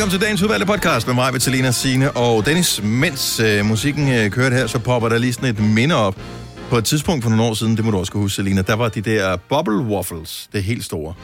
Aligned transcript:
Velkommen 0.00 0.18
til 0.18 0.26
dagens 0.26 0.42
udvalgte 0.42 0.66
podcast 0.66 1.06
med 1.06 1.14
mig, 1.14 1.34
Vitalina 1.34 1.70
Sine 1.70 2.10
og 2.10 2.46
Dennis. 2.46 2.82
Mens 2.82 3.40
øh, 3.40 3.64
musikken 3.64 4.12
øh, 4.12 4.30
kørte 4.30 4.56
her, 4.56 4.66
så 4.66 4.78
popper 4.78 5.08
der 5.08 5.18
lige 5.18 5.32
sådan 5.32 5.48
et 5.48 5.58
minde 5.74 5.94
op. 5.94 6.16
På 6.70 6.76
et 6.78 6.84
tidspunkt 6.84 7.22
for 7.22 7.30
nogle 7.30 7.44
år 7.44 7.54
siden, 7.54 7.76
det 7.76 7.84
må 7.84 7.90
du 7.90 7.98
også 7.98 8.12
kunne 8.12 8.20
huske, 8.22 8.34
Selina, 8.36 8.62
der 8.62 8.74
var 8.74 8.88
de 8.88 9.00
der 9.00 9.36
bubble 9.36 9.76
waffles, 9.78 10.48
det 10.52 10.64
helt 10.64 10.84
store, 10.84 11.14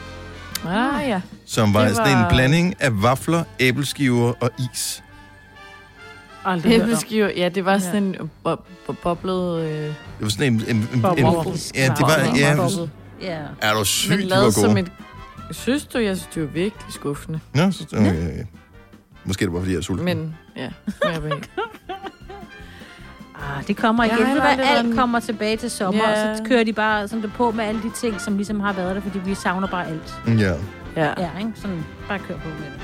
Ah, 0.66 1.08
ja. 1.08 1.20
som 1.46 1.74
var, 1.74 1.84
Det 1.86 1.96
sådan 1.96 2.12
en 2.16 2.22
var- 2.22 2.28
blanding 2.30 2.74
af 2.80 3.02
vafler, 3.02 3.44
æbleskiver 3.60 4.32
og 4.40 4.50
is. 4.74 5.02
Aldrig. 6.44 6.72
Æbleskiver, 6.72 7.30
ja, 7.36 7.48
det 7.48 7.64
var 7.64 7.78
sådan 7.78 8.02
en 8.02 8.14
bo- 8.44 8.56
bo- 8.86 8.92
boblet... 9.02 9.60
Øh, 9.64 9.70
Det 9.82 9.94
var 10.20 10.28
sådan 10.28 10.52
en... 10.52 10.62
en, 10.68 10.76
en, 10.76 10.82
en 10.94 11.04
ja, 11.04 11.10
det 11.14 11.24
var... 12.00 12.18
Ja, 12.36 12.54
Ja. 13.22 13.32
Ja. 13.32 13.38
er 13.62 13.70
du 13.72 13.76
men 13.78 13.84
sygt, 13.84 14.18
de 14.18 14.30
var 14.30 14.36
lavet 14.36 14.54
som 14.54 14.76
et... 14.76 14.92
Synes 15.50 15.84
du, 15.84 15.98
jeg 15.98 16.16
synes, 16.16 16.30
det 16.34 16.42
var 16.42 16.48
virkelig 16.48 16.92
skuffende. 16.94 17.40
Nå, 17.54 17.70
så, 17.70 17.84
øh, 17.92 18.44
måske 19.26 19.42
er 19.42 19.46
det 19.46 19.52
bare, 19.52 19.62
fordi 19.62 19.72
jeg 19.72 19.78
er 19.78 19.82
sulten. 19.82 20.04
Men, 20.04 20.36
ja. 20.56 20.68
Ah, 23.58 23.66
det 23.66 23.76
kommer 23.76 24.04
igen. 24.04 24.16
hvad, 24.16 24.26
aldrig 24.26 24.58
været 24.58 24.78
alt 24.86 24.94
kommer 24.94 25.20
tilbage 25.20 25.56
til 25.56 25.70
sommer, 25.70 26.08
Ja. 26.10 26.30
og 26.30 26.36
så 26.36 26.44
kører 26.44 26.64
de 26.64 26.72
bare 26.72 27.08
sådan 27.08 27.22
det 27.22 27.32
på 27.32 27.50
med 27.50 27.64
alle 27.64 27.82
de 27.82 27.90
ting, 28.00 28.20
som 28.20 28.36
ligesom 28.36 28.60
har 28.60 28.72
været 28.72 28.96
der, 28.96 29.02
fordi 29.02 29.18
vi 29.24 29.34
savner 29.34 29.66
bare 29.68 29.86
alt. 29.86 30.14
Ja. 30.40 30.52
Ja. 30.96 31.04
Ja, 31.22 31.28
ikke? 31.38 31.50
Sådan, 31.54 31.84
bare 32.08 32.18
kør 32.18 32.34
på 32.34 32.48
med 32.48 32.56
det. 32.56 32.80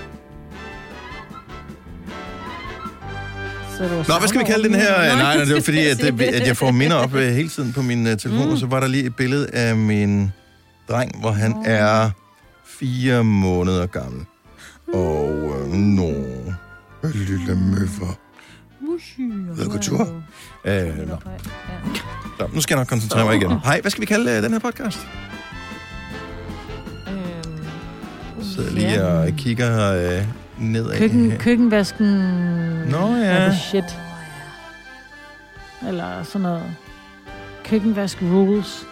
Så 3.77 3.83
du 3.89 3.95
Nå, 4.13 4.19
hvad 4.19 4.29
skal 4.29 4.41
vi 4.41 4.45
kalde 4.45 4.65
den 4.69 4.75
her? 4.75 4.99
Nå, 4.99 5.23
Nej, 5.23 5.37
nej, 5.37 5.45
det 5.45 5.55
var 5.55 5.61
fordi, 5.61 5.87
at, 5.87 5.99
det- 5.99 6.23
at 6.41 6.47
jeg 6.47 6.57
får 6.57 6.71
minder 6.71 6.97
op 6.97 7.15
øh, 7.15 7.29
hele 7.33 7.49
tiden 7.49 7.73
på 7.73 7.83
min 7.83 8.07
uh, 8.07 8.13
telefon, 8.17 8.47
mm. 8.47 8.53
og 8.53 8.59
så 8.59 8.67
var 8.67 8.81
der 8.81 8.87
lige 8.89 9.05
et 9.07 9.17
billede 9.17 9.51
af 9.53 9.77
min 9.77 10.33
dreng, 10.89 11.21
hvor 11.21 11.31
han 11.31 11.51
Nå. 11.51 11.63
er 11.67 12.11
fire 12.67 13.25
måneder 13.25 13.87
gammel. 13.87 14.25
Og 14.89 15.55
øh, 15.61 15.69
nå, 15.73 16.13
lille 17.15 17.57
møffer. 17.57 18.19
Ved 19.55 19.65
du, 19.65 19.71
god 19.71 19.79
tur? 19.79 20.23
Øh, 20.65 21.09
nå. 21.09 21.17
Så, 22.39 22.49
nu 22.55 22.61
skal 22.61 22.75
jeg 22.75 22.81
nok 22.81 22.89
koncentrere 22.89 23.25
mig 23.25 23.37
igen. 23.37 23.51
Hej, 23.65 23.81
hvad 23.81 23.91
skal 23.91 24.01
vi 24.01 24.07
kalde 24.07 24.37
uh, 24.39 24.43
den 24.45 24.53
her 24.53 24.59
podcast? 24.59 24.99
Øhm, 27.09 27.65
Så 28.43 28.55
sidder 28.55 28.71
jeg 28.73 28.75
lige 28.91 29.05
og 29.07 29.29
kigger 29.37 29.93
øh, 29.93 30.27
nedad. 30.59 30.99
Køkken, 30.99 31.37
køkkenvasken... 31.39 32.07
Nå, 32.91 33.17
ja. 33.17 33.57
shit. 33.57 33.99
Eller 35.89 36.23
sådan 36.23 36.41
noget. 36.43 36.63
Køkkenvask 37.65 38.19
rules. 38.23 38.87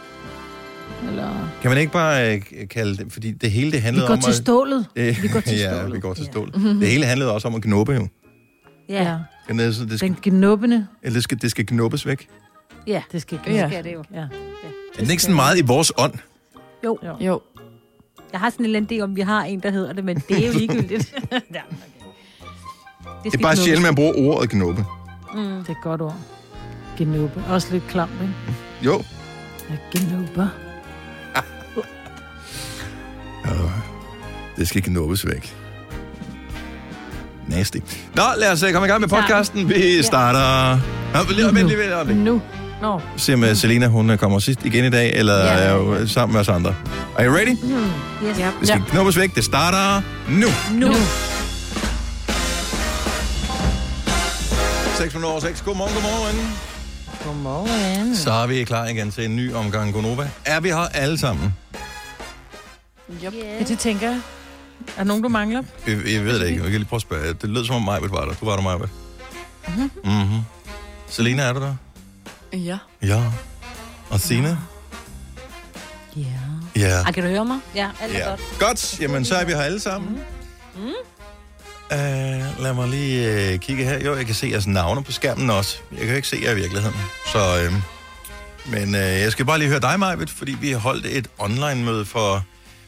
Eller... 1.08 1.48
Kan 1.62 1.70
man 1.70 1.78
ikke 1.78 1.92
bare 1.92 2.34
øh, 2.36 2.42
kalde 2.70 2.96
det, 2.96 3.12
fordi 3.12 3.30
det 3.32 3.50
hele 3.50 3.66
det 3.66 3.76
Vi 3.78 3.78
handlede 3.82 4.06
går 4.06 4.14
om... 4.14 4.20
til 4.20 4.30
at- 4.30 4.34
stålet. 4.36 4.86
Øh, 4.96 5.18
Vi 5.22 5.28
går 5.28 5.40
til 5.40 5.58
ja, 5.58 5.74
stålet. 5.78 5.94
vi 5.94 6.00
går 6.00 6.14
til 6.14 6.24
Ja. 6.24 6.30
stål. 6.30 6.52
Det 6.52 6.88
hele 6.88 7.04
handlede 7.06 7.32
også 7.32 7.48
om 7.48 7.54
at 7.54 7.62
knuppe 7.62 7.92
jo. 7.92 8.08
Ja. 8.88 9.18
Det, 9.48 9.60
er 9.66 9.70
sådan, 9.72 9.88
det, 9.90 9.98
skal, 9.98 10.08
Den 10.08 10.16
knuppende. 10.22 10.86
eller 11.02 11.14
det, 11.16 11.22
skal, 11.22 11.42
det 11.42 11.50
skal 11.50 11.66
knuppes 11.66 12.06
væk. 12.06 12.28
Ja, 12.86 13.02
det 13.12 13.22
skal, 13.22 13.38
Ja. 13.46 13.52
ja. 13.52 13.68
skal 13.70 13.84
det 13.84 13.92
jo. 13.94 14.04
Ja. 14.14 14.18
Er 14.20 14.28
det 15.00 15.10
ikke 15.10 15.22
sådan 15.22 15.36
meget 15.36 15.58
i 15.58 15.62
vores 15.66 15.92
ånd? 15.98 16.14
Jo. 16.84 16.98
jo. 17.04 17.16
jo. 17.20 17.40
Jeg 18.32 18.40
har 18.40 18.50
sådan 18.50 18.62
en 18.62 18.66
eller 18.66 18.76
anden 18.80 18.98
idé 18.98 19.02
om, 19.02 19.16
vi 19.16 19.20
har 19.20 19.44
en, 19.44 19.60
der 19.60 19.70
hedder 19.70 19.92
det, 19.92 20.04
men 20.04 20.22
det 20.28 20.44
er 20.44 20.46
jo 20.46 20.58
ligegyldigt. 20.58 21.14
ja, 21.32 21.36
okay. 21.36 21.52
Det 23.24 23.34
er 23.34 23.38
bare 23.42 23.56
sjældent, 23.56 23.82
man 23.82 23.94
bruger 23.94 24.12
ordet 24.16 24.50
knuppe. 24.50 24.84
Mm. 25.34 25.40
Det 25.40 25.66
er 25.68 25.70
et 25.72 25.76
godt 25.82 26.00
ord. 26.00 26.16
Genuppe. 26.98 27.44
Også 27.48 27.68
lidt 27.72 27.86
klamt, 27.88 28.12
ikke? 28.22 28.34
Jo. 28.84 29.02
Ja, 29.70 29.76
genuppe. 29.98 30.48
Det 34.56 34.68
skal 34.68 34.82
knuppes 34.82 35.26
væk. 35.26 35.56
Nasty. 37.48 37.76
Nå, 38.14 38.22
lad 38.38 38.52
os 38.52 38.62
øh, 38.62 38.72
komme 38.72 38.86
i 38.86 38.90
gang 38.90 39.00
med 39.00 39.08
podcasten. 39.08 39.68
Vi 39.68 40.02
starter... 40.02 40.78
Nå, 41.14 41.18
lige, 41.34 41.46
vent 41.46 41.68
lige, 41.68 41.78
vent 41.78 42.06
lige. 42.08 42.24
Nu. 42.24 42.42
Nå. 42.82 43.00
Se 43.16 43.34
om 43.34 43.44
øh, 43.44 43.56
Selena, 43.56 43.86
hun 43.86 44.10
øh, 44.10 44.18
kommer 44.18 44.38
sidst 44.38 44.64
igen 44.64 44.84
i 44.84 44.90
dag, 44.90 45.12
eller 45.16 45.36
Ja, 45.36 45.50
er 45.52 45.74
jo 45.74 45.94
ja. 45.94 46.06
sammen 46.06 46.32
med 46.32 46.40
os 46.40 46.48
andre. 46.48 46.74
Are 47.18 47.26
you 47.26 47.34
ready? 47.36 47.56
Yes. 48.28 48.38
Ja. 48.38 48.50
Det 48.60 48.68
skal 48.68 48.82
knuppes 48.88 49.16
væk. 49.16 49.34
Det 49.34 49.44
starter 49.44 50.02
nu. 50.28 50.46
Nu. 50.72 50.94
6 54.98 55.14
minutter 55.14 55.28
over 55.30 55.40
6. 55.40 55.60
Godmorgen, 55.62 55.94
godmorgen. 55.94 56.52
Godmorgen. 57.26 58.16
Så 58.16 58.32
er 58.32 58.46
vi 58.46 58.64
klar 58.64 58.86
igen 58.86 59.10
til 59.10 59.24
en 59.24 59.36
ny 59.36 59.54
omgang 59.54 59.92
Gonova. 59.92 60.28
Er 60.44 60.60
vi 60.60 60.68
her 60.68 60.88
alle 60.94 61.18
sammen? 61.18 61.54
Yep. 63.24 63.34
Ja, 63.34 63.64
det 63.64 63.78
tænker 63.78 64.08
jeg. 64.10 64.20
Er 64.88 64.92
der 64.96 65.04
nogen, 65.04 65.22
du 65.22 65.28
mangler? 65.28 65.62
Jeg, 65.86 65.98
jeg 66.12 66.24
ved 66.24 66.40
det 66.40 66.46
ikke. 66.48 66.62
Jeg 66.62 66.70
kan 66.70 66.80
lige 66.80 66.88
prøve 66.88 66.98
at 66.98 67.02
spørge. 67.02 67.32
Det 67.32 67.50
lød 67.50 67.64
som 67.64 67.76
om 67.76 67.82
Majbet 67.82 68.10
var 68.10 68.24
der. 68.24 68.32
Du 68.34 68.44
var 68.46 68.56
der, 68.56 68.62
Majbet. 68.62 68.88
Mhm. 69.68 69.90
Mhm. 70.04 70.40
Selina, 71.08 71.42
er 71.42 71.52
du 71.52 71.60
der? 71.60 71.74
Ja. 72.52 72.78
Ja. 73.02 73.22
Og 74.10 74.20
Signe? 74.20 74.58
Ja. 76.16 76.22
Ja. 76.76 77.02
Ah, 77.06 77.14
kan 77.14 77.22
du 77.22 77.28
høre 77.28 77.44
mig? 77.44 77.58
Ja, 77.74 77.88
alt 78.00 78.14
er 78.14 78.18
Ja. 78.18 78.28
godt. 78.30 78.40
Godt. 78.58 79.00
Jamen, 79.00 79.24
så 79.24 79.34
er 79.34 79.44
vi 79.44 79.52
her 79.52 79.60
alle 79.62 79.80
sammen. 79.80 80.18
Mm. 80.76 80.82
Uh, 81.92 81.96
lad 82.62 82.72
mig 82.74 82.88
lige 82.88 83.52
uh, 83.54 83.58
kigge 83.60 83.84
her. 83.84 84.04
Jo, 84.04 84.16
jeg 84.16 84.26
kan 84.26 84.34
se 84.34 84.48
jeres 84.52 84.66
navne 84.66 85.02
på 85.04 85.12
skærmen 85.12 85.50
også. 85.50 85.78
Jeg 85.90 85.98
kan 86.00 86.08
jo 86.08 86.14
ikke 86.14 86.28
se 86.28 86.38
jer 86.42 86.50
i 86.52 86.54
virkeligheden. 86.54 86.96
Så, 87.32 87.38
uh, 87.68 87.74
men 88.72 88.88
uh, 88.88 89.00
jeg 89.00 89.32
skal 89.32 89.44
bare 89.44 89.58
lige 89.58 89.68
høre 89.68 89.80
dig, 89.80 89.98
Majbet, 89.98 90.30
fordi 90.30 90.56
vi 90.60 90.72
holdt 90.72 91.06
et 91.06 91.28
online-møde 91.38 92.04
for 92.04 92.44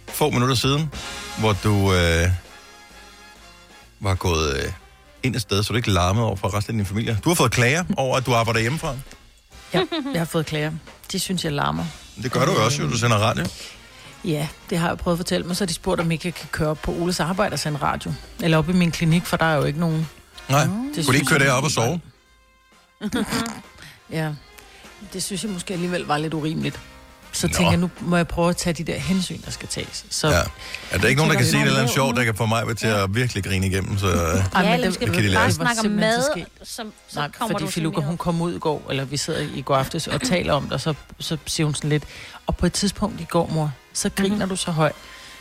få 0.09 0.31
minutter 0.31 0.55
siden, 0.55 0.91
hvor 1.39 1.57
du 1.65 1.75
uh, 1.75 2.31
var 4.01 4.15
gået 4.15 4.53
uh, 4.53 4.73
ind 5.23 5.37
et 5.37 5.43
sted, 5.43 5.63
så 5.63 5.73
du 5.73 5.77
ikke 5.77 5.91
larmede 5.91 6.27
over 6.27 6.37
for 6.37 6.55
resten 6.55 6.75
af 6.75 6.85
din 6.85 6.87
familie. 6.87 7.19
Du 7.25 7.31
har 7.31 7.35
fået 7.35 7.53
klager 7.53 7.85
over, 7.97 8.17
at 8.17 8.27
du 8.27 8.35
arbejder 8.35 8.61
hjemmefra. 8.61 8.95
Ja, 9.75 9.83
jeg 10.13 10.21
har 10.21 10.25
fået 10.25 10.47
klager. 10.47 10.73
De 11.13 11.19
synes, 11.19 11.45
jeg 11.45 11.53
larmer. 11.53 11.85
Det 12.23 12.33
gør 12.33 12.45
du 12.45 12.53
jo 12.53 12.65
også, 12.65 12.83
jo. 12.83 12.89
Du 12.89 12.99
sender 12.99 13.17
radio. 13.17 13.45
Ja, 14.25 14.49
det 14.71 14.79
har 14.79 14.89
jeg 14.89 14.99
prøvet 14.99 15.15
at 15.15 15.19
fortælle 15.19 15.47
mig. 15.47 15.57
Så 15.57 15.67
de 15.67 15.75
spurgt, 15.75 16.01
om 16.01 16.11
ikke 16.11 16.27
jeg 16.27 16.35
kan 16.35 16.49
køre 16.53 16.69
op 16.69 16.83
på 16.83 16.93
Oles 16.93 17.21
arbejde 17.21 17.53
og 17.53 17.59
sende 17.59 17.79
radio. 17.83 18.13
Eller 18.43 18.59
op 18.59 18.69
i 18.69 18.73
min 18.73 18.91
klinik, 18.91 19.25
for 19.27 19.37
der 19.37 19.45
er 19.45 19.57
jo 19.57 19.65
ikke 19.65 19.81
nogen... 19.81 20.09
Nej. 20.49 20.65
Det 20.65 21.07
Kunne 21.07 21.13
de 21.13 21.19
ikke 21.19 21.27
køre 21.27 21.39
derop 21.39 21.65
og 21.65 21.71
sove? 21.71 22.01
Ja, 24.11 24.33
det 25.13 25.23
synes 25.23 25.43
jeg 25.45 25.51
måske 25.53 25.75
alligevel 25.75 26.05
var 26.05 26.19
lidt 26.19 26.35
urimeligt. 26.35 26.81
Så 27.35 27.47
Nå. 27.47 27.53
tænker 27.55 27.71
jeg, 27.71 27.81
nu 27.81 27.91
må 28.01 28.17
jeg 28.17 28.29
prøve 28.29 28.49
at 28.51 28.57
tage 28.57 28.73
de 28.75 28.85
der 28.85 28.99
hensyn, 28.99 29.41
der 29.45 29.51
skal 29.51 29.69
tages. 29.69 30.05
Så, 30.11 30.29
Ja. 30.29 30.35
Er 30.91 30.99
der 30.99 31.09
ikke 31.09 31.17
nogen, 31.19 31.31
der 31.33 31.37
kan 31.39 31.47
sige 31.47 31.59
et 31.59 31.61
det 31.61 31.67
eller 31.67 31.81
andet 31.81 31.95
sjovt, 31.95 32.17
der 32.17 32.25
kan 32.25 32.35
få 32.35 32.47
mig 32.47 32.77
til 32.77 32.87
at 32.87 33.15
virkelig 33.15 33.45
grine 33.45 33.67
igennem? 33.67 33.99
Så, 33.99 34.07
øh, 34.07 34.17
Ja, 34.17 34.63
men 34.63 34.73
eller 34.73 34.87
det- 34.87 34.95
skal 34.95 35.07
det 35.07 35.15
du 35.15 35.15
kan 35.15 35.25
de 35.25 35.29
lære. 35.29 35.41
bare 35.43 35.53
snakke 35.53 35.81
om 35.81 35.91
mad, 35.91 36.23
som, 36.65 36.93
så 37.09 37.19
Nej, 37.19 37.31
kommer 37.39 37.59
fordi 37.59 37.73
Filuka, 37.73 38.01
hun 38.01 38.17
kom 38.17 38.41
ud 38.41 38.55
i 38.55 38.59
går, 38.59 38.87
eller 38.91 39.05
vi 39.05 39.17
sidder 39.17 39.41
i 39.55 39.63
går 39.63 39.77
aftes 39.77 40.07
og 40.07 40.21
taler 40.21 40.53
om 40.53 40.63
det, 40.63 40.73
og 40.73 40.81
så, 40.81 40.95
så 41.21 41.37
siger 41.47 41.65
hun 41.65 41.75
sådan 41.75 41.91
lidt, 41.91 42.05
og 42.47 42.57
på 42.57 42.67
et 42.67 42.73
tidspunkt 42.73 43.21
i 43.21 43.25
går, 43.25 43.51
mor, 43.55 43.73
så 43.93 44.09
griner 44.17 44.35
mm-hmm. 44.35 44.49
du 44.49 44.57
så 44.57 44.71
højt. 44.71 44.95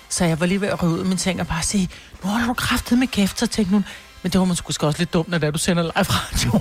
Så 0.09 0.25
jeg 0.25 0.40
var 0.40 0.46
lige 0.46 0.62
ved 0.62 0.68
at 0.68 0.79
ud 0.84 1.00
af 1.00 1.06
min 1.06 1.18
seng 1.18 1.41
og 1.41 1.47
bare 1.47 1.63
sige, 1.63 1.90
nu 2.23 2.29
har 2.29 2.47
du 2.47 2.53
kraftet 2.53 2.97
med 2.97 3.08
kæft, 3.08 3.40
så 3.40 3.47
tænkte 3.47 3.72
hun, 3.73 3.85
men 4.23 4.31
det 4.31 4.40
var 4.40 4.46
man 4.46 4.56
sgu 4.56 4.88
også 4.88 5.00
lidt 5.00 5.13
dumt, 5.13 5.29
når 5.29 5.38
det 5.38 5.53
du 5.53 5.59
sender 5.59 5.84
live 5.84 5.91
radio. 5.96 6.59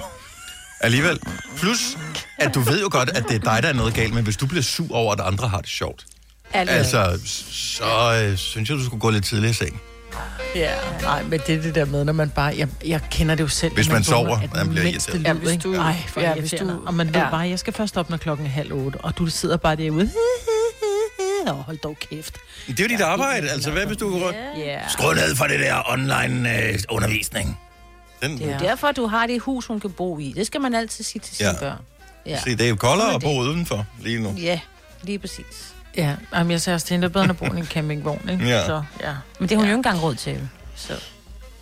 Alligevel. 0.80 1.18
Plus, 1.56 1.78
at 2.38 2.54
du 2.54 2.60
ved 2.60 2.80
jo 2.80 2.88
godt, 2.92 3.10
at 3.10 3.24
det 3.28 3.34
er 3.36 3.38
dig, 3.54 3.62
der 3.62 3.68
er 3.68 3.72
noget 3.72 3.94
galt 3.94 4.14
med, 4.14 4.22
hvis 4.22 4.36
du 4.36 4.46
bliver 4.46 4.62
sur 4.62 4.94
over, 4.96 5.12
at 5.12 5.20
andre 5.20 5.48
har 5.48 5.58
det 5.60 5.68
sjovt. 5.68 6.04
Altså, 6.52 7.20
så 7.50 8.22
øh, 8.24 8.36
synes 8.36 8.68
jeg, 8.70 8.78
du 8.78 8.84
skulle 8.84 9.00
gå 9.00 9.10
lidt 9.10 9.24
tidligere 9.24 9.50
i 9.50 9.54
seng. 9.54 9.80
Ja, 10.54 10.70
nej, 11.02 11.22
men 11.22 11.40
det 11.46 11.54
er 11.54 11.62
det 11.62 11.74
der 11.74 11.84
med, 11.84 12.04
når 12.04 12.12
man 12.12 12.30
bare... 12.30 12.54
Jeg, 12.58 12.68
jeg 12.86 13.00
kender 13.10 13.34
det 13.34 13.42
jo 13.42 13.48
selv. 13.48 13.74
Hvis 13.74 13.88
når 13.88 13.94
man 13.94 14.04
sover, 14.04 14.28
vågner 14.28 14.48
man 14.64 14.68
bliver 14.68 14.86
irriteret. 14.86 15.22
Ja, 15.24 15.32
hvis 15.32 15.56
du- 15.62 15.74
Ej, 15.74 15.96
for 16.08 16.20
ja, 16.20 16.34
hvis 16.34 16.54
du... 16.60 16.80
Og 16.86 16.94
man 16.94 17.06
ved 17.14 17.20
ja. 17.20 17.30
bare, 17.30 17.48
jeg 17.48 17.58
skal 17.58 17.72
først 17.72 17.96
op, 17.96 18.10
når 18.10 18.16
klokken 18.16 18.46
er 18.46 18.50
halv 18.50 18.72
otte, 18.72 18.96
og 18.96 19.18
du 19.18 19.26
sidder 19.26 19.56
bare 19.56 19.76
derude. 19.76 20.10
Åh, 21.48 21.56
hold 21.58 21.78
dog 21.78 21.96
kæft. 22.10 22.34
Det 22.66 22.80
er 22.80 22.84
jo 22.84 22.88
dit 22.88 23.00
arbejde. 23.00 23.50
Altså, 23.50 23.70
hvad 23.70 23.86
hvis 23.86 23.96
du 23.96 24.10
går 24.10 24.26
rundt? 24.26 24.38
Ja. 24.58 24.78
Skru 24.88 25.12
ned 25.12 25.36
for 25.36 25.44
det 25.44 25.60
der 25.60 25.82
online 25.92 26.58
øh, 26.64 26.78
undervisning. 26.88 27.58
Den, 28.22 28.38
Det 28.38 28.42
er 28.42 28.46
jo 28.46 28.52
Ja. 28.52 28.58
derfor, 28.58 28.92
du 28.92 29.06
har 29.06 29.26
det 29.26 29.40
hus, 29.40 29.66
hun 29.66 29.80
kan 29.80 29.90
bo 29.90 30.18
i. 30.18 30.32
Det 30.36 30.46
skal 30.46 30.60
man 30.60 30.74
altid 30.74 31.04
sige 31.04 31.20
til 31.22 31.36
sine 31.36 31.48
Ja. 31.48 31.58
børn. 31.60 31.78
Ja. 32.26 32.40
Se, 32.44 32.50
det 32.50 32.60
er 32.60 32.68
jo 32.68 32.76
koldere 32.76 33.10
er 33.10 33.14
at 33.14 33.20
bo 33.22 33.38
udenfor 33.40 33.86
lige 34.00 34.20
nu. 34.22 34.34
ja, 34.38 34.60
lige 35.02 35.18
præcis. 35.18 35.74
Ja, 35.96 36.16
jamen, 36.34 36.50
jeg 36.50 36.60
sagde 36.60 36.74
også 36.74 36.86
til 36.86 36.94
hende, 36.94 37.04
det 37.04 37.10
er 37.10 37.12
bedre 37.12 37.24
end 37.24 37.30
at 37.30 37.36
bo 37.38 37.44
i 37.56 37.58
en 37.58 37.66
campingvogn, 37.66 38.28
ikke? 38.28 38.44
Ja. 38.48 38.66
Så, 38.66 38.82
ja. 39.00 39.12
Men 39.38 39.48
det 39.48 39.50
har 39.50 39.56
hun 39.56 39.64
jo 39.66 39.70
ikke 39.70 39.74
engang 39.74 40.02
råd 40.02 40.14
til. 40.14 40.48
Så. 40.76 40.92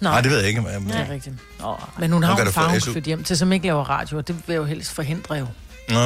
Nå, 0.00 0.10
Nej, 0.10 0.20
det 0.20 0.30
ved 0.30 0.38
jeg 0.38 0.48
ikke. 0.48 0.60
Men, 0.60 0.86
det 0.88 0.96
er 0.96 1.10
rigtigt. 1.10 1.34
Nå, 1.60 1.76
men 1.98 2.12
hun 2.12 2.22
har 2.22 2.38
jo 2.38 2.44
en 2.46 2.52
far, 2.52 2.68
hun 2.70 2.80
flytte 2.80 3.06
hjem 3.06 3.24
til, 3.24 3.38
som 3.38 3.52
ikke 3.52 3.66
laver 3.66 3.84
radio, 3.84 4.18
og 4.18 4.28
det 4.28 4.36
vil 4.36 4.42
jeg 4.54 4.56
jo 4.60 4.64
helst 4.64 4.90
forhindre 4.92 5.34
jo. 5.34 5.46
Nå, 5.88 6.00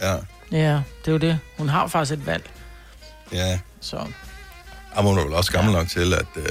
ja, 0.00 0.16
Ja, 0.52 0.72
det 0.74 1.08
er 1.08 1.12
jo 1.12 1.18
det. 1.18 1.38
Hun 1.58 1.68
har 1.68 1.80
jo 1.82 1.86
faktisk 1.88 2.12
et 2.20 2.26
valg, 2.26 2.50
ja. 3.32 3.58
så... 3.80 3.96
Og 4.92 5.02
hun 5.02 5.18
er 5.18 5.24
vel 5.24 5.32
også 5.34 5.52
gammel 5.52 5.72
nok 5.72 5.88
til, 5.88 6.14
at... 6.14 6.26
Øh, 6.36 6.44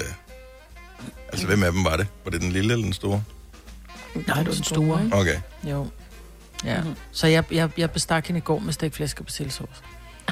altså, 1.31 1.47
hvem 1.47 1.63
af 1.63 1.71
dem 1.71 1.83
var 1.85 1.97
det? 1.97 2.07
Var 2.23 2.31
det 2.31 2.41
den 2.41 2.51
lille 2.51 2.73
eller 2.73 2.85
den 2.85 2.93
store? 2.93 3.23
Nej, 4.27 4.37
det 4.37 4.47
var 4.47 4.53
den 4.53 4.63
store, 4.63 5.03
ikke? 5.03 5.17
Okay. 5.17 5.35
Jo. 5.63 5.87
Ja. 6.65 6.81
Så 7.11 7.27
jeg, 7.27 7.43
jeg, 7.51 7.69
jeg 7.77 7.91
bestak 7.91 8.27
hende 8.27 8.37
i 8.37 8.41
går 8.41 8.59
med 8.59 8.73
stegflæsk 8.73 9.19
og 9.19 9.25
persillesauce. 9.25 9.73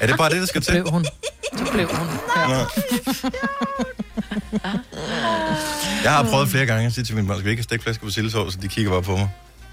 Er 0.02 0.08
det 0.08 0.18
bare 0.18 0.30
det, 0.30 0.40
der 0.40 0.46
skal 0.46 0.62
til? 0.62 0.72
blev 0.72 0.90
hun. 0.92 1.06
Så 1.58 1.66
blev 1.72 1.88
hun. 1.88 2.08
Ja. 2.38 2.48
Nå. 2.48 2.66
Jeg 6.04 6.12
har 6.12 6.24
prøvet 6.32 6.50
flere 6.50 6.66
gange 6.66 6.86
at 6.86 6.94
sige 6.94 7.04
til 7.04 7.16
min 7.16 7.28
børn, 7.28 7.38
skal 7.38 7.46
vi 7.46 7.50
ikke 7.50 7.60
have 7.60 7.64
stegflæsker 7.64 8.04
på 8.06 8.12
sildesovs, 8.12 8.54
så 8.54 8.60
de 8.62 8.68
kigger 8.68 8.92
bare 8.92 9.02
på 9.02 9.12
mig. 9.18 9.30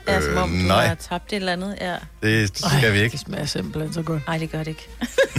Ja, 0.08 0.20
som 0.20 0.36
om 0.36 0.48
du 0.50 0.54
nej, 0.56 0.86
har 0.86 0.94
tabt 0.94 1.32
et 1.32 1.36
eller 1.36 1.52
andet. 1.52 1.78
Ja. 1.80 1.96
det 2.22 2.58
skal 2.58 2.92
vi 2.92 2.98
ikke. 3.00 3.12
Det 3.12 3.20
smager 3.20 3.44
simpelthen 3.46 3.92
så 3.92 4.02
godt. 4.02 4.26
Nej, 4.26 4.38
det 4.38 4.50
gør 4.50 4.58
det 4.58 4.66
ikke. 4.68 4.88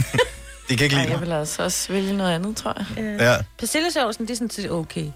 De 0.68 0.76
kan 0.76 0.84
ikke 0.84 0.96
Ej, 0.96 1.02
lide 1.02 1.12
jeg 1.12 1.20
det. 1.20 1.26
vil 1.28 1.34
altså 1.34 1.62
også 1.62 1.92
vælge 1.92 2.16
noget 2.16 2.32
andet, 2.32 2.56
tror 2.56 2.74
jeg. 2.96 3.04
Øh, 3.04 3.20
Ja. 3.20 3.36
Persillesovsen, 3.58 4.24
det 4.26 4.30
er 4.32 4.36
sådan 4.36 4.50
set 4.50 4.70
okay. 4.70 5.06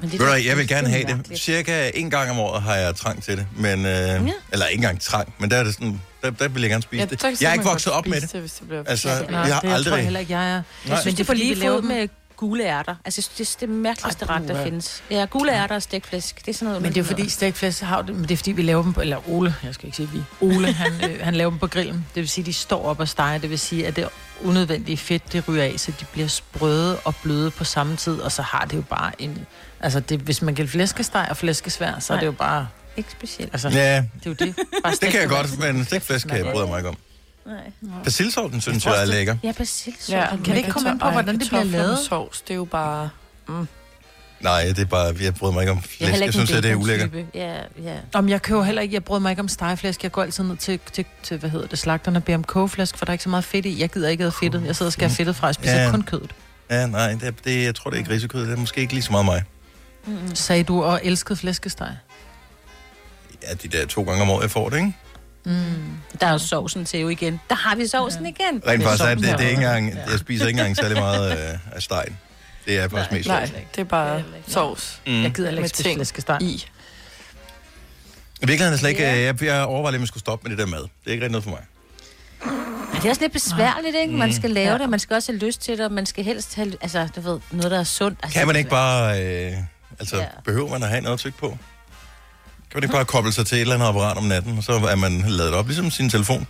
Men 0.00 0.10
det 0.10 0.18
Ved 0.20 0.26
du 0.26 0.32
hvad, 0.32 0.42
jeg 0.42 0.56
vil 0.56 0.68
det 0.68 0.74
er 0.74 0.76
gerne 0.76 0.88
have 0.88 1.20
det. 1.28 1.38
Cirka 1.38 1.90
en 1.94 2.10
gang 2.10 2.30
om 2.30 2.38
året 2.38 2.62
har 2.62 2.74
jeg 2.74 2.96
trang 2.96 3.22
til 3.22 3.36
det. 3.36 3.46
Men, 3.56 3.78
øh, 3.78 3.86
ja. 3.86 4.18
Eller 4.52 4.66
ikke 4.66 4.78
engang 4.78 5.00
trang, 5.00 5.34
men 5.38 5.50
der 5.50 5.56
er 5.56 5.64
det 5.64 5.74
sådan, 5.74 6.00
der, 6.22 6.30
der 6.30 6.48
vil 6.48 6.60
jeg 6.62 6.70
gerne 6.70 6.82
spise 6.82 7.06
det. 7.06 7.20
så 7.20 7.26
kan 7.28 7.36
Jeg 7.40 7.48
er 7.48 7.52
ikke 7.52 7.64
vokset 7.64 7.92
op 7.92 8.06
med 8.06 8.20
spise 8.20 8.32
det. 8.32 8.40
hvis 8.40 8.52
det 8.52 8.68
bliver 8.68 8.82
Altså, 8.86 9.08
for- 9.08 9.24
vi 9.26 9.32
Nej, 9.32 9.48
har 9.48 9.60
det 9.60 9.68
jeg 9.68 9.70
tror 9.70 9.74
aldrig... 9.74 9.92
jeg 9.96 10.02
heller 10.02 10.20
ikke, 10.20 10.32
jeg 10.32 10.50
er. 10.50 10.52
Nej. 10.54 10.62
Jeg 10.86 10.98
synes, 11.00 11.14
det 11.16 11.28
er 11.28 11.32
vi 11.32 11.38
lige 11.38 11.60
fod 11.60 11.82
med 11.82 12.08
gule 12.36 12.64
ærter. 12.64 12.94
Altså, 13.04 13.28
jeg 13.38 13.38
det 13.46 13.54
er 13.54 13.56
det 13.60 13.68
mærkeligste 13.68 14.26
Ej, 14.26 14.36
ret, 14.36 14.48
der 14.48 14.64
findes. 14.64 15.02
Ja, 15.10 15.24
gule 15.30 15.52
ærter 15.52 15.74
og 15.74 15.82
stegflæsk. 15.82 16.40
Det 16.46 16.48
er 16.48 16.52
sådan 16.54 16.66
noget. 16.66 16.82
Men 16.82 16.92
det 16.92 16.96
er 17.00 17.02
jo 17.02 17.06
fordi 17.06 17.28
stegflæsk 17.28 17.82
har 17.82 18.02
det, 18.02 18.14
men 18.14 18.22
det 18.22 18.30
er 18.30 18.36
fordi 18.36 18.52
vi 18.52 18.62
laver 18.62 18.82
dem 18.82 18.92
på, 18.92 19.00
eller 19.00 19.30
Ole, 19.30 19.54
jeg 19.62 19.74
skal 19.74 19.86
ikke 19.86 19.96
sige 19.96 20.08
vi, 20.12 20.22
Ole, 20.40 20.72
han, 20.72 20.92
øh, 21.10 21.20
han 21.24 21.34
laver 21.34 21.50
dem 21.50 21.58
på 21.58 21.66
grillen. 21.66 21.94
Det 22.14 22.20
vil 22.20 22.28
sige, 22.28 22.44
de 22.44 22.52
står 22.52 22.84
op 22.84 23.00
og 23.00 23.08
steger. 23.08 23.38
Det 23.38 23.50
vil 23.50 23.58
sige, 23.58 23.86
at 23.86 23.96
det 23.96 24.08
unødvendige 24.44 24.96
fedt, 24.96 25.32
det 25.32 25.48
ryger 25.48 25.64
af, 25.64 25.74
så 25.76 25.92
de 26.00 26.04
bliver 26.12 26.28
sprøde 26.28 26.98
og 26.98 27.14
bløde 27.16 27.50
på 27.50 27.64
samme 27.64 27.96
tid, 27.96 28.20
og 28.20 28.32
så 28.32 28.42
har 28.42 28.64
det 28.64 28.76
jo 28.76 28.82
bare 28.82 29.12
en... 29.22 29.46
Altså, 29.80 30.00
det, 30.00 30.20
hvis 30.20 30.42
man 30.42 30.54
kan 30.54 30.68
flæskesteg 30.68 31.26
og 31.30 31.36
flæskesvær, 31.36 31.98
så 31.98 32.12
er 32.12 32.16
Nej. 32.16 32.20
det 32.20 32.26
jo 32.26 32.32
bare... 32.32 32.68
Ikke 32.96 33.10
specielt. 33.10 33.50
Altså, 33.54 33.68
Ja, 33.68 33.96
det 33.96 34.26
er 34.26 34.30
jo 34.30 34.32
det. 34.32 34.54
Bare 34.84 34.92
det 35.00 35.08
kan 35.10 35.20
jeg 35.20 35.28
godt, 35.28 35.58
men 35.58 35.84
stegflæsk 35.84 36.28
kan 36.28 36.36
jeg 36.44 36.52
bryder 36.52 36.66
mig 36.66 36.78
ikke 36.78 36.88
om. 36.88 36.96
Nej. 37.46 37.54
Persillesovsen 38.02 38.60
synes 38.60 38.82
tror 38.82 38.92
jeg 38.92 39.00
er 39.00 39.04
det- 39.04 39.14
lækker. 39.14 39.36
Ja, 39.42 39.52
persillesovs. 39.52 40.08
Ja, 40.12 40.26
Kan 40.44 40.52
vi 40.52 40.58
ikke 40.58 40.70
komme 40.70 40.90
ind 40.90 41.00
på, 41.00 41.10
hvordan 41.10 41.38
det 41.38 41.48
bliver 41.48 41.64
lavet? 41.64 41.98
Sovs, 41.98 42.40
det 42.40 42.50
er 42.50 42.54
jo 42.54 42.64
bare... 42.64 43.08
Nej, 44.40 44.62
det 44.64 44.78
er 44.78 44.84
bare, 44.84 45.14
jeg 45.20 45.34
bryder 45.34 45.54
mig 45.54 45.62
ikke 45.62 45.70
om 45.72 45.76
Jeg 45.76 45.82
er 45.82 45.88
flæsk. 46.08 46.12
Jeg 46.12 46.22
ikke 46.22 46.32
synes, 46.32 46.52
at 46.52 46.62
det 46.62 46.70
er 46.70 46.74
ulækkert. 46.74 47.10
Ja, 47.34 47.54
ja. 47.82 47.94
Om 48.14 48.28
jeg 48.28 48.42
køber 48.42 48.62
heller 48.64 48.82
ikke, 48.82 48.94
jeg 48.94 49.04
bryder 49.04 49.20
mig 49.22 49.30
ikke 49.30 49.40
om 49.40 49.48
stegeflæsk. 49.48 50.02
Jeg 50.02 50.12
går 50.12 50.22
altid 50.22 50.44
ned 50.44 50.56
til, 50.56 50.80
til, 50.92 51.04
til 51.22 51.38
hvad 51.38 51.50
hedder 51.50 51.66
det, 51.66 51.78
slagterne 51.78 52.18
og 52.18 52.24
beder 52.24 52.38
om 52.38 52.44
kogeflæsk, 52.44 52.96
for 52.98 53.04
der 53.04 53.10
er 53.10 53.14
ikke 53.14 53.24
så 53.24 53.30
meget 53.30 53.44
fedt 53.44 53.66
i. 53.66 53.80
Jeg 53.80 53.88
gider 53.90 54.08
ikke 54.08 54.22
have 54.24 54.32
fedtet. 54.40 54.62
Jeg 54.66 54.76
sidder 54.76 54.88
og 54.88 54.92
skal 54.92 55.08
have 55.08 55.16
fedtet 55.16 55.36
fra, 55.36 55.46
jeg 55.46 55.54
spiser 55.54 55.82
Ja. 55.82 55.90
kun 55.90 56.02
kødet. 56.02 56.30
Ja, 56.70 56.86
nej, 56.86 57.12
det, 57.12 57.22
er- 57.22 57.30
det, 57.44 57.64
jeg 57.64 57.74
tror, 57.74 57.90
det 57.90 57.96
er 57.96 57.98
ikke 57.98 58.10
risekød. 58.10 58.46
Det 58.46 58.52
er 58.52 58.56
måske 58.56 58.80
ikke 58.80 58.92
lige 58.92 59.02
så 59.02 59.10
meget 59.12 59.24
mig. 59.24 59.44
Sagde 60.34 60.64
du 60.64 60.82
og 60.84 61.00
elskede 61.04 61.38
flæskesteg? 61.38 61.96
Ja, 63.42 63.54
de 63.54 63.68
der 63.68 63.86
to 63.86 64.02
gange 64.02 64.22
om 64.22 64.30
året, 64.30 64.42
jeg 64.42 64.50
får 64.50 64.68
det, 64.68 64.76
ikke? 64.76 64.92
Der 66.20 66.26
er 66.26 66.32
jo 66.32 66.38
sovsen 66.38 66.84
til 66.84 67.00
jo 67.00 67.08
igen. 67.08 67.40
Der 67.48 67.54
har 67.54 67.76
vi 67.76 67.86
sovsen 67.86 68.22
ja. 68.26 68.28
igen. 68.30 68.62
Rent 68.66 68.80
Det 68.80 68.86
er 68.86 68.96
faktisk, 68.96 69.04
er 69.04 69.14
det, 69.14 69.22
det 69.38 69.46
er 69.46 69.50
ikke 69.50 69.52
engang, 69.62 69.94
jeg 70.10 70.18
spiser 70.18 70.46
ikke 70.46 70.58
engang 70.60 70.76
særlig 70.76 70.96
meget 70.98 71.32
øh, 71.32 71.58
af 71.72 71.82
stegen. 71.82 72.18
Det 72.66 72.78
er 72.78 72.88
faktisk 72.88 73.12
mest 73.12 73.28
Nej, 73.28 73.46
sovs. 73.46 73.58
det 73.74 73.80
er 73.80 73.84
bare 73.84 74.22
sovs 74.48 75.00
Mm. 75.06 75.22
Jeg 75.22 75.30
gider 75.34 75.50
ikke 75.50 75.68
spise 75.68 75.94
flæskesteg. 75.94 76.42
i. 76.42 76.66
I 78.42 78.46
virkeligheden 78.46 78.72
er 78.74 78.78
slet 78.78 78.90
ikke, 78.90 79.12
øh, 79.12 79.22
jeg, 79.22 79.42
jeg 79.42 79.62
overvejer 79.64 79.90
lidt, 79.90 79.98
om 79.98 80.02
jeg 80.02 80.08
skulle 80.08 80.20
stoppe 80.20 80.48
med 80.48 80.56
det 80.56 80.66
der 80.66 80.70
mad. 80.70 80.80
Det 80.82 80.88
er 81.06 81.10
ikke 81.10 81.24
rigtig 81.24 81.32
noget 81.32 81.44
for 81.44 81.50
mig. 81.50 81.60
Men 82.92 82.96
det 83.02 83.04
er 83.04 83.08
også 83.10 83.22
lidt 83.22 83.32
besværligt, 83.32 83.96
ikke? 83.96 84.14
Man 84.14 84.32
skal 84.32 84.50
lave 84.50 84.72
Ja. 84.72 84.78
det, 84.78 84.88
man 84.90 84.98
skal 84.98 85.14
også 85.14 85.32
have 85.32 85.38
lyst 85.38 85.60
til 85.60 85.78
det, 85.78 85.86
og 85.86 85.92
man 85.92 86.06
skal 86.06 86.24
helst 86.24 86.54
have, 86.54 86.72
altså, 86.80 87.08
du 87.16 87.20
ved, 87.20 87.40
noget, 87.50 87.70
der 87.70 87.78
er 87.80 87.84
sundt. 87.84 88.18
Altså, 88.22 88.38
Kan 88.38 88.46
man 88.46 88.56
ikke 88.56 88.70
bare, 88.70 89.22
øh, 89.24 89.52
altså 89.98 90.16
Ja. 90.16 90.24
behøver 90.44 90.70
man 90.70 90.82
at 90.82 90.88
have 90.88 91.00
noget 91.00 91.14
at 91.14 91.20
trykke 91.20 91.38
på? 91.38 91.48
Kan 91.48 91.56
man 92.74 92.82
ikke 92.82 92.92
bare 92.92 93.04
koble 93.04 93.32
sig 93.32 93.46
til 93.46 93.56
et 93.56 93.60
eller 93.60 93.74
andet 93.74 93.86
apparat 93.86 94.16
om 94.16 94.24
natten, 94.24 94.58
og 94.58 94.64
så 94.64 94.72
er 94.72 94.94
man 94.96 95.24
lavet 95.28 95.54
op, 95.54 95.66
ligesom 95.66 95.90
sin 95.90 96.10
telefon? 96.10 96.46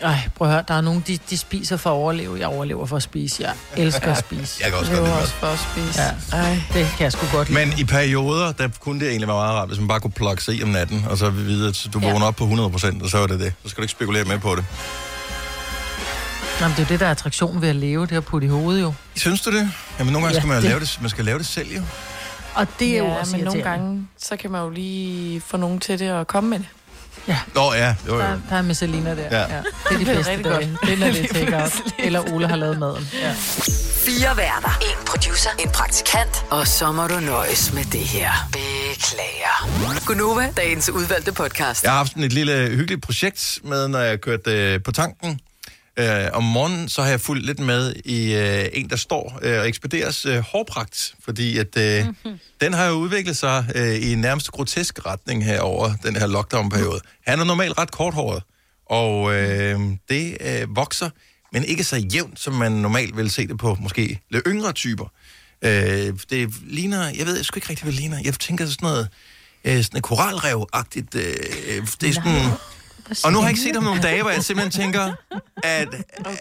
Ej, 0.00 0.20
prøv 0.34 0.48
at 0.48 0.54
høre, 0.54 0.64
der 0.68 0.74
er 0.74 0.80
nogen, 0.80 1.04
de, 1.06 1.18
de 1.30 1.38
spiser 1.38 1.76
for 1.76 1.90
at 1.90 1.94
overleve. 1.94 2.38
Jeg 2.38 2.46
overlever 2.48 2.86
for 2.86 2.96
at 2.96 3.02
spise. 3.02 3.42
Jeg 3.42 3.54
elsker 3.76 4.12
at 4.12 4.18
spise. 4.18 4.60
Jeg 4.64 4.70
kan 4.70 4.78
også 4.80 4.90
Det 4.92 4.98
godt 4.98 5.08
lide 5.10 5.20
også 5.22 5.34
for 5.34 5.46
at 5.46 5.58
spise. 5.72 6.02
Ja. 6.02 6.36
Ej. 6.42 6.58
Det 6.72 6.86
kan 6.96 7.04
jeg 7.04 7.12
sgu 7.12 7.26
godt 7.32 7.48
lide. 7.50 7.66
Men 7.66 7.78
i 7.78 7.84
perioder, 7.84 8.52
der 8.52 8.68
kunne 8.80 9.00
det 9.00 9.08
egentlig 9.08 9.28
være 9.28 9.36
meget 9.36 9.54
rart, 9.54 9.68
hvis 9.68 9.78
man 9.78 9.88
bare 9.88 10.00
kunne 10.00 10.10
plukke 10.10 10.44
sig 10.44 10.54
i 10.54 10.62
om 10.62 10.68
natten, 10.68 11.04
og 11.08 11.18
så 11.18 11.30
vide, 11.30 11.68
at 11.68 11.86
du 11.92 11.98
Ja. 11.98 12.10
vågner 12.12 12.26
op 12.26 12.36
på 12.36 12.44
100%, 12.44 13.02
og 13.02 13.10
så 13.10 13.18
er 13.18 13.26
det 13.26 13.40
det. 13.40 13.52
Så 13.62 13.68
skal 13.68 13.76
du 13.80 13.82
ikke 13.84 13.92
spekulere 13.92 14.24
mere 14.24 14.38
på 14.38 14.54
det. 14.56 14.64
Nå, 16.60 16.66
men 16.68 16.76
det 16.76 16.82
er 16.82 16.86
jo 16.86 16.88
det, 16.88 17.00
der 17.00 17.06
er 17.06 17.10
attraktionen 17.10 17.62
ved 17.62 17.68
at 17.68 17.76
leve, 17.76 18.06
det 18.06 18.16
at 18.16 18.24
putte 18.24 18.46
i 18.46 18.50
hovedet 18.50 18.82
jo. 18.82 18.92
Synes 19.14 19.40
du 19.40 19.50
det? 19.52 19.70
Jamen 19.98 20.12
nogle 20.12 20.26
gange 20.26 20.34
Ja, 20.36 20.40
skal 20.40 20.48
man 20.48 20.56
det- 20.56 20.64
lave 20.64 20.80
det, 20.80 20.98
man 21.00 21.10
skal 21.10 21.24
lave 21.24 21.38
det 21.38 21.46
selv 21.46 21.68
jo. 21.76 21.82
Og 22.56 22.66
det 22.78 22.88
er 22.94 22.98
jo 22.98 23.04
ja, 23.04 23.18
også 23.20 23.36
men 23.36 23.44
nogle 23.44 23.62
gange, 23.62 24.08
så 24.18 24.36
kan 24.36 24.50
man 24.50 24.62
jo 24.62 24.70
lige 24.70 25.40
få 25.40 25.56
nogen 25.56 25.80
til 25.80 25.98
det 25.98 26.12
og 26.12 26.26
komme 26.26 26.50
med 26.50 26.58
det. 26.58 26.66
Nå 27.54 27.74
ja, 27.74 27.94
jo 28.06 28.14
jo. 28.14 28.20
Der, 28.20 28.38
der 28.50 28.56
er 28.56 28.62
Messalina 28.62 29.10
der. 29.10 29.22
Ja. 29.22 29.38
Ja. 29.40 29.54
ja. 29.54 29.62
Det 29.88 29.94
er 29.94 29.98
de 29.98 30.04
bedste 30.04 30.42
dage. 30.42 30.42
godt. 30.42 30.64
Det 30.82 30.92
er, 30.92 30.96
når 30.96 31.12
det 31.12 31.54
er. 31.54 31.80
Eller 32.06 32.32
Ole 32.32 32.48
har 32.48 32.56
lavet 32.56 32.78
maden. 32.78 33.08
Ja. 33.20 33.32
Fire 34.06 34.36
værter. 34.36 34.78
En 34.80 35.06
producer. 35.06 35.50
En 35.58 35.70
praktikant. 35.70 36.44
Og 36.50 36.66
så 36.66 36.92
må 36.92 37.06
du 37.06 37.20
nøjes 37.20 37.72
med 37.72 37.84
det 37.84 38.00
her. 38.00 38.30
Beklager. 38.52 40.06
Gunova, 40.06 40.52
dagens 40.56 40.90
udvalgte 40.90 41.32
podcast. 41.32 41.82
Jeg 41.82 41.90
har 41.90 41.98
haft 41.98 42.10
sådan 42.10 42.24
et 42.24 42.32
lille 42.32 42.68
hyggeligt 42.68 43.02
projekt 43.02 43.58
med, 43.64 43.88
når 43.88 43.98
jeg 43.98 44.20
kørte 44.20 44.50
øh, 44.50 44.82
på 44.82 44.92
tanken. 44.92 45.40
Øh, 45.98 46.28
om 46.32 46.44
morgenen, 46.44 46.88
så 46.88 47.02
har 47.02 47.08
jeg 47.08 47.20
fulgt 47.20 47.46
lidt 47.46 47.58
med 47.58 47.94
i 48.04 48.34
øh, 48.34 48.68
en, 48.72 48.90
der 48.90 48.96
står 48.96 49.38
øh, 49.42 49.60
og 49.60 49.68
ekspederes 49.68 50.26
øh, 50.26 50.38
hårpragt, 50.38 51.14
fordi 51.24 51.58
at 51.58 51.76
øh, 51.78 52.06
mm-hmm. 52.06 52.38
den 52.60 52.72
har 52.72 52.86
jo 52.86 52.92
udviklet 52.92 53.36
sig 53.36 53.66
øh, 53.74 53.94
i 53.94 54.12
en 54.12 54.18
nærmest 54.18 54.50
grotesk 54.50 55.06
retning 55.06 55.44
her 55.44 55.60
over 55.60 55.92
den 56.02 56.16
her 56.16 56.26
lockdown-periode. 56.26 57.00
Han 57.26 57.40
er 57.40 57.44
normalt 57.44 57.78
ret 57.78 57.90
korthåret, 57.90 58.42
og 58.86 59.34
øh, 59.34 59.80
det 60.08 60.36
øh, 60.40 60.76
vokser, 60.76 61.10
men 61.52 61.64
ikke 61.64 61.84
så 61.84 61.96
jævnt, 61.96 62.40
som 62.40 62.54
man 62.54 62.72
normalt 62.72 63.16
vil 63.16 63.30
se 63.30 63.46
det 63.46 63.58
på 63.58 63.76
måske 63.80 64.20
lidt 64.30 64.44
yngre 64.46 64.72
typer. 64.72 65.12
Øh, 65.62 65.70
det 66.30 66.50
ligner, 66.66 67.12
jeg 67.18 67.26
ved 67.26 67.36
jeg 67.36 67.44
sgu 67.44 67.56
ikke 67.56 67.70
rigtig, 67.70 67.84
hvad 67.84 67.92
det 67.92 68.00
ligner. 68.00 68.18
Jeg 68.24 68.34
tænker 68.34 68.66
sådan 68.66 68.76
noget, 68.82 69.08
øh, 69.64 69.84
sådan 69.84 69.98
et 69.98 70.04
koralrev-agtigt. 70.04 71.14
Øh, 71.14 71.86
det 72.00 72.08
er 72.08 72.12
sådan... 72.12 72.50
Og 73.24 73.32
nu 73.32 73.38
har 73.38 73.44
jeg 73.44 73.50
ikke 73.50 73.60
set 73.60 73.74
ham 73.74 73.84
nogle 73.84 74.02
dage, 74.02 74.22
hvor 74.22 74.30
jeg 74.30 74.42
simpelthen 74.44 74.82
tænker, 74.82 75.12
at 75.62 75.88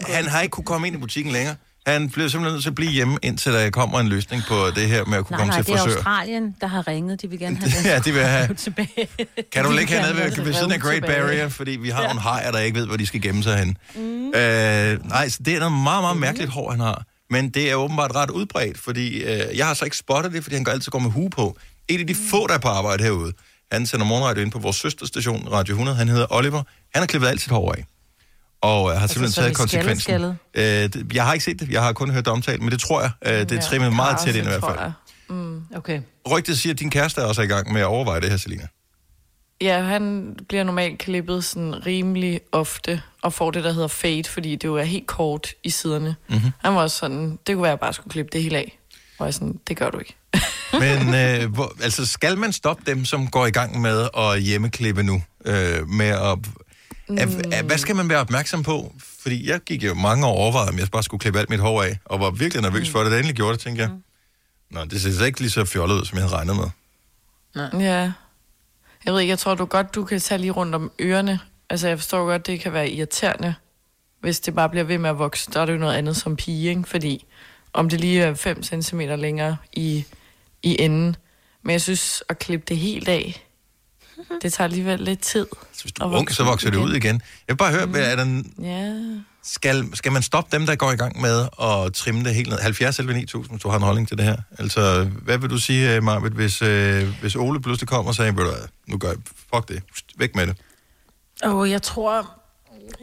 han 0.08 0.26
har 0.26 0.42
ikke 0.42 0.52
kunne 0.52 0.66
komme 0.66 0.88
ind 0.88 0.96
i 0.96 1.00
butikken 1.00 1.34
længere. 1.34 1.56
Han 1.88 2.10
bliver 2.10 2.28
simpelthen 2.30 2.54
nødt 2.54 2.64
til 2.64 2.70
at 2.70 2.76
blive 2.76 2.92
hjemme, 2.92 3.18
indtil 3.24 3.54
der 3.54 3.70
kommer 3.70 4.00
en 4.00 4.08
løsning 4.08 4.44
på 4.48 4.56
det 4.76 4.88
her 4.88 5.06
med 5.06 5.18
at 5.18 5.26
kunne 5.26 5.38
Nej, 5.38 5.40
komme 5.40 5.52
nej, 5.52 5.62
til 5.62 5.74
det 5.74 5.80
er 5.80 5.84
frisør. 5.84 5.96
Australien, 5.96 6.56
der 6.62 6.68
har 6.68 6.88
ringet. 6.88 7.22
De 7.22 7.30
vil 7.30 7.40
gerne 7.40 7.58
have 7.58 7.70
det 7.70 7.86
ja, 7.92 8.00
det 8.00 8.14
vil 8.14 8.24
have. 8.24 8.54
tilbage. 8.54 9.08
Kan 9.52 9.64
du 9.64 9.72
De 9.72 9.76
ligge 9.78 9.94
kan 9.94 10.04
hernede 10.04 10.24
ved, 10.38 10.44
ved 10.46 10.54
siden 10.54 10.72
af 10.72 10.80
Great 10.80 10.94
tilbage. 11.04 11.22
Barrier, 11.22 11.50
fordi 11.50 11.72
vi 11.72 11.90
har 11.90 12.04
nogle 12.04 12.20
hajer, 12.20 12.52
der 12.52 12.60
ikke 12.60 12.80
ved, 12.80 12.86
hvor 12.88 12.98
de 12.98 13.06
skal 13.08 13.22
gemme 13.22 13.44
sig 13.44 13.58
hen. 13.58 13.78
Mm. 13.96 14.28
Øh, 14.28 15.10
nej, 15.10 15.30
så 15.30 15.40
det 15.46 15.56
er 15.56 15.60
noget 15.60 15.74
meget, 15.84 16.04
meget 16.04 16.18
mærkeligt 16.18 16.52
hår, 16.52 16.72
han 16.72 16.80
har. 16.80 17.04
Men 17.30 17.50
det 17.50 17.72
er 17.72 17.76
åbenbart 17.76 18.16
ret 18.16 18.30
udbredt, 18.30 18.78
fordi 18.80 19.24
øh, 19.24 19.58
jeg 19.58 19.68
har 19.68 19.74
så 19.74 19.86
ikke 19.86 19.98
spottet 19.98 20.34
det, 20.34 20.44
fordi 20.44 20.56
han 20.56 20.64
går 20.64 20.72
altid 20.72 20.92
går 20.92 21.00
med 21.00 21.12
hue 21.12 21.30
på. 21.30 21.58
En 21.88 22.00
af 22.00 22.08
de 22.08 22.16
få, 22.30 22.48
der 22.48 22.54
er 22.54 22.58
på 22.58 22.68
arbejde 22.68 23.04
herude, 23.04 23.34
han 23.72 23.86
sender 23.86 24.06
morgenradio 24.06 24.44
ind 24.44 24.52
på 24.52 24.60
vores 24.60 24.76
søsterstation, 24.76 25.48
Radio 25.52 25.74
100, 25.74 25.98
han 25.98 26.08
hedder 26.10 26.28
Oliver. 26.30 26.64
Han 26.94 27.02
har 27.02 27.06
klippet 27.06 27.28
alt 27.28 27.42
sit 27.42 27.52
hår 27.52 27.72
af. 27.74 27.86
Og 28.62 28.92
jeg 28.92 29.00
har 29.00 29.08
simpelthen 29.08 29.32
så 29.32 29.42
taget 29.42 29.56
konsekvensen. 29.56 30.00
skaldet, 30.00 30.38
Øh, 30.56 30.64
det, 30.64 31.14
jeg 31.14 31.26
har 31.26 31.34
ikke 31.34 31.46
set 31.46 31.60
det, 31.60 31.70
jeg 31.70 31.84
har 31.84 31.94
kun 31.94 32.10
hørt 32.12 32.26
det 32.26 32.34
omtalt, 32.34 32.62
men 32.62 32.72
det 32.72 32.80
tror 32.80 33.02
jeg. 33.02 33.12
Øh, 33.26 33.40
det 33.40 33.52
er 33.52 33.62
trimmet 33.62 33.94
meget 33.96 34.18
tæt 34.26 34.36
ind 34.36 34.46
i 34.46 34.50
hvert 34.50 34.64
fald. 34.64 34.92
Okay. 35.76 36.02
Rygtet 36.32 36.58
siger, 36.60 36.74
at 36.74 36.80
din 36.80 36.90
kæreste 36.90 37.22
er 37.22 37.26
også 37.26 37.42
i 37.42 37.48
gang 37.48 37.74
med 37.74 37.82
at 37.82 37.88
overveje 37.88 38.22
det 38.22 38.30
her, 38.30 38.38
Selina. 38.38 38.68
Ja, 39.62 39.82
han 39.82 40.36
bliver 40.48 40.64
normalt 40.64 41.00
klippet 41.00 41.44
sådan 41.44 41.86
rimelig 41.86 42.40
ofte, 42.52 43.02
og 43.22 43.34
får 43.34 43.52
det, 43.52 43.64
der 43.64 43.72
hedder 43.72 43.88
fade, 43.88 44.24
fordi 44.24 44.52
det 44.56 44.64
jo 44.64 44.76
er 44.76 44.84
helt 44.84 45.08
kort 45.08 45.48
i 45.64 45.70
siderne. 45.70 46.16
Mm-hmm. 46.30 46.52
Han 46.60 46.76
var 46.76 46.82
også 46.82 46.98
sådan, 46.98 47.40
det 47.48 47.56
kunne 47.56 47.64
være, 47.64 47.72
at 47.72 47.76
jeg 47.76 47.80
bare 47.80 47.94
skulle 47.94 48.12
klippe 48.12 48.30
det 48.34 48.44
hele 48.44 48.58
af. 48.58 48.80
Og 49.20 49.26
jeg 49.26 49.34
sådan, 49.34 49.60
det 49.68 49.78
gør 49.78 49.90
du 49.90 50.00
ikke. 50.00 50.16
Men 50.84 51.16
øh, 51.16 51.54
hvor, 51.54 51.76
altså, 51.84 52.06
skal 52.06 52.38
man 52.38 52.54
stoppe 52.54 52.84
dem, 52.86 53.06
som 53.06 53.28
går 53.28 53.46
i 53.46 53.52
gang 53.52 53.82
med 53.82 54.10
at 54.18 54.42
hjemmeklippe 54.42 55.04
nu? 55.04 55.24
Øh, 55.46 55.90
med 55.90 56.06
at, 56.06 56.38
mm. 57.10 57.18
at, 57.18 57.54
at, 57.54 57.66
hvad 57.66 57.78
skal 57.78 57.96
man 57.96 58.10
være 58.10 58.20
opmærksom 58.20 58.64
på? 58.64 58.94
Fordi 59.22 59.50
jeg 59.50 59.60
gik 59.60 59.84
jo 59.84 59.94
mange 59.94 60.26
år 60.26 60.32
og 60.32 60.38
overvejede, 60.38 60.70
om 60.70 60.80
jeg 60.80 60.88
bare 60.92 61.04
skulle 61.04 61.22
klippe 61.22 61.40
alt 61.40 61.50
mit 61.50 61.60
hår 61.60 61.84
af, 61.84 62.00
og 62.06 62.20
var 62.20 62.32
virkelig 62.32 62.62
nervøs 62.62 62.90
for 62.90 63.00
det. 63.00 63.06
Da 63.06 63.12
jeg 63.12 63.20
endelig 63.20 63.36
gjorde 63.36 63.54
det, 63.54 63.60
tænkte 63.60 63.84
jeg, 63.84 63.92
Nå, 64.70 64.86
det 64.86 65.02
ser 65.02 65.12
slet 65.12 65.28
ikke 65.28 65.40
lige 65.40 65.50
så 65.50 65.66
fjollet 65.66 65.96
ud, 65.96 66.06
som 66.06 66.18
jeg 66.18 66.24
havde 66.24 66.36
regnet 66.36 66.56
med. 66.56 66.70
Ja. 67.82 68.12
Jeg 69.06 69.14
ved 69.14 69.20
ikke, 69.20 69.30
jeg 69.30 69.40
tror 69.40 69.56
du 69.56 69.66
godt, 69.66 69.96
du 69.96 70.04
kan 70.04 70.20
tage 70.20 70.42
lige 70.42 70.52
rundt 70.52 70.76
om 70.76 70.92
ørerne. 71.02 71.40
Altså, 71.70 71.88
jeg 71.88 72.00
forstår 72.00 72.26
godt, 72.26 72.48
det 72.48 72.60
kan 72.60 72.74
være 72.74 72.90
irriterende, 72.90 73.56
hvis 74.20 74.40
det 74.40 74.56
bare 74.56 74.70
bliver 74.70 74.84
ved 74.84 74.98
med 74.98 75.10
at 75.10 75.20
vokse. 75.20 75.52
Der 75.52 75.62
er 75.62 75.66
det 75.66 75.74
jo 75.74 75.78
noget 75.78 75.96
andet 75.96 76.18
som 76.18 76.36
pige, 76.36 76.70
ikke? 76.70 76.84
Fordi 76.84 77.26
om 77.74 77.90
det 77.90 78.00
lige 78.00 78.22
er 78.22 78.34
5 78.34 78.64
cm 78.64 79.00
længere 79.00 79.58
i, 79.74 80.06
i 80.66 80.82
enden. 80.82 81.16
Men 81.64 81.72
jeg 81.72 81.82
synes, 81.82 82.24
at 82.30 82.40
klippe 82.40 82.66
det 82.68 82.78
helt 82.78 83.08
af, 83.08 83.46
det 84.42 84.54
tager 84.54 84.66
alligevel 84.66 85.00
lidt 85.00 85.20
tid. 85.20 85.48
Så 85.74 85.82
hvis 85.82 85.92
du 85.92 86.04
er 86.04 86.18
ung, 86.18 86.32
så 86.32 86.44
vokser 86.44 86.70
det 86.70 86.78
ud 86.78 86.94
igen. 86.94 87.16
Jeg 87.48 87.54
vil 87.54 87.58
bare 87.58 87.72
høre, 87.72 87.86
mm. 87.86 87.96
er 87.98 88.16
der, 88.16 88.44
Ja. 88.62 88.94
skal, 89.44 89.90
skal 89.94 90.12
man 90.12 90.22
stoppe 90.22 90.58
dem, 90.58 90.66
der 90.66 90.76
går 90.76 90.92
i 90.92 90.96
gang 90.96 91.22
med 91.22 91.48
at 91.62 91.94
trimme 91.94 92.24
det 92.24 92.36
helt 92.36 92.50
ned? 92.50 92.60
70 92.60 93.00
eller 93.00 93.14
9000, 93.14 93.52
hvis 93.52 93.62
du 93.62 93.70
har 93.70 93.78
en 93.78 93.84
holdning 93.84 94.08
til 94.08 94.18
det 94.18 94.26
her. 94.26 94.38
Altså, 94.60 95.10
hvad 95.22 95.38
vil 95.38 95.50
du 95.50 95.58
sige, 95.58 96.02
Marvitt, 96.02 96.36
hvis, 96.36 96.62
øh, 96.62 97.08
hvis 97.22 97.36
Ole 97.36 97.62
pludselig 97.62 97.88
kommer 97.88 98.10
og 98.10 98.16
sagde, 98.16 98.34
nu 98.88 98.98
gør 98.98 99.08
jeg, 99.08 99.18
fuck 99.54 99.68
det, 99.68 99.84
væk 100.18 100.36
med 100.36 100.48
det. 100.48 100.58
Og 101.44 101.70
jeg 101.70 101.82
tror, 101.82 102.30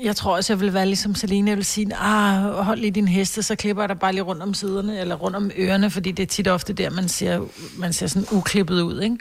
Jeg 0.03 0.17
tror 0.17 0.37
også, 0.37 0.53
jeg 0.53 0.61
vil 0.61 0.75
være 0.75 0.87
ligesom 0.87 1.15
Selina. 1.15 1.51
Jeg 1.51 1.57
vil 1.57 1.65
sige, 1.65 1.97
ah, 1.97 2.43
hold 2.65 2.79
lige 2.79 2.91
din 2.91 3.09
heste, 3.09 3.43
så 3.43 3.57
klipper 3.57 3.83
jeg 3.83 3.89
dig 3.89 3.99
bare 3.99 4.13
lige 4.13 4.23
rundt 4.23 4.43
om 4.43 4.55
siderne, 4.55 5.01
eller 5.01 5.15
rundt 5.15 5.37
om 5.37 5.51
ørerne, 5.59 5.91
fordi 5.91 6.13
det 6.13 6.23
er 6.23 6.27
tit 6.27 6.49
ofte 6.49 6.73
der, 6.73 6.91
man 6.91 7.09
ser, 7.09 7.41
man 7.79 7.93
ser 7.93 8.07
sådan 8.07 8.29
uklippet 8.31 8.81
ud, 8.81 9.01
ikke? 9.01 9.17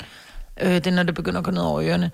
Øh, 0.62 0.74
det 0.74 0.88
er, 0.88 0.92
når 0.92 1.04
det 1.04 1.16
begynder 1.16 1.38
at 1.40 1.44
gå 1.46 1.52
ned 1.52 1.62
over 1.62 1.82
ørerne. 1.84 2.12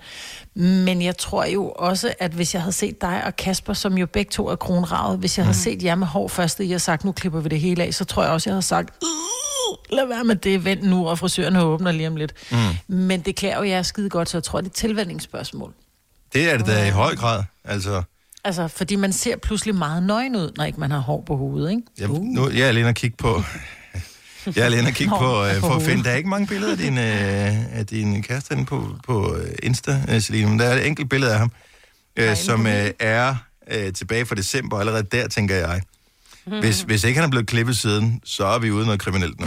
Men 0.54 1.02
jeg 1.02 1.16
tror 1.18 1.44
jo 1.44 1.68
også, 1.70 2.14
at 2.18 2.30
hvis 2.32 2.54
jeg 2.54 2.62
havde 2.62 2.72
set 2.72 3.00
dig 3.00 3.22
og 3.26 3.36
Kasper, 3.36 3.72
som 3.72 3.98
jo 3.98 4.06
begge 4.06 4.30
to 4.30 4.48
er 4.48 4.56
kronravet, 4.56 5.18
hvis 5.18 5.38
jeg 5.38 5.46
havde 5.46 5.58
set 5.58 5.82
jer 5.82 5.94
med 5.94 6.06
hår 6.06 6.28
først, 6.28 6.60
og 6.60 6.66
har 6.68 6.78
sagt, 6.78 7.04
nu 7.04 7.12
klipper 7.12 7.40
vi 7.40 7.48
det 7.48 7.60
hele 7.60 7.84
af, 7.84 7.94
så 7.94 8.04
tror 8.04 8.22
jeg 8.22 8.32
også, 8.32 8.50
jeg 8.50 8.54
havde 8.54 8.62
sagt, 8.62 8.94
"Øh, 9.02 9.96
lad 9.96 10.06
være 10.06 10.24
med 10.24 10.36
det, 10.36 10.64
vent 10.64 10.82
nu, 10.82 11.08
og 11.08 11.18
frisøren 11.18 11.56
åbner 11.56 11.92
lige 11.92 12.08
om 12.08 12.16
lidt. 12.16 12.32
Mm. 12.50 12.94
Men 12.96 13.20
det 13.20 13.36
klæder 13.36 13.56
jo 13.56 13.62
jer 13.62 13.82
skide 13.82 14.08
godt, 14.10 14.28
så 14.28 14.36
jeg 14.36 14.44
tror, 14.44 14.60
det 14.60 14.66
er 14.66 14.70
et 14.70 14.74
tilvændingsspørgsmål. 14.76 15.72
Det 16.32 16.52
er 16.52 16.56
det 16.56 16.66
da 16.66 16.86
i 16.86 16.90
høj 16.90 17.16
grad. 17.16 17.42
Altså, 17.64 18.02
Altså, 18.48 18.68
fordi 18.68 18.96
man 18.96 19.12
ser 19.12 19.36
pludselig 19.36 19.74
meget 19.74 20.02
nøgen 20.02 20.36
ud, 20.36 20.52
når 20.56 20.64
ikke 20.64 20.80
man 20.80 20.90
har 20.90 20.98
hår 20.98 21.24
på 21.26 21.36
hovedet, 21.36 21.70
ikke? 21.70 21.82
jeg, 21.98 22.08
nu, 22.08 22.50
jeg 22.50 22.60
er 22.60 22.68
alene 22.68 22.88
at 22.88 22.94
kigge 22.94 23.16
på... 23.16 23.42
Jeg 24.46 24.60
er 24.62 24.64
alene 24.64 24.88
at 24.88 24.94
kigge 24.94 25.10
Nå, 25.10 25.18
på, 25.18 25.44
øh, 25.44 25.54
for 25.60 25.68
at 25.74 25.82
finde... 25.82 26.04
Der 26.04 26.10
er 26.10 26.16
ikke 26.16 26.28
mange 26.28 26.46
billeder 26.46 26.72
af 26.72 26.78
din, 26.78 26.98
øh, 26.98 27.78
af 27.78 27.86
din 27.86 28.22
kæreste 28.22 28.54
inde 28.54 28.64
på, 28.66 28.96
på 29.04 29.36
øh, 29.36 29.50
Insta, 29.62 30.02
øh, 30.08 30.20
Celine, 30.20 30.50
men 30.50 30.58
der 30.58 30.64
er 30.64 30.76
et 30.76 30.86
enkelt 30.86 31.10
billede 31.10 31.32
af 31.32 31.38
ham, 31.38 31.50
øh, 32.16 32.36
som 32.36 32.66
øh, 32.66 32.90
er 32.98 33.34
øh, 33.70 33.92
tilbage 33.92 34.26
fra 34.26 34.34
december. 34.34 34.78
Allerede 34.78 35.02
der, 35.02 35.28
tænker 35.28 35.54
jeg. 35.54 35.80
Hvis, 36.44 36.82
hvis 36.82 37.04
ikke 37.04 37.20
han 37.20 37.26
er 37.26 37.30
blevet 37.30 37.46
klippet 37.46 37.76
siden, 37.78 38.20
så 38.24 38.46
er 38.46 38.58
vi 38.58 38.70
ude 38.70 38.84
noget 38.84 39.00
kriminelt 39.00 39.40
nu. 39.40 39.46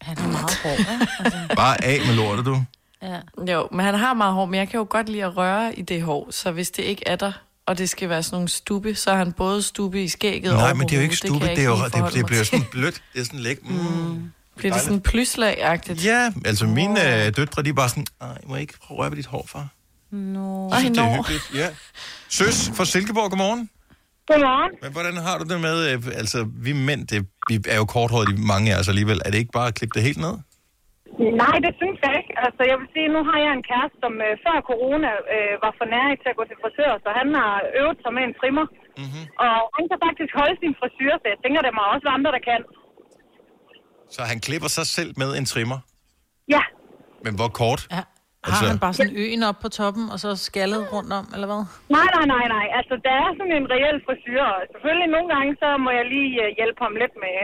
Han 0.00 0.18
er 0.18 0.28
meget 0.28 0.58
hård, 0.62 0.78
ikke? 0.78 1.06
Altså, 1.18 1.38
Bare 1.56 1.84
af 1.84 2.00
med 2.06 2.14
lortet, 2.14 2.44
du. 2.46 2.62
ja. 3.02 3.18
Jo, 3.52 3.68
men 3.72 3.80
han 3.80 3.94
har 3.94 4.14
meget 4.14 4.34
hår, 4.34 4.46
men 4.46 4.54
jeg 4.60 4.68
kan 4.68 4.78
jo 4.78 4.86
godt 4.90 5.08
lide 5.08 5.24
at 5.24 5.36
røre 5.36 5.78
i 5.78 5.82
det 5.82 6.02
hår, 6.02 6.28
så 6.30 6.50
hvis 6.50 6.70
det 6.70 6.82
ikke 6.82 7.02
er 7.06 7.16
der, 7.16 7.32
og 7.66 7.78
det 7.78 7.90
skal 7.90 8.08
være 8.08 8.22
sådan 8.22 8.34
nogle 8.34 8.48
stube, 8.48 8.94
så 8.94 9.10
er 9.10 9.16
han 9.16 9.32
både 9.32 9.62
stube 9.62 10.04
i 10.04 10.08
skægget 10.08 10.52
og 10.52 10.58
Nej, 10.58 10.74
men 10.74 10.88
det 10.88 10.92
er 10.92 10.96
jo 10.96 11.02
ikke 11.02 11.16
kan 11.16 11.32
det, 11.32 11.42
jeg 11.42 11.64
er 11.64 11.64
jo, 11.64 12.04
det, 12.06 12.14
det 12.14 12.26
bliver 12.26 12.42
sådan 12.42 12.66
blødt. 12.70 13.02
Det 13.12 13.20
er 13.20 13.24
sådan 13.24 13.40
læk. 13.40 13.70
Mm. 13.70 14.32
Bliver 14.56 14.72
det 14.74 14.82
sådan 14.82 15.00
plyslag-agtigt? 15.00 16.04
Ja, 16.04 16.32
altså 16.44 16.66
mine 16.66 17.26
øh, 17.26 17.36
døtre, 17.36 17.62
de 17.62 17.68
er 17.68 17.72
bare 17.72 17.88
sådan, 17.88 18.06
Ej, 18.20 18.38
må 18.46 18.54
jeg 18.54 18.60
ikke 18.60 18.74
prøve 18.82 18.96
at 18.96 19.00
røre 19.02 19.10
ved 19.10 19.16
dit 19.16 19.26
hår, 19.26 19.46
far? 19.48 19.68
Nå. 20.10 20.70
Ej, 20.70 20.78
Det 20.78 20.98
er 20.98 21.16
hyggeligt, 21.16 21.50
ja. 21.54 21.68
Søs 22.28 22.70
fra 22.74 22.84
Silkeborg, 22.84 23.30
godmorgen. 23.30 23.70
Godmorgen. 24.26 24.72
Men 24.82 24.92
hvordan 24.92 25.16
har 25.16 25.38
du 25.38 25.44
det 25.44 25.60
med, 25.60 25.90
øh, 25.90 26.02
altså 26.14 26.46
vi 26.54 26.72
mænd, 26.72 27.06
det, 27.06 27.26
vi 27.48 27.60
er 27.68 27.76
jo 27.76 27.84
korthårede, 27.84 28.36
de 28.36 28.40
mange 28.40 28.74
af 28.74 28.78
os 28.78 28.88
alligevel. 28.88 29.20
Er 29.24 29.30
det 29.30 29.38
ikke 29.38 29.52
bare 29.52 29.68
at 29.68 29.74
klippe 29.74 29.94
det 29.94 30.02
helt 30.02 30.18
ned? 30.18 30.34
Nej, 31.42 31.56
det 31.64 31.72
synes 31.80 31.98
jeg 32.04 32.12
ikke. 32.20 32.32
Altså, 32.44 32.62
jeg 32.70 32.76
vil 32.80 32.88
sige, 32.94 33.08
nu 33.16 33.20
har 33.28 33.38
jeg 33.44 33.52
en 33.58 33.64
kæreste, 33.70 33.96
som 34.04 34.12
øh, 34.26 34.32
før 34.44 34.56
corona 34.70 35.10
øh, 35.34 35.54
var 35.64 35.72
for 35.78 35.86
nær 35.92 36.06
til 36.22 36.28
at 36.32 36.38
gå 36.40 36.44
til 36.50 36.58
frisør, 36.62 36.92
så 37.04 37.08
han 37.20 37.28
har 37.40 37.52
øvet 37.80 37.98
sig 38.02 38.12
med 38.16 38.22
en 38.28 38.34
trimmer. 38.40 38.66
Mm-hmm. 39.02 39.24
Og 39.44 39.54
han 39.76 39.84
kan 39.90 39.98
faktisk 40.06 40.32
holde 40.40 40.56
sin 40.62 40.74
frisyr, 40.80 41.12
så 41.20 41.26
jeg 41.32 41.38
tænker, 41.44 41.60
der 41.66 41.72
må 41.78 41.82
også 41.94 42.04
være 42.08 42.16
andre, 42.18 42.32
der 42.36 42.42
kan. 42.50 42.60
Så 44.14 44.20
han 44.30 44.38
klipper 44.46 44.70
sig 44.78 44.86
selv 44.96 45.10
med 45.22 45.30
en 45.38 45.46
trimmer. 45.52 45.78
Ja, 46.54 46.62
Men 47.24 47.32
hvor 47.38 47.50
kort? 47.62 47.80
Ja. 47.96 48.02
Har 48.46 48.52
Altså- 48.52 48.68
han 48.72 48.78
bare 48.84 48.94
sådan 48.98 49.12
en 49.12 49.18
øen 49.24 49.42
op 49.50 49.58
på 49.64 49.68
toppen, 49.80 50.04
og 50.12 50.18
så 50.24 50.28
skaldet 50.48 50.82
rundt 50.94 51.12
om, 51.20 51.24
eller 51.34 51.48
hvad? 51.52 51.62
nej, 51.96 52.08
nej, 52.16 52.26
nej, 52.34 52.44
nej. 52.56 52.66
Altså, 52.78 52.94
der 53.06 53.14
er 53.24 53.30
sådan 53.38 53.56
en 53.60 53.66
reel 53.74 53.98
frisyr. 54.06 54.42
og 54.54 54.58
Selvfølgelig 54.72 55.08
nogle 55.16 55.28
gange, 55.34 55.50
så 55.62 55.68
må 55.84 55.90
jeg 55.98 56.04
lige 56.14 56.32
øh, 56.44 56.48
hjælpe 56.58 56.80
ham 56.84 56.94
lidt 57.02 57.14
med, 57.24 57.36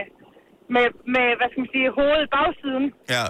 med, 0.75 0.85
med, 1.13 1.25
hvad 1.37 1.47
skal 1.49 1.61
man 1.63 1.71
sige, 1.75 1.87
hovedet 1.99 2.27
bagsiden. 2.37 2.85
Ja. 3.15 3.25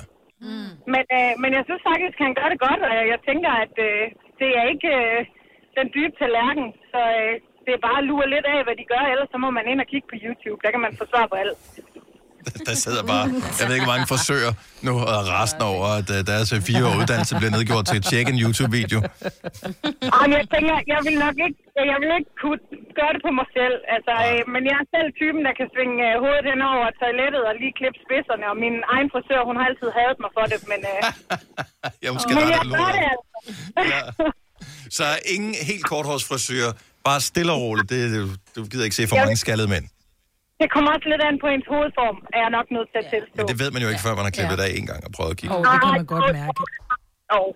Mm. 0.46 0.72
Men, 0.94 1.06
øh, 1.18 1.32
men 1.42 1.50
jeg 1.58 1.64
synes 1.66 1.84
faktisk, 1.92 2.18
han 2.26 2.34
gør 2.40 2.48
det 2.52 2.60
godt, 2.68 2.82
og 2.88 2.92
jeg, 2.98 3.06
jeg 3.14 3.20
tænker, 3.30 3.52
at 3.66 3.76
øh, 3.88 4.04
det 4.40 4.50
er 4.60 4.66
ikke 4.74 4.92
øh, 5.02 5.20
den 5.78 5.88
dybe 5.96 6.16
tallerken. 6.20 6.68
Så 6.92 7.00
øh, 7.20 7.34
det 7.66 7.72
er 7.74 7.86
bare 7.88 8.00
at 8.02 8.08
lure 8.10 8.28
lidt 8.34 8.48
af, 8.54 8.60
hvad 8.66 8.76
de 8.82 8.86
gør, 8.94 9.04
ellers 9.12 9.32
så 9.32 9.38
må 9.44 9.50
man 9.58 9.66
ind 9.72 9.80
og 9.84 9.88
kigge 9.92 10.08
på 10.12 10.18
YouTube. 10.24 10.62
Der 10.64 10.72
kan 10.72 10.84
man 10.86 10.98
få 11.00 11.06
svar 11.12 11.26
på 11.28 11.36
alt. 11.44 11.58
Der 12.68 12.76
sidder 12.86 13.04
bare, 13.14 13.26
jeg 13.60 13.66
ved 13.68 13.74
ikke, 13.78 13.88
hvor 13.88 13.96
mange 13.96 14.10
forsøger 14.16 14.52
nu 14.88 14.94
og 15.16 15.22
resten 15.38 15.62
over, 15.74 15.88
at 16.02 16.08
øh, 16.16 16.20
deres 16.32 16.50
øh, 16.56 16.60
fire 16.70 16.84
år 16.90 16.96
uddannelse 17.02 17.34
bliver 17.40 17.54
nedgjort 17.58 17.84
til 17.92 17.98
at 18.02 18.06
tjekke 18.12 18.30
en 18.36 18.40
YouTube-video. 18.44 19.00
Men 20.22 20.30
jeg 20.38 20.46
tænker, 20.54 20.76
jeg 20.94 21.00
vil 21.08 21.16
nok 21.26 21.36
ikke, 21.48 21.60
jeg 21.92 21.98
vil 22.02 22.10
ikke 22.20 22.32
kunne 22.42 22.60
gøre 23.00 23.12
det 23.16 23.22
på 23.28 23.32
mig 23.40 23.48
selv. 23.58 23.76
Altså, 23.96 24.14
øh, 24.30 24.40
men 24.54 24.62
jeg 24.70 24.76
er 24.84 24.88
selv 24.96 25.08
typen, 25.22 25.42
der 25.48 25.54
kan 25.60 25.68
svinge 25.74 25.96
øh, 26.08 26.14
hovedet 26.24 26.46
hen 26.52 26.60
over 26.72 26.86
toilettet 27.02 27.42
og 27.50 27.54
lige 27.62 27.74
klippe 27.80 27.98
spidserne. 28.06 28.46
Og 28.52 28.56
min 28.66 28.76
egen 28.96 29.08
frisør, 29.14 29.40
hun 29.50 29.56
har 29.60 29.66
altid 29.72 29.90
hadet 30.00 30.18
mig 30.24 30.32
for 30.38 30.46
det, 30.52 30.60
men, 30.72 30.80
øh, 30.94 31.00
Jeg 32.04 32.10
måske 32.18 32.32
men 32.40 32.46
jeg 32.58 32.64
gør 32.78 32.90
det 32.98 33.04
altså. 33.14 34.24
Så 34.98 35.04
ingen 35.36 35.54
helt 35.70 35.86
korthårsfrisør, 35.92 36.68
bare 37.08 37.22
stille 37.32 37.52
og 37.56 37.60
roligt. 37.66 37.90
Det, 37.90 38.02
du 38.56 38.62
gider 38.72 38.84
ikke 38.88 38.96
se 38.96 39.08
for 39.08 39.16
Ja. 39.16 39.22
mange 39.26 39.38
skaldede 39.38 39.70
mænd. 39.76 39.86
Det 40.62 40.68
kommer 40.74 40.90
også 40.96 41.08
lidt 41.12 41.22
an 41.30 41.36
på 41.44 41.48
ens 41.56 41.68
hovedform, 41.74 42.18
er 42.36 42.40
jeg 42.46 42.52
nok 42.58 42.68
nødt 42.76 42.88
til 42.94 43.00
at 43.04 43.08
tilstå. 43.14 43.38
Men 43.40 43.46
det 43.52 43.58
ved 43.62 43.70
man 43.76 43.82
jo 43.86 43.88
ikke, 43.92 44.04
før 44.08 44.14
man 44.20 44.26
har 44.30 44.34
klippet 44.38 44.58
det 44.60 44.66
af 44.70 44.74
en 44.80 44.88
gang 44.92 45.00
og 45.08 45.12
prøvet 45.18 45.32
at 45.32 45.38
kigge. 45.38 45.56
Og 45.56 45.62
det 45.72 45.82
kan 45.84 45.92
man 46.00 46.06
godt 46.16 46.28
mærke. 46.40 46.62
Og, 47.40 47.48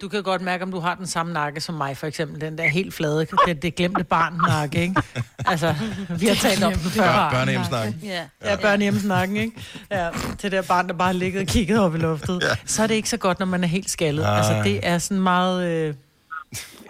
Du 0.00 0.08
kan 0.08 0.22
godt 0.22 0.42
mærke, 0.42 0.62
om 0.64 0.70
du 0.70 0.80
har 0.80 0.94
den 0.94 1.06
samme 1.06 1.32
nakke 1.32 1.60
som 1.60 1.74
mig, 1.74 1.96
for 1.96 2.06
eksempel. 2.06 2.40
Den 2.40 2.58
der 2.58 2.68
helt 2.68 2.94
flade, 2.94 3.26
det, 3.46 3.62
det 3.62 3.74
glemte 3.74 4.04
barn-nakke, 4.04 4.80
ikke? 4.80 5.02
Altså, 5.46 5.74
vi 6.18 6.26
har 6.26 6.34
talt 6.34 6.64
om 6.64 6.72
det 6.72 6.80
før. 6.80 7.02
Bør, 7.02 7.30
børnehjemsnakken. 7.30 8.00
Ja. 8.02 8.22
Ja, 8.44 8.56
børnehjemsnakken, 8.56 9.36
ikke? 9.36 9.62
Ja, 9.90 10.10
det 10.42 10.52
der 10.52 10.62
barn, 10.62 10.88
der 10.88 10.94
bare 10.94 11.06
har 11.06 11.12
ligget 11.12 11.40
og 11.40 11.46
kigget 11.46 11.80
op 11.80 11.94
i 11.94 11.98
luftet. 11.98 12.42
Ja. 12.42 12.56
Så 12.64 12.82
er 12.82 12.86
det 12.86 12.94
ikke 12.94 13.08
så 13.08 13.16
godt, 13.16 13.38
når 13.38 13.46
man 13.46 13.64
er 13.64 13.68
helt 13.68 13.90
skaldet. 13.90 14.22
Nej. 14.24 14.36
Altså, 14.36 14.62
det 14.64 14.80
er 14.82 14.98
sådan 14.98 15.22
meget... 15.22 15.66
Øh... 15.68 15.94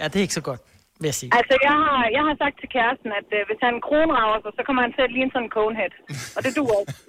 Ja, 0.00 0.04
det 0.08 0.16
er 0.16 0.20
ikke 0.20 0.34
så 0.34 0.40
godt, 0.40 0.60
vil 1.04 1.10
jeg 1.12 1.20
sige. 1.22 1.30
Altså, 1.38 1.54
jeg 1.68 1.76
har, 1.84 2.00
jeg 2.16 2.22
har 2.28 2.34
sagt 2.42 2.56
til 2.62 2.68
kæresten, 2.76 3.10
at 3.20 3.28
øh, 3.36 3.42
hvis 3.48 3.60
han 3.66 3.74
kronrager 3.86 4.38
sig, 4.44 4.52
så 4.58 4.62
kommer 4.66 4.80
han 4.86 4.92
til 4.96 5.02
at 5.06 5.12
ligne 5.16 5.30
sådan 5.34 5.46
en 5.48 5.52
conehead. 5.58 5.92
Og 6.36 6.40
det 6.44 6.52
duer 6.58 6.78
ikke. 6.82 6.94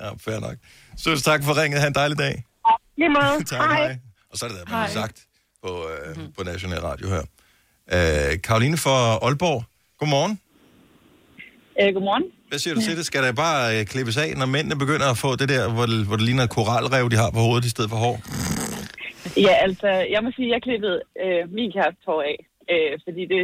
Ja, 0.00 0.08
fair 0.26 0.40
nok. 0.46 0.56
Så 1.02 1.08
tak 1.30 1.40
for 1.46 1.52
ringet. 1.62 1.80
Ha' 1.80 1.86
en 1.86 1.94
dejlig 2.02 2.18
dag. 2.18 2.34
Lige 3.00 3.08
måde. 3.08 3.44
tak, 3.52 3.70
hej. 3.70 3.98
Og 4.30 4.34
så 4.38 4.42
er 4.44 4.48
det 4.50 4.58
der, 4.58 4.64
man 4.72 4.80
har 4.80 4.88
sagt 5.00 5.16
på, 5.62 5.70
øh, 5.92 6.16
mm-hmm. 6.16 6.32
på 6.36 6.42
National 6.50 6.80
Radio 6.90 7.06
her. 7.14 7.24
Øh, 7.96 8.42
Karoline 8.46 8.76
fra 8.84 8.96
Aalborg, 9.26 9.60
godmorgen. 9.98 10.40
Øh, 11.80 11.88
godmorgen. 11.94 12.24
Hvad 12.48 12.58
siger 12.58 12.74
du 12.74 12.80
til 12.80 12.96
det? 12.98 13.06
Skal 13.06 13.22
der 13.22 13.32
bare 13.32 13.78
øh, 13.78 13.86
klippes 13.92 14.16
af, 14.16 14.30
når 14.36 14.46
mændene 14.46 14.76
begynder 14.84 15.08
at 15.14 15.18
få 15.24 15.30
det 15.36 15.48
der, 15.48 15.62
hvor 15.74 15.86
det, 15.86 16.06
hvor 16.06 16.16
det 16.16 16.24
ligner 16.28 16.44
et 16.44 16.50
koralrev, 16.50 17.10
de 17.10 17.16
har 17.16 17.30
på 17.30 17.40
hovedet 17.46 17.64
i 17.64 17.72
stedet 17.74 17.90
for 17.90 17.96
hår? 18.06 18.16
Ja, 19.46 19.54
altså, 19.66 19.88
jeg 20.14 20.20
må 20.24 20.30
sige, 20.36 20.48
at 20.48 20.52
jeg 20.54 20.62
klippede 20.62 20.98
øh, 21.24 21.42
min 21.56 21.72
kæreste 21.72 22.02
hår 22.06 22.22
af. 22.22 22.36
Øh, 22.72 22.92
fordi 23.06 23.22
det, 23.32 23.42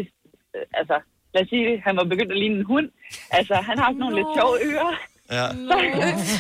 øh, 0.57 0.65
altså, 0.81 0.97
lad 1.35 1.43
os 1.43 1.49
sige 1.53 1.81
han 1.87 1.95
var 1.97 2.05
begyndt 2.13 2.33
at 2.35 2.39
ligne 2.43 2.57
en 2.61 2.67
hund. 2.73 2.89
Altså, 3.39 3.55
han 3.69 3.77
har 3.79 3.89
sådan 3.89 4.03
nogle 4.05 4.17
lidt 4.21 4.31
sjove 4.37 4.57
ører. 4.71 4.95
Ja. 5.37 5.47
Så, 5.69 5.77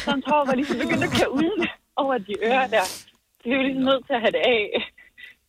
så 0.04 0.10
hans 0.10 0.24
hår 0.30 0.42
var 0.48 0.54
ligesom 0.60 0.76
begyndt 0.84 1.04
at 1.08 1.12
køre 1.18 1.32
ud 1.42 1.56
over 2.02 2.14
de 2.28 2.34
ører 2.50 2.66
der. 2.76 2.84
Så 3.40 3.44
vi 3.48 3.54
var 3.58 3.64
ligesom 3.68 3.84
nødt 3.90 4.02
til 4.08 4.14
at 4.18 4.22
have 4.24 4.34
det 4.38 4.42
af. 4.58 4.64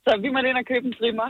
Så 0.03 0.09
vi 0.23 0.27
måtte 0.33 0.49
ind 0.49 0.57
og 0.63 0.67
købe 0.71 0.85
en 0.89 0.95
trimmer. 0.99 1.29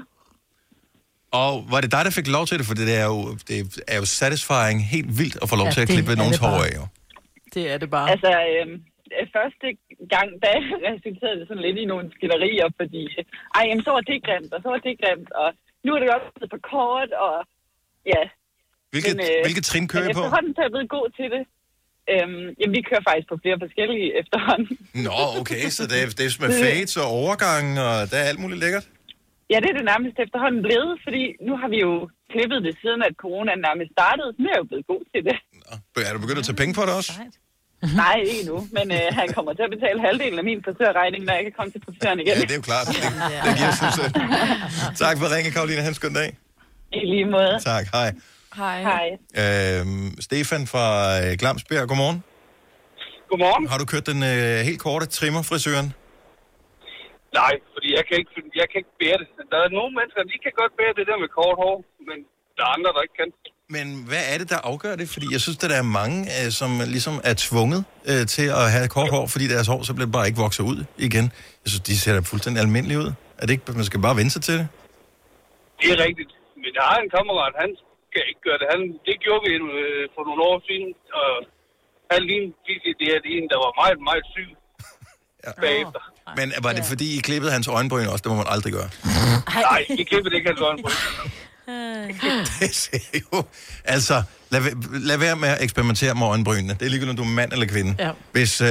Og 1.42 1.52
var 1.72 1.80
det 1.82 1.92
dig, 1.96 2.02
der 2.08 2.14
fik 2.20 2.28
lov 2.38 2.46
til 2.50 2.56
det? 2.60 2.66
For 2.70 2.76
det 2.80 2.88
er 3.04 3.08
jo, 3.14 3.20
det 3.48 3.56
er 3.94 3.98
jo 4.02 4.06
satisfying 4.20 4.78
helt 4.96 5.12
vildt 5.20 5.38
at 5.42 5.48
få 5.52 5.56
lov 5.62 5.68
Ja, 5.68 5.74
til 5.76 5.82
at 5.84 5.90
klippe 5.94 6.12
nogens 6.22 6.40
hår 6.46 6.58
af. 6.68 6.74
Jo. 6.80 6.84
Det 7.54 7.64
er 7.72 7.78
det 7.84 7.90
bare. 7.96 8.08
Altså, 8.14 8.32
øh, 8.54 8.66
første 9.38 9.68
gang, 10.14 10.30
da 10.44 10.52
resulterede 10.90 11.38
det 11.40 11.46
sådan 11.48 11.66
lidt 11.68 11.78
i 11.84 11.86
nogle 11.92 12.06
skillerier, 12.18 12.68
fordi, 12.80 13.02
ej, 13.58 13.64
jamen, 13.70 13.84
så 13.88 13.92
var 13.98 14.04
det 14.10 14.18
grimt, 14.28 14.52
og 14.56 14.60
så 14.64 14.68
var 14.74 14.80
det 14.88 14.94
grimt, 15.04 15.30
og 15.42 15.50
nu 15.88 15.92
er 15.96 16.00
det 16.02 16.10
også 16.18 16.30
blevet 16.36 16.52
for 16.56 16.62
kort, 16.74 17.12
og 17.26 17.36
ja, 18.14 18.24
Hvilket, 18.94 19.16
Men, 19.20 19.26
øh, 19.32 19.40
hvilket 19.46 19.66
trin 19.72 19.86
kører 19.94 20.08
I 20.10 20.14
på? 20.18 20.24
efterhånden 20.24 20.52
så 20.54 20.60
er 20.62 20.66
jeg 20.68 20.74
blevet 20.76 20.92
god 20.98 21.08
til 21.20 21.28
det. 21.36 21.44
Øhm, 22.12 22.48
jamen, 22.60 22.74
vi 22.78 22.82
kører 22.90 23.04
faktisk 23.10 23.28
på 23.32 23.38
flere 23.44 23.58
forskellige 23.66 24.08
efterhånden. 24.22 24.76
Nå, 25.08 25.20
okay, 25.42 25.64
så 25.78 25.82
det 25.92 25.98
er, 26.02 26.06
det 26.20 26.24
er 26.26 26.32
med 26.46 26.52
fades 26.64 26.94
og 27.02 27.08
overgang, 27.22 27.66
og 27.86 27.96
der 28.10 28.18
er 28.22 28.28
alt 28.32 28.42
muligt 28.44 28.60
lækkert. 28.66 28.86
Ja, 29.52 29.58
det 29.64 29.70
er 29.72 29.78
det 29.80 29.86
nærmest 29.94 30.16
efterhånden 30.26 30.62
blevet, 30.68 30.92
fordi 31.06 31.24
nu 31.48 31.54
har 31.62 31.70
vi 31.74 31.80
jo 31.88 31.94
klippet 32.34 32.60
det 32.68 32.74
siden, 32.82 33.00
at 33.08 33.14
corona 33.24 33.52
nærmest 33.68 33.90
startede. 33.98 34.30
Nu 34.40 34.44
er 34.50 34.54
jeg 34.56 34.62
jo 34.64 34.68
blevet 34.72 34.86
god 34.94 35.02
til 35.12 35.22
det. 35.30 35.38
Nå, 35.64 35.74
er 36.08 36.14
du 36.16 36.20
begyndt 36.24 36.42
at 36.44 36.48
tage 36.50 36.60
penge 36.62 36.74
for 36.78 36.84
det 36.88 36.94
også? 37.00 37.12
Nej, 38.04 38.18
ikke 38.32 38.44
nu, 38.52 38.58
men 38.78 38.86
øh, 38.98 39.06
han 39.20 39.28
kommer 39.36 39.52
til 39.58 39.64
at 39.68 39.72
betale 39.76 40.00
halvdelen 40.08 40.38
af 40.42 40.46
min 40.52 40.60
frisørregning, 40.66 41.22
når 41.28 41.34
jeg 41.34 41.44
kan 41.48 41.54
komme 41.58 41.72
til 41.76 41.82
frisøren 41.86 42.20
igen. 42.20 42.34
Ja, 42.34 42.42
det 42.42 42.52
er 42.52 42.62
jo 42.64 42.68
klart. 42.72 42.88
Det, 42.94 42.96
det 43.46 43.54
giver 43.60 43.74
selv. 44.00 44.14
Tak 45.04 45.16
for 45.20 45.26
ringen, 45.36 45.52
Karoline. 45.56 45.82
Ha' 45.86 45.92
en 45.96 46.00
skøn 46.02 46.14
dag. 46.22 46.30
I 47.00 47.04
lige 47.14 47.28
måde. 47.36 47.54
Tak, 47.72 47.86
hej. 47.98 48.10
Hej. 48.62 48.78
Hej. 48.90 49.08
Øhm, 49.42 50.10
Stefan 50.28 50.64
fra 50.74 50.86
øh, 51.22 51.32
Glamsbjerg, 51.42 51.88
godmorgen. 51.92 52.20
Godmorgen. 53.30 53.64
Har 53.72 53.78
du 53.82 53.86
kørt 53.94 54.06
den 54.12 54.20
øh, 54.32 54.58
helt 54.70 54.82
korte 54.88 55.06
trimmer-frisøren? 55.18 55.88
Nej, 57.42 57.54
fordi 57.74 57.90
jeg 57.98 58.04
kan 58.08 58.16
ikke, 58.22 58.32
jeg 58.62 58.68
kan 58.70 58.78
ikke 58.82 58.96
bære 59.02 59.18
det. 59.22 59.28
Der 59.54 59.60
er 59.66 59.70
nogle 59.80 59.92
mennesker, 59.98 60.20
de 60.34 60.38
kan 60.46 60.54
godt 60.62 60.74
bære 60.80 60.94
det 61.00 61.06
der 61.10 61.18
med 61.24 61.30
kort 61.40 61.56
hår, 61.64 61.76
men 62.10 62.18
der 62.56 62.64
er 62.68 62.72
andre, 62.78 62.90
der 62.96 63.02
ikke 63.06 63.18
kan. 63.22 63.30
Men 63.76 63.86
hvad 64.10 64.24
er 64.34 64.38
det, 64.42 64.48
der 64.54 64.60
afgør 64.72 64.96
det? 65.02 65.08
Fordi 65.16 65.28
jeg 65.36 65.42
synes, 65.46 65.58
at 65.64 65.70
der 65.70 65.78
er 65.84 65.88
mange, 66.02 66.18
øh, 66.38 66.48
som 66.60 66.70
ligesom 66.96 67.16
er 67.30 67.34
tvunget 67.48 67.82
øh, 68.12 68.24
til 68.36 68.48
at 68.62 68.66
have 68.76 68.88
kort 68.96 69.10
hår, 69.16 69.26
fordi 69.34 69.46
deres 69.54 69.68
hår 69.72 69.80
så 69.90 69.94
bliver 69.98 70.12
bare 70.18 70.26
ikke 70.30 70.40
vokset 70.46 70.64
ud 70.72 70.80
igen. 71.08 71.26
Jeg 71.64 71.68
synes, 71.72 71.84
de 71.90 71.96
ser 72.04 72.14
da 72.14 72.20
fuldstændig 72.32 72.60
almindelige 72.66 73.00
ud. 73.04 73.10
Er 73.40 73.44
det 73.46 73.54
ikke, 73.56 73.72
man 73.82 73.86
skal 73.92 74.00
bare 74.08 74.16
vende 74.20 74.32
sig 74.36 74.42
til 74.48 74.56
det? 74.60 74.68
Det 75.82 75.90
er 75.96 76.00
rigtigt, 76.08 76.32
men 76.62 76.70
jeg 76.78 76.84
har 76.92 76.98
en 77.06 77.10
kammerat, 77.18 77.54
han 77.64 77.72
skal 78.10 78.24
ikke 78.30 78.42
gøre 78.48 78.58
det. 78.62 78.68
Han, 78.74 78.82
det 79.08 79.16
gjorde 79.26 79.42
vi 79.48 79.52
øh, 79.82 80.04
for 80.16 80.22
nogle 80.30 80.42
år 80.50 80.58
siden, 80.68 80.90
og 81.20 81.30
han 82.14 82.22
lignede 82.30 82.54
det 83.00 83.06
her, 83.10 83.18
det 83.24 83.30
er 83.34 83.38
en, 83.42 83.48
der 83.54 83.60
var 83.66 83.72
meget, 83.84 84.00
meget 84.10 84.26
syg 84.36 84.50
Ja. 85.46 85.52
bagefter. 85.66 86.02
Men 86.40 86.48
var 86.66 86.72
det 86.78 86.84
fordi, 86.92 87.08
I 87.18 87.20
klippede 87.28 87.52
hans 87.58 87.68
øjenbryn 87.78 88.08
også? 88.14 88.22
Det 88.26 88.30
må 88.32 88.38
man 88.44 88.50
aldrig 88.56 88.72
gøre. 88.80 88.90
Nej, 89.70 89.82
I 90.02 90.04
klippede 90.12 90.36
ikke 90.38 90.48
hans 90.52 90.62
øjenbryn. 90.70 90.98
Det 92.60 92.76
ser 92.76 93.00
jo... 93.34 93.44
Altså, 93.86 94.24
lad, 94.50 94.62
lad 95.00 95.18
være 95.18 95.36
med 95.36 95.50
at 95.50 95.62
eksperimentere 95.62 96.16
med 96.16 96.28
øjenbrynene. 96.28 96.74
Det 96.74 96.82
er 96.86 96.90
ligegyldigt, 96.90 97.20
om 97.20 97.26
du 97.26 97.32
er 97.32 97.36
mand 97.36 97.52
eller 97.54 97.66
kvinde. 97.66 97.96
Ja. 98.00 98.12
Hvis, 98.32 98.62
øh, 98.62 98.68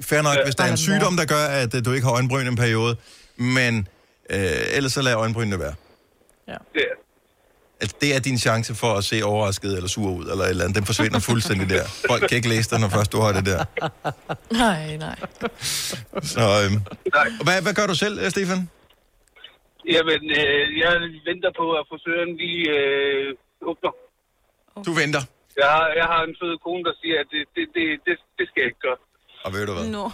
fair 0.00 0.22
nok, 0.22 0.36
hvis 0.44 0.54
der 0.54 0.64
er 0.64 0.70
en 0.70 0.76
sygdom, 0.76 1.16
der 1.16 1.24
gør, 1.24 1.44
at 1.46 1.74
øh, 1.74 1.84
du 1.84 1.92
ikke 1.92 2.04
har 2.06 2.12
øjenbryn 2.14 2.46
en 2.46 2.56
periode, 2.56 2.96
men 3.36 3.88
øh, 4.30 4.50
ellers 4.72 4.92
så 4.92 5.02
lad 5.02 5.14
øjenbrynene 5.14 5.58
være. 5.58 5.74
Det 6.74 6.82
er. 6.82 7.02
Altså, 7.80 7.96
det 8.00 8.14
er 8.14 8.20
din 8.20 8.38
chance 8.38 8.74
for 8.74 8.94
at 8.94 9.04
se 9.04 9.24
overrasket 9.24 9.76
eller 9.76 9.88
sur 9.88 10.10
ud, 10.10 10.26
eller 10.30 10.44
et 10.44 10.50
eller 10.50 10.64
andet. 10.64 10.76
Den 10.76 10.86
forsvinder 10.86 11.18
fuldstændig 11.30 11.68
der. 11.68 11.84
Folk 12.08 12.28
kan 12.28 12.36
ikke 12.36 12.48
læse 12.48 12.70
dig, 12.70 12.80
når 12.80 12.88
først 12.88 13.12
du 13.12 13.20
har 13.20 13.32
det 13.32 13.46
der. 13.46 13.64
Nej, 14.52 14.96
nej. 14.96 15.16
Så, 16.22 16.40
øh, 16.40 16.72
Nej. 16.72 17.30
hvad, 17.42 17.62
hvad 17.62 17.74
gør 17.74 17.86
du 17.86 17.94
selv, 17.94 18.18
øh, 18.18 18.30
Stefan? 18.30 18.68
Jamen, 19.94 20.22
øh, 20.40 20.64
jeg 20.82 20.92
venter 21.30 21.50
på, 21.60 21.66
at 21.78 21.84
frisøren 21.90 22.30
lige 22.42 22.62
øh, 22.78 23.26
åbner. 23.70 23.92
Du 24.86 24.92
venter. 25.02 25.22
Jeg 25.62 25.68
har, 25.76 25.86
jeg 26.00 26.06
har 26.12 26.20
en 26.28 26.34
sød 26.40 26.54
kone, 26.64 26.84
der 26.88 26.94
siger, 27.02 27.16
at 27.22 27.26
det, 27.34 27.42
det, 27.56 27.64
det, 27.76 27.84
det, 28.06 28.14
det 28.38 28.44
skal 28.48 28.60
jeg 28.62 28.68
ikke 28.70 28.82
gøre. 28.88 28.98
Og 29.44 29.50
ved 29.54 29.66
du 29.66 29.72
hvad? 29.76 29.86
Nå. 29.98 30.04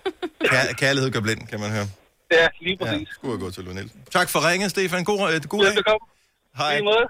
Kær- 0.52 0.72
kærlighed 0.82 1.10
gør 1.14 1.20
blind, 1.26 1.42
kan 1.52 1.60
man 1.64 1.70
høre. 1.76 1.88
Ja, 2.38 2.46
lige 2.60 2.76
Ja, 2.80 2.84
præcis. 2.84 3.08
skulle 3.16 3.32
have 3.34 3.40
gået 3.44 3.54
til 3.54 3.64
Nielsen. 3.64 4.00
Tak 4.10 4.28
for 4.32 4.38
ringet, 4.48 4.70
Stefan. 4.70 5.04
God, 5.04 5.18
øh, 5.34 5.40
god 5.54 5.60
dag. 5.64 5.68
Velbekomme. 5.70 6.04
Hej. 6.60 6.74
Lige 6.74 6.84
måde. 6.92 7.06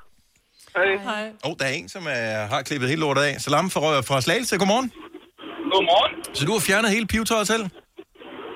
Hej. 0.76 0.88
Hej. 1.08 1.24
Oh, 1.46 1.52
der 1.58 1.64
er 1.70 1.74
en, 1.80 1.88
som 1.88 2.02
er, 2.18 2.46
har 2.52 2.62
klippet 2.62 2.88
helt 2.88 3.00
lortet 3.00 3.22
af. 3.22 3.34
Salam 3.40 3.70
fra, 3.70 3.80
fra 4.08 4.20
Slagelse. 4.20 4.58
Godmorgen. 4.58 4.88
Godmorgen. 5.72 6.12
Så 6.38 6.42
du 6.46 6.52
har 6.52 6.62
fjernet 6.68 6.90
hele 6.90 7.06
pivetøjet 7.06 7.46
selv? 7.52 7.64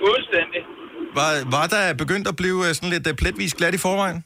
Fuldstændig. 0.04 0.60
Var, 1.18 1.30
var 1.56 1.66
der 1.74 1.82
begyndt 2.02 2.26
at 2.32 2.36
blive 2.42 2.58
øh, 2.66 2.70
sådan 2.76 2.92
lidt 2.94 3.06
øh, 3.10 3.14
pletvis 3.22 3.52
glat 3.58 3.74
i 3.78 3.80
forvejen? 3.86 4.18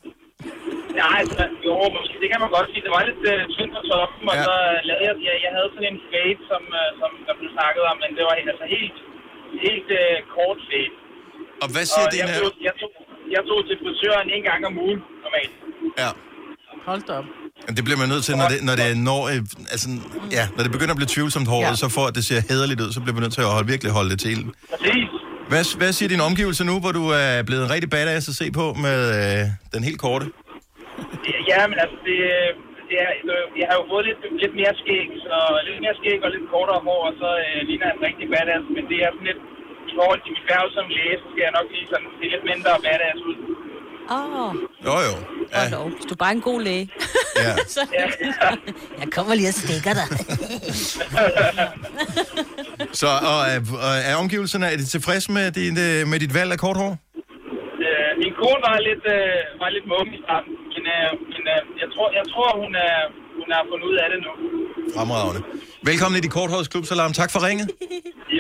Nej, 1.03 1.17
altså, 1.23 1.43
jo, 1.67 1.73
måske, 1.97 2.15
det 2.23 2.29
kan 2.33 2.41
man 2.45 2.51
godt 2.57 2.67
sige. 2.73 2.83
Det 2.87 2.93
var 2.97 3.03
lidt 3.11 3.23
uh, 3.33 3.41
tyndt 3.55 3.73
på 3.77 3.81
toppen, 3.91 4.25
og 4.33 4.37
Ja. 4.39 4.45
så 4.49 4.55
uh, 4.73 4.77
lavede 4.89 5.05
jeg, 5.09 5.15
jeg, 5.29 5.35
jeg 5.47 5.53
havde 5.57 5.69
sådan 5.75 5.89
en 5.95 5.99
fade, 6.11 6.41
som, 6.51 6.63
uh, 6.81 6.89
som 7.01 7.11
der 7.29 7.35
blev 7.41 7.51
snakket 7.59 7.83
om, 7.91 7.97
men 8.03 8.11
det 8.17 8.23
var 8.29 8.35
altså 8.53 8.67
helt, 8.77 8.97
helt 9.67 9.89
uh, 10.03 10.17
kort 10.35 10.59
fade. 10.69 10.93
Og 11.63 11.69
hvad 11.75 11.85
siger 11.93 12.07
Og 12.09 12.13
din 12.15 12.21
jeg, 12.23 12.29
her? 12.35 12.41
tog, 12.43 12.53
jeg, 12.69 12.75
tog, 12.81 12.91
jeg 13.35 13.43
tog 13.51 13.59
til 13.69 13.77
frisøren 13.83 14.27
en 14.37 14.43
gang 14.51 14.61
om 14.69 14.75
ugen, 14.85 15.01
normalt. 15.25 15.55
Ja. 16.03 16.11
Hold 16.89 17.03
da 17.09 17.13
op. 17.21 17.29
Men 17.67 17.73
det 17.77 17.83
bliver 17.87 18.01
man 18.03 18.09
nødt 18.15 18.25
til, 18.29 18.35
når 18.41 18.49
det, 18.53 18.59
når 18.69 18.75
det, 18.81 18.87
når, 19.11 19.21
øh, 19.33 19.73
altså, 19.75 19.87
ja, 20.39 20.45
når 20.57 20.63
det 20.67 20.73
begynder 20.77 20.95
at 20.97 21.01
blive 21.03 21.13
tvivlsomt 21.17 21.49
håret, 21.55 21.73
Ja. 21.75 21.81
så 21.83 21.87
for 21.97 22.05
at 22.11 22.15
det 22.19 22.25
ser 22.31 22.41
hederligt 22.51 22.81
ud, 22.85 22.91
så 22.97 23.01
bliver 23.03 23.15
man 23.19 23.23
nødt 23.27 23.35
til 23.39 23.45
at 23.47 23.51
holde, 23.57 23.69
virkelig 23.75 23.91
holde 23.99 24.11
det 24.15 24.19
til. 24.25 24.31
ilden. 24.35 24.51
Præcis. 24.75 25.09
Hvad, 25.51 25.63
hvad 25.81 25.91
siger 25.99 26.09
din 26.15 26.23
omgivelse 26.31 26.63
nu, 26.71 26.75
hvor 26.83 26.93
du 27.01 27.05
er 27.23 27.31
blevet 27.49 27.63
en 27.67 27.71
rigtig 27.75 27.91
badass 27.97 28.25
at 28.33 28.37
se 28.43 28.47
på 28.61 28.67
med 28.87 28.99
øh, 29.19 29.41
den 29.75 29.83
helt 29.89 30.01
korte? 30.07 30.27
Ja, 31.51 31.61
men 31.71 31.77
altså, 31.85 31.99
det, 32.09 32.17
det 32.89 32.97
er, 33.05 33.11
jeg 33.61 33.67
har 33.71 33.77
jo 33.81 33.85
fået 33.93 34.05
lidt, 34.09 34.21
lidt 34.43 34.55
mere 34.61 34.75
skæg, 34.83 35.09
så 35.27 35.37
lidt 35.69 35.79
mere 35.85 35.97
skæg 36.01 36.19
og 36.27 36.31
lidt 36.35 36.47
kortere 36.55 36.81
hår, 36.87 37.01
og 37.09 37.15
så 37.23 37.31
øh, 37.45 37.59
ligner 37.69 37.87
jeg 37.89 37.95
en 37.99 38.03
rigtig 38.09 38.27
badass, 38.35 38.65
men 38.77 38.85
det 38.91 38.99
er 39.05 39.11
sådan 39.15 39.29
lidt, 39.31 39.43
i 39.91 39.93
forhold 39.99 40.21
til 40.25 40.31
mit 40.35 40.45
færge 40.49 40.69
som 40.77 40.85
læge, 40.97 41.17
så 41.23 41.27
skal 41.33 41.43
jeg 41.47 41.55
nok 41.59 41.69
lige 41.75 41.87
sådan 41.93 42.09
se 42.19 42.25
lidt 42.35 42.45
mindre 42.51 42.73
badass 42.87 43.21
ud. 43.31 43.37
Åh, 44.17 44.41
oh, 44.47 44.51
Jo, 44.87 44.95
jo. 45.09 45.15
Ja, 45.55 45.63
ja. 45.73 45.79
hvis 45.97 46.07
du 46.09 46.15
er 46.19 46.23
bare 46.25 46.33
en 46.33 46.45
god 46.51 46.61
læge. 46.69 46.85
ja. 47.45 47.53
Så, 47.75 47.81
jeg 49.01 49.09
kommer 49.17 49.35
lige 49.35 49.49
og 49.49 49.55
stikker 49.63 49.93
dig. 50.01 50.09
Så 53.01 53.09
og, 53.33 53.41
er, 53.53 53.59
og 53.87 53.93
er 54.11 54.15
omgivelserne 54.25 54.67
er 54.73 54.77
de 54.83 54.87
tilfredse 54.95 55.29
med, 55.37 55.47
din, 55.59 55.75
øh, 55.87 56.01
med 56.11 56.19
dit 56.25 56.33
valg 56.39 56.51
af 56.57 56.59
kort 56.65 56.77
hår? 56.83 56.93
Øh, 57.87 58.11
min 58.23 58.33
kone 58.41 58.61
var 58.69 58.77
lidt, 58.89 59.05
øh, 59.17 59.61
var 59.63 59.69
lidt 59.77 59.87
mum 59.93 60.09
i 60.17 60.19
starten, 60.25 60.53
men, 60.75 60.83
øh, 60.95 61.09
men 61.33 61.43
øh, 61.55 61.61
jeg 61.83 61.89
tror, 61.95 62.09
jeg 62.19 62.25
tror 62.33 62.49
hun, 62.63 62.73
er, 62.89 62.97
hun 63.41 63.49
har 63.55 63.63
fundet 63.71 63.87
ud 63.91 63.97
af 64.05 64.09
det 64.13 64.19
nu. 64.27 64.33
Fremragende. 64.97 65.41
Velkommen 65.91 66.17
i 66.21 66.23
de 66.27 66.31
korthårets 66.37 66.69
klub, 66.73 66.85
Salam. 66.91 67.13
Tak 67.21 67.31
for 67.35 67.41
ringet. 67.49 67.67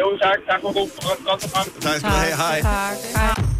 Jo, 0.00 0.06
tak. 0.24 0.38
Tak 0.50 0.58
for 0.64 0.70
god, 0.78 0.88
godt, 1.06 1.20
godt 1.28 1.40
program. 1.44 1.66
Tak 1.86 1.96
skal 2.00 2.10
du 2.10 2.18
have. 2.24 2.36
Hej. 2.44 2.58
Tak. 2.60 3.35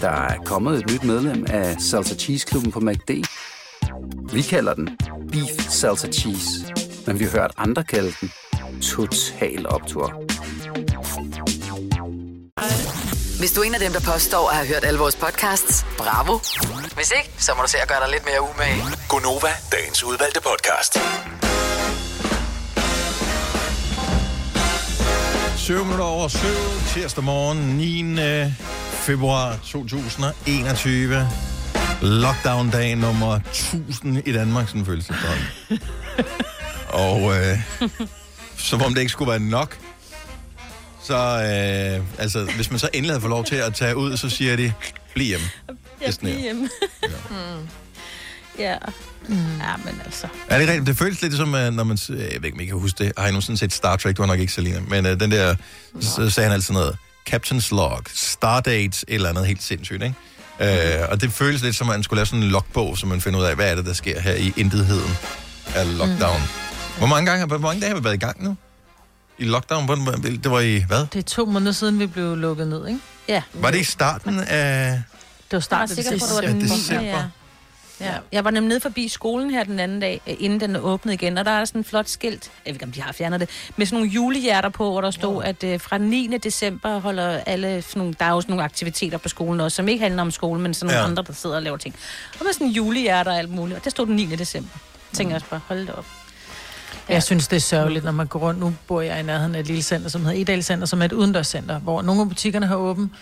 Der 0.00 0.10
er 0.10 0.36
kommet 0.44 0.78
et 0.78 0.90
nyt 0.90 1.04
medlem 1.04 1.46
af 1.48 1.76
Salsa 1.80 2.14
Cheese 2.14 2.46
Klubben 2.46 2.72
på 2.72 2.80
MACD. 2.80 3.10
Vi 4.32 4.42
kalder 4.42 4.74
den 4.74 4.98
Beef 5.32 5.70
Salsa 5.70 6.08
Cheese, 6.08 6.50
men 7.06 7.18
vi 7.18 7.24
har 7.24 7.30
hørt 7.30 7.52
andre 7.56 7.84
kalde 7.84 8.12
den 8.20 8.32
Total 8.82 9.66
Optor. 9.68 10.06
Hvis 13.38 13.52
du 13.52 13.60
er 13.60 13.64
en 13.64 13.74
af 13.74 13.80
dem, 13.80 13.92
der 13.92 14.00
påstår 14.12 14.48
at 14.48 14.56
have 14.56 14.68
hørt 14.68 14.84
alle 14.84 14.98
vores 14.98 15.16
podcasts, 15.16 15.86
bravo. 15.98 16.38
Hvis 16.94 17.12
ikke, 17.18 17.30
så 17.38 17.54
må 17.56 17.62
du 17.62 17.68
se 17.68 17.78
at 17.78 17.88
gøre 17.88 18.00
dig 18.00 18.10
lidt 18.10 18.24
mere 18.24 18.40
umage. 18.42 18.82
Gonova, 19.08 19.52
dagens 19.72 20.04
udvalgte 20.04 20.40
podcast. 20.40 20.98
7 25.56 25.84
minutter 25.84 26.04
over 26.04 26.28
7, 26.28 26.38
tirsdag 26.94 27.24
morgen, 27.24 27.58
9. 27.58 28.79
februar 29.00 29.56
2021. 29.56 31.28
Lockdown-dag 32.02 32.96
nummer 32.96 33.34
1000 33.34 34.28
i 34.28 34.32
Danmark, 34.32 34.68
sådan 34.68 34.86
føles 34.86 35.06
det. 35.06 35.16
Og 36.88 37.32
øh, 37.36 37.58
som 38.56 38.82
om 38.82 38.94
det 38.94 39.00
ikke 39.00 39.12
skulle 39.12 39.30
være 39.30 39.40
nok, 39.40 39.78
så 41.02 41.14
øh, 41.16 42.06
altså, 42.18 42.44
hvis 42.56 42.70
man 42.70 42.78
så 42.78 42.88
endelig 42.92 43.10
havde 43.10 43.20
fået 43.20 43.30
lov 43.30 43.44
til 43.44 43.56
at 43.56 43.74
tage 43.74 43.96
ud, 43.96 44.16
så 44.16 44.28
siger 44.28 44.56
de, 44.56 44.72
bliv 45.14 45.26
hjemme. 45.26 45.46
Jeg 46.00 46.14
sneer. 46.14 46.34
bliver 46.34 46.42
hjemme. 46.42 46.68
ja. 48.58 48.76
Ja, 49.60 49.76
men 49.84 50.00
altså. 50.04 50.26
Er 50.48 50.58
det 50.58 50.68
rigtigt? 50.68 50.86
Det 50.86 50.96
føles 50.96 51.22
lidt 51.22 51.34
som, 51.34 51.54
øh, 51.54 51.72
når 51.72 51.84
man... 51.84 51.98
Jeg 52.08 52.16
ved 52.18 52.44
ikke, 52.44 52.52
om 52.54 52.60
I 52.60 52.64
kan 52.64 52.74
huske 52.74 53.04
det. 53.04 53.12
Har 53.18 53.26
I 53.26 53.30
nogensinde 53.30 53.58
set 53.58 53.72
Star 53.72 53.96
Trek? 53.96 54.16
Det 54.16 54.18
var 54.18 54.26
nok 54.26 54.38
ikke 54.38 54.52
Selina. 54.52 54.80
Men 54.80 55.06
uh, 55.06 55.12
den 55.12 55.30
der... 55.30 55.54
Så 56.00 56.30
sagde 56.30 56.48
han 56.48 56.54
altid 56.54 56.74
noget. 56.74 56.96
Captain's 57.30 57.70
Log. 57.74 58.02
Stardate. 58.14 58.86
Et 58.86 59.02
eller 59.08 59.28
andet 59.28 59.46
helt 59.46 59.62
sindssygt, 59.62 60.02
ikke? 60.02 60.14
Uh, 61.04 61.10
og 61.10 61.20
det 61.20 61.32
føles 61.32 61.62
lidt 61.62 61.76
som, 61.76 61.90
at 61.90 61.94
man 61.94 62.02
skulle 62.02 62.18
lave 62.18 62.26
sådan 62.26 62.42
en 62.42 62.48
logbog, 62.48 62.98
så 62.98 63.06
man 63.06 63.20
finder 63.20 63.38
ud 63.40 63.44
af, 63.44 63.54
hvad 63.54 63.70
er 63.70 63.74
det, 63.74 63.86
der 63.86 63.92
sker 63.92 64.20
her 64.20 64.34
i 64.34 64.52
intetheden 64.56 65.16
af 65.74 65.98
lockdown. 65.98 66.36
Mm. 66.40 66.98
Hvor 66.98 67.06
mange 67.06 67.30
gange 67.30 67.46
hvor 67.46 67.58
mange 67.58 67.80
dage 67.80 67.90
har 67.92 67.98
vi 67.98 68.04
været 68.04 68.14
i 68.14 68.18
gang 68.18 68.44
nu? 68.44 68.56
I 69.38 69.44
lockdown? 69.44 69.84
Hvor- 69.84 69.94
Det 70.42 70.50
var 70.50 70.60
i 70.60 70.84
hvad? 70.88 71.06
Det 71.12 71.18
er 71.18 71.22
to 71.22 71.44
måneder 71.44 71.72
siden, 71.72 71.98
vi 71.98 72.06
blev 72.06 72.36
lukket 72.36 72.68
ned, 72.68 72.86
ikke? 72.88 73.00
Ja. 73.28 73.42
Var 73.54 73.70
det 73.70 73.80
i 73.80 73.84
starten 73.84 74.38
af... 74.40 74.44
Det 74.46 74.52
var 74.52 74.96
Jeg 75.50 75.56
var 75.56 75.60
starten 75.60 75.94
sikker 75.94 76.10
på, 76.10 76.14
at 76.16 76.20
det 76.20 76.36
var 76.36 76.42
Ja, 76.42 76.48
den 76.48 76.56
9. 76.58 76.64
december. 76.64 77.02
Ja. 77.04 77.16
Ja. 77.18 77.24
Jeg 78.32 78.44
var 78.44 78.50
nemlig 78.50 78.68
nede 78.68 78.80
forbi 78.80 79.08
skolen 79.08 79.50
her 79.50 79.64
den 79.64 79.80
anden 79.80 80.00
dag, 80.00 80.20
øh, 80.28 80.34
inden 80.38 80.60
den 80.60 80.76
åbnede 80.76 81.14
igen, 81.14 81.38
og 81.38 81.44
der 81.44 81.50
er 81.50 81.64
sådan 81.64 81.80
et 81.80 81.86
flot 81.86 82.08
skilt, 82.08 82.50
jeg 82.66 82.70
ved 82.70 82.74
ikke, 82.74 82.84
om 82.84 82.92
de 82.92 83.00
har 83.02 83.12
fjernet 83.12 83.40
det, 83.40 83.48
med 83.76 83.86
sådan 83.86 83.96
nogle 83.96 84.10
julehjerter 84.10 84.68
på, 84.68 84.90
hvor 84.90 85.00
der 85.00 85.10
stod, 85.10 85.44
at 85.44 85.64
øh, 85.64 85.80
fra 85.80 85.98
9. 85.98 86.36
december 86.42 86.98
holder 86.98 87.28
alle 87.46 87.82
sådan 87.82 88.00
nogle, 88.00 88.14
der 88.18 88.24
er 88.24 88.30
jo 88.30 88.40
sådan 88.40 88.52
nogle 88.52 88.64
aktiviteter 88.64 89.18
på 89.18 89.28
skolen 89.28 89.60
også, 89.60 89.76
som 89.76 89.88
ikke 89.88 90.02
handler 90.02 90.22
om 90.22 90.30
skolen, 90.30 90.62
men 90.62 90.74
sådan 90.74 90.86
nogle 90.86 90.98
Ja. 90.98 91.02
ja. 91.02 91.08
andre, 91.10 91.22
der 91.26 91.32
sidder 91.32 91.56
og 91.56 91.62
laver 91.62 91.76
ting. 91.76 91.94
Og 92.32 92.44
med 92.44 92.52
sådan 92.52 92.68
julehjerter 92.68 93.30
og 93.32 93.38
alt 93.38 93.50
muligt, 93.50 93.78
og 93.78 93.84
det 93.84 93.92
stod 93.92 94.06
den 94.06 94.16
9. 94.16 94.26
december. 94.26 94.70
Jeg 95.12 95.16
tænker 95.16 95.34
også 95.34 95.46
bare, 95.50 95.60
hold 95.68 95.80
det 95.80 95.90
op. 95.94 96.06
Ja. 97.08 97.14
Jeg 97.14 97.22
synes, 97.22 97.48
det 97.48 97.56
er 97.56 97.60
sørgeligt, 97.60 98.04
når 98.04 98.12
man 98.12 98.26
går 98.26 98.38
rundt. 98.38 98.60
Nu 98.60 98.74
bor 98.86 99.00
jeg 99.00 99.20
i 99.20 99.22
nærheden 99.22 99.54
af 99.54 99.60
et 99.60 99.66
lille 99.66 99.82
center, 99.82 100.08
som 100.08 100.24
hedder 100.24 100.40
Edal 100.40 100.62
Center, 100.62 100.86
som 100.86 101.00
er 101.00 101.04
et 101.04 101.12
udendørscenter, 101.12 101.78
hvor 101.78 102.02
nogle 102.02 102.20
af 102.22 102.28
butikkerne 102.28 102.66
har 102.66 102.76
åbent, 102.76 103.12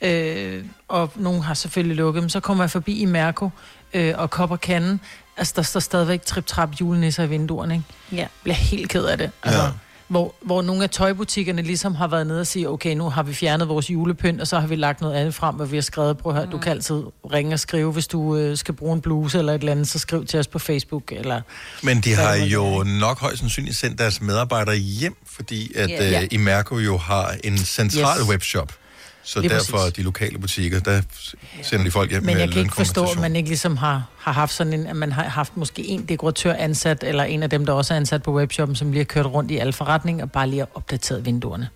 øh, 0.00 0.64
og 0.88 1.12
nogle 1.16 1.42
har 1.42 1.54
selvfølgelig 1.54 1.96
lukket. 1.96 2.22
Men 2.22 2.30
så 2.30 2.40
kommer 2.40 2.64
jeg 2.64 2.70
forbi 2.70 2.98
i 3.00 3.04
Mærko 3.04 3.50
øh, 3.94 4.14
og 4.16 4.30
kopper 4.30 4.56
kanden. 4.56 5.00
Altså, 5.36 5.52
der 5.56 5.62
står 5.62 5.80
stadigvæk 5.80 6.22
trip-trap 6.24 6.70
julenisser 6.80 7.22
i 7.22 7.28
vinduerne, 7.28 7.74
ikke? 7.74 7.84
Ja. 8.12 8.16
Jeg 8.16 8.28
bliver 8.42 8.54
helt 8.56 8.88
ked 8.90 9.04
af 9.04 9.18
det. 9.18 9.30
Altså, 9.42 9.62
Ja. 9.62 9.68
hvor, 10.08 10.34
hvor 10.42 10.62
nogle 10.62 10.82
af 10.84 10.90
tøjbutikkerne 10.90 11.62
ligesom 11.62 11.94
har 11.94 12.08
været 12.08 12.26
nede 12.26 12.40
og 12.40 12.46
sige, 12.46 12.68
okay, 12.70 12.94
nu 12.94 13.10
har 13.10 13.22
vi 13.22 13.34
fjernet 13.34 13.68
vores 13.68 13.90
julepynt, 13.90 14.40
og 14.40 14.46
så 14.46 14.60
har 14.60 14.66
vi 14.66 14.76
lagt 14.76 15.00
noget 15.00 15.14
andet 15.14 15.34
frem, 15.34 15.60
og 15.60 15.70
vi 15.70 15.76
har 15.76 15.82
skrevet, 15.82 16.18
prøv 16.18 16.32
at 16.32 16.36
høre, 16.36 16.44
mm. 16.46 16.50
du 16.52 16.58
kan 16.58 16.72
altid 16.72 17.02
ringe 17.32 17.54
og 17.54 17.60
skrive, 17.60 17.92
hvis 17.92 18.06
du 18.06 18.36
øh, 18.36 18.56
skal 18.56 18.74
bruge 18.74 18.94
en 18.94 19.00
bluse 19.00 19.38
eller 19.38 19.52
et 19.54 19.58
eller 19.58 19.72
andet, 19.72 19.88
så 19.88 19.98
skriv 19.98 20.26
til 20.26 20.40
os 20.40 20.46
på 20.46 20.58
Facebook, 20.58 21.12
eller... 21.12 21.40
Men 21.82 22.00
de 22.00 22.14
har 22.14 22.34
jo 22.34 22.82
nok 23.00 23.18
højst 23.20 23.38
sandsynligt 23.38 23.76
sendt 23.76 23.98
deres 23.98 24.20
medarbejdere 24.20 24.76
hjem, 24.76 25.16
fordi 25.26 25.72
at 25.76 25.90
yeah. 26.02 26.22
Uh, 26.22 26.28
Imerco 26.30 26.78
jo 26.78 26.96
har 26.96 27.34
en 27.44 27.58
central 27.58 28.20
Yes. 28.20 28.28
webshop. 28.28 28.72
Så 29.28 29.40
Lige 29.40 29.54
derfor 29.54 29.76
præcis. 29.76 29.92
de 29.92 30.02
lokale 30.02 30.38
butikker, 30.38 30.80
der 30.80 31.02
sender 31.62 31.84
de 31.84 31.90
folk 31.90 32.10
hjem 32.10 32.22
Men 32.22 32.38
jeg 32.38 32.50
kan 32.50 32.62
ikke 32.62 32.74
forstå, 32.74 33.04
at 33.04 33.20
man 33.20 33.36
ikke 33.36 33.48
ligesom 33.48 33.76
har, 33.76 34.04
har 34.18 34.32
haft 34.32 34.52
sådan 34.52 34.72
en, 34.72 34.86
at 34.86 34.96
man 34.96 35.12
har 35.12 35.22
haft 35.22 35.56
måske 35.56 35.86
en 35.86 36.04
dekoratør 36.04 36.52
ansat, 36.52 37.04
eller 37.04 37.24
en 37.24 37.42
af 37.42 37.50
dem, 37.50 37.66
der 37.66 37.72
også 37.72 37.94
er 37.94 37.96
ansat 37.96 38.22
på 38.22 38.34
webshoppen, 38.34 38.76
som 38.76 38.90
lige 38.92 39.00
har 39.00 39.04
kørt 39.04 39.26
rundt 39.26 39.50
i 39.50 39.56
alle 39.56 39.72
forretninger, 39.72 40.24
og 40.24 40.32
bare 40.32 40.48
lige 40.48 40.58
har 40.58 40.68
opdateret 40.74 41.26
vinduerne. 41.26 41.68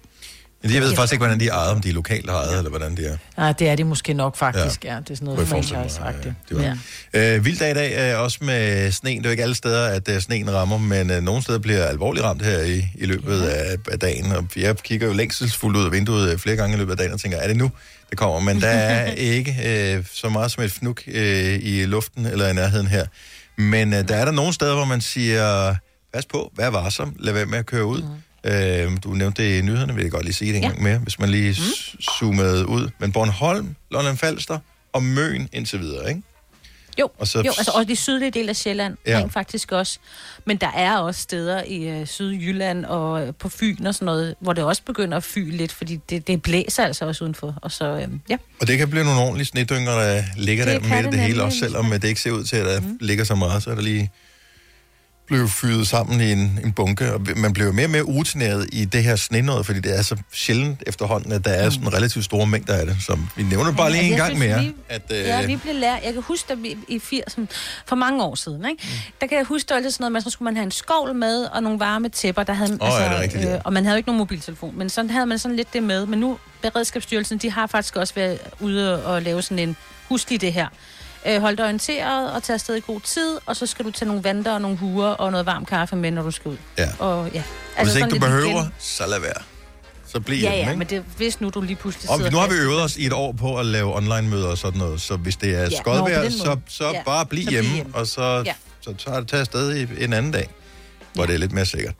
Men 0.62 0.74
jeg 0.74 0.82
ved 0.82 0.94
faktisk 0.94 1.12
ikke, 1.12 1.24
hvordan 1.24 1.40
de 1.40 1.48
er 1.48 1.52
ejet, 1.52 1.70
om 1.70 1.80
de 1.80 1.88
er 1.88 1.92
lokalt 1.92 2.30
ejet, 2.30 2.58
eller 2.58 2.70
hvordan 2.70 2.96
de 2.96 3.06
er. 3.06 3.16
Nej, 3.36 3.52
det 3.52 3.68
er 3.68 3.76
de 3.76 3.84
måske 3.84 4.14
nok 4.14 4.36
faktisk, 4.36 4.84
ja. 4.84 4.94
ja 4.94 5.00
det 5.00 5.10
er 5.10 5.14
sådan 5.14 5.34
noget 5.34 5.48
franchise-agtigt. 5.48 6.34
Var. 6.50 6.76
Ja. 7.14 7.36
Øh, 7.36 7.44
vild 7.44 7.58
dag 7.58 7.70
i 7.70 7.74
dag, 7.74 8.12
øh, 8.12 8.20
også 8.20 8.38
med 8.40 8.92
sne. 8.92 9.10
Det 9.10 9.18
er 9.18 9.22
jo 9.24 9.30
ikke 9.30 9.42
alle 9.42 9.54
steder, 9.54 9.86
at 9.86 10.08
øh, 10.08 10.20
sneen 10.20 10.52
rammer, 10.52 10.78
men 10.78 11.10
øh, 11.10 11.22
nogle 11.22 11.42
steder 11.42 11.58
bliver 11.58 11.84
alvorligt 11.84 12.24
ramt 12.24 12.42
her 12.42 12.60
i, 12.60 12.84
i 12.94 13.06
løbet 13.06 13.42
af, 13.42 13.76
af 13.92 13.98
dagen. 13.98 14.32
Og 14.32 14.46
jeg 14.56 14.76
kigger 14.76 15.06
jo 15.06 15.12
længselsfuldt 15.12 15.76
ud 15.76 15.84
af 15.84 15.92
vinduet 15.92 16.40
flere 16.40 16.56
gange 16.56 16.76
i 16.76 16.78
løbet 16.78 16.92
af 16.92 16.96
dagen 16.96 17.12
og 17.12 17.20
tænker, 17.20 17.38
er 17.38 17.46
det 17.46 17.56
nu, 17.56 17.70
det 18.10 18.18
kommer? 18.18 18.40
Men 18.40 18.60
der 18.60 18.68
er 18.68 19.12
ikke 19.36 19.56
øh, 19.64 20.04
så 20.12 20.28
meget 20.28 20.50
som 20.50 20.64
et 20.64 20.72
fnuk 20.72 21.02
øh, 21.06 21.58
i 21.62 21.84
luften 21.84 22.26
eller 22.26 22.48
i 22.48 22.54
nærheden 22.54 22.86
her. 22.86 23.06
Men 23.56 23.92
øh, 23.92 24.08
der 24.08 24.16
er 24.16 24.24
der 24.24 24.32
nogle 24.32 24.52
steder, 24.52 24.74
hvor 24.74 24.84
man 24.84 25.00
siger, 25.00 25.74
pas 26.14 26.26
på, 26.26 26.52
vær 26.56 26.68
varsom, 26.68 27.16
lad 27.18 27.32
være 27.32 27.46
med 27.46 27.58
at 27.58 27.66
køre 27.66 27.84
ud. 27.84 28.02
Mm. 28.02 28.08
Øh, 28.44 28.92
du 29.04 29.08
nævnte 29.10 29.42
det 29.42 29.58
i 29.58 29.62
nyhederne, 29.62 29.94
vil 29.94 30.02
jeg 30.02 30.10
godt 30.12 30.24
lige 30.24 30.34
sige 30.34 30.48
det 30.52 30.56
en 30.56 30.62
Ja. 30.62 30.68
gang 30.68 30.82
mere, 30.82 30.98
hvis 30.98 31.18
man 31.18 31.28
lige 31.28 31.50
mm. 31.50 32.02
zoomede 32.18 32.68
ud. 32.68 32.88
Men 32.98 33.12
Bornholm, 33.12 33.74
Lolland 33.90 34.16
Falster 34.16 34.58
og 34.92 35.02
Møn 35.02 35.48
indtil 35.52 35.80
videre, 35.80 36.08
ikke? 36.08 36.22
Jo, 37.00 37.10
Og 37.18 37.26
så- 37.28 37.38
jo 37.38 37.52
altså 37.58 37.70
også 37.74 37.88
de 37.88 37.96
sydlige 37.96 38.30
del 38.30 38.48
af 38.48 38.56
Sjælland, 38.56 38.96
Ja. 39.06 39.18
rent 39.18 39.32
faktisk 39.32 39.72
også. 39.72 39.98
Men 40.44 40.56
der 40.56 40.70
er 40.76 40.96
også 40.98 41.20
steder 41.20 41.62
i 41.66 41.88
øh, 41.88 42.06
Sydjylland 42.06 42.84
og 42.84 43.26
øh, 43.26 43.32
på 43.38 43.48
Fyn 43.48 43.86
og 43.86 43.94
sådan 43.94 44.06
noget, 44.06 44.34
hvor 44.40 44.52
det 44.52 44.64
også 44.64 44.82
begynder 44.86 45.16
at 45.16 45.24
fy 45.24 45.38
lidt, 45.38 45.72
fordi 45.72 45.96
det, 46.10 46.26
det 46.26 46.42
blæser 46.42 46.84
altså 46.84 47.04
også 47.06 47.24
udenfor. 47.24 47.58
Og 47.62 47.72
så, 47.72 47.84
øh, 47.84 48.08
ja. 48.30 48.36
Og 48.60 48.66
det 48.66 48.78
kan 48.78 48.90
blive 48.90 49.04
nogle 49.04 49.20
ordentlige 49.20 49.46
snedynger, 49.46 49.92
der 49.92 50.22
ligger 50.36 50.64
Det 50.64 50.82
der 50.82 51.02
midt 51.02 51.12
det 51.12 51.20
hele, 51.20 51.42
også 51.42 51.58
selvom 51.58 51.90
det 51.90 52.04
ikke 52.04 52.20
ser 52.20 52.30
ud 52.30 52.44
til, 52.44 52.56
at 52.56 52.66
der 52.66 52.80
mm. 52.80 52.98
ligger 53.00 53.24
så 53.24 53.34
meget, 53.34 53.62
så 53.62 53.70
er 53.70 53.74
der 53.74 53.82
lige 53.82 54.10
blevet 55.32 55.50
fyret 55.50 55.88
sammen 55.88 56.20
i 56.20 56.32
en, 56.32 56.60
en 56.64 56.72
bunke, 56.72 57.12
og 57.14 57.20
man 57.36 57.52
jo 57.56 57.72
mere 57.72 57.86
og 57.86 57.90
mere 57.90 58.02
rutineret 58.02 58.66
i 58.72 58.84
det 58.84 59.04
her 59.04 59.16
snenåde, 59.16 59.64
fordi 59.64 59.80
det 59.80 59.98
er 59.98 60.02
så 60.02 60.16
sjældent 60.32 60.82
efterhånden, 60.86 61.32
at 61.32 61.44
der 61.44 61.50
er 61.50 61.70
sådan 61.70 61.92
relativt 61.92 62.24
store 62.24 62.46
mængder 62.46 62.74
af 62.74 62.86
det, 62.86 62.96
som 63.06 63.28
vi 63.36 63.42
nævner 63.42 63.72
bare 63.72 63.90
lige 63.90 64.02
en 64.02 64.12
Altså, 64.12 64.24
gang 64.28 64.42
jeg 64.42 64.48
mere. 64.48 64.58
synes, 64.62 64.76
At, 64.88 65.02
Vi, 65.08 65.14
øh, 65.16 65.20
ja, 65.26 65.46
vi 65.46 65.56
blev 65.56 65.74
lært. 65.74 65.98
Jeg 66.04 66.12
kan 66.12 66.22
huske, 66.22 66.46
da 66.48 66.54
vi 66.54 66.76
i 66.88 66.96
80'erne, 66.96 67.46
for 67.86 67.96
mange 67.96 68.22
år 68.24 68.34
siden, 68.34 68.64
ikke? 68.70 68.82
Mm. 68.82 69.12
der 69.20 69.26
kan 69.26 69.38
jeg 69.38 69.46
huske, 69.46 69.68
der 69.68 69.74
var 69.74 69.90
sådan 69.90 70.04
noget 70.04 70.16
at 70.16 70.22
så 70.22 70.30
skulle 70.30 70.44
man 70.46 70.56
have 70.56 70.64
en 70.64 70.70
skovl 70.70 71.14
med, 71.14 71.44
og 71.44 71.62
nogle 71.62 71.78
varme 71.80 72.08
tæpper, 72.08 72.42
der 72.42 72.52
havde, 72.52 72.72
altså, 72.80 72.86
Åh, 72.98 73.12
ja, 73.12 73.20
rigtigt, 73.20 73.44
ja. 73.44 73.58
og 73.64 73.72
man 73.72 73.84
havde 73.84 73.94
jo 73.94 73.96
ikke 73.96 74.08
nogen 74.08 74.18
mobiltelefon, 74.18 74.78
men 74.78 74.88
sådan 74.88 75.10
havde 75.10 75.26
man 75.26 75.38
sådan 75.38 75.56
lidt 75.56 75.72
det 75.72 75.82
med. 75.82 76.06
Men 76.06 76.18
nu, 76.18 76.38
Beredskabsstyrelsen, 76.62 77.38
de 77.38 77.50
har 77.50 77.66
faktisk 77.66 77.96
også 77.96 78.14
været 78.14 78.38
ude 78.60 79.04
og 79.04 79.22
lave 79.22 79.42
sådan 79.42 79.58
en, 79.58 79.76
husk 80.08 80.28
lige 80.30 80.38
det 80.38 80.52
her, 80.52 80.66
øh, 81.26 81.40
hold 81.40 81.56
dig 81.56 81.64
orienteret 81.64 82.32
og 82.32 82.42
tage 82.42 82.54
afsted 82.54 82.74
i 82.76 82.80
god 82.80 83.00
tid, 83.00 83.38
og 83.46 83.56
så 83.56 83.66
skal 83.66 83.84
du 83.84 83.90
tage 83.90 84.08
nogle 84.08 84.24
vanter 84.24 84.52
og 84.52 84.60
nogle 84.60 84.76
huer 84.76 85.08
og 85.08 85.30
noget 85.30 85.46
varm 85.46 85.64
kaffe 85.64 85.96
med, 85.96 86.10
når 86.10 86.22
du 86.22 86.30
skal 86.30 86.50
ud. 86.50 86.56
Ja. 86.78 86.88
Og, 86.98 87.30
ja. 87.34 87.42
og 87.78 87.84
hvis 87.84 87.96
ikke 87.96 88.08
du 88.08 88.18
behøver, 88.18 88.60
igen. 88.60 88.72
så 88.78 89.06
lad 89.06 89.20
være. 89.20 89.42
Så 90.08 90.20
bliv 90.20 90.36
Ja, 90.36 90.40
hjemme, 90.40 90.56
ja, 90.56 90.68
ikke? 90.68 90.78
men 90.78 90.86
det, 90.88 91.04
hvis 91.16 91.40
nu 91.40 91.48
du 91.50 91.60
lige 91.60 91.76
pludselig 91.76 92.10
Og 92.10 92.16
sidder 92.16 92.30
nu 92.30 92.36
har 92.38 92.48
vi 92.48 92.54
øvet 92.54 92.82
os 92.82 92.96
i 92.96 93.06
et 93.06 93.12
år 93.12 93.32
på 93.32 93.58
at 93.58 93.66
lave 93.66 93.96
online-møder 93.96 94.46
og 94.48 94.58
sådan 94.58 94.78
noget, 94.78 95.00
så 95.00 95.16
hvis 95.16 95.36
det 95.36 95.54
er 95.54 95.62
Ja, 95.62 95.70
skodvejr, 95.70 96.30
så, 96.30 96.56
så 96.68 96.84
Ja, 96.90 97.02
bare 97.02 97.26
bliv 97.26 97.42
så 97.42 97.48
bliv 97.48 97.60
hjemme, 97.60 97.74
hjemme. 97.74 97.94
og 97.94 98.06
så, 98.06 98.42
Ja. 98.46 98.54
så 98.80 98.94
tager 98.94 99.18
det 99.20 99.28
tager 99.28 99.40
afsted 99.40 99.76
i 99.76 100.04
en 100.04 100.12
anden 100.12 100.32
dag, 100.32 100.48
hvor 101.14 101.26
det 101.26 101.34
er 101.34 101.38
lidt 101.38 101.52
mere 101.52 101.66
sikkert. 101.66 101.94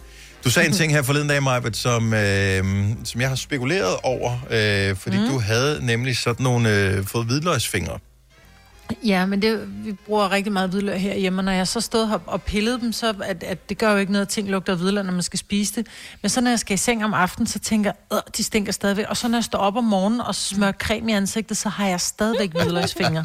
Du 0.44 0.50
sagde 0.50 0.68
en 0.68 0.74
ting 0.80 0.92
her 0.92 1.02
forleden 1.02 1.28
dag, 1.28 1.42
Majbet, 1.42 1.76
som, 1.76 2.14
øh, 2.14 2.64
som 3.04 3.20
jeg 3.20 3.28
har 3.28 3.36
spekuleret 3.36 3.96
over, 4.02 4.38
øh, 4.50 4.96
fordi 4.96 5.18
mm. 5.18 5.26
du 5.28 5.38
havde 5.38 5.86
nemlig 5.86 6.16
sådan 6.16 6.42
nogle 6.44 6.70
øh, 6.78 7.06
fået 7.06 7.26
hvidløgsfingre. 7.26 7.98
Ja, 9.04 9.26
men 9.26 9.42
det, 9.42 9.84
vi 9.84 9.92
bruger 9.92 10.30
rigtig 10.30 10.52
meget 10.52 10.70
hvidløg 10.70 11.00
herhjemme, 11.00 11.42
når 11.42 11.52
jeg 11.52 11.68
så 11.68 11.80
stod 11.80 12.08
her 12.08 12.18
og 12.26 12.42
pillede 12.42 12.80
dem, 12.80 12.92
så 12.92 13.14
at, 13.24 13.42
at 13.42 13.68
det 13.68 13.78
gør 13.78 13.90
jo 13.92 13.96
ikke 13.96 14.12
noget, 14.12 14.26
at 14.26 14.28
ting 14.28 14.50
lugter 14.50 14.72
af 14.72 14.78
hvidløg, 14.78 15.04
når 15.04 15.12
man 15.12 15.22
skal 15.22 15.38
spise 15.38 15.74
det. 15.74 15.86
Men 16.22 16.28
så 16.28 16.40
når 16.40 16.50
jeg 16.50 16.58
skal 16.58 16.74
i 16.74 16.76
seng 16.76 17.04
om 17.04 17.14
aftenen, 17.14 17.46
så 17.46 17.58
tænker 17.58 17.92
jeg, 18.10 18.16
"Øh, 18.16 18.22
de 18.36 18.44
stinker 18.44 18.72
stadigvæk. 18.72 19.06
Og 19.08 19.16
så 19.16 19.28
når 19.28 19.38
jeg 19.38 19.44
står 19.44 19.58
op 19.58 19.76
om 19.76 19.84
morgenen 19.84 20.20
og 20.20 20.34
smører 20.34 20.72
creme 20.72 21.10
i 21.12 21.14
ansigtet, 21.14 21.56
så 21.56 21.68
har 21.68 21.86
jeg 21.86 22.00
stadigvæk 22.00 22.50
hvidløgsfingre. 22.52 23.24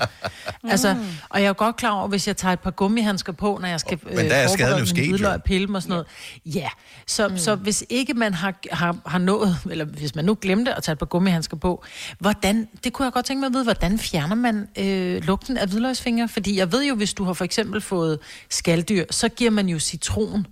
altså, 0.64 0.96
og 1.30 1.40
jeg 1.40 1.44
er 1.46 1.48
jo 1.48 1.56
godt 1.58 1.76
klar 1.76 1.92
over, 1.92 2.08
hvis 2.08 2.28
jeg 2.28 2.38
tager 2.38 2.54
et 2.54 2.60
par 2.60 2.72
gummihandsker 2.72 3.34
på, 3.34 3.58
når 3.62 3.68
jeg 3.68 3.80
skal 3.80 4.00
øh, 4.10 4.16
Men 4.16 4.26
der 4.26 4.36
er 4.36 4.48
forberede 4.48 4.76
min 4.96 5.06
hvidløg 5.10 5.34
og 5.34 5.44
pille 5.44 5.68
dem 5.68 5.76
og 5.76 5.82
sådan 5.82 5.90
noget. 5.92 6.08
Ja, 6.46 6.70
så, 7.08 7.28
mm. 7.28 7.38
så 7.38 7.56
hvis 7.56 7.84
ikke 7.90 8.14
man 8.14 8.34
har, 8.34 8.54
har, 8.72 8.96
har 9.06 9.20
nået, 9.20 9.58
eller 9.72 9.86
hvis 9.86 10.16
man 10.16 10.26
nu 10.26 10.38
glemte 10.42 10.74
at 10.74 10.84
tage 10.84 10.94
et 10.94 11.00
par 11.00 11.06
gummihandsker 11.06 11.58
på, 11.58 11.84
hvordan, 12.20 12.68
det 12.84 12.94
kunne 12.94 13.06
jeg 13.06 13.14
godt 13.14 13.26
tænke 13.26 13.40
mig 13.40 13.48
at 13.48 13.54
vide, 13.54 13.64
hvordan 13.64 14.00
fjerner 14.00 14.36
man 14.36 14.68
øh, 14.78 15.28
lugten 15.50 15.58
af 15.58 15.68
hvidløgsfingre? 15.68 16.28
Fordi 16.30 16.58
jeg 16.58 16.72
ved 16.72 16.86
jo, 16.86 16.96
hvis 16.96 17.14
du 17.14 17.24
har 17.24 17.34
for 17.34 17.46
eksempel 17.46 17.82
fået 17.82 18.20
skalddyr, 18.50 19.06
så 19.12 19.30
giver 19.30 19.52
man 19.52 19.70
jo 19.70 19.80
citron. 19.80 20.48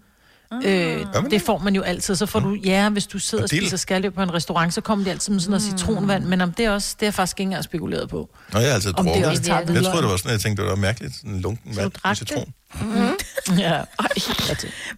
Øh, 0.53 0.61
Gør 0.61 1.21
man 1.21 1.31
det 1.31 1.41
får 1.41 1.57
man 1.57 1.75
jo 1.75 1.81
altid. 1.81 2.15
Så 2.15 2.25
får 2.25 2.39
du, 2.39 2.53
ja, 2.53 2.89
hvis 2.89 3.07
du 3.07 3.19
sidder 3.19 3.41
Og 3.41 3.45
og 3.45 3.49
spiser 3.49 3.77
skalddyr 3.77 4.09
på 4.09 4.21
en 4.21 4.33
restaurant, 4.33 4.73
så 4.73 4.81
kommer 4.81 5.05
det 5.05 5.11
altid 5.11 5.33
med 5.33 5.39
sådan 5.39 5.51
noget 5.51 5.63
citronvand. 5.63 6.25
Men 6.25 6.41
om 6.41 6.53
det 6.53 6.65
er 6.65 6.71
også, 6.71 6.95
det 6.99 7.03
er 7.03 7.07
jeg 7.07 7.13
faktisk 7.13 7.39
ikke 7.39 7.47
engang 7.47 7.63
spekuleret 7.63 8.09
på. 8.09 8.29
Nå, 8.53 8.59
jeg 8.59 8.67
har 8.69 8.75
altid 8.75 8.99
Om 8.99 9.05
det 9.05 9.25
også 9.25 9.41
tager 9.41 9.59
Jeg 9.59 9.83
troede, 9.83 10.01
det 10.01 10.09
var 10.09 10.17
sådan, 10.17 10.31
jeg 10.31 10.39
tænkte, 10.39 10.63
det 10.63 10.69
var 10.69 10.75
mærkeligt. 10.75 11.15
Sådan 11.15 11.31
en 11.31 11.41
lunken 11.41 11.75
vand 11.75 11.85
med 11.85 11.91
drak 11.91 12.19
det? 12.19 12.27
citron. 12.27 12.53
Ja. 13.57 13.81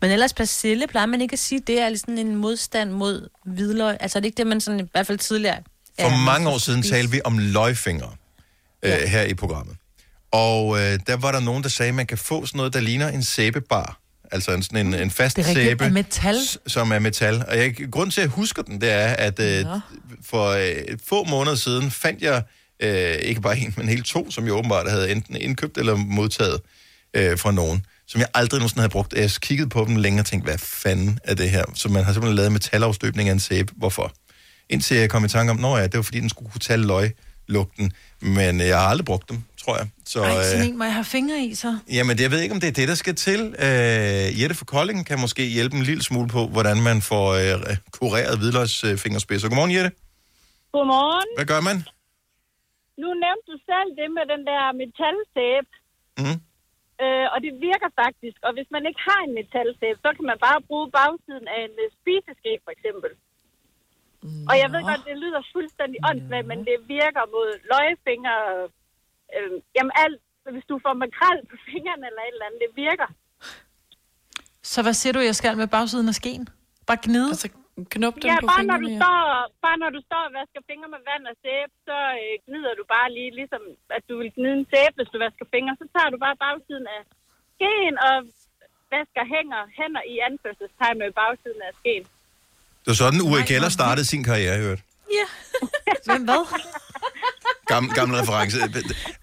Men 0.01 0.12
ellers 0.12 0.33
persille 0.33 0.88
plejer 0.88 1.05
man 1.05 1.21
ikke 1.21 1.33
at 1.33 1.39
sige, 1.39 1.62
det 1.67 1.79
er 1.79 1.95
sådan 1.95 2.17
en 2.17 2.36
modstand 2.36 2.91
mod 2.91 3.29
hvidløg. 3.45 3.97
Altså 3.99 4.17
er 4.17 4.19
det 4.19 4.25
ikke 4.25 4.38
det, 4.38 4.47
man 4.47 4.62
sådan, 4.62 4.79
i 4.79 4.83
hvert 4.91 5.07
fald 5.07 5.17
tidligere... 5.17 5.57
For 5.99 6.07
ja, 6.07 6.17
mange 6.25 6.49
år 6.49 6.57
siden 6.57 6.83
talte 6.83 7.12
vi 7.12 7.21
om 7.25 7.38
løgfingre 7.38 8.10
øh, 8.83 8.91
her 8.91 9.21
i 9.21 9.33
programmet. 9.33 9.75
Og 10.31 10.77
øh, 10.79 10.99
der 11.07 11.15
var 11.17 11.31
der 11.31 11.39
nogen, 11.39 11.63
der 11.63 11.69
sagde, 11.69 11.89
at 11.89 11.95
man 11.95 12.05
kan 12.05 12.17
få 12.17 12.45
sådan 12.45 12.57
noget, 12.57 12.73
der 12.73 12.79
ligner 12.79 13.07
en 13.09 13.23
sæbebar. 13.23 13.99
Altså 14.31 14.51
en, 14.51 14.63
sådan 14.63 14.87
en, 14.87 14.93
en 14.93 15.11
fast 15.11 15.35
Det 15.35 15.43
er 15.43 15.47
rigtigt, 15.49 15.65
sæbe, 15.65 15.83
af 15.83 15.91
metal. 15.91 16.35
som 16.67 16.91
er 16.91 16.99
metal. 16.99 17.45
Og 17.47 17.57
jeg, 17.57 17.75
grund 17.91 18.11
til, 18.11 18.21
at 18.21 18.25
jeg 18.25 18.31
husker 18.31 18.61
den, 18.61 18.81
det 18.81 18.91
er, 18.91 19.07
at 19.07 19.39
øh, 19.39 19.65
for 20.25 20.49
øh, 20.49 20.97
få 21.05 21.23
måneder 21.23 21.55
siden 21.55 21.91
fandt 21.91 22.21
jeg 22.21 22.43
øh, 22.79 23.15
ikke 23.15 23.41
bare 23.41 23.57
en, 23.57 23.73
men 23.77 23.89
hele 23.89 24.03
to, 24.03 24.31
som 24.31 24.45
jeg 24.45 24.53
åbenbart 24.53 24.89
havde 24.89 25.11
enten 25.11 25.35
indkøbt 25.35 25.77
eller 25.77 25.95
modtaget 25.95 26.61
øh, 27.13 27.37
fra 27.39 27.51
nogen, 27.51 27.85
som 28.07 28.21
jeg 28.21 28.27
aldrig 28.33 28.59
nogensinde 28.59 28.81
havde 28.81 28.91
brugt. 28.91 29.13
Jeg 29.13 29.31
kiggede 29.31 29.69
på 29.69 29.85
dem 29.87 29.95
længe 29.95 30.21
og 30.21 30.25
tænkte, 30.25 30.49
hvad 30.49 30.57
fanden 30.57 31.19
er 31.23 31.33
det 31.35 31.49
her? 31.49 31.63
Så 31.73 31.89
man 31.89 32.03
har 32.03 32.13
simpelthen 32.13 32.35
lavet 32.35 32.51
metalafstøbning 32.51 33.29
af 33.29 33.33
en 33.33 33.39
sæbe. 33.39 33.73
Hvorfor? 33.75 34.13
Indtil 34.69 34.97
jeg 34.97 35.09
kom 35.09 35.25
i 35.25 35.27
tanke 35.27 35.51
om, 35.51 35.65
at 35.65 35.91
det 35.91 35.97
var 35.97 36.03
fordi, 36.03 36.19
den 36.19 36.29
skulle 36.29 36.51
kunne 36.51 36.59
tage 36.59 36.77
løglugten. 37.47 37.86
Men 38.38 38.53
jeg 38.71 38.77
har 38.81 38.88
aldrig 38.93 39.05
brugt 39.12 39.29
dem, 39.31 39.38
tror 39.62 39.75
jeg. 39.79 39.88
Så, 40.05 40.19
Ej, 40.23 40.43
sådan 40.43 40.62
øh, 40.62 40.69
en 40.69 40.77
må 40.77 40.83
jeg 40.89 40.93
have 40.93 41.10
fingre 41.17 41.38
i, 41.47 41.49
så. 41.63 41.69
Jamen, 41.97 42.15
jeg 42.23 42.29
ved 42.31 42.39
ikke, 42.43 42.55
om 42.57 42.62
det 42.63 42.69
er 42.73 42.77
det, 42.81 42.88
der 42.91 42.97
skal 43.03 43.15
til. 43.27 43.41
Øh, 43.65 44.39
Jette 44.39 44.55
fra 44.60 44.67
Kolding 44.75 44.99
kan 45.10 45.17
måske 45.25 45.43
hjælpe 45.57 45.75
en 45.79 45.86
lille 45.89 46.03
smule 46.10 46.29
på, 46.36 46.41
hvordan 46.55 46.77
man 46.89 46.97
får 47.12 47.27
øh, 47.41 47.77
kureret 47.97 48.36
hvidløgsfingerspidser. 48.39 49.47
Godmorgen, 49.49 49.73
Jette. 49.77 49.91
Godmorgen. 50.73 51.29
Hvad 51.38 51.47
gør 51.53 51.62
man? 51.69 51.77
Nu 53.01 53.07
nævnte 53.25 53.45
du 53.51 53.57
selv 53.69 53.89
det 53.99 54.10
med 54.17 54.25
den 54.33 54.41
der 54.49 54.63
metalsæbe. 54.81 55.71
Mm. 56.21 56.38
Øh, 57.03 57.27
og 57.33 57.38
det 57.45 57.51
virker 57.67 57.89
faktisk. 58.03 58.38
Og 58.47 58.51
hvis 58.57 58.69
man 58.75 58.83
ikke 58.89 59.01
har 59.10 59.21
en 59.27 59.33
metalsæbe, 59.39 59.97
så 60.05 60.10
kan 60.17 60.25
man 60.31 60.39
bare 60.47 60.60
bruge 60.69 60.88
bagsiden 60.97 61.47
af 61.55 61.60
en 61.67 61.75
øh, 61.83 61.89
spiseske, 61.99 62.51
for 62.65 62.71
eksempel. 62.75 63.12
Og 64.49 64.55
jeg 64.61 64.69
ved 64.73 64.81
godt, 64.91 65.03
det 65.09 65.17
lyder 65.23 65.41
fuldstændig 65.55 65.99
åndssvagt, 66.09 66.47
men 66.51 66.59
det 66.69 66.77
virker 66.97 67.23
mod 67.35 67.49
løgefingre. 67.71 68.35
Øh, 69.35 69.51
jamen 69.75 69.93
alt, 70.03 70.21
hvis 70.53 70.65
du 70.71 70.75
får 70.85 70.93
makrel 71.03 71.39
på 71.51 71.55
fingrene 71.69 72.05
eller 72.09 72.23
et 72.23 72.33
eller 72.35 72.47
andet, 72.47 72.61
det 72.65 72.71
virker. 72.85 73.09
Så 74.71 74.79
hvad 74.85 74.95
siger 74.99 75.13
du, 75.13 75.21
jeg 75.29 75.35
skal 75.39 75.57
med 75.63 75.69
bagsiden 75.75 76.07
af 76.13 76.15
skeen? 76.21 76.43
Bare 76.87 76.99
gnide? 77.05 77.29
Altså, 77.35 77.49
knup 77.93 78.15
dem 78.21 78.29
Ja, 78.31 78.37
på 78.43 78.47
bare 78.53 78.65
når, 78.71 78.79
du 78.85 78.89
ja. 78.93 78.99
står, 79.01 79.19
bare 79.65 79.77
når 79.83 79.91
du 79.95 79.99
står 80.07 80.21
og 80.27 80.33
vasker 80.39 80.61
fingre 80.69 80.89
med 80.95 81.01
vand 81.09 81.23
og 81.31 81.35
sæbe, 81.43 81.73
så 81.87 81.97
øh, 82.21 82.33
gnider 82.45 82.73
du 82.79 82.83
bare 82.95 83.09
lige, 83.17 83.31
ligesom 83.39 83.63
at 83.97 84.03
du 84.09 84.13
vil 84.21 84.31
gnide 84.35 84.57
en 84.61 84.67
sæbe, 84.73 84.95
hvis 84.97 85.11
du 85.13 85.17
vasker 85.25 85.45
fingre. 85.53 85.73
Så 85.81 85.85
tager 85.95 86.09
du 86.13 86.17
bare 86.25 86.37
bagsiden 86.45 86.87
af 86.97 87.01
skeen 87.55 87.95
og 88.09 88.15
vasker 88.95 89.23
hænger, 89.35 89.61
hænder 89.77 90.03
i 90.13 90.15
anførselstegn 90.29 90.97
med 91.01 91.09
bagsiden 91.21 91.61
af 91.69 91.73
skeen. 91.79 92.05
Det 92.88 92.91
var 92.91 93.06
sådan, 93.06 93.21
Uri 93.21 93.41
Geller 93.41 93.69
startede 93.69 94.06
sin 94.06 94.23
karriere, 94.23 94.58
hørt. 94.58 94.80
Ja. 95.12 95.26
Hvem 96.13 96.23
hvad? 96.23 96.62
Gammel, 97.67 97.93
gammel 97.93 98.19
reference. 98.19 98.58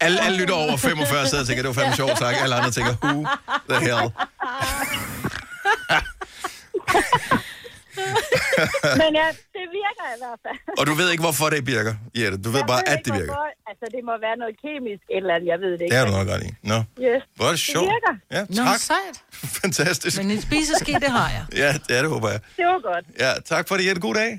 Alle, 0.00 0.24
alle 0.24 0.38
lytter 0.38 0.54
over 0.54 0.76
45 0.76 1.26
sidder 1.28 1.42
og 1.42 1.46
tænker, 1.46 1.62
det 1.62 1.68
var 1.68 1.82
fandme 1.82 1.96
sjovt 1.96 2.18
sagt. 2.18 2.36
Alle 2.42 2.54
andre 2.54 2.70
tænker, 2.70 2.94
who 3.02 3.26
the 3.68 3.80
hell? 3.80 4.10
Men 9.00 9.10
ja, 9.20 9.28
det 9.56 9.64
virker 9.80 10.04
i 10.16 10.18
hvert 10.22 10.40
fald. 10.44 10.58
Og 10.80 10.84
du 10.88 10.92
ved 11.00 11.06
ikke, 11.12 11.24
hvorfor 11.26 11.46
det 11.54 11.60
virker, 11.74 11.94
Jette. 12.20 12.36
Du 12.44 12.48
ved 12.54 12.60
Jeg 12.62 12.68
bare, 12.72 12.82
ved 12.86 12.92
at 12.92 12.98
ikke, 12.98 13.06
det 13.08 13.14
virker. 13.20 13.32
hvorfor. 13.34 13.68
Altså, 13.70 13.84
det 13.94 14.00
må 14.08 14.14
være 14.26 14.36
noget 14.42 14.54
kemisk 14.64 15.02
et 15.14 15.16
eller 15.22 15.34
andet, 15.36 15.48
jeg 15.52 15.58
ved 15.64 15.72
det 15.78 15.82
ikke. 15.84 15.92
Det 15.92 15.98
har 16.00 16.06
du 16.10 16.14
nok 16.18 16.28
ret 16.34 16.42
i. 16.48 16.50
Nå, 16.70 16.78
Yes. 17.06 17.22
hvor 17.36 17.46
er 17.50 17.52
det 17.56 17.62
sjovt. 17.72 17.88
Det 17.88 17.94
virker. 17.96 18.14
Ja, 18.36 18.40
Nå, 18.58 18.62
tak. 18.70 18.80
sejt. 18.92 19.16
Fantastisk. 19.62 20.14
Men 20.20 20.26
en 20.36 20.42
spiseske, 20.48 20.92
det 21.04 21.10
har 21.18 21.28
jeg. 21.36 21.44
Ja, 21.62 21.70
det 21.86 21.92
er 21.96 22.00
det, 22.04 22.10
håber 22.14 22.28
jeg. 22.34 22.40
Det 22.58 22.64
var 22.72 22.80
godt. 22.90 23.04
Ja, 23.24 23.30
tak 23.52 23.64
for 23.68 23.74
det, 23.78 23.84
Jette. 23.88 24.00
God 24.08 24.14
dag. 24.22 24.32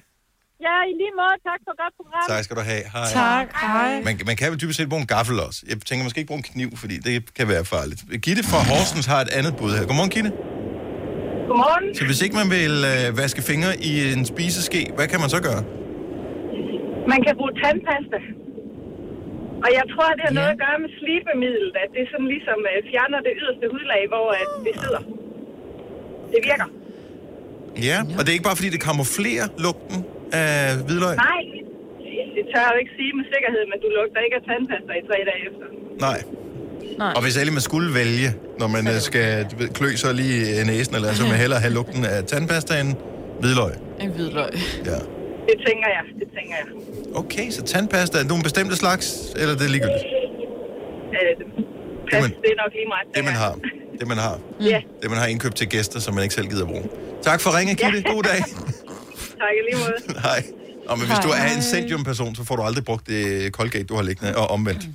Ja, 0.68 0.76
i 0.92 0.94
lige 1.02 1.14
måde. 1.22 1.36
Tak 1.50 1.60
for 1.68 1.74
godt 1.84 1.94
program. 2.00 2.24
Tak 2.32 2.44
skal 2.44 2.56
du 2.60 2.62
have. 2.72 2.84
Hej. 2.96 3.10
Tak, 3.22 3.48
hej. 3.62 4.02
Man, 4.08 4.14
man 4.26 4.36
kan 4.40 4.52
vel 4.52 4.60
typisk 4.60 4.78
set 4.80 4.90
bruge 4.90 5.02
en 5.02 5.08
gaffel 5.08 5.40
også. 5.40 5.60
Jeg 5.70 5.78
tænker, 5.90 6.04
man 6.04 6.10
skal 6.10 6.20
ikke 6.20 6.28
bruge 6.28 6.38
en 6.38 6.44
kniv, 6.54 6.78
fordi 6.78 6.96
det 6.98 7.34
kan 7.34 7.48
være 7.48 7.66
farligt. 7.66 8.02
Gitte 8.26 8.44
fra 8.44 8.58
Horsens 8.58 9.06
har 9.06 9.22
et 9.22 9.30
andet 9.30 9.56
bud 9.58 9.72
her. 9.78 9.86
Godmorgen, 9.86 10.10
Gitte. 10.10 10.32
Godmorgen. 11.50 11.88
Så 12.00 12.04
hvis 12.10 12.20
ikke 12.26 12.36
man 12.42 12.50
vil 12.58 12.76
øh, 12.94 13.06
vaske 13.22 13.42
fingre 13.52 13.72
i 13.90 13.92
en 14.16 14.24
spiseske, 14.34 14.80
hvad 14.98 15.08
kan 15.12 15.20
man 15.24 15.30
så 15.36 15.40
gøre? 15.48 15.62
Man 17.14 17.20
kan 17.26 17.34
bruge 17.40 17.54
tandpasta. 17.62 18.20
Og 19.66 19.70
jeg 19.80 19.86
tror, 19.94 20.08
det 20.18 20.24
har 20.30 20.36
noget 20.40 20.52
at 20.56 20.60
gøre 20.66 20.78
med 20.84 20.92
slibemiddel, 21.00 21.68
at 21.84 21.90
det 21.98 22.04
sådan 22.12 22.30
ligesom 22.36 22.60
øh, 22.72 22.78
fjerner 22.90 23.20
det 23.28 23.34
yderste 23.42 23.66
hudlag, 23.74 24.02
hvor 24.14 24.28
at 24.42 24.50
det 24.66 24.74
sidder. 24.84 25.02
Det 26.34 26.40
virker. 26.50 26.68
Ja, 27.90 27.98
og 28.18 28.22
det 28.24 28.30
er 28.32 28.38
ikke 28.38 28.50
bare 28.50 28.60
fordi, 28.60 28.70
det 28.78 28.84
kamuflerer 28.90 29.48
lugten 29.66 30.00
af 30.42 30.52
hvidløg? 30.86 31.16
Nej, 31.30 31.42
det 32.36 32.44
tør 32.52 32.62
jeg 32.66 32.72
jo 32.74 32.80
ikke 32.84 32.94
sige 33.00 33.12
med 33.20 33.26
sikkerhed, 33.34 33.64
men 33.72 33.78
du 33.84 33.88
lugter 33.98 34.20
ikke 34.26 34.38
af 34.40 34.44
tandpasta 34.50 34.92
i 35.02 35.04
tre 35.10 35.18
dage 35.30 35.42
efter. 35.50 35.66
Nej. 36.08 36.20
Nej. 37.00 37.14
Og 37.16 37.22
hvis 37.22 37.38
alle 37.38 37.52
man 37.52 37.62
skulle 37.62 37.94
vælge, 37.94 38.36
når 38.60 38.68
man 38.68 38.88
øh, 38.88 39.00
skal 39.02 39.44
du 39.52 39.56
ved, 39.58 39.70
klø 39.70 39.96
sig 39.96 40.14
lige 40.14 40.62
i 40.62 40.64
næsen, 40.64 40.96
eller 40.96 41.14
så 41.14 41.22
vil 41.22 41.32
man 41.32 41.40
hellere 41.46 41.60
have 41.60 41.74
lugten 41.74 42.06
af 42.06 42.24
tandpasta 42.24 42.80
end 42.80 42.94
hvidløg. 43.40 43.72
En 44.00 44.10
hvidløg. 44.10 44.50
Ja. 44.86 44.92
Det 45.50 45.56
tænker 45.68 45.88
jeg, 45.96 46.04
det 46.20 46.28
tænker 46.38 46.56
jeg. 46.56 46.66
Okay, 47.16 47.52
så 47.52 47.62
tandpasta, 47.62 48.18
er 48.18 48.22
det 48.22 48.30
nogle 48.30 48.44
bestemte 48.44 48.76
slags, 48.76 49.34
eller 49.36 49.54
er 49.54 49.58
det 49.58 49.70
ligegyldigt? 49.72 50.04
Øh, 51.14 51.46
pas, 52.12 52.22
man- 52.22 52.30
det 52.30 52.50
er 52.52 52.64
nok 52.64 52.72
lige 52.74 52.88
meget. 52.88 53.16
Det, 53.16 53.24
man 53.26 53.34
har. 53.34 53.56
Det, 54.00 54.08
man 54.08 54.18
har. 54.18 54.40
Ja, 54.62 54.82
Det, 55.02 55.10
man 55.10 55.20
har 55.20 55.26
indkøbt 55.28 55.56
til 55.56 55.68
gæster, 55.70 56.00
som 56.00 56.14
man 56.14 56.24
ikke 56.24 56.36
selv 56.36 56.48
gider 56.48 56.66
bruge. 56.66 56.84
Tak 57.24 57.42
for 57.42 57.58
ringe, 57.58 57.76
Gitte. 57.76 58.02
God 58.12 58.24
dag. 58.24 58.40
tak 59.42 59.54
i 59.60 59.62
lige 59.72 59.78
måde. 59.84 60.20
Hej. 60.28 60.44
Og 60.88 60.98
men 60.98 61.08
hvis 61.08 61.18
Hej. 61.18 61.26
du 61.26 61.30
er 61.30 61.56
en 61.58 61.62
Centium-person, 61.62 62.36
så 62.36 62.44
får 62.44 62.56
du 62.56 62.62
aldrig 62.62 62.86
brugt 62.86 63.08
det 63.08 63.52
Colgate, 63.54 63.84
du 63.84 63.96
har 63.96 64.04
liggende, 64.04 64.36
og 64.38 64.48
omvendt. 64.52 64.88
Mm. 64.88 64.94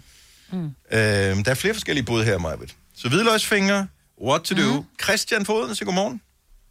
Øhm, 0.96 1.38
der 1.44 1.50
er 1.54 1.58
flere 1.62 1.74
forskellige 1.78 2.06
bud 2.10 2.20
her, 2.28 2.38
Majbet. 2.46 2.70
Så 3.00 3.04
hvidløgsfingre, 3.12 3.80
what 4.28 4.40
to 4.48 4.54
do. 4.62 4.70
Christian 5.04 5.42
Foden, 5.48 5.74
så 5.78 5.84
godmorgen. 5.88 6.18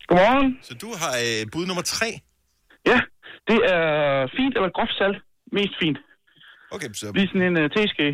Godmorgen. 0.10 0.50
Så 0.68 0.74
du 0.84 0.90
har 1.02 1.14
øh, 1.26 1.42
bud 1.54 1.66
nummer 1.70 1.86
tre. 1.96 2.10
Ja, 2.92 3.00
det 3.50 3.60
er 3.76 3.84
fint 4.38 4.54
eller 4.58 4.70
groft 4.78 4.96
salt. 5.00 5.18
Mest 5.58 5.76
fint. 5.82 5.98
Okay, 6.76 6.90
så... 7.00 7.06
Lige 7.18 7.28
sådan 7.32 7.48
en 7.50 7.56
uh, 7.64 7.70
teske 7.78 8.06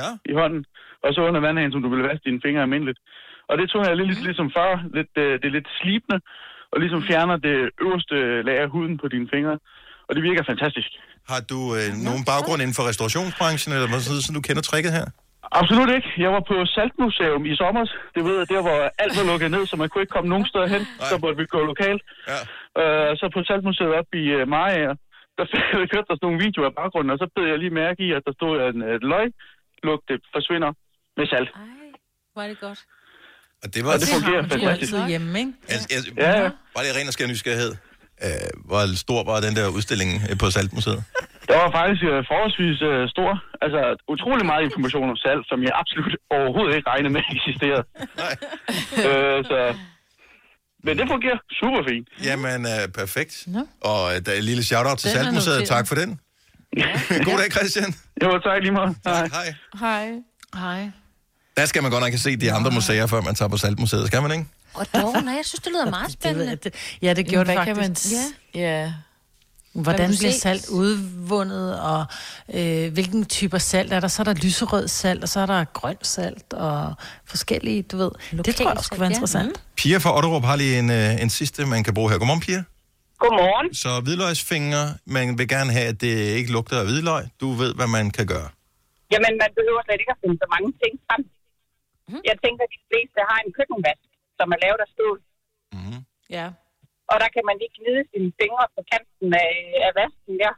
Ja. 0.00 0.08
i 0.30 0.32
hånden, 0.40 0.62
og 1.04 1.08
så 1.14 1.20
under 1.28 1.40
vandhanen, 1.46 1.72
som 1.72 1.82
du 1.84 1.88
vil 1.94 2.02
vaske 2.08 2.24
dine 2.28 2.40
fingre 2.44 2.62
almindeligt. 2.66 2.98
Og 3.50 3.54
det 3.58 3.66
tror 3.70 3.84
jeg 3.88 3.96
lidt 3.96 4.16
Mhm. 4.18 4.26
ligesom 4.28 4.48
før. 4.58 4.70
Lidt, 4.96 5.12
uh, 5.24 5.32
det 5.40 5.46
er 5.50 5.56
lidt 5.58 5.68
slibende, 5.80 6.18
og 6.72 6.76
ligesom 6.84 7.00
fjerner 7.08 7.36
det 7.48 7.56
øverste 7.84 8.16
lag 8.48 8.56
af 8.64 8.68
huden 8.74 8.94
på 9.02 9.06
dine 9.14 9.28
fingre. 9.34 9.54
Og 10.08 10.12
det 10.14 10.22
virker 10.28 10.42
fantastisk. 10.52 10.90
Har 11.30 11.40
du 11.52 11.58
øh, 11.78 11.88
nogen 12.08 12.22
baggrund 12.30 12.58
inden 12.62 12.76
for 12.78 12.84
restaurationsbranchen, 12.90 13.70
eller 13.76 13.88
hvad, 13.92 14.00
så, 14.26 14.32
du 14.38 14.40
kender 14.48 14.62
tricket 14.62 14.92
her? 14.98 15.06
Absolut 15.60 15.90
ikke. 15.96 16.08
Jeg 16.24 16.30
var 16.36 16.42
på 16.50 16.56
Saltmuseum 16.74 17.42
i 17.52 17.54
sommer. 17.62 17.84
Det 18.14 18.22
ved 18.26 18.34
jeg, 18.40 18.46
der 18.54 18.62
hvor 18.66 18.78
alt 19.02 19.14
var 19.18 19.24
lukket 19.30 19.50
ned, 19.56 19.62
så 19.70 19.74
man 19.82 19.88
kunne 19.88 20.02
ikke 20.04 20.14
komme 20.16 20.28
nogen 20.34 20.46
steder 20.50 20.68
hen. 20.74 20.82
Så 21.10 21.14
måtte 21.22 21.36
vi 21.40 21.46
gå 21.54 21.60
lokalt. 21.72 22.02
Ja. 22.32 22.38
Uh, 22.82 23.10
så 23.20 23.24
på 23.34 23.40
Saltmuseet 23.48 23.92
op 24.00 24.08
i 24.22 24.24
uh, 24.36 24.42
Maja, 24.54 24.92
der 25.38 25.44
kørte 25.92 26.08
der 26.10 26.16
sådan 26.16 26.26
nogle 26.28 26.40
videoer 26.44 26.70
i 26.70 26.74
baggrunden, 26.80 27.10
og 27.14 27.18
så 27.22 27.26
blev 27.34 27.44
jeg 27.52 27.58
lige 27.64 27.74
mærke 27.82 27.98
i, 28.06 28.08
at 28.16 28.22
der 28.26 28.32
stod, 28.38 28.52
en 28.74 28.80
uh, 28.88 28.94
løglugt 29.12 30.04
det 30.10 30.18
forsvinder 30.36 30.70
med 31.18 31.26
salt. 31.32 31.50
Ej, 31.54 31.62
hvor 32.32 32.42
er 32.44 32.48
det 32.52 32.60
godt. 32.66 32.80
Og 33.62 33.68
det 33.74 33.80
var... 33.84 33.90
Og 33.94 34.00
det 34.02 34.08
fungerer 34.16 34.42
Du 34.42 34.46
er 34.46 34.50
fantastisk. 34.58 34.92
altid 34.94 35.08
hjemme, 35.12 35.30
ikke? 35.42 35.52
Altså, 35.72 35.86
jeg, 35.94 36.00
Ja. 36.26 36.50
Bare 36.74 36.84
det 36.86 36.92
ren 36.98 37.08
og 37.10 37.14
skær 37.16 37.26
nysgerrighed. 37.32 37.72
Øh, 38.26 38.50
hvor 38.68 38.96
stor 38.96 39.20
var 39.30 39.40
den 39.46 39.56
der 39.58 39.66
udstilling 39.76 40.10
øh, 40.30 40.38
på 40.38 40.46
Saltmuseet? 40.50 41.04
Der 41.48 41.56
var 41.62 41.70
faktisk 41.80 42.02
uh, 42.10 42.18
forholdsvis 42.30 42.78
uh, 42.90 43.08
stor. 43.14 43.30
Altså 43.64 43.80
utrolig 44.14 44.44
meget 44.46 44.62
information 44.68 45.06
om 45.14 45.16
salt, 45.16 45.44
som 45.50 45.58
jeg 45.66 45.72
absolut 45.82 46.14
overhovedet 46.36 46.76
ikke 46.76 46.88
regnede 46.90 47.12
med 47.16 47.22
eksisterede. 47.36 47.84
Nej. 48.22 48.34
uh, 49.06 49.38
så... 49.50 49.58
Men 50.84 50.98
det 50.98 51.04
fungerer 51.08 51.38
super 51.60 51.80
fint. 51.88 52.08
Jamen, 52.24 52.66
øh, 52.66 52.88
perfekt. 53.00 53.44
Nå. 53.46 53.62
Og 53.80 54.14
øh, 54.14 54.20
der 54.26 54.32
er 54.32 54.36
et 54.36 54.44
lille 54.44 54.64
shout-out 54.64 54.98
til 54.98 55.10
Den 55.10 55.16
Saltmuseet. 55.16 55.68
Tak 55.68 55.88
for 55.88 55.94
den. 55.94 56.20
God 57.28 57.38
dag, 57.42 57.50
Christian. 57.56 57.94
Jo, 58.22 58.38
tak 58.38 58.62
lige 58.62 58.72
meget. 58.72 58.96
Hej. 59.04 59.28
Hej. 59.32 59.54
Hej. 59.80 60.08
Hej. 60.54 60.90
Der 61.56 61.66
skal 61.66 61.82
man 61.82 61.90
godt 61.90 62.02
nok 62.02 62.10
have 62.10 62.18
set 62.18 62.40
de 62.40 62.52
andre 62.52 62.70
museer, 62.70 63.06
før 63.06 63.20
man 63.20 63.34
tager 63.34 63.48
på 63.48 63.56
Saltmuseet. 63.56 64.06
Skal 64.06 64.22
man 64.22 64.32
ikke? 64.32 64.44
Og 64.74 64.86
dog, 64.94 65.22
nej, 65.24 65.34
jeg 65.34 65.44
synes, 65.44 65.60
det 65.60 65.72
lyder 65.72 65.90
meget 65.96 66.06
Det 66.06 66.12
spændende. 66.12 66.48
jeg, 66.50 66.64
det, 66.64 66.74
ja, 67.02 67.14
det 67.14 67.26
gjorde 67.26 67.44
Hvad 67.44 67.56
det 67.56 67.64
kan 67.64 67.76
faktisk. 67.76 68.12
man... 68.14 68.22
s- 68.22 68.34
Ja. 68.54 68.92
Hvordan 69.86 70.08
bliver 70.18 70.32
se? 70.32 70.40
salt 70.40 70.68
udvundet, 70.68 71.80
og 71.80 72.04
øh, 72.54 72.92
hvilken 72.92 73.24
typer 73.24 73.58
salt 73.58 73.92
er 73.92 74.00
der? 74.00 74.08
Så 74.08 74.22
er 74.22 74.24
der 74.24 74.34
lyserød 74.34 74.88
salt, 74.88 75.22
og 75.22 75.28
så 75.28 75.40
er 75.40 75.46
der 75.46 75.64
grønt 75.64 76.06
salt, 76.06 76.52
og 76.52 76.94
forskellige, 77.32 77.82
du 77.82 77.96
ved. 77.96 78.10
det 78.46 78.54
tror 78.56 78.68
jeg 78.70 78.78
også 78.78 78.90
kunne 78.90 79.00
være 79.00 79.08
ja. 79.08 79.14
interessant. 79.18 79.62
Pia 79.80 79.98
fra 80.04 80.16
Otterup 80.16 80.44
har 80.50 80.56
lige 80.62 80.78
en, 80.78 80.90
øh, 80.90 81.22
en 81.24 81.30
sidste, 81.30 81.66
man 81.74 81.80
kan 81.84 81.94
bruge 81.94 82.10
her. 82.10 82.18
Godmorgen, 82.18 82.40
Pia. 82.46 82.60
Godmorgen. 83.22 83.68
Så 83.82 83.90
hvidløgsfingre, 84.04 84.84
man 85.16 85.38
vil 85.38 85.48
gerne 85.54 85.70
have, 85.76 85.86
at 85.92 85.98
det 86.04 86.14
ikke 86.38 86.50
lugter 86.56 86.76
af 86.82 86.84
hvidløg. 86.88 87.22
Du 87.40 87.46
ved, 87.62 87.70
hvad 87.78 87.86
man 87.98 88.06
kan 88.18 88.26
gøre. 88.34 88.48
Jamen, 89.12 89.32
man 89.42 89.50
behøver 89.58 89.80
slet 89.86 89.98
ikke 90.02 90.12
at 90.16 90.20
finde 90.22 90.36
så 90.44 90.46
mange 90.54 90.68
ting 90.82 90.92
frem. 91.06 91.22
Jeg 92.30 92.36
tænker, 92.44 92.62
at 92.66 92.70
de 92.76 92.80
fleste 92.90 93.18
har 93.30 93.38
en 93.44 93.50
køkkenvask, 93.58 94.04
som 94.42 94.48
er 94.54 94.58
lavet 94.64 94.80
af 94.86 94.88
stål. 94.94 95.18
Ja. 96.36 96.46
Og 97.10 97.16
der 97.22 97.28
kan 97.34 97.42
man 97.48 97.54
lige 97.60 97.72
gnide 97.78 98.02
sine 98.12 98.28
fingre 98.40 98.64
på 98.76 98.80
kanten 98.92 99.28
af, 99.44 99.52
af 99.86 99.92
vasken 100.00 100.34
der. 100.42 100.52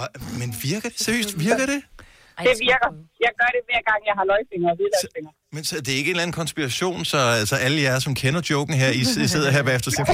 Og, 0.00 0.06
men 0.40 0.48
virker 0.68 0.88
det? 0.92 1.00
Seriøst, 1.06 1.32
virker 1.46 1.66
det? 1.72 1.80
Det 2.46 2.54
virker. 2.68 2.88
Jeg 3.24 3.32
gør 3.40 3.50
det 3.56 3.62
hver 3.68 3.82
gang, 3.90 4.00
jeg 4.08 4.14
har 4.18 4.24
løgfingre 4.30 4.70
og 4.72 4.76
hvidløgsfingre. 4.78 5.32
Men 5.54 5.62
så, 5.68 5.74
det 5.84 5.90
er 5.94 5.98
ikke 6.00 6.10
en 6.10 6.16
eller 6.16 6.24
anden 6.26 6.38
konspiration, 6.42 6.98
så 7.12 7.18
altså, 7.40 7.56
alle 7.66 7.78
jer, 7.86 7.98
som 8.06 8.14
kender 8.22 8.40
joken 8.50 8.74
her, 8.82 8.88
I, 9.00 9.02
I 9.24 9.28
sidder 9.34 9.50
her 9.56 9.62
bagefter 9.68 9.88
og 9.90 9.94
siger, 9.96 10.06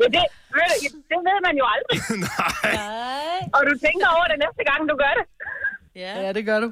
Ja, 0.00 0.06
det, 0.16 0.24
ved 0.58 0.70
det 1.10 1.18
ved 1.28 1.38
man 1.46 1.54
jo 1.60 1.64
aldrig. 1.74 1.98
nej. 2.28 3.40
Og 3.56 3.60
du 3.68 3.72
tænker 3.86 4.06
over 4.16 4.26
det 4.32 4.38
næste 4.44 4.62
gang, 4.70 4.80
du 4.90 4.94
gør 5.02 5.12
det. 5.18 5.24
Ja. 6.02 6.12
ja, 6.24 6.32
det 6.32 6.44
gør 6.50 6.60
du. 6.60 6.68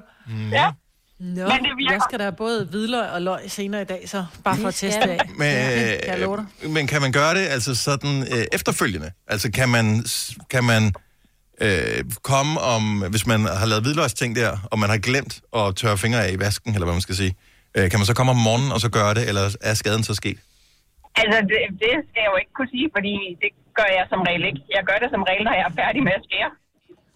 Ja. 0.59 0.67
Nå, 1.19 1.27
Men 1.27 1.59
det 1.65 1.73
virker. 1.77 1.93
jeg 1.93 2.01
skal 2.09 2.19
da 2.19 2.31
både 2.31 2.67
hvidløg 2.71 3.09
og 3.11 3.23
løg 3.23 3.41
senere 3.47 3.83
i 3.83 3.85
dag, 3.85 4.03
så 4.09 4.25
bare 4.45 4.57
for 4.57 4.69
at 4.69 4.75
teste 4.75 5.03
af. 5.03 5.19
Men, 5.29 5.39
kan 5.39 6.21
jeg 6.21 6.21
dig. 6.21 6.47
øh, 6.65 6.71
men 6.77 6.87
kan 6.87 7.01
man 7.05 7.13
gøre 7.13 7.35
det 7.35 7.45
altså 7.57 7.75
sådan 7.75 8.15
øh, 8.35 8.45
efterfølgende? 8.53 9.11
Altså 9.27 9.53
kan 9.59 9.69
man, 9.69 9.87
kan 10.51 10.65
man 10.65 10.83
øh, 11.61 12.01
komme 12.23 12.61
om, 12.75 12.83
hvis 13.13 13.27
man 13.27 13.41
har 13.61 13.67
lavet 13.67 13.83
hvidløgsting 13.85 14.37
der, 14.37 14.51
og 14.71 14.77
man 14.83 14.89
har 14.95 14.99
glemt 15.09 15.35
at 15.59 15.77
tørre 15.81 15.99
fingre 16.05 16.21
af 16.27 16.31
i 16.37 16.39
vasken, 16.45 16.71
eller 16.75 16.87
hvad 16.87 16.95
man 16.99 17.07
skal 17.09 17.17
sige, 17.23 17.33
øh, 17.77 17.85
kan 17.91 17.99
man 18.01 18.07
så 18.11 18.15
komme 18.19 18.31
om 18.37 18.41
morgenen 18.49 18.71
og 18.77 18.81
så 18.85 18.89
gøre 18.99 19.13
det, 19.19 19.25
eller 19.31 19.45
er 19.71 19.75
skaden 19.75 20.05
så 20.11 20.15
sket? 20.23 20.39
Altså, 21.23 21.39
det, 21.51 21.59
det 21.85 21.95
skal 22.09 22.21
jeg 22.25 22.31
jo 22.33 22.37
ikke 22.43 22.53
kunne 22.59 22.71
sige, 22.77 22.89
fordi 22.97 23.15
det 23.43 23.51
gør 23.79 23.89
jeg 23.99 24.05
som 24.13 24.21
regel 24.29 24.45
ikke. 24.51 24.61
Jeg 24.77 24.83
gør 24.89 24.97
det 25.03 25.09
som 25.15 25.23
regel, 25.31 25.43
når 25.49 25.55
jeg 25.61 25.67
er 25.71 25.75
færdig 25.83 26.01
med 26.09 26.15
at 26.19 26.23
skære. 26.29 26.51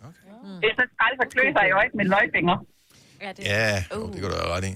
Okay. 0.08 0.30
Det 0.60 0.66
er 0.72 0.76
så 0.80 0.84
træls 0.96 1.18
at 1.24 1.28
klø 1.34 1.44
sig 1.56 1.64
i 1.70 1.72
øjet 1.80 1.92
med 1.98 2.06
løgfingre. 2.14 2.56
Ja, 3.20 3.28
det, 3.32 3.44
Ja, 3.44 3.84
oh. 3.90 4.12
det 4.12 4.20
kan 4.20 4.30
du 4.30 4.36
have 4.36 4.48
ret 4.56 4.64
i. 4.64 4.72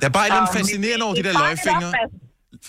Der 0.00 0.06
er 0.06 0.10
bare 0.10 0.22
et 0.26 0.26
eller 0.26 0.40
andet 0.40 0.52
Så, 0.52 0.58
fascinerende 0.58 1.04
over 1.06 1.14
de 1.14 1.22
det 1.22 1.34
der 1.34 1.40
er 1.40 1.48
løgfingre. 1.48 1.92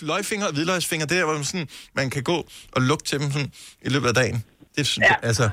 Løgfingre 0.00 0.46
og 0.46 0.52
hvidløgsfingre, 0.52 1.06
der 1.06 1.24
hvor 1.24 1.34
man, 1.34 1.44
sådan, 1.44 1.68
man 1.94 2.10
kan 2.10 2.22
gå 2.22 2.46
og 2.72 2.82
lugte 2.82 3.04
til 3.10 3.20
dem 3.20 3.30
sådan, 3.32 3.52
i 3.82 3.88
løbet 3.88 4.08
af 4.08 4.14
dagen. 4.14 4.44
Det 4.76 4.80
er, 4.98 4.98
Ja. 5.00 5.14
altså, 5.28 5.50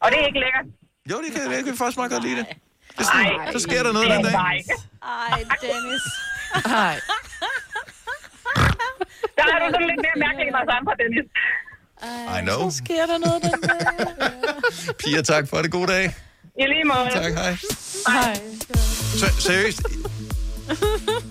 Og 0.00 0.10
det 0.10 0.18
er 0.20 0.26
ikke 0.26 0.40
lækkert. 0.40 0.66
jo, 1.10 1.16
det 1.24 1.32
kan 1.32 1.52
jeg, 1.52 1.64
kan 1.64 1.76
faktisk 1.76 1.96
meget 1.96 2.12
godt 2.12 2.22
lide 2.22 2.36
det. 2.36 2.46
det 2.88 2.98
er 2.98 3.04
sådan, 3.04 3.26
Ej, 3.40 3.52
så 3.52 3.58
sker 3.58 3.82
der 3.82 3.92
noget 3.92 4.08
det 4.08 4.16
den 4.16 4.26
er 4.26 4.30
dag. 4.30 4.40
Ej, 5.02 5.44
Dennis. 5.62 6.02
Hej. 6.66 7.00
Der 9.36 9.44
er 9.54 9.58
du 9.62 9.66
sådan 9.74 9.86
lidt 9.90 10.00
mere 10.06 10.16
mærkelig 10.24 10.46
end 10.48 10.56
os 10.62 10.68
andre, 10.78 10.92
Dennis. 11.02 11.26
I 12.36 12.40
know. 12.46 12.70
Sker 12.70 13.06
der 13.06 13.18
noget 13.18 13.42
den 13.42 13.60
dag? 13.68 13.80
Pia, 15.00 15.22
tak 15.22 15.48
for 15.48 15.62
det. 15.62 15.70
God 15.70 15.86
dag. 15.86 16.14
I 16.58 16.62
lige 16.62 16.84
måde. 16.84 17.08
Tak, 17.12 17.32
hej. 17.32 17.56
Hej. 18.08 18.40
Så, 19.18 19.26
seriøst, 19.38 19.82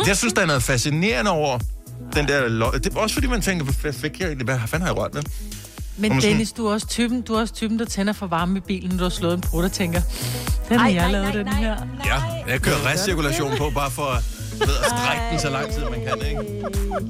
Jeg 0.08 0.18
synes, 0.18 0.34
der 0.34 0.42
er 0.42 0.46
noget 0.46 0.64
fascinerende 0.64 1.32
over 1.32 1.60
den 2.16 2.28
der 2.28 2.48
løg. 2.48 2.74
Det 2.74 2.94
er 2.96 3.00
også 3.00 3.14
fordi, 3.14 3.28
man 3.28 3.42
tænker, 3.42 3.66
hvad 3.82 3.94
fik 3.94 4.20
jeg 4.20 4.28
egentlig? 4.28 4.46
Hvad 4.46 4.60
fanden 4.68 4.82
har 4.88 4.94
jeg 4.94 4.98
rørt 5.02 5.14
med? 5.14 5.24
Men 5.98 6.22
Dennis, 6.22 6.52
du 6.52 6.68
er 6.68 6.74
også 6.74 6.88
typen, 6.88 7.22
du 7.22 7.34
er 7.36 7.40
også 7.42 7.54
typen, 7.54 7.80
der 7.80 7.86
tænder 7.86 8.14
for 8.14 8.28
varme 8.28 8.58
i 8.58 8.62
bilen, 8.62 8.90
når 8.90 8.98
du 8.98 9.04
har 9.04 9.10
slået 9.10 9.34
en 9.34 9.42
brud 9.42 9.64
og 9.64 9.72
tænker, 9.72 10.02
den 10.70 10.80
har 10.80 10.90
jeg 10.90 11.12
lavet, 11.12 11.34
den 11.34 11.48
her. 11.48 11.76
Ja, 12.06 12.22
jeg 12.48 12.62
kører 12.62 12.86
recirkulation 12.92 13.58
på, 13.58 13.70
bare 13.70 13.92
for 13.92 14.06
at, 14.06 14.24
ved, 14.60 14.76
at 14.78 14.86
strække 14.86 15.24
den 15.32 15.40
så 15.40 15.50
lang 15.50 15.72
tid, 15.74 15.82
man 15.82 16.02
kan, 16.06 16.28
ikke? 16.28 16.42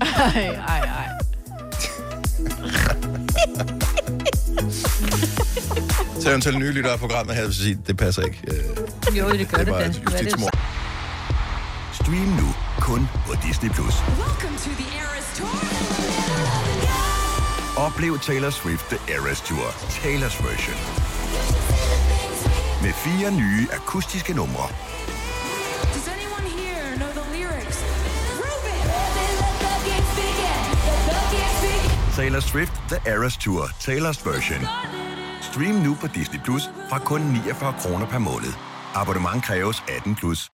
Ej, 0.02 0.56
ej, 0.68 0.80
ej. 0.80 1.10
Så 6.26 6.30
eventuelt 6.30 6.60
nye 6.60 6.72
lyttere 6.72 6.94
af 6.94 7.00
programmet 7.00 7.36
her, 7.36 7.44
vil 7.46 7.56
sige, 7.56 7.78
det 7.88 7.98
passer 7.98 8.22
ikke. 8.24 8.42
Øh, 8.48 9.18
Jo, 9.18 9.30
det 9.30 9.50
gør 9.50 9.58
Det 9.58 9.68
det, 9.68 9.74
da. 9.74 10.12
justitsmord. 10.12 10.58
Stream 11.94 12.28
nu 12.42 12.56
kun 12.80 13.08
på 13.28 13.34
Disney+. 13.48 13.70
Plus. 13.70 13.94
Oplev 17.78 18.20
Taylor 18.20 18.50
Swift 18.50 18.86
The 18.90 19.14
Eras 19.16 19.42
Tour, 19.42 19.68
Taylor's 19.70 20.38
version. 20.48 20.78
Med 22.82 22.94
fire 22.94 23.32
nye 23.32 23.68
akustiske 23.74 24.34
numre. 24.34 24.68
Taylor 32.16 32.40
Swift 32.40 32.74
The 32.90 33.00
Eras 33.06 33.38
Tour, 33.38 33.68
Taylor's 33.80 34.20
version. 34.24 34.62
Stream 35.56 35.76
nu 35.76 35.98
på 36.02 36.08
Disney 36.08 36.40
Plus 36.40 36.64
fra 36.90 37.00
kun 37.00 37.22
49 37.22 37.74
kroner 37.80 38.06
per 38.06 38.18
måned. 38.18 38.54
Abonnement 38.94 39.44
kræves 39.44 39.84
18 39.98 40.16
plus. 40.16 40.50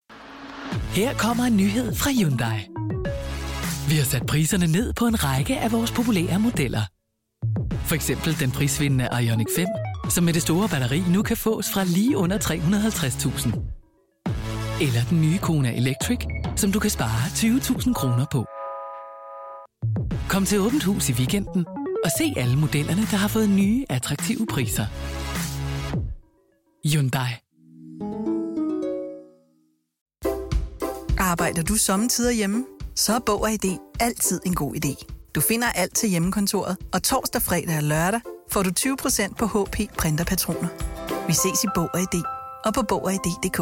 Her 0.71 1.13
kommer 1.13 1.43
en 1.43 1.57
nyhed 1.57 1.95
fra 1.95 2.11
Hyundai. 2.11 2.59
Vi 3.89 3.95
har 3.95 4.03
sat 4.03 4.25
priserne 4.25 4.67
ned 4.67 4.93
på 4.93 5.05
en 5.05 5.23
række 5.23 5.59
af 5.59 5.71
vores 5.71 5.91
populære 5.91 6.39
modeller. 6.39 6.81
For 7.87 7.95
eksempel 7.95 8.39
den 8.39 8.51
prisvindende 8.51 9.09
Ioniq 9.21 9.47
5, 9.55 9.67
som 10.09 10.23
med 10.23 10.33
det 10.33 10.41
store 10.41 10.69
batteri 10.69 11.03
nu 11.09 11.21
kan 11.21 11.37
fås 11.37 11.65
fra 11.73 11.83
lige 11.83 12.17
under 12.17 12.37
350.000. 12.37 13.47
Eller 14.85 15.01
den 15.09 15.21
nye 15.21 15.37
Kona 15.37 15.77
Electric, 15.77 16.19
som 16.55 16.71
du 16.71 16.79
kan 16.79 16.89
spare 16.89 17.21
20.000 17.27 17.93
kroner 17.93 18.25
på. 18.31 18.45
Kom 20.29 20.45
til 20.45 20.59
Åbent 20.59 20.83
Hus 20.83 21.09
i 21.09 21.13
weekenden 21.13 21.65
og 22.03 22.11
se 22.17 22.33
alle 22.37 22.57
modellerne, 22.59 23.01
der 23.01 23.17
har 23.17 23.27
fået 23.27 23.49
nye, 23.49 23.85
attraktive 23.89 24.45
priser. 24.45 24.85
Hyundai. 26.85 27.31
Arbejder 31.19 31.63
du 31.63 31.75
sommetider 31.75 32.31
hjemme? 32.31 32.65
Så 32.95 33.13
er 33.15 33.19
Bog 33.19 33.41
og 33.41 33.51
ID 33.51 33.77
altid 33.99 34.41
en 34.45 34.55
god 34.55 34.75
idé. 34.75 35.05
Du 35.35 35.41
finder 35.41 35.67
alt 35.67 35.95
til 35.95 36.09
hjemmekontoret, 36.09 36.77
og 36.93 37.03
torsdag, 37.03 37.41
fredag 37.41 37.77
og 37.77 37.83
lørdag 37.83 38.21
får 38.51 38.63
du 38.63 38.69
20% 38.79 39.33
på 39.39 39.45
HP 39.45 39.97
printerpatroner. 39.97 40.67
Vi 41.27 41.33
ses 41.33 41.63
i 41.63 41.67
Bog 41.75 41.89
og 41.93 41.99
ID 41.99 42.23
og 42.65 42.73
på 42.73 42.81
Bog 42.81 43.03
og 43.03 43.13
ID.dk. 43.13 43.57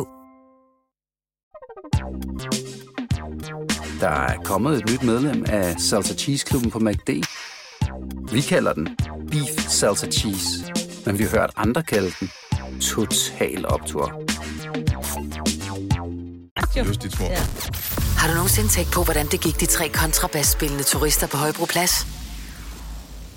Der 3.99 4.09
er 4.09 4.37
kommet 4.43 4.77
et 4.77 4.91
nyt 4.91 5.03
medlem 5.03 5.45
af 5.47 5.79
Salsa 5.79 6.13
Cheese 6.13 6.45
Klubben 6.45 6.71
på 6.71 6.79
MACD. 6.79 7.09
Vi 8.31 8.41
kalder 8.41 8.73
den 8.73 8.97
Beef 9.31 9.69
Salsa 9.69 10.07
Cheese, 10.07 10.73
men 11.05 11.19
vi 11.19 11.23
har 11.23 11.29
hørt 11.29 11.51
andre 11.55 11.83
kalde 11.83 12.11
den 12.19 12.31
Total 12.81 13.65
Optor. 13.65 14.23
Justitsmord. 16.75 17.31
Ja. 17.31 17.41
Har 18.17 18.27
du 18.27 18.33
nogensinde 18.33 18.69
tænkt 18.69 18.91
på, 18.91 19.03
hvordan 19.03 19.27
det 19.27 19.41
gik 19.41 19.59
de 19.59 19.65
tre 19.65 19.89
kontrabasspillende 19.89 20.83
turister 20.83 21.27
på 21.27 21.37
Højbroplads? 21.37 22.07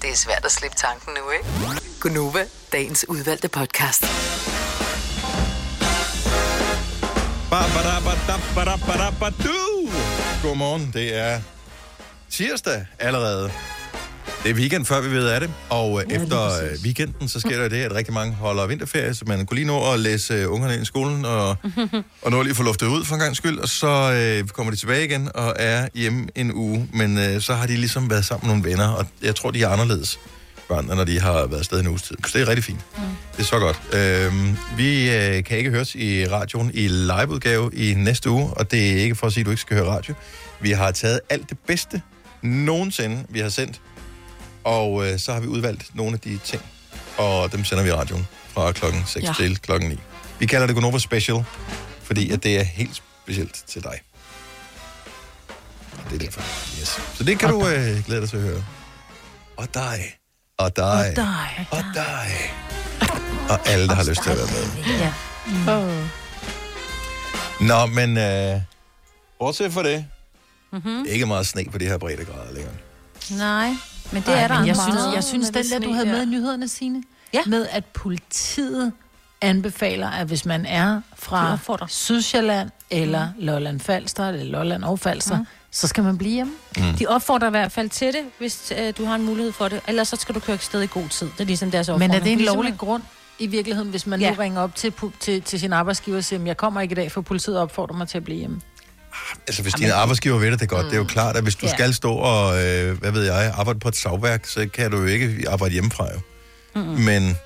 Det 0.03 0.11
er 0.11 0.17
svært 0.17 0.45
at 0.45 0.51
slippe 0.53 0.77
tanken 0.77 1.13
nu, 1.15 1.31
ikke? 1.31 1.47
Gunova, 2.01 2.45
dagens 2.73 3.09
udvalgte 3.09 3.49
podcast. 3.49 4.03
Godmorgen, 10.43 10.91
det 10.95 11.17
er 11.17 11.41
tirsdag 12.31 12.87
allerede. 12.99 13.51
Det 14.43 14.51
er 14.51 14.55
weekend, 14.55 14.85
før 14.85 15.01
vi 15.01 15.11
ved 15.11 15.27
af 15.29 15.41
det. 15.41 15.51
Og 15.71 16.03
ja, 16.11 16.17
efter 16.17 16.63
øh, 16.63 16.71
weekenden, 16.85 17.29
så 17.29 17.41
sker 17.41 17.61
der 17.61 17.69
det, 17.69 17.77
at 17.77 17.95
rigtig 17.95 18.15
mange 18.15 18.35
holder 18.35 18.67
vinterferie, 18.67 19.15
så 19.15 19.25
man 19.27 19.47
kunne 19.47 19.55
lige 19.55 19.67
nå 19.67 19.93
at 19.93 20.01
læse 20.01 20.35
øh, 20.35 20.53
ungerne 20.53 20.75
ind 20.75 20.83
i 20.83 20.87
skolen, 20.87 21.25
og, 21.25 21.57
og 22.23 22.31
nå 22.31 22.43
lige 22.43 22.55
få 22.55 22.63
luftet 22.63 22.87
ud 22.87 23.05
for 23.05 23.15
en 23.15 23.21
gang 23.21 23.37
skyld, 23.37 23.59
og 23.59 23.69
så 23.69 24.13
øh, 24.13 24.49
kommer 24.49 24.71
de 24.71 24.77
tilbage 24.77 25.05
igen 25.05 25.29
og 25.35 25.55
er 25.59 25.89
hjemme 25.95 26.27
en 26.35 26.53
uge. 26.55 26.89
Men 26.93 27.19
øh, 27.19 27.41
så 27.41 27.55
har 27.55 27.67
de 27.67 27.77
ligesom 27.77 28.11
været 28.11 28.25
sammen 28.25 28.47
med 28.47 28.55
nogle 28.57 28.71
venner, 28.71 28.89
og 28.89 29.07
jeg 29.23 29.35
tror, 29.35 29.51
de 29.51 29.63
er 29.63 29.69
anderledes 29.69 30.19
børnene, 30.69 30.95
når 30.95 31.05
de 31.05 31.21
har 31.21 31.47
været 31.47 31.59
afsted 31.59 31.81
en 31.81 31.89
uges 31.89 32.03
tid. 32.03 32.17
Så 32.27 32.39
det 32.39 32.43
er 32.43 32.49
rigtig 32.49 32.65
fint. 32.65 32.81
Mm. 32.97 33.03
Det 33.37 33.43
er 33.43 33.47
så 33.47 33.59
godt. 33.59 33.81
Øhm, 33.93 34.57
vi 34.77 35.11
øh, 35.11 35.45
kan 35.45 35.59
ikke 35.59 35.71
høres 35.71 35.95
i 35.95 36.27
radioen 36.27 36.71
i 36.75 36.89
liveudgave 36.89 37.71
i 37.75 37.95
næste 37.95 38.31
uge, 38.31 38.45
og 38.45 38.71
det 38.71 38.91
er 38.91 38.97
ikke 38.97 39.15
for 39.15 39.27
at 39.27 39.33
sige, 39.33 39.41
at 39.41 39.47
du 39.47 39.51
ikke 39.51 39.61
skal 39.61 39.77
høre 39.77 39.89
radio. 39.89 40.15
Vi 40.61 40.71
har 40.71 40.91
taget 40.91 41.21
alt 41.31 41.51
det 41.51 41.59
bedste 41.67 42.03
nogensinde, 42.43 43.25
vi 43.29 43.39
har 43.39 43.49
sendt, 43.49 43.81
og 44.65 45.07
øh, 45.07 45.19
så 45.19 45.33
har 45.33 45.41
vi 45.41 45.47
udvalgt 45.47 45.95
nogle 45.97 46.13
af 46.13 46.21
de 46.21 46.39
ting, 46.45 46.63
og 47.19 47.53
dem 47.53 47.65
sender 47.65 47.85
vi 47.85 47.91
i 47.91 47.93
radioen 47.93 48.29
fra 48.49 48.73
klokken 48.73 49.03
6 49.07 49.25
Ja. 49.27 49.33
til 49.37 49.59
klokken 49.59 49.89
9. 49.91 49.99
Vi 50.39 50.47
kalder 50.47 50.67
det 50.67 50.77
Gonova 50.77 50.99
Special, 50.99 51.45
fordi 52.03 52.31
at 52.31 52.43
det 52.43 52.59
er 52.61 52.63
helt 52.65 53.03
specielt 53.25 53.65
til 53.67 53.83
dig. 53.83 54.01
Og 55.93 56.11
det 56.11 56.15
er 56.15 56.19
derfor. 56.19 56.41
Yes. 56.81 57.01
Så 57.15 57.25
det 57.25 57.39
kan 57.39 57.49
du 57.51 57.67
øh, 57.69 58.05
glæde 58.07 58.21
dig 58.21 58.29
til 58.31 58.37
at 58.37 58.43
høre. 58.43 58.65
Og 59.57 59.75
dig. 59.75 59.99
Og 60.59 60.77
dig. 60.77 60.85
Og 61.11 61.17
dig. 61.17 61.67
Og 61.71 61.85
dig. 61.95 62.31
Og 63.51 63.69
alle, 63.69 63.89
der 63.89 63.95
har 63.95 64.05
lyst 64.05 64.23
til 64.23 64.31
at 64.31 64.37
være 64.37 64.47
med. 64.47 64.85
Ja. 64.99 65.13
Oh. 65.79 66.07
Nå, 67.61 67.87
men 67.87 68.17
øh, 68.19 68.61
bortset 69.39 69.73
fra 69.73 69.83
det, 69.83 70.07
Mm-hmm. 70.73 71.05
ikke 71.09 71.27
meget 71.27 71.47
sne 71.47 71.65
på 71.73 71.79
de 71.79 71.85
her 71.87 71.99
breddegrader 71.99 72.53
længere. 72.53 72.75
Nej, 73.31 73.69
men 74.13 74.23
det 74.23 74.29
Ej, 74.29 74.43
er 74.43 74.49
der 74.49 74.59
men 74.59 74.67
jeg 74.67 74.77
meget 74.77 74.93
synes, 75.01 75.15
jeg 75.15 75.25
synes 75.25 75.51
den 75.51 75.63
det 75.63 75.71
der, 75.73 75.79
du 75.79 75.93
havde 75.93 76.07
med 76.07 76.23
i 76.23 76.27
nyhederne, 76.27 76.69
Signe, 76.69 77.03
ja. 77.35 77.41
med 77.47 77.67
at 77.71 77.85
politiet 77.85 78.93
anbefaler, 79.41 80.09
at 80.11 80.27
hvis 80.27 80.47
man 80.47 80.67
er 80.67 81.01
fra 81.17 81.59
Sydsjælland, 81.89 82.71
eller 82.91 83.29
Lolland 83.39 83.81
Falster, 83.81 84.29
eller 84.29 84.45
Lolland 84.45 84.85
og 84.85 84.99
Falster, 84.99 85.39
Mm. 85.39 85.47
så 85.71 85.89
skal 85.89 86.05
man 86.05 86.19
blive 86.19 86.33
hjemme. 86.35 86.53
Mm. 86.77 86.83
De 86.99 87.07
opfordrer 87.07 87.47
i 87.47 87.51
hvert 87.51 87.73
fald 87.73 87.89
til 87.89 88.07
det, 88.13 88.23
hvis 88.39 88.73
øh, 88.79 88.93
du 88.99 89.05
har 89.05 89.15
en 89.15 89.23
mulighed 89.25 89.53
for 89.53 89.69
det. 89.69 89.81
Ellers 89.89 90.09
så 90.09 90.17
skal 90.17 90.35
du 90.35 90.41
køre 90.41 90.59
sted 90.59 90.83
i 90.83 90.87
god 90.87 91.09
tid. 91.09 91.27
Det 91.27 91.41
er 91.41 91.45
ligesom 91.45 91.71
deres 91.71 91.89
Men 91.89 91.95
opfordring. 91.95 92.15
er 92.15 92.25
det 92.25 92.33
en 92.33 92.39
Ligesom- 92.39 92.57
lovlig 92.57 92.75
grund 92.79 93.03
i 93.39 93.47
virkeligheden, 93.47 93.91
hvis 93.91 94.07
man 94.07 94.21
ja. 94.21 94.31
Nu 94.31 94.37
ringer 94.39 94.61
op 94.61 94.75
til, 94.75 94.93
til, 95.21 95.43
til 95.43 95.61
sin 95.61 95.73
arbejdsgiver 95.73 96.17
og 96.17 96.25
siger, 96.25 96.45
jeg 96.45 96.57
kommer 96.57 96.81
ikke 96.81 96.93
i 96.93 96.95
dag, 96.95 97.13
for 97.13 97.21
politiet 97.21 97.59
opfordrer 97.59 97.97
mig 97.97 98.09
til 98.09 98.19
at 98.19 98.25
blive 98.25 98.39
hjemme? 98.39 98.61
Altså, 99.47 99.63
hvis 99.63 99.75
din 99.75 99.91
arbejdsgiver 99.91 100.39
ved 100.39 100.51
det, 100.51 100.61
det 100.61 100.67
er 100.67 100.69
godt. 100.77 100.85
Mm. 100.85 100.91
Det 100.91 100.97
er 100.97 101.01
jo 101.01 101.05
klart, 101.05 101.37
at 101.37 101.43
hvis 101.43 101.55
du 101.57 101.67
Ja. 101.67 101.73
skal 101.73 101.95
stå 101.95 102.13
og, 102.15 102.65
øh, 102.65 102.99
hvad 102.99 103.11
ved 103.11 103.25
jeg, 103.25 103.53
arbejde 103.57 103.79
på 103.79 103.89
et 103.89 103.97
savværk, 103.97 104.47
så 104.47 104.69
kan 104.75 104.91
du 104.91 104.97
jo 105.01 105.07
ikke 105.07 105.45
arbejde 105.49 105.73
hjemmefra 105.73 106.07
jo. 106.15 106.21
Mm-mm. 106.75 107.01
Men 107.01 107.37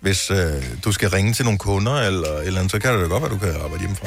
hvis 0.00 0.30
øh, 0.30 0.36
du 0.84 0.92
skal 0.92 1.10
ringe 1.10 1.32
til 1.32 1.44
nogle 1.44 1.58
kunder, 1.58 1.92
eller, 2.00 2.38
eller 2.38 2.60
andet, 2.60 2.70
så 2.72 2.78
kan 2.78 2.92
det 2.94 3.00
da 3.00 3.06
godt 3.06 3.22
være, 3.22 3.32
at 3.32 3.40
du 3.40 3.46
kan 3.46 3.54
arbejde 3.54 3.78
hjemmefra. 3.78 4.06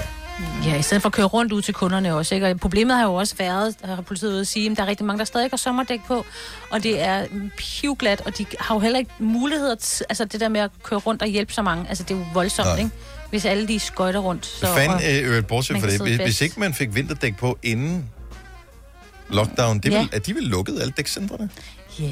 Ja, 0.66 0.76
i 0.76 0.82
stedet 0.82 1.02
for 1.02 1.10
at 1.10 1.14
køre 1.14 1.26
rundt 1.26 1.52
ud 1.52 1.62
til 1.62 1.74
kunderne 1.74 2.16
også. 2.16 2.36
Ikke? 2.36 2.48
Og 2.48 2.60
problemet 2.60 2.96
har 2.98 3.04
jo 3.04 3.14
også 3.14 3.36
været, 3.38 3.76
har 3.84 4.02
politiet 4.02 4.32
ude 4.32 4.42
at 4.42 4.48
sige, 4.48 4.72
at 4.72 4.78
der 4.78 4.84
er 4.84 4.88
rigtig 4.88 5.06
mange, 5.06 5.20
der 5.20 5.26
stadig 5.26 5.50
har 5.52 5.58
sommerdæk 5.58 6.00
på, 6.08 6.26
og 6.70 6.84
det 6.84 7.02
er 7.02 7.26
pivglat, 7.58 8.22
og 8.26 8.38
de 8.38 8.46
har 8.60 8.76
jo 8.76 8.80
heller 8.80 9.00
ikke 9.00 9.12
muligheder, 9.20 10.04
altså 10.10 10.26
det 10.26 10.40
der 10.40 10.50
med 10.50 10.62
at 10.62 10.70
køre 10.84 11.00
rundt 11.00 11.22
og 11.22 11.28
hjælpe 11.28 11.54
så 11.54 11.62
mange, 11.62 11.86
altså 11.90 12.04
det 12.04 12.14
er 12.14 12.18
jo 12.20 12.26
voldsomt, 12.34 12.68
Nej. 12.68 12.78
ikke? 12.78 12.90
Hvis 13.34 13.46
alle 13.46 13.68
de 13.68 13.80
skøjter 13.80 14.20
rundt. 14.20 14.46
Så, 14.46 14.68
Fanden, 14.76 15.24
øh, 15.26 15.46
bortset 15.46 15.80
fra 15.82 15.88
det, 15.90 16.02
hvis, 16.02 16.18
hvis 16.18 16.42
ikke 16.42 16.60
man 16.60 16.74
fik 16.74 16.96
vinterdæk 16.96 17.38
på 17.38 17.58
inden 17.64 18.10
lockdown, 19.30 19.80
det 19.80 19.92
Ja. 19.92 20.00
vil, 20.00 20.10
er 20.14 20.20
de 20.20 20.36
vel 20.36 20.44
lukket, 20.44 20.82
alle 20.82 20.94
dækcentrene? 20.98 21.50
Ja, 22.00 22.04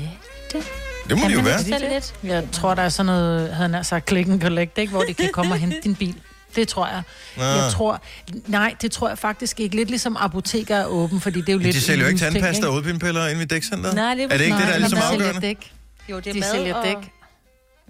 det... 0.53 0.63
Det 1.09 1.17
må 1.19 1.27
de 1.27 1.33
jo 1.33 1.39
være. 1.39 1.79
lidt? 1.93 2.13
Jeg 2.23 2.43
tror, 2.51 2.75
der 2.75 2.81
er 2.81 2.89
sådan 2.89 3.05
noget, 3.05 3.53
havde 3.53 3.73
han 3.73 3.83
sagt, 3.83 4.07
click 4.09 4.29
and 4.29 4.41
collect, 4.41 4.77
ikke? 4.77 4.91
hvor 4.91 5.01
de 5.01 5.13
kan 5.13 5.29
komme 5.33 5.53
og 5.53 5.57
hente 5.59 5.77
din 5.83 5.95
bil. 5.95 6.15
Det 6.55 6.67
tror 6.67 6.87
jeg. 6.87 7.01
Nå. 7.37 7.43
Jeg 7.43 7.71
tror, 7.71 8.01
nej, 8.47 8.75
det 8.81 8.91
tror 8.91 9.07
jeg 9.09 9.17
faktisk 9.17 9.59
ikke. 9.59 9.75
Lidt 9.75 9.89
ligesom 9.89 10.17
apoteker 10.19 10.75
er 10.75 10.85
åben, 10.85 11.21
fordi 11.21 11.39
det 11.41 11.49
er 11.49 11.53
jo 11.53 11.59
lidt... 11.59 11.75
de 11.75 11.81
sælger 11.81 12.03
jo 12.03 12.07
ikke 12.09 12.19
tandpasta 12.19 12.67
og 12.67 12.73
udpindpiller 12.73 13.27
inde 13.27 13.39
ved 13.39 13.47
dækcenteret? 13.47 13.95
Nej, 13.95 14.13
det 14.15 14.23
er 14.23 14.27
er 14.29 14.37
det 14.37 14.45
ikke 14.45 14.57
det, 14.57 14.63
der 14.67 14.67
er 14.67 14.69
Nej, 14.69 14.77
ligesom 14.77 14.97
men 14.97 15.03
de 15.03 15.07
sælger 15.09 15.25
afgørende? 15.27 15.47
Dæk. 15.47 15.71
Jo, 16.09 16.17
det 16.19 16.27
er 16.27 16.33
de 16.33 16.39
mad 16.39 16.51
sælger 16.51 16.75
og- 16.75 16.85
dæk. 16.85 16.95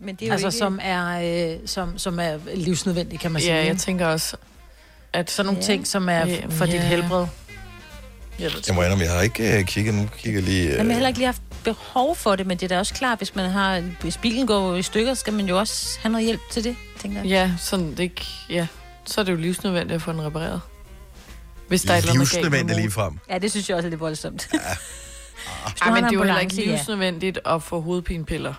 Men 0.01 0.15
det 0.15 0.21
er 0.21 0.27
jo 0.27 0.31
altså, 0.33 0.47
ikke... 0.47 0.57
som 0.57 0.79
er, 0.83 1.51
øh, 1.53 1.59
som, 1.65 1.97
som 1.97 2.19
er 2.19 2.37
livsnødvendigt, 2.55 3.21
kan 3.21 3.31
man 3.31 3.41
sige. 3.41 3.53
Ja, 3.55 3.65
jeg 3.65 3.77
tænker 3.77 4.07
også, 4.07 4.37
at... 5.13 5.31
Sådan 5.31 5.45
nogle 5.45 5.59
Ja. 5.61 5.65
ting, 5.65 5.87
som 5.87 6.09
er 6.09 6.25
Ja, 6.25 6.37
for 6.49 6.65
dit 6.65 6.73
ja. 6.73 6.81
helbred. 6.81 7.25
Jeg, 8.39 8.51
Jeg 8.67 8.75
må 8.75 8.81
indrømme, 8.83 9.03
jeg 9.03 9.13
har 9.13 9.21
ikke 9.21 9.59
øh, 9.59 9.65
kigget 9.65 9.93
nu. 9.95 10.09
Kigger 10.17 10.41
lige... 10.41 10.63
Jamen, 10.63 10.75
jeg 10.77 10.83
har 10.83 10.85
Øh, 10.85 10.91
heller 10.93 11.07
ikke 11.07 11.19
lige 11.19 11.25
haft 11.25 11.41
behov 11.63 12.15
for 12.15 12.35
det, 12.35 12.47
men 12.47 12.57
det 12.57 12.63
er 12.63 12.67
da 12.67 12.79
også 12.79 12.93
klart, 12.93 13.17
hvis 13.17 13.35
man 13.35 13.49
har, 13.49 13.79
hvis 14.01 14.17
bilen 14.17 14.47
går 14.47 14.75
i 14.75 14.81
stykker, 14.81 15.13
skal 15.13 15.33
man 15.33 15.45
jo 15.45 15.59
også 15.59 15.99
have 16.01 16.11
noget 16.11 16.25
hjælp 16.25 16.41
til 16.51 16.63
det, 16.63 16.75
tænker 16.99 17.17
jeg. 17.19 17.27
Ja, 17.29 17.51
sådan 17.57 17.91
det 17.91 17.99
ikke... 17.99 18.25
Ja, 18.49 18.67
så 19.05 19.21
er 19.21 19.25
det 19.25 19.31
jo 19.31 19.37
livsnødvendigt 19.37 19.95
at 19.95 20.01
få 20.01 20.11
den 20.11 20.21
repareret. 20.21 20.61
Hvis 21.67 21.81
der 21.81 21.93
er 21.93 21.97
et 21.97 22.01
eller 22.01 22.13
andet 22.13 22.33
Livsnødvendigt 22.33 22.79
lige 22.79 22.91
frem. 22.91 23.19
Ja, 23.29 23.37
det 23.37 23.51
synes 23.51 23.69
jeg 23.69 23.75
også 23.77 23.87
er 23.87 23.89
lidt 23.89 23.99
voldsomt. 24.01 24.49
Ja. 24.53 24.59
Ej, 25.81 25.91
men 25.93 26.03
det 26.03 26.09
er 26.09 26.13
jo 26.13 26.23
heller 26.23 26.39
ikke 26.39 26.55
livsnødvendigt 26.55 27.39
at 27.45 27.63
få 27.63 27.81
hovedpinepiller. 27.81 28.53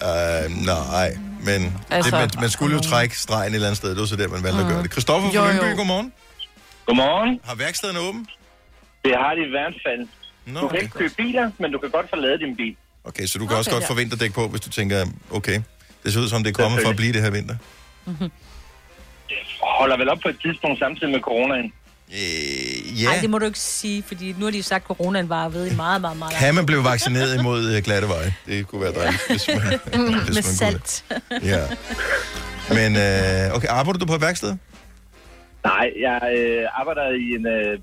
Uh, 0.00 0.66
nej, 0.66 1.16
men 1.44 1.78
altså, 1.90 2.10
det, 2.10 2.18
man, 2.20 2.30
man 2.40 2.50
skulle 2.50 2.76
jo 2.76 2.82
trække 2.82 3.18
stregen 3.18 3.50
et 3.50 3.54
eller 3.54 3.66
andet 3.66 3.76
sted. 3.76 3.90
Det 3.90 4.00
var 4.00 4.06
så 4.06 4.16
der, 4.16 4.28
man 4.28 4.42
valgte 4.42 4.60
at 4.60 4.66
gøre 4.66 4.82
det. 4.82 4.92
Christoffer 4.92 5.30
fra. 5.32 5.52
Lyngby, 5.52 5.76
godmorgen. 5.76 6.12
Godmorgen. 6.86 7.40
Har 7.44 7.54
værkstedet 7.54 7.98
åben? 7.98 8.26
Det 9.04 9.14
har 9.16 9.34
de 9.34 9.42
i 9.46 9.50
hvert 9.50 9.74
fald. 9.86 10.08
Nå, 10.46 10.60
du 10.60 10.68
kan 10.68 10.80
ikke 10.80 10.92
købe 10.92 11.14
biler, 11.14 11.50
men 11.58 11.72
du 11.72 11.78
kan 11.78 11.90
godt 11.90 12.08
forlade 12.10 12.38
din 12.38 12.56
bil. 12.56 12.76
Okay, 13.04 13.26
så 13.26 13.38
du 13.38 13.46
kan 13.46 13.56
også 13.56 13.70
Okay, 13.70 13.76
godt 13.76 13.84
ja. 13.84 13.90
få 13.94 13.94
vinterdæk 13.94 14.34
på, 14.34 14.48
hvis 14.48 14.60
du 14.60 14.70
tænker, 14.70 15.06
okay, 15.30 15.60
det 16.04 16.12
ser 16.12 16.20
ud 16.20 16.28
som, 16.28 16.44
det 16.44 16.50
er 16.50 16.62
kommet 16.62 16.82
for 16.82 16.90
at 16.90 16.96
blive 16.96 17.12
det 17.12 17.22
her 17.22 17.30
vinter. 17.30 17.56
Holder 19.62 19.96
vel 19.96 20.08
op 20.08 20.18
på 20.22 20.28
et 20.28 20.38
tidspunkt 20.42 20.78
samtidig 20.78 21.10
med 21.12 21.20
coronaen. 21.20 21.72
Øh, 22.12 23.04
Nej, 23.04 23.18
det 23.20 23.30
må 23.30 23.38
du 23.38 23.44
ikke 23.46 23.58
sige, 23.58 24.02
fordi 24.02 24.34
nu 24.38 24.44
har 24.44 24.52
de 24.52 24.62
sagt, 24.62 24.82
at 24.82 24.86
coronaen 24.96 25.28
var 25.28 25.48
ved 25.48 25.72
i 25.72 25.74
meget, 25.76 26.00
meget, 26.00 26.16
meget 26.18 26.34
Kan 26.34 26.54
man 26.54 26.66
blive 26.66 26.84
vaccineret 26.84 27.38
imod 27.40 27.70
øh, 27.76 27.82
glatte 27.82 28.08
veje? 28.08 28.34
Det 28.46 28.66
kunne 28.68 28.80
være 28.80 28.92
dejligt, 28.92 29.22
hvis 29.28 29.48
man, 29.48 29.56
hvis 29.84 29.94
man 29.94 30.24
Med 30.34 30.42
kunne 30.42 30.42
salt. 30.42 31.04
Ja. 31.42 31.62
Men, 32.68 32.96
øh, 32.96 33.56
okay, 33.56 33.68
arbejder 33.68 33.98
du 33.98 34.06
på 34.06 34.14
et 34.14 34.20
værksted? 34.20 34.56
Nej, 35.64 35.90
jeg 36.00 36.20
øh, 36.38 36.80
arbejder 36.80 37.06
i 37.10 37.26
en 37.38 37.46
øh, 37.46 37.78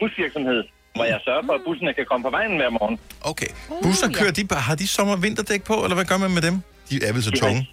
busvirksomhed, 0.00 0.62
hvor 0.94 1.04
jeg 1.04 1.20
sørger 1.24 1.42
for, 1.46 1.52
at 1.52 1.60
busserne 1.66 1.94
kan 1.94 2.04
komme 2.10 2.24
på 2.24 2.30
vejen 2.30 2.56
hver 2.56 2.70
morgen. 2.70 2.98
Okay. 3.20 3.46
Busser 3.82 4.08
kører 4.12 4.30
de 4.32 4.44
bare, 4.46 4.60
har 4.60 4.74
de 4.74 4.86
sommer- 4.88 5.14
og 5.14 5.22
vinterdæk 5.22 5.62
på, 5.64 5.74
eller 5.84 5.94
hvad 5.94 6.04
gør 6.04 6.16
man 6.16 6.30
med 6.30 6.42
dem? 6.42 6.60
De 6.90 7.04
er 7.08 7.12
vel 7.12 7.22
så 7.22 7.30
De 7.30 7.40
har- 7.40 7.46
tunge. 7.48 7.68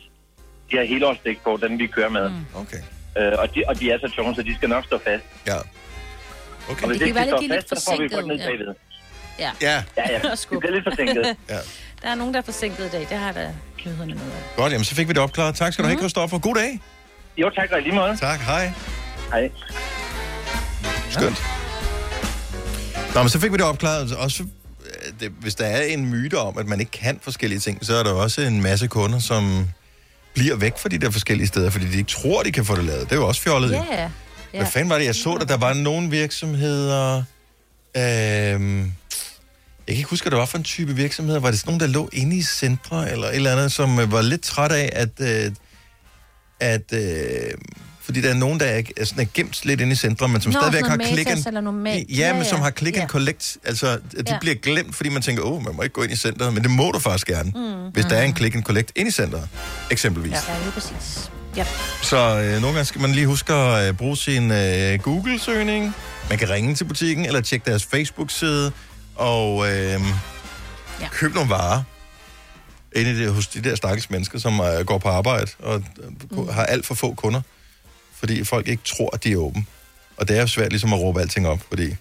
De 0.72 0.78
har 0.78 0.84
helårsdæk 0.84 1.38
på, 1.44 1.60
dem 1.62 1.80
vi 1.80 1.88
kører 1.88 2.10
med. 2.10 2.30
Mm. 2.30 2.46
Okay. 2.56 2.78
Øh, 3.18 3.34
og, 3.40 3.56
de, 3.56 3.64
og 3.68 3.80
de 3.80 3.92
er 3.92 3.98
så 4.00 4.12
tunge, 4.16 4.36
så 4.36 4.42
de 4.42 4.56
skal 4.56 4.70
nok 4.70 4.86
stå 4.86 5.00
fast. 5.04 5.24
Ja. 5.48 5.58
Okay. 6.70 6.82
Og 6.84 6.88
hvis 6.88 7.00
Det 7.00 7.00
kan 7.00 7.08
ikke 7.08 7.32
være, 7.32 7.40
de 7.42 7.48
lidt- 7.48 7.72
er 7.72 7.76
så 7.76 7.86
får 7.86 7.92
vi 8.02 8.10
forsinket, 8.10 8.28
ned 8.28 8.36
ja. 8.36 8.46
bagved. 8.46 8.68
Ja. 9.40 9.52
Ja. 9.62 9.84
Ja, 9.98 10.12
ja. 10.12 10.20
Det 10.52 10.60
bliver 10.60 10.72
lidt 10.74 10.84
forsinket. 10.84 11.36
Ja. 11.50 11.58
Der 12.02 12.10
er 12.10 12.16
nogen, 12.16 12.34
der 12.34 12.40
er 12.40 12.44
forsinket 12.44 12.86
i 12.86 12.90
dag. 12.90 13.00
Det 13.10 13.18
har 13.18 13.32
der 13.32 13.50
nyhederne 13.86 14.14
med. 14.14 14.22
af. 14.22 14.56
Godt, 14.56 14.72
jamen 14.72 14.86
så 14.86 14.96
fik 14.96 15.08
vi 15.08 15.14
det 15.14 15.22
opklaret. 15.22 15.56
Tak 15.56 15.74
skal 15.74 15.84
du 15.84 15.90
have, 15.90 16.00
Christoffer. 16.00 16.40
God 16.40 16.56
dag. 16.56 16.80
Jo, 17.38 17.50
tak 17.56 17.70
i 17.80 17.82
lige 17.82 17.96
måde. 17.96 18.18
Tak, 18.18 18.40
hej. 18.40 18.72
Hej. 19.32 19.50
Skønt. 21.10 21.44
Nå, 23.16 23.22
men 23.24 23.30
så 23.30 23.40
fik 23.40 23.52
vi 23.52 23.58
det 23.58 23.66
opklaret. 23.66 24.16
Også, 24.16 24.44
øh, 24.44 25.14
det, 25.20 25.32
hvis 25.40 25.56
der 25.56 25.66
er 25.66 25.82
en 25.82 26.06
myte 26.10 26.38
om, 26.40 26.58
at 26.58 26.66
man 26.68 26.80
ikke 26.80 26.92
kan 26.92 27.20
forskellige 27.24 27.60
ting, 27.60 27.86
så 27.86 27.96
er 27.96 28.04
der 28.04 28.12
også 28.14 28.42
en 28.42 28.62
masse 28.64 28.88
kunder, 28.88 29.20
som 29.20 29.68
bliver 30.34 30.56
væk 30.56 30.78
fra 30.78 30.90
de 30.90 30.98
der 30.98 31.10
forskellige 31.12 31.48
steder, 31.48 31.70
fordi 31.70 31.86
de 31.86 31.98
ikke 31.98 32.12
tror, 32.12 32.44
de 32.44 32.52
kan 32.52 32.66
få 32.66 32.76
det 32.76 32.84
lavet. 32.84 33.02
Det 33.04 33.12
er 33.12 33.16
jo 33.16 33.28
også 33.28 33.42
fjollet. 33.42 33.70
jo. 33.72 33.84
Ja, 33.92 34.10
ja. 34.58 34.62
Hvad 34.64 34.72
fanden 34.72 34.90
var 34.90 34.98
det? 34.98 35.06
Jeg 35.06 35.16
så, 35.16 35.34
at 35.34 35.50
der 35.50 35.58
var 35.58 35.74
nogle 35.74 36.10
virksomheder... 36.10 37.24
Øhm, 37.98 38.80
jeg 39.88 39.94
kan 39.96 39.98
ikke 39.98 40.10
huske, 40.10 40.24
hvad 40.24 40.32
det 40.32 40.40
var 40.40 40.46
for 40.46 40.58
en 40.58 40.64
type 40.64 40.96
virksomheder. 40.96 41.40
Var 41.40 41.50
det 41.52 41.60
sådan 41.60 41.72
nogle, 41.72 41.86
der 41.88 41.94
lå 41.94 42.10
inde 42.14 42.36
i 42.38 42.42
centre, 42.44 43.12
eller 43.12 43.28
et 43.28 43.36
eller 43.36 43.52
andet, 43.52 43.72
som 43.72 44.00
øh, 44.00 44.12
var 44.12 44.22
lidt 44.22 44.42
træt 44.42 44.72
af, 44.72 44.90
at... 44.94 45.10
Øh, 45.20 45.52
at 46.60 46.94
øh, 46.94 47.54
fordi 48.02 48.22
der 48.22 48.30
er 48.30 48.34
nogen, 48.34 48.60
der 48.60 48.66
er, 48.66 48.82
er, 48.98 49.06
sådan, 49.06 49.24
er 49.24 49.28
gemt 49.34 49.66
lidt 49.66 49.82
inde 49.82 49.92
i 49.94 49.96
centre, 49.96 50.28
men 50.28 50.42
som 50.42 50.52
Nå, 50.52 50.60
stadigvæk 50.60 50.86
har 50.86 51.62
noget 51.62 51.74
Mac. 51.76 52.06
ja, 52.10 52.34
men 52.34 52.46
som 52.46 52.60
har 52.62 52.72
click 52.72 52.96
and 52.98 53.04
Ja. 53.04 53.08
collect. 53.08 53.58
Altså, 53.64 53.88
de 53.96 54.00
Ja. 54.28 54.38
bliver 54.40 54.56
glemt, 54.56 54.96
fordi 54.96 55.10
man 55.10 55.22
tænker, 55.22 55.44
åh, 55.44 55.64
man 55.66 55.76
må 55.76 55.82
ikke 55.82 55.94
gå 55.94 56.04
ind 56.04 56.12
i 56.12 56.16
centret, 56.16 56.54
men 56.54 56.64
det 56.64 56.72
må 56.72 56.92
du 56.92 57.00
faktisk 57.00 57.28
gerne, 57.28 57.52
Mm. 57.56 57.92
hvis 57.94 58.06
der 58.06 58.16
er 58.16 58.24
en 58.24 58.36
click 58.36 58.56
and 58.56 58.64
collect 58.64 58.92
ind 58.96 59.08
i 59.08 59.12
centret, 59.12 59.50
eksempelvis. 59.92 60.32
Ja, 60.32 60.54
ja, 60.54 60.60
lige 60.64 60.72
præcis. 60.72 61.30
Ja. 61.58 61.66
Så 62.02 62.18
øh, 62.18 62.52
nogle 62.52 62.68
gange 62.68 62.86
skal 62.86 63.02
man 63.02 63.12
lige 63.12 63.28
huske 63.28 63.54
at 63.54 63.88
øh, 63.88 63.94
bruge 63.94 64.18
sin 64.18 64.52
øh, 64.52 65.00
Google-søgning. 65.00 65.96
Man 66.30 66.38
kan 66.38 66.50
ringe 66.50 66.76
til 66.76 66.84
butikken, 66.84 67.26
eller 67.26 67.42
tjekke 67.42 67.70
deres 67.70 67.86
Facebook-side, 67.86 68.72
og 69.16 69.68
øh, 69.68 70.02
ja. 71.02 71.08
købe 71.12 71.34
nogle 71.34 71.50
varer 71.50 71.84
inde 72.96 73.12
i 73.12 73.16
det, 73.16 73.34
hos 73.34 73.48
de 73.48 73.62
der 73.64 73.76
stakkels 73.76 74.10
mennesker, 74.10 74.40
som 74.40 74.60
øh, 74.62 74.86
går 74.86 74.98
på 74.98 75.10
arbejde 75.10 75.52
og 75.60 75.84
øh, 76.04 76.12
mm. 76.32 76.50
har 76.50 76.64
alt 76.64 76.86
for 76.86 76.96
få 76.96 77.14
kunder, 77.14 77.42
fordi 78.14 78.44
folk 78.44 78.68
ikke 78.68 78.84
tror, 78.84 79.10
at 79.14 79.24
de 79.24 79.32
er 79.32 79.38
åbne. 79.38 79.66
Og 80.18 80.28
det 80.28 80.38
er 80.38 80.42
jo 80.42 80.48
svært 80.48 80.70
ligesom 80.70 80.94
at 80.94 81.00
råbe 81.00 81.22
alting 81.22 81.48
op, 81.48 81.60
fordi 81.68 81.96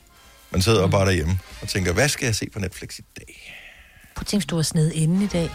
man 0.50 0.62
sidder 0.62 0.86
mm. 0.86 0.90
bare 0.90 1.06
derhjemme 1.06 1.38
og 1.62 1.68
tænker, 1.68 1.92
hvad 1.92 2.08
skal 2.08 2.26
jeg 2.26 2.34
se 2.34 2.46
på 2.52 2.58
Netflix 2.58 2.98
i 2.98 3.02
dag? 3.16 3.56
Prøv 4.14 4.20
at 4.20 4.26
tænke, 4.26 4.46
du 4.46 4.56
var 4.56 4.62
sned 4.62 4.92
inde 4.92 5.24
i 5.24 5.28
dag. 5.28 5.50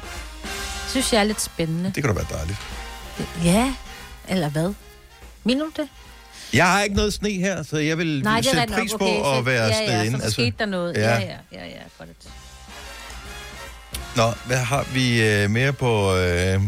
Det 0.84 0.90
synes 0.90 1.14
jeg 1.14 1.20
er 1.20 1.24
lidt 1.24 1.42
spændende. 1.42 1.92
Det 1.96 2.04
kan 2.04 2.16
da 2.16 2.22
være 2.22 2.38
dejligt. 2.38 2.58
Ja, 3.44 3.74
eller 4.32 4.50
hvad? 4.50 4.74
Mener 5.44 5.66
du 5.66 5.72
det? 5.82 5.90
Jeg 6.54 6.72
har 6.72 6.82
ikke 6.82 6.96
noget 6.96 7.14
sne 7.14 7.30
her, 7.32 7.64
så 7.64 7.78
jeg 7.78 7.98
vil 7.98 8.24
Nej, 8.24 8.36
det 8.38 8.46
sætte 8.46 8.60
rigtigt 8.62 8.80
pris 8.80 8.92
nok. 8.92 9.00
på 9.00 9.06
Okay, 9.06 9.24
så- 9.24 9.40
at 9.40 9.46
være 9.46 9.66
ja, 9.66 9.74
sted 9.74 9.88
ja, 9.98 10.04
inde. 10.04 10.18
så 10.20 10.24
der 10.26 10.32
skete 10.32 10.56
der 10.60 10.66
noget. 10.66 10.96
Ja, 10.98 11.20
ja, 11.20 11.38
ja, 11.52 11.66
ja, 11.66 11.82
godt. 11.98 12.10
Nå, 14.16 14.32
hvad 14.48 14.58
har 14.58 14.88
vi 14.94 15.24
øh, 15.30 15.50
mere 15.50 15.74
på, 15.74 16.16
øh, 16.16 16.62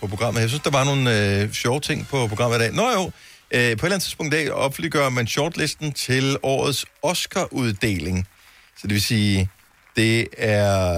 på 0.00 0.06
programmet? 0.06 0.40
Jeg 0.40 0.48
synes, 0.48 0.62
der 0.62 0.70
var 0.70 0.84
nogle 0.84 1.40
øh, 1.42 1.52
sjove 1.52 1.80
ting 1.80 2.06
på 2.10 2.26
programmet 2.26 2.56
i 2.56 2.60
dag. 2.60 2.72
Nå 2.72 2.90
jo, 2.90 3.04
øh, 3.04 3.10
på 3.50 3.56
et 3.56 3.60
eller 3.70 3.84
andet 3.84 4.02
tidspunkt 4.02 4.34
i 4.34 4.36
dag 4.36 4.52
offentliggør 4.52 5.08
man 5.08 5.26
shortlisten 5.26 5.92
til 5.92 6.36
årets 6.42 6.86
Oscar-uddeling. 7.02 8.28
Så 8.76 8.82
det 8.82 8.90
vil 8.90 9.02
sige, 9.02 9.48
det 9.96 10.28
er... 10.38 10.96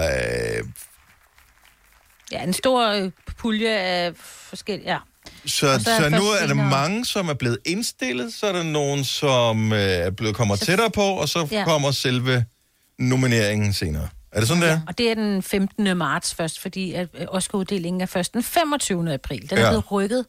Øh, 0.59 0.64
Ja, 2.33 2.43
en 2.43 2.53
stor 2.53 2.89
øh, 2.89 3.11
pulje 3.37 3.71
af 3.79 4.12
forskellige... 4.16 4.93
Ja. 4.93 4.99
Så, 5.47 5.51
så, 5.78 5.84
så 5.84 5.91
er 5.91 6.01
så 6.01 6.09
nu 6.09 6.24
er 6.43 6.47
der 6.47 6.55
mange, 6.55 7.05
som 7.05 7.28
er 7.28 7.34
blevet 7.34 7.59
indstillet, 7.66 8.32
så 8.34 8.47
er 8.47 8.53
der 8.53 8.62
nogen, 8.62 9.05
som 9.05 9.72
øh, 9.72 9.78
er 9.78 10.11
blevet 10.11 10.36
kommer 10.36 10.57
tættere 10.57 10.91
på, 10.91 11.03
og 11.03 11.28
så 11.28 11.49
Ja. 11.51 11.64
kommer 11.64 11.91
selve 11.91 12.45
nomineringen 12.99 13.72
senere. 13.72 14.09
Er 14.32 14.39
det 14.41 14.49
sådan, 14.49 14.62
der? 14.62 14.80
Og 14.86 14.99
det 14.99 15.11
er 15.11 15.14
den 15.14 15.43
15. 15.43 15.97
marts 15.97 16.34
først, 16.34 16.61
fordi 16.61 16.93
at 16.93 17.09
øh, 17.14 17.26
Oscar-uddelingen 17.28 18.01
er 18.01 18.07
først 18.07 18.34
den 18.34 18.43
25. 18.43 19.12
april. 19.14 19.51
Den 19.51 19.59
er 19.59 19.62
Ja. 19.62 19.70
blevet 19.70 19.93
rykket 19.93 20.26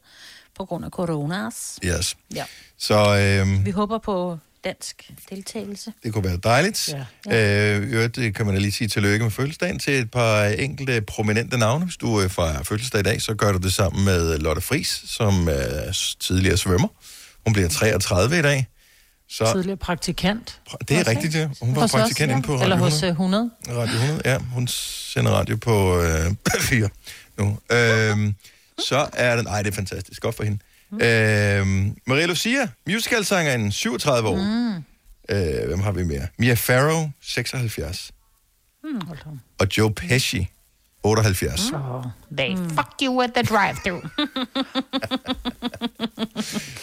på 0.57 0.65
grund 0.65 0.85
af 0.85 0.91
coronas. 0.91 1.79
Yes. 1.85 2.15
Ja. 2.35 2.43
Så 2.77 3.17
øh, 3.17 3.65
Vi 3.65 3.71
håber 3.71 3.97
på 3.97 4.37
dansk 4.63 5.11
deltagelse. 5.29 5.93
Det 6.03 6.13
kunne 6.13 6.23
være 6.23 6.37
dejligt. 6.43 6.95
Ja. 7.29 7.75
Øh, 7.77 7.91
øvrigt, 7.93 8.15
det 8.15 8.35
kan 8.35 8.45
man 8.45 8.55
da 8.55 8.61
lige 8.61 8.71
sige 8.71 8.87
tillykke 8.87 9.23
med 9.23 9.31
fødselsdagen 9.31 9.79
til 9.79 9.93
et 9.93 10.11
par 10.11 10.43
enkelte 10.45 11.01
prominente 11.01 11.57
navne. 11.57 11.85
Hvis 11.85 11.97
du 11.97 12.21
øh, 12.21 12.29
fejrer 12.29 12.63
fødselsdag 12.63 12.99
i 12.99 13.03
dag, 13.03 13.21
så 13.21 13.33
gør 13.33 13.51
du 13.51 13.57
det 13.57 13.73
sammen 13.73 14.05
med 14.05 14.37
Lotte 14.39 14.61
Fris, 14.61 15.03
som 15.05 15.47
er 15.51 15.91
s- 15.91 16.15
tidligere 16.15 16.57
svømmer. 16.57 16.87
Hun 17.45 17.53
bliver 17.53 17.69
33 17.69 18.39
i 18.39 18.41
dag. 18.41 18.67
Så 19.31 19.51
Tidligere 19.53 19.77
praktikant. 19.77 20.61
det 20.89 20.97
er 20.97 21.07
rigtigt, 21.07 21.35
ja. 21.35 21.49
Hun 21.61 21.75
var 21.75 21.81
Hos 21.81 21.93
os, 21.93 21.99
praktikant 21.99 22.29
ja. 22.31 22.35
inde 22.35 22.45
på 22.47 22.53
Radio 22.53 22.63
Eller 22.63 22.75
100. 22.75 22.91
hos 22.95 23.03
øh, 23.03 23.09
100. 23.09 23.49
Radio 23.69 23.93
100, 23.95 24.21
ja. 24.25 24.37
Hun 24.37 24.67
sender 24.67 25.31
radio 25.31 25.55
på 25.55 26.01
øh, 26.01 26.31
4 26.61 26.89
nu. 27.37 27.59
Øhm, 27.71 28.35
så 28.87 29.07
er 29.13 29.35
den... 29.35 29.47
Ej, 29.47 29.61
det 29.61 29.71
er 29.71 29.75
fantastisk. 29.75 30.21
Godt 30.21 30.35
for 30.35 30.43
hende. 30.43 30.59
Øhm, 30.93 31.97
Maria 32.07 32.25
Lucia, 32.25 32.67
musicalsangeren, 32.87 33.71
37 33.71 34.29
år. 34.29 34.35
Mm. 34.35 34.75
Øh, 35.35 35.67
hvem 35.67 35.79
har 35.79 35.91
vi 35.91 36.03
mere? 36.03 36.27
Mia 36.37 36.53
Farrow, 36.53 37.09
76. 37.21 38.11
Mm, 38.83 39.01
hold 39.07 39.17
da. 39.17 39.29
Og 39.59 39.67
Joe 39.77 39.93
Pesci, 39.93 40.47
78. 41.03 41.61
Oh, 41.73 42.03
they 42.37 42.55
fuck 42.57 42.89
you 43.01 43.21
at 43.21 43.29
the 43.35 43.43
drive-thru. 43.43 44.01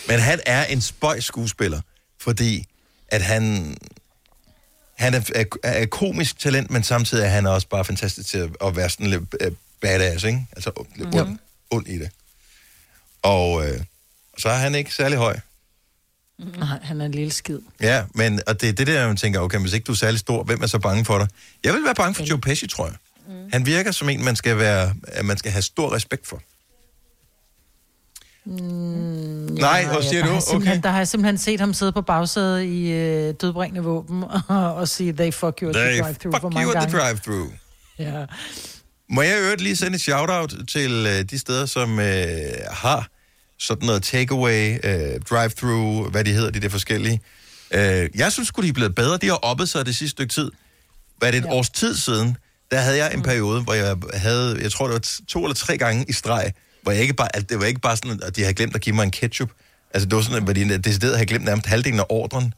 Men 0.09 0.21
han 0.21 0.41
er 0.47 0.65
en 0.65 0.81
spøj 0.81 1.21
skuespiller, 1.21 1.81
fordi 2.21 2.67
at 3.09 3.23
han, 3.23 3.77
han 4.99 5.15
er, 5.15 5.31
er, 5.35 5.45
er 5.63 5.87
komisk 5.87 6.39
talent, 6.39 6.71
men 6.71 6.83
samtidig 6.83 7.25
er 7.25 7.29
han 7.29 7.47
også 7.47 7.69
bare 7.69 7.85
fantastisk 7.85 8.29
til 8.29 8.39
at, 8.39 8.51
at 8.65 8.77
være 8.77 8.91
sådan 8.91 9.07
lidt 9.07 9.23
øh, 9.41 9.53
badass, 9.81 10.25
ikke? 10.25 10.47
Altså 10.57 10.85
lidt 10.97 11.15
Jo. 11.15 11.21
ond, 11.21 11.39
ond 11.71 11.89
i 11.89 11.99
det. 11.99 12.11
Og 13.23 13.67
øh, 13.69 13.81
så 14.39 14.49
er 14.49 14.57
han 14.57 14.75
ikke 14.75 14.95
særlig 14.95 15.19
høj. 15.19 15.39
Nej, 16.39 16.79
han 16.83 17.01
er 17.01 17.05
en 17.07 17.13
lille 17.13 17.33
skid. 17.33 17.59
Ja, 17.81 18.05
men 18.15 18.41
og 18.47 18.61
det 18.61 18.69
er 18.69 18.73
det 18.73 18.87
der, 18.87 19.07
man 19.07 19.17
tænker, 19.17 19.41
okay, 19.41 19.59
hvis 19.59 19.73
ikke 19.73 19.85
du 19.85 19.93
er 19.93 19.97
særlig 19.97 20.21
stor, 20.21 20.43
hvem 20.43 20.63
er 20.63 20.67
så 20.67 20.79
bange 20.79 21.05
for 21.05 21.19
dig? 21.19 21.29
Jeg 21.65 21.73
vil 21.75 21.85
være 21.85 21.95
bange 21.95 22.15
for 22.15 22.25
Joe 22.25 22.41
Pesci, 22.41 22.67
tror 22.67 22.87
jeg. 22.87 22.95
Mm. 23.29 23.49
Han 23.53 23.67
virker 23.67 23.93
som 23.93 24.09
en, 24.09 24.25
man 24.25 24.37
skal, 24.37 24.59
være, 24.59 24.95
at 25.09 25.25
man 25.25 25.37
skal 25.37 25.53
have 25.53 25.63
stor 25.63 25.95
respekt 25.95 26.27
for. 26.27 26.43
Mm, 28.45 28.53
Nej, 29.61 29.87
hvad 29.87 30.03
siger 30.03 30.27
der 30.27 30.41
du? 30.41 30.57
Okay. 30.57 30.81
Der 30.83 30.91
har 30.91 30.99
jeg 30.99 31.09
simpelthen 31.09 31.39
set 31.39 31.61
ham 31.61 31.75
sidde 31.75 31.93
på 31.93 32.03
bagsædet 32.03 32.63
i 32.63 32.91
øh, 32.91 33.35
dødbringende 33.41 33.83
våben 33.83 34.25
og, 34.49 34.75
og 34.75 34.89
sige, 34.89 35.13
they 35.13 35.33
fuck 35.33 35.59
you 35.63 35.69
at 35.69 35.75
the 35.75 36.03
drive-thru 36.03 36.31
fuck 36.31 36.55
you 36.55 36.71
at 36.71 36.89
the 36.89 36.99
drive-thru. 36.99 37.53
Ja. 37.99 38.25
Må 39.11 39.23
jeg 39.23 39.39
øvrigt 39.41 39.61
lige 39.61 39.77
sende 39.77 39.95
et 39.95 40.01
shout-out 40.01 40.55
til 40.69 41.07
øh, 41.07 41.23
de 41.31 41.39
steder, 41.39 41.67
som 41.67 41.99
øh, 42.01 42.07
har 42.71 43.09
sådan 43.59 43.87
noget 43.87 44.03
takeaway, 44.03 44.79
øh, 44.85 45.21
drive-thru, 45.31 46.09
hvad 46.11 46.25
de 46.25 46.33
hedder, 46.33 46.51
de 46.51 46.61
der 46.61 46.69
forskellige. 46.69 47.21
Øh, 47.71 48.09
jeg 48.15 48.33
synes 48.33 48.49
sgu, 48.49 48.63
de 48.63 48.69
er 48.69 48.73
blevet 48.73 48.95
bedre. 48.95 49.17
De 49.17 49.27
har 49.27 49.35
oppet 49.37 49.69
sig 49.69 49.87
det 49.87 49.97
sidste 49.97 50.11
stykke 50.11 50.33
tid. 50.35 50.51
Hvad 51.19 51.29
er 51.29 51.33
det, 51.33 51.39
et 51.39 51.45
ja. 51.45 51.53
års 51.53 51.71
tid 51.71 51.95
siden, 51.97 52.37
der 52.71 52.81
havde 52.81 52.97
jeg 52.97 53.15
en 53.15 53.23
periode, 53.23 53.63
hvor 53.63 53.75
jeg 53.75 53.97
havde, 54.15 54.59
jeg 54.63 54.73
tror 54.73 54.87
det 54.87 54.93
var 54.95 55.25
to 55.29 55.45
eller 55.45 55.55
tre 55.55 55.79
gange 55.79 56.05
i 56.09 56.13
streg, 56.13 56.53
hvor 56.83 56.93
jeg 56.93 57.03
ikke 57.03 57.15
bare, 57.15 57.37
at 57.37 57.49
det 57.51 57.59
var 57.61 57.65
ikke 57.67 57.81
bare 57.81 57.97
sådan, 57.97 58.21
at 58.23 58.37
de 58.37 58.41
havde 58.41 58.55
glemt 58.55 58.75
at 58.75 58.81
give 58.81 58.95
mig 58.97 59.03
en 59.05 59.11
ketchup, 59.11 59.51
Altså, 59.95 60.09
det 60.09 60.17
var 60.17 60.23
sådan, 60.23 60.49
at 60.49 60.57
de 60.57 60.79
decideret 60.79 61.15
havde 61.15 61.27
glemt 61.27 61.45
nærmest 61.45 61.67
halvdelen 61.67 62.01
af 62.01 62.05
ordren. 62.09 62.55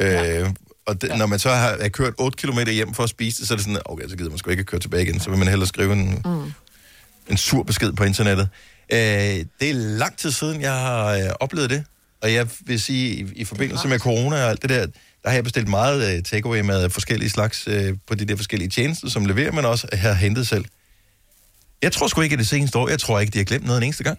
Øh, 0.00 0.50
og 0.86 1.02
det, 1.02 1.08
ja. 1.08 1.16
når 1.16 1.26
man 1.26 1.38
så 1.38 1.50
har, 1.50 1.76
har 1.80 1.88
kørt 1.88 2.14
8 2.18 2.36
km 2.46 2.58
hjem 2.70 2.94
for 2.94 3.02
at 3.02 3.08
spise 3.10 3.40
det, 3.40 3.48
så 3.48 3.54
er 3.54 3.56
det 3.56 3.64
sådan, 3.64 3.80
okay, 3.84 4.08
så 4.08 4.16
gider 4.16 4.30
man 4.30 4.38
sgu 4.38 4.50
ikke 4.50 4.64
køre 4.64 4.80
tilbage 4.80 5.02
igen. 5.02 5.20
Så 5.20 5.30
vil 5.30 5.38
man 5.38 5.48
hellere 5.48 5.66
skrive 5.66 5.92
en, 5.92 6.22
Mm. 6.24 6.52
en 7.30 7.36
sur 7.36 7.62
besked 7.62 7.92
på 7.92 8.04
internettet. 8.04 8.48
Øh, 8.92 8.98
det 9.60 9.70
er 9.70 9.74
lang 9.74 10.16
tid 10.16 10.30
siden, 10.30 10.60
jeg 10.60 10.72
har 10.72 11.06
øh, 11.06 11.30
oplevet 11.40 11.70
det. 11.70 11.84
Og 12.22 12.32
jeg 12.32 12.48
vil 12.60 12.80
sige, 12.80 13.14
i, 13.14 13.32
i 13.34 13.44
forbindelse 13.44 13.88
med 13.88 13.98
corona 13.98 14.36
og 14.44 14.50
alt 14.50 14.62
det 14.62 14.70
der, 14.70 14.86
der 15.22 15.28
har 15.28 15.32
jeg 15.34 15.44
bestilt 15.44 15.68
meget 15.68 16.16
øh, 16.16 16.22
takeaway 16.22 16.60
med 16.60 16.90
forskellige 16.90 17.30
slags 17.30 17.64
øh, 17.68 17.96
på 18.06 18.14
de 18.14 18.24
der 18.24 18.36
forskellige 18.36 18.68
tjenester, 18.70 19.08
som 19.08 19.24
leverer, 19.24 19.52
men 19.52 19.64
også 19.64 19.88
har 19.92 20.12
hentet 20.12 20.48
selv. 20.48 20.64
Jeg 21.82 21.92
tror 21.92 22.06
sgu 22.08 22.20
ikke, 22.20 22.32
at 22.32 22.38
det 22.38 22.48
seneste 22.48 22.78
år, 22.78 22.88
jeg 22.88 22.98
tror 23.00 23.20
ikke, 23.20 23.30
de 23.30 23.38
har 23.38 23.44
glemt 23.44 23.64
noget 23.64 23.78
en 23.78 23.82
eneste 23.84 24.04
gang. 24.04 24.18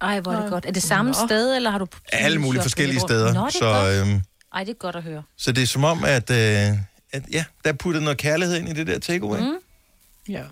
Ej, 0.00 0.20
hvor 0.20 0.32
er 0.32 0.40
det 0.42 0.50
godt. 0.50 0.66
Er 0.66 0.70
det 0.72 0.82
samme 0.82 1.14
sted, 1.14 1.56
eller 1.56 1.70
har 1.70 1.78
du... 1.78 1.86
Alle 2.12 2.38
mulige 2.38 2.62
forskellige 2.62 3.00
steder. 3.00 3.32
Nå, 3.32 3.40
det 3.46 3.54
er 3.54 3.58
så, 3.58 3.64
godt. 3.64 4.08
øhm, 4.08 4.20
Ej, 4.54 4.64
det 4.64 4.70
er 4.70 4.74
godt 4.78 4.96
at 4.96 5.02
høre. 5.02 5.22
så 5.36 5.52
det 5.52 5.62
er 5.62 5.66
som 5.66 5.84
om, 5.84 6.04
at, 6.04 6.30
øh, 6.30 6.36
at 7.12 7.22
ja, 7.32 7.44
der 7.64 7.70
er 7.70 7.72
puttet 7.72 8.02
noget 8.02 8.18
kærlighed 8.18 8.56
ind 8.56 8.68
i 8.68 8.72
det 8.72 8.86
der 8.86 8.98
takeaway. 8.98 9.40
Mm. 9.40 9.54
Ja. 10.28 10.42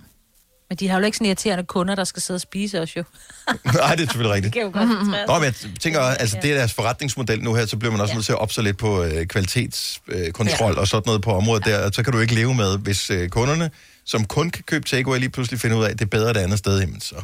Men 0.71 0.75
de 0.77 0.87
har 0.87 0.99
jo 0.99 1.05
ikke 1.05 1.17
sådan 1.17 1.27
irriterende 1.27 1.63
kunder, 1.63 1.95
der 1.95 2.03
skal 2.03 2.21
sidde 2.21 2.37
og 2.37 2.41
spise 2.41 2.81
os 2.81 2.95
jo. 2.95 3.03
Nej, 3.65 3.95
det 3.95 4.03
er 4.03 4.07
selvfølgelig 4.07 4.31
rigtigt. 4.31 4.53
Det 4.53 4.53
kan 4.53 4.61
jo 4.61 4.79
godt 4.79 5.27
Nå, 5.27 5.33
men 5.33 5.43
jeg 5.43 5.53
tænker, 5.79 5.99
altså 6.01 6.37
det 6.41 6.51
er 6.51 6.55
deres 6.55 6.73
forretningsmodel 6.73 7.43
nu 7.43 7.53
her, 7.53 7.65
så 7.65 7.77
bliver 7.77 7.91
man 7.91 8.01
også 8.01 8.11
ja. 8.11 8.15
nødt 8.15 8.25
til 8.25 8.33
at 8.33 8.39
opse 8.39 8.61
lidt 8.61 8.77
på 8.77 9.03
øh, 9.03 9.25
kvalitetskontrol 9.25 10.25
øh, 10.25 10.31
kontrol 10.31 10.77
og 10.77 10.87
sådan 10.87 11.03
noget 11.05 11.21
på 11.21 11.31
området 11.31 11.67
ja. 11.67 11.71
der, 11.71 11.85
og 11.85 11.93
så 11.93 12.03
kan 12.03 12.13
du 12.13 12.19
ikke 12.19 12.35
leve 12.35 12.53
med, 12.53 12.77
hvis 12.77 13.09
øh, 13.09 13.29
kunderne, 13.29 13.71
som 14.05 14.25
kun 14.25 14.49
kan 14.49 14.63
købe 14.63 14.85
takeaway, 14.85 15.19
lige 15.19 15.29
pludselig 15.29 15.59
finder 15.59 15.77
ud 15.77 15.83
af, 15.83 15.89
at 15.89 15.99
det 15.99 16.05
er 16.05 16.09
bedre 16.09 16.33
det 16.33 16.39
andet 16.39 16.59
sted, 16.59 16.79
jamen 16.79 17.01
så 17.01 17.15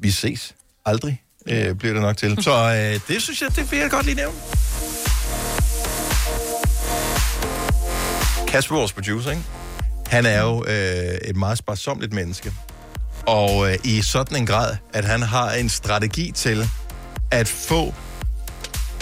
vi 0.00 0.10
ses 0.10 0.54
aldrig, 0.84 1.22
øh, 1.48 1.74
bliver 1.74 1.92
det 1.92 2.02
nok 2.02 2.16
til. 2.16 2.42
Så 2.42 2.50
øh, 2.50 3.14
det 3.14 3.22
synes 3.22 3.42
jeg, 3.42 3.56
det 3.56 3.70
vil 3.70 3.78
jeg 3.78 3.90
godt 3.90 4.06
lige 4.06 4.16
nævne. 4.16 4.36
Kasper, 8.48 8.74
vores 8.74 8.92
producer, 8.92 9.30
ikke? 9.30 9.42
Han 10.06 10.26
er 10.26 10.42
jo 10.42 10.64
øh, 10.64 11.18
et 11.24 11.36
meget 11.36 11.58
sparsomligt 11.58 12.12
menneske. 12.12 12.52
Og 13.26 13.70
øh, 13.70 13.78
i 13.84 14.02
sådan 14.02 14.36
en 14.36 14.46
grad, 14.46 14.76
at 14.92 15.04
han 15.04 15.22
har 15.22 15.52
en 15.52 15.68
strategi 15.68 16.30
til 16.30 16.68
at 17.30 17.48
få 17.48 17.94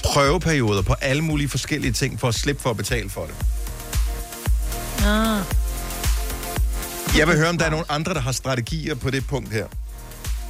prøveperioder 0.04 0.82
på 0.82 0.94
alle 1.00 1.22
mulige 1.22 1.48
forskellige 1.48 1.92
ting, 1.92 2.20
for 2.20 2.28
at 2.28 2.34
slippe 2.34 2.62
for 2.62 2.70
at 2.70 2.76
betale 2.76 3.10
for 3.10 3.26
det. 3.26 3.34
Ah. 5.04 5.40
Jeg 7.18 7.28
vil 7.28 7.36
høre, 7.36 7.48
om 7.48 7.58
der 7.58 7.66
er 7.66 7.70
nogle 7.70 7.86
andre, 7.88 8.14
der 8.14 8.20
har 8.20 8.32
strategier 8.32 8.94
på 8.94 9.10
det 9.10 9.26
punkt 9.26 9.52
her. 9.52 9.66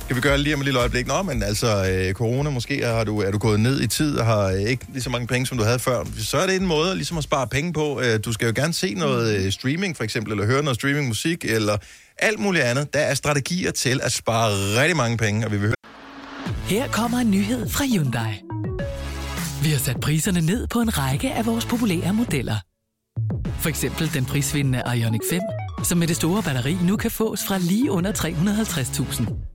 Kan 0.07 0.17
vi 0.17 0.21
gøre 0.21 0.39
lige 0.39 0.55
om 0.55 0.61
et 0.61 0.65
lille 0.65 0.81
øjeblik? 0.81 1.07
Nå, 1.07 1.23
men 1.23 1.43
altså, 1.43 1.87
øh, 1.91 2.15
corona, 2.15 2.51
måske 2.51 2.85
har 2.87 3.05
du, 3.05 3.21
er 3.21 3.31
du 3.31 3.39
gået 3.39 3.61
ned 3.61 3.81
i 3.81 3.87
tid 3.87 4.19
og 4.19 4.27
har 4.27 4.47
øh, 4.47 4.61
ikke 4.61 4.85
lige 4.93 5.03
så 5.03 5.11
mange 5.11 5.27
penge, 5.27 5.47
som 5.47 5.59
du 5.59 5.65
havde 5.65 5.79
før. 5.79 6.05
Så 6.19 6.39
er 6.39 6.47
det 6.47 6.57
en 6.57 6.67
måde 6.67 6.95
ligesom 6.95 7.19
at 7.19 7.25
spare 7.25 7.47
penge 7.47 7.73
på. 7.73 8.01
Øh, 8.01 8.21
du 8.25 8.33
skal 8.33 8.47
jo 8.47 8.53
gerne 8.57 8.73
se 8.73 8.95
noget 8.95 9.37
øh, 9.37 9.53
streaming, 9.53 9.97
for 9.97 10.05
eksempel, 10.05 10.33
eller 10.33 10.47
høre 10.47 10.63
noget 10.63 10.77
streamingmusik, 10.77 11.45
eller 11.45 11.77
alt 12.19 12.39
muligt 12.39 12.65
andet. 12.65 12.95
Der 12.95 13.01
er 13.01 13.15
strategier 13.15 13.71
til 13.71 14.01
at 14.03 14.13
spare 14.13 14.51
rigtig 14.81 14.97
mange 14.97 15.17
penge, 15.17 15.47
og 15.47 15.53
vi 15.53 15.57
vil 15.57 15.67
høre... 15.67 15.75
Her 16.65 16.89
kommer 16.89 17.19
en 17.19 17.31
nyhed 17.31 17.69
fra 17.69 17.85
Hyundai. 17.85 18.43
Vi 19.63 19.71
har 19.71 19.79
sat 19.79 20.01
priserne 20.01 20.41
ned 20.41 20.67
på 20.67 20.81
en 20.81 20.99
række 20.99 21.33
af 21.33 21.47
vores 21.47 21.65
populære 21.67 22.13
modeller. 22.13 22.57
For 23.61 23.69
eksempel 23.69 24.15
den 24.15 24.25
prisvindende 24.25 24.83
Ioniq 24.97 25.21
5, 25.31 25.41
som 25.85 25.99
med 25.99 26.07
det 26.07 26.17
store 26.17 26.43
batteri 26.43 26.77
nu 26.83 26.97
kan 26.97 27.11
fås 27.11 27.41
fra 27.49 27.59
lige 27.59 27.91
under 27.91 28.13
350.000. 28.13 29.52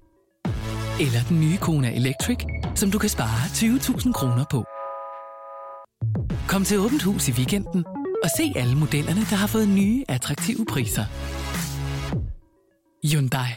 Eller 1.00 1.24
den 1.30 1.40
nye 1.40 1.58
Kona 1.58 1.96
Electric, 1.96 2.38
som 2.76 2.92
du 2.92 3.00
kan 3.00 3.10
spare 3.10 3.46
20.000 3.46 4.12
kroner 4.12 4.46
på. 4.52 4.66
Kom 6.48 6.64
til 6.64 6.80
Åbent 6.80 7.04
Hus 7.04 7.28
i 7.28 7.32
weekenden 7.32 7.86
og 8.24 8.30
se 8.38 8.54
alle 8.56 8.76
modellerne, 8.76 9.22
der 9.30 9.36
har 9.36 9.48
fået 9.48 9.70
nye, 9.70 10.04
attraktive 10.08 10.66
priser. 10.66 11.06
Hyundai. 13.12 13.50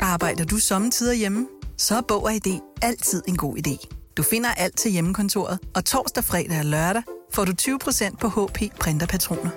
Arbejder 0.00 0.44
du 0.44 0.56
sommetider 0.58 1.12
hjemme? 1.12 1.46
Så 1.76 1.96
er 1.96 2.00
Bog 2.08 2.24
og 2.24 2.34
ID 2.34 2.60
altid 2.82 3.22
en 3.28 3.36
god 3.36 3.56
idé. 3.56 3.86
Du 4.16 4.22
finder 4.22 4.50
alt 4.50 4.76
til 4.76 4.90
hjemmekontoret, 4.90 5.58
og 5.74 5.84
torsdag, 5.84 6.24
fredag 6.24 6.58
og 6.58 6.64
lørdag 6.64 7.02
får 7.32 7.44
du 7.44 7.52
20% 7.62 8.16
på 8.16 8.28
HP 8.28 8.58
printerpatroner. 8.80 9.50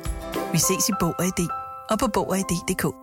Vi 0.52 0.58
ses 0.58 0.90
i 0.90 0.94
Bog 1.00 1.14
og 1.20 1.26
ID 1.26 1.48
og 1.90 2.00
på 2.00 2.08
Bog 2.08 2.30
og 2.30 2.38
ID.dk. 2.38 3.03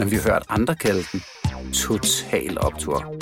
men 0.00 0.10
vi 0.10 0.16
har 0.16 0.22
hørt 0.22 0.42
andre 0.48 0.74
kalde 0.74 1.04
den 1.12 1.22
Total 1.72 2.58
Optor. 2.60 3.14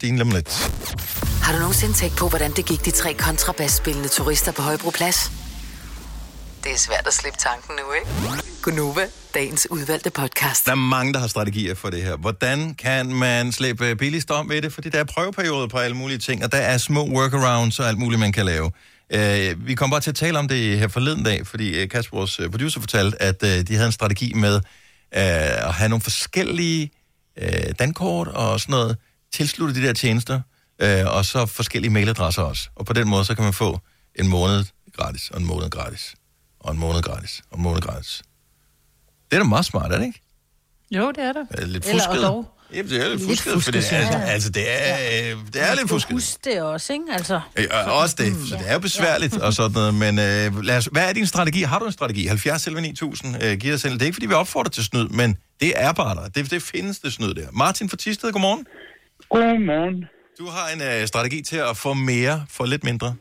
Din 0.00 0.20
om 0.20 0.30
lidt. 0.30 0.50
Har 1.42 1.52
du 1.52 1.58
nogensinde 1.58 1.94
tænkt 1.94 2.16
på, 2.16 2.28
hvordan 2.28 2.50
det 2.50 2.66
gik 2.66 2.84
de 2.84 2.90
tre 2.90 3.14
kontrabasspillende 3.14 4.08
turister 4.08 4.52
på 4.52 4.62
Højbroplads? 4.62 5.30
Det 6.64 6.72
er 6.72 6.78
svært 6.78 7.06
at 7.06 7.12
slippe 7.12 7.38
tanken 7.38 7.74
nu, 7.76 7.92
ikke? 7.92 8.42
Gunova, 8.62 9.06
dagens 9.34 9.70
udvalgte 9.70 10.10
podcast. 10.10 10.66
Der 10.66 10.72
er 10.72 10.76
mange, 10.76 11.12
der 11.12 11.18
har 11.18 11.26
strategier 11.26 11.74
for 11.74 11.90
det 11.90 12.02
her. 12.02 12.16
Hvordan 12.16 12.74
kan 12.74 13.12
man 13.12 13.52
slippe 13.52 13.96
billigst 13.96 14.30
om 14.30 14.48
ved 14.48 14.62
det? 14.62 14.72
Fordi 14.72 14.88
der 14.88 14.98
er 14.98 15.04
prøveperioder 15.04 15.66
på 15.66 15.78
alle 15.78 15.96
mulige 15.96 16.18
ting, 16.18 16.44
og 16.44 16.52
der 16.52 16.58
er 16.58 16.78
små 16.78 17.08
workarounds 17.08 17.78
og 17.78 17.88
alt 17.88 17.98
muligt, 17.98 18.20
man 18.20 18.32
kan 18.32 18.46
lave. 18.46 18.70
Uh, 19.14 19.66
vi 19.66 19.74
kom 19.74 19.90
bare 19.90 20.00
til 20.00 20.10
at 20.10 20.16
tale 20.16 20.38
om 20.38 20.48
det 20.48 20.78
her 20.78 20.88
forleden 20.88 21.24
dag, 21.24 21.46
fordi 21.46 21.82
uh, 21.82 21.88
Kasper, 21.88 22.16
vores 22.16 22.40
øh, 22.40 22.50
producer, 22.50 22.80
fortalte, 22.80 23.22
at 23.22 23.42
uh, 23.42 23.48
de 23.48 23.74
havde 23.74 23.86
en 23.86 23.92
strategi 23.92 24.32
med 24.34 24.54
uh, 24.54 24.60
at 25.66 25.74
have 25.74 25.88
nogle 25.88 26.02
forskellige 26.02 26.90
uh, 27.42 27.70
dankort 27.78 28.28
og 28.28 28.60
sådan 28.60 28.72
noget, 28.72 28.96
tilslutte 29.32 29.74
de 29.74 29.86
der 29.86 29.92
tjenester, 29.92 30.40
uh, 30.82 31.16
og 31.16 31.24
så 31.24 31.46
forskellige 31.46 31.90
mailadresser 31.90 32.42
også. 32.42 32.68
Og 32.74 32.86
på 32.86 32.92
den 32.92 33.08
måde, 33.08 33.24
så 33.24 33.34
kan 33.34 33.44
man 33.44 33.52
få 33.52 33.80
en 34.14 34.28
måned 34.28 34.64
gratis, 34.96 35.30
og 35.30 35.40
en 35.40 35.46
måned 35.46 35.70
gratis, 35.70 36.14
og 36.60 36.72
en 36.72 36.78
måned 36.78 37.02
gratis, 37.02 37.42
og 37.50 37.58
en 37.58 37.62
måned 37.62 37.80
gratis. 37.80 38.22
Det 39.30 39.36
er 39.36 39.40
da 39.40 39.48
meget 39.48 39.64
smart, 39.64 39.92
er 39.92 39.98
det 39.98 40.06
ikke? 40.06 40.20
Jo, 40.90 41.10
det 41.10 41.24
er 41.24 41.32
det. 41.32 41.46
Det 41.58 41.68
lidt 41.68 41.86
Eller 41.86 41.98
fusket? 41.98 42.24
og 42.24 42.32
dog. 42.32 42.55
Jamen, 42.74 42.90
det 42.90 43.04
er 43.04 43.08
lidt 43.08 43.20
Lidt 43.20 43.30
fusket, 43.30 43.52
for 43.52 43.58
fusket, 43.58 43.74
det 43.74 43.92
er, 43.92 44.18
jeg. 44.18 44.32
altså, 44.34 44.50
det 44.50 44.64
er, 44.68 44.94
øh, 45.12 45.30
det 45.52 45.60
er 45.68 45.74
lidt 45.78 45.88
fusket. 45.88 46.12
Husk 46.12 46.44
det 46.44 46.62
også, 46.62 46.92
ikke? 46.92 47.04
Altså. 47.12 47.40
Ja, 47.58 47.90
også 48.02 48.14
det, 48.18 48.26
så 48.48 48.54
det 48.60 48.68
er 48.70 48.72
jo 48.72 48.78
besværligt 48.78 49.36
og 49.46 49.52
sådan 49.52 49.72
noget, 49.74 49.94
men 49.94 50.14
øh, 50.26 50.64
lad 50.68 50.76
os, 50.76 50.86
hvad 50.86 51.08
er 51.08 51.12
din 51.12 51.26
strategi? 51.26 51.60
Har 51.62 51.78
du 51.78 51.84
en 51.86 51.92
strategi? 51.92 52.26
70 52.26 52.62
selv 52.62 52.80
9000 52.80 53.44
øh, 53.44 53.58
giver 53.58 53.74
os 53.74 53.80
selv. 53.80 53.94
Det 53.94 54.02
er 54.02 54.06
ikke, 54.06 54.14
fordi 54.14 54.26
vi 54.26 54.34
opfordrer 54.34 54.70
til 54.70 54.84
snyd, 54.84 55.08
men 55.08 55.36
det 55.60 55.72
er 55.76 55.92
bare 55.92 56.14
der. 56.14 56.28
Det, 56.28 56.50
det 56.50 56.62
findes 56.62 56.98
det 56.98 57.12
snyd 57.12 57.34
der. 57.34 57.48
Martin 57.52 57.88
fra 57.88 57.96
Tisted, 57.96 58.32
godmorgen. 58.32 58.66
Godmorgen. 59.30 60.04
Du 60.38 60.46
har 60.46 60.66
en 60.74 61.00
øh, 61.02 61.06
strategi 61.06 61.42
til 61.42 61.56
at 61.70 61.76
få 61.76 61.94
mere 61.94 62.46
for 62.50 62.64
lidt 62.66 62.84
mindre. 62.84 63.14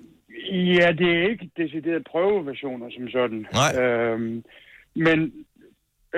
Ja, 0.80 0.88
det 1.02 1.10
er 1.20 1.30
ikke 1.32 1.48
decideret 1.62 2.02
prøveversioner 2.12 2.88
som 2.96 3.06
sådan. 3.18 3.41
Nej. 3.62 3.72
Øhm, 3.82 4.43
men 4.96 5.18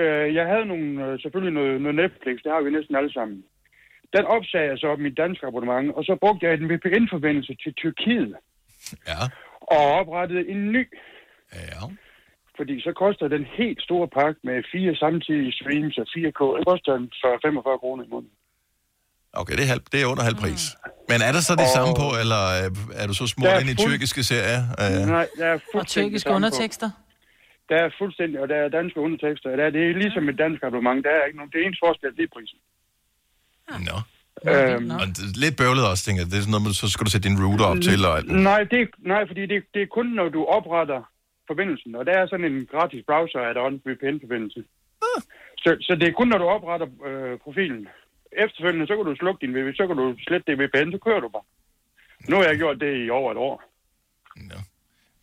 øh, 0.02 0.34
jeg 0.38 0.46
havde 0.52 0.66
nogle, 0.72 0.88
øh, 1.06 1.12
selvfølgelig 1.22 1.54
noget, 1.58 1.74
noget 1.82 1.96
Netflix, 2.02 2.36
det 2.44 2.50
har 2.54 2.60
vi 2.66 2.70
næsten 2.70 2.94
alle 3.00 3.12
sammen. 3.18 3.38
Den 4.16 4.24
opsagde 4.36 4.68
jeg 4.70 4.78
så 4.78 4.86
op 4.92 4.98
mit 5.06 5.16
danske 5.22 5.46
abonnement, 5.46 5.86
og 5.96 6.02
så 6.08 6.12
brugte 6.22 6.46
jeg 6.46 6.54
en 6.54 6.68
VPN-forbindelse 6.72 7.52
til 7.62 7.72
Tyrkiet. 7.80 8.34
Ja. 9.10 9.20
Og 9.76 9.82
oprettede 10.00 10.48
en 10.52 10.72
ny. 10.76 10.84
Ja. 11.72 11.82
Fordi 12.56 12.74
så 12.86 12.92
koster 13.02 13.28
den 13.28 13.44
helt 13.58 13.80
store 13.82 14.08
pakke 14.18 14.40
med 14.48 14.56
fire 14.72 14.94
samtidige 14.96 15.52
streams 15.52 15.98
og 16.02 16.06
4K, 16.14 16.40
det 16.58 16.66
koster 16.72 16.92
en 17.00 17.06
40-45 17.24 17.78
kroner 17.82 18.04
i 18.04 18.08
måneden. 18.14 18.34
Okay, 19.32 19.54
det 19.56 19.62
er, 19.66 19.70
halv, 19.74 19.82
det 19.92 19.98
er 20.02 20.06
under 20.12 20.22
halv 20.22 20.36
pris. 20.44 20.62
Men 21.10 21.18
er 21.28 21.32
der 21.36 21.40
så 21.48 21.52
det 21.62 21.68
Og- 21.68 21.74
samme 21.78 21.92
på, 22.02 22.08
eller 22.22 22.42
øh, 22.58 23.00
er 23.02 23.06
du 23.10 23.14
så 23.20 23.26
smurt 23.26 23.60
ind 23.60 23.70
i 23.70 23.76
fuld- 23.82 23.90
tyrkiske 23.90 24.22
serier? 24.30 24.62
Øh, 24.82 25.06
Nej, 25.16 25.26
der 25.38 25.46
er 25.46 25.58
Og 25.74 25.86
tyrkiske 25.86 26.28
samme 26.30 26.46
på. 26.50 26.54
Der 27.68 27.76
er 27.84 27.90
fuldstændig, 28.00 28.40
og 28.42 28.48
der 28.48 28.56
er 28.56 28.68
danske 28.68 29.00
undertekster. 29.00 29.56
Der 29.56 29.64
er, 29.64 29.70
det 29.70 29.82
er 29.90 29.94
ligesom 30.04 30.28
et 30.28 30.38
dansk 30.44 30.60
abonnement. 30.62 31.04
Der 31.04 31.10
er 31.10 31.24
ikke 31.24 31.38
nogen, 31.40 31.52
det 31.52 31.58
er 31.62 31.66
ens 31.66 31.80
forskel, 31.86 32.16
det 32.16 32.24
er 32.24 32.32
prisen. 32.36 32.58
Nå. 33.88 33.96
Øhm, 34.50 34.90
Og 35.00 35.06
det 35.16 35.22
er 35.28 35.40
lidt 35.44 35.56
bøvlet 35.60 35.84
også, 35.90 36.02
tænker 36.04 36.20
jeg. 36.22 36.30
Det 36.30 36.36
er 36.38 36.44
sådan 36.44 36.54
noget, 36.56 36.66
med, 36.66 36.72
så 36.82 36.86
skal 36.92 37.04
du 37.06 37.10
sætte 37.10 37.28
din 37.28 37.40
router 37.44 37.66
op 37.72 37.80
til. 37.88 37.98
Og 38.08 38.14
alt. 38.18 38.28
nej, 38.50 38.60
det, 38.72 38.80
er- 38.84 38.96
nej, 39.12 39.22
fordi 39.30 39.42
det, 39.52 39.58
det 39.74 39.82
er 39.82 39.86
kun, 39.98 40.06
når 40.20 40.28
du 40.36 40.40
opretter 40.56 41.00
forbindelsen. 41.50 41.90
Og 41.98 42.02
der 42.08 42.12
er 42.20 42.26
sådan 42.26 42.48
en 42.52 42.58
gratis 42.72 43.02
browser 43.08 43.40
add-on 43.48 43.74
VPN-forbindelse. 43.86 44.60
Ah. 45.08 45.20
Så, 45.64 45.70
så 45.86 45.92
det 46.00 46.06
er 46.08 46.12
kun, 46.18 46.28
når 46.28 46.38
du 46.38 46.44
opretter 46.56 46.88
øh, 47.08 47.38
profilen. 47.44 47.88
efterfølgende, 48.44 48.86
så 48.86 48.94
kan 48.96 49.04
du 49.10 49.14
slukke 49.16 49.40
din 49.46 49.54
VPN, 49.56 49.76
så 49.80 49.86
kan 49.86 49.96
du 49.96 50.06
slette 50.26 50.46
det 50.50 50.58
VPN, 50.62 50.90
så 50.92 50.98
kører 51.06 51.20
du 51.20 51.28
bare. 51.28 51.46
Nu 52.28 52.36
har 52.36 52.44
jeg 52.44 52.56
gjort 52.62 52.80
det 52.80 53.06
i 53.06 53.10
over 53.10 53.30
et 53.32 53.38
år. 53.48 53.56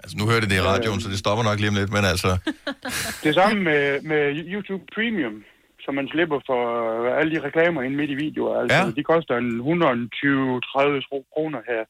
Altså, 0.06 0.18
nu 0.20 0.26
hører 0.30 0.42
det 0.44 0.50
det 0.52 0.58
i 0.62 0.68
radioen, 0.72 1.00
så 1.02 1.10
det 1.14 1.20
stopper 1.24 1.44
nok 1.50 1.58
lige 1.60 1.72
om 1.74 1.78
lidt, 1.82 1.92
men 1.98 2.04
altså... 2.14 2.30
Det 3.26 3.34
samme 3.40 3.58
med, 3.70 3.84
med 4.12 4.24
YouTube 4.54 4.84
Premium, 4.96 5.36
som 5.84 5.94
man 6.00 6.08
slipper 6.14 6.40
for 6.50 6.62
øh, 7.04 7.20
alle 7.20 7.30
de 7.36 7.40
reklamer 7.48 7.82
ind 7.86 7.96
midt 8.00 8.12
i 8.16 8.18
videoer. 8.26 8.54
Altså, 8.62 8.78
Ja. 8.78 8.92
de 9.00 9.04
koster 9.14 9.34
en 9.44 9.52
120-30 9.62 9.66
kroner 11.34 11.62
her. 11.72 11.84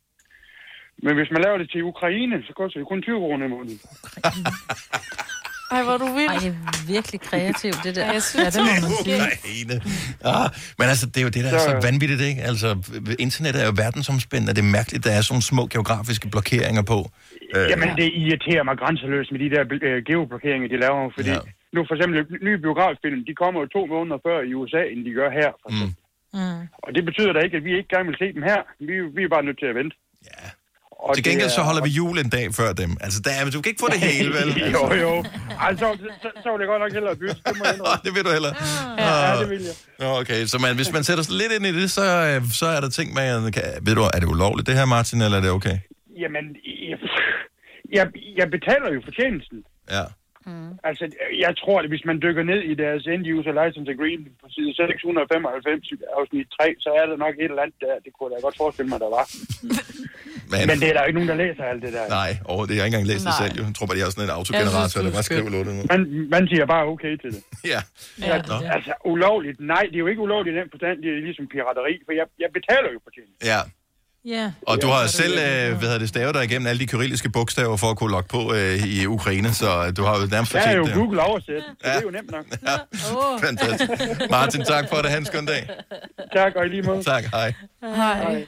Men 1.06 1.14
hvis 1.18 1.32
man 1.34 1.42
laver 1.46 1.58
det 1.62 1.70
til 1.72 1.84
Ukraine, 1.94 2.36
så 2.48 2.52
koster 2.60 2.80
det 2.80 2.88
kun 2.88 3.02
20 3.02 3.20
kroner 3.20 3.46
i 3.46 3.50
måneden. 3.56 3.80
Ej, 5.72 5.84
hvor 5.84 5.94
er 5.94 5.98
du 6.06 6.10
vild. 6.20 6.30
Ej, 6.30 6.38
det 6.44 6.48
er 6.48 6.88
virkelig 6.96 7.20
kreativt, 7.30 7.78
det 7.84 7.96
der. 7.96 8.06
Ja, 8.06 8.12
jeg 8.18 8.24
synes, 8.24 8.44
ja, 8.46 8.50
det 8.56 8.62
må 8.68 8.74
man 8.86 8.92
sige. 9.06 9.82
Ah, 10.34 10.48
men 10.80 10.86
altså, 10.94 11.06
det 11.12 11.18
er 11.18 11.26
jo 11.30 11.32
det, 11.36 11.42
der 11.46 11.52
er 11.60 11.64
så 11.70 11.74
vanvittigt, 11.90 12.22
ikke? 12.30 12.42
Altså, 12.52 12.68
internettet 13.26 13.60
er 13.64 13.68
jo 13.72 13.74
verdensomspændende, 13.86 14.52
og 14.52 14.56
det 14.58 14.64
er 14.68 14.72
mærkeligt, 14.80 15.04
der 15.08 15.12
er 15.18 15.22
sådan 15.22 15.42
små 15.54 15.64
geografiske 15.76 16.28
blokeringer 16.34 16.84
på. 16.94 16.98
Øh, 17.56 17.66
Jamen, 17.72 17.90
det 18.00 18.08
irriterer 18.24 18.64
mig 18.70 18.76
grænseløst 18.82 19.30
med 19.34 19.40
de 19.44 19.50
der 19.56 19.64
øh, 19.88 20.04
geoblokeringer, 20.10 20.68
de 20.74 20.78
laver. 20.86 21.04
Fordi 21.18 21.30
Ja. 21.30 21.40
ja. 21.48 21.52
nu 21.76 21.80
for 21.88 21.94
eksempel 21.96 22.18
nye 22.48 22.58
biograffilm, 22.66 23.20
de 23.30 23.34
kommer 23.42 23.58
jo 23.64 23.68
to 23.78 23.82
måneder 23.94 24.18
før 24.28 24.38
i 24.50 24.52
USA, 24.60 24.82
end 24.92 25.00
de 25.08 25.12
gør 25.20 25.30
her. 25.40 25.52
For 25.64 25.70
mm. 25.76 25.92
Mm. 26.40 26.62
Og 26.86 26.90
det 26.96 27.04
betyder 27.10 27.32
da 27.34 27.40
ikke, 27.46 27.58
at 27.60 27.64
vi 27.68 27.72
ikke 27.78 27.90
gerne 27.96 28.08
vil 28.10 28.18
se 28.24 28.28
dem 28.38 28.44
her. 28.52 28.60
Vi, 28.88 28.94
vi 29.18 29.22
er 29.24 29.32
bare 29.36 29.46
nødt 29.48 29.60
til 29.64 29.70
at 29.72 29.76
vente. 29.80 29.96
Ja. 30.32 30.46
Og 31.10 31.16
Til 31.16 31.24
gengæld 31.24 31.50
så 31.50 31.62
er- 31.62 31.66
holder 31.70 31.84
vi 31.84 31.90
jul 31.90 32.18
en 32.20 32.30
dag 32.30 32.46
før 32.60 32.74
dem. 32.74 32.92
Altså, 33.02 33.20
der, 33.26 33.32
er- 33.32 33.50
du 33.56 33.62
kan 33.62 33.70
ikke 33.70 33.80
få 33.86 33.90
det 33.96 34.00
hele, 34.12 34.30
vel? 34.40 34.50
jo, 34.76 34.84
jo. 35.06 35.12
Altså, 35.68 35.86
så, 36.22 36.30
så 36.44 36.48
vil 36.52 36.60
jeg 36.64 36.68
godt 36.74 36.82
nok 36.86 36.94
hellere 36.98 37.16
bytte. 37.16 37.36
Det 37.48 37.58
må 37.60 37.64
jeg 37.66 37.98
det 38.06 38.12
vil 38.16 38.24
du 38.28 38.32
heller. 38.38 38.52
Ja, 38.98 39.40
det 39.42 39.50
vil 39.50 39.62
jeg. 40.00 40.08
Okay, 40.22 40.46
så 40.46 40.58
man, 40.66 40.76
hvis 40.76 40.92
man 40.94 41.04
sætter 41.04 41.24
sig 41.24 41.34
lidt 41.42 41.52
ind 41.58 41.66
i 41.66 41.82
det, 41.82 41.92
så, 41.92 42.06
øh, 42.30 42.50
så 42.62 42.66
er 42.76 42.80
der 42.82 42.90
ting, 42.90 43.14
man 43.14 43.52
kan... 43.52 43.64
Ved 43.82 43.96
du, 43.96 44.02
er 44.02 44.20
det 44.20 44.28
ulovligt 44.36 44.68
det 44.68 44.76
her, 44.80 44.86
Martin, 44.86 45.22
eller 45.22 45.38
er 45.38 45.42
det 45.42 45.52
okay? 45.52 45.78
Jamen, 46.22 46.46
jeg, 46.92 46.98
jeg, 47.98 48.06
jeg 48.40 48.48
betaler 48.56 48.90
jo 48.96 49.02
fortjenesten. 49.10 49.60
Ja. 49.96 50.04
Mm. 50.50 50.72
Altså, 50.90 51.04
jeg 51.46 51.54
tror, 51.62 51.78
at 51.82 51.88
hvis 51.92 52.06
man 52.10 52.18
dykker 52.26 52.44
ned 52.52 52.62
i 52.72 52.74
deres 52.84 53.04
end-user 53.14 53.54
license 53.62 53.90
agreement 53.96 54.34
på 54.42 54.46
side 54.56 54.72
695 54.76 55.88
afsnit 56.20 56.48
3, 56.60 56.76
så 56.84 56.90
er 57.00 57.06
der 57.10 57.18
nok 57.26 57.36
et 57.44 57.52
eller 57.54 57.64
andet 57.66 57.80
der. 57.86 57.96
Det 58.06 58.12
kunne 58.14 58.28
jeg 58.28 58.34
da 58.38 58.42
godt 58.48 58.58
forestille 58.64 58.90
mig, 58.94 59.00
der 59.06 59.10
var. 59.18 59.26
Men, 60.52 60.60
Men 60.70 60.76
det 60.82 60.88
er 60.92 60.94
der 60.96 61.02
jo 61.04 61.08
ikke 61.10 61.20
nogen, 61.20 61.32
der 61.34 61.40
læser 61.46 61.64
alt 61.72 61.82
det 61.86 61.92
der. 61.98 62.06
Nej, 62.22 62.32
og 62.52 62.60
det 62.68 62.74
har 62.74 62.82
jeg 62.82 62.88
ikke 62.88 62.96
engang 62.96 63.08
læst 63.12 63.24
det 63.28 63.34
Nej. 63.34 63.42
selv. 63.42 63.54
Jo. 63.60 63.64
Jeg 63.68 63.76
tror 63.76 63.86
bare, 63.88 63.98
de 63.98 64.04
har 64.06 64.12
sådan 64.16 64.28
en 64.30 64.36
autogenerator, 64.40 64.98
der 65.06 65.12
bare 65.18 65.28
skriver 65.30 65.50
lortet 65.56 65.74
ned. 65.78 65.86
Man, 65.94 66.02
man 66.36 66.44
siger 66.52 66.66
bare 66.76 66.84
okay 66.94 67.14
til 67.24 67.30
det. 67.36 67.42
Ja. 67.74 67.80
Ja, 68.30 68.36
altså, 68.76 68.94
ulovligt. 69.14 69.58
Nej, 69.74 69.84
det 69.90 69.98
er 70.00 70.04
jo 70.06 70.10
ikke 70.14 70.24
ulovligt 70.28 70.54
i 70.56 70.60
den 70.62 70.70
forstand. 70.74 70.96
Det 71.04 71.10
er 71.16 71.20
ligesom 71.30 71.46
pirateri, 71.54 71.94
for 72.06 72.12
jeg, 72.20 72.26
jeg 72.44 72.50
betaler 72.58 72.90
jo 72.96 73.00
for 73.06 73.12
det. 73.18 73.26
Ja. 73.52 73.62
Ja. 74.28 74.52
Og 74.68 74.82
du 74.82 74.88
har 74.88 75.08
selv, 75.08 75.34
øh, 75.34 75.70
hvad 75.70 75.80
hedder 75.80 75.98
det, 75.98 76.10
stavet 76.10 76.36
dig 76.36 76.44
igennem 76.44 76.68
alle 76.68 76.80
de 76.80 76.88
kyrilliske 76.88 77.30
bogstaver 77.30 77.78
for 77.78 77.88
at 77.92 77.98
kunne 77.98 78.12
logge 78.12 78.28
på 78.30 78.54
øh, 78.54 78.84
i 78.84 79.06
Ukraine, 79.06 79.54
så 79.54 79.92
du 79.92 80.04
har 80.04 80.20
jo 80.22 80.26
nærmest 80.28 80.54
Der 80.54 80.60
er 80.60 80.64
fortjent 80.64 80.78
jo 80.78 80.86
det. 80.86 80.94
Google 80.94 81.22
oversæt, 81.22 81.62
så 81.64 81.76
det 81.84 81.96
er 81.98 82.02
jo 82.04 82.10
nemt 82.12 82.32
nok. 82.32 82.46
Ja, 82.68 82.76
fantastisk. 83.48 83.92
Martin, 84.30 84.64
tak 84.66 84.90
for 84.90 84.98
det. 84.98 85.10
Ha' 85.12 85.18
en 85.18 85.26
skøn 85.26 85.46
dag. 85.46 85.70
Tak, 86.36 86.52
og 86.56 86.66
i 86.66 86.70
lige 86.70 86.82
måde. 86.82 87.04
Tak, 87.04 87.24
hej. 87.24 87.54
Hej. 87.84 88.46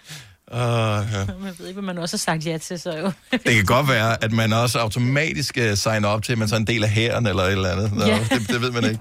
Uh, 0.51 0.57
ja. 0.57 1.25
Man 1.39 1.53
ved 1.59 1.67
ikke, 1.67 1.73
hvad 1.81 1.93
man 1.93 1.97
også 1.97 2.13
har 2.13 2.19
sagt 2.19 2.45
ja 2.45 2.57
til, 2.57 2.79
så 2.79 2.97
jo. 2.97 3.11
Det 3.45 3.55
kan 3.55 3.65
godt 3.65 3.87
være, 3.89 4.23
at 4.23 4.31
man 4.31 4.53
også 4.53 4.79
automatisk 4.79 5.57
uh, 5.61 5.73
signer 5.77 6.07
op 6.07 6.23
til, 6.23 6.31
at 6.31 6.37
man 6.37 6.47
så 6.47 6.55
er 6.55 6.59
en 6.59 6.67
del 6.67 6.83
af 6.83 6.89
hæren 6.89 7.27
eller 7.27 7.43
et 7.43 7.51
eller 7.51 7.69
andet. 7.71 7.93
Nå, 7.93 8.05
Ja. 8.05 8.19
det, 8.29 8.47
det 8.49 8.61
ved 8.61 8.71
man 8.71 8.83
ikke. 8.83 8.99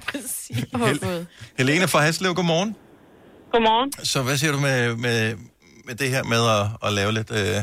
Hel- 0.87 1.27
Helene 1.59 1.89
fra 1.89 2.01
Haslev, 2.01 2.35
godmorgen. 2.35 2.77
Godmorgen. 3.53 3.93
Så 4.05 4.23
hvad 4.23 4.37
siger 4.37 4.53
du 4.53 4.59
med, 4.61 4.97
med, 4.97 5.35
med 5.87 5.95
det 6.03 6.09
her 6.15 6.25
med 6.35 6.43
at, 6.57 6.65
at 6.87 6.91
lave 6.99 7.11
lidt 7.19 7.31
uh, 7.41 7.61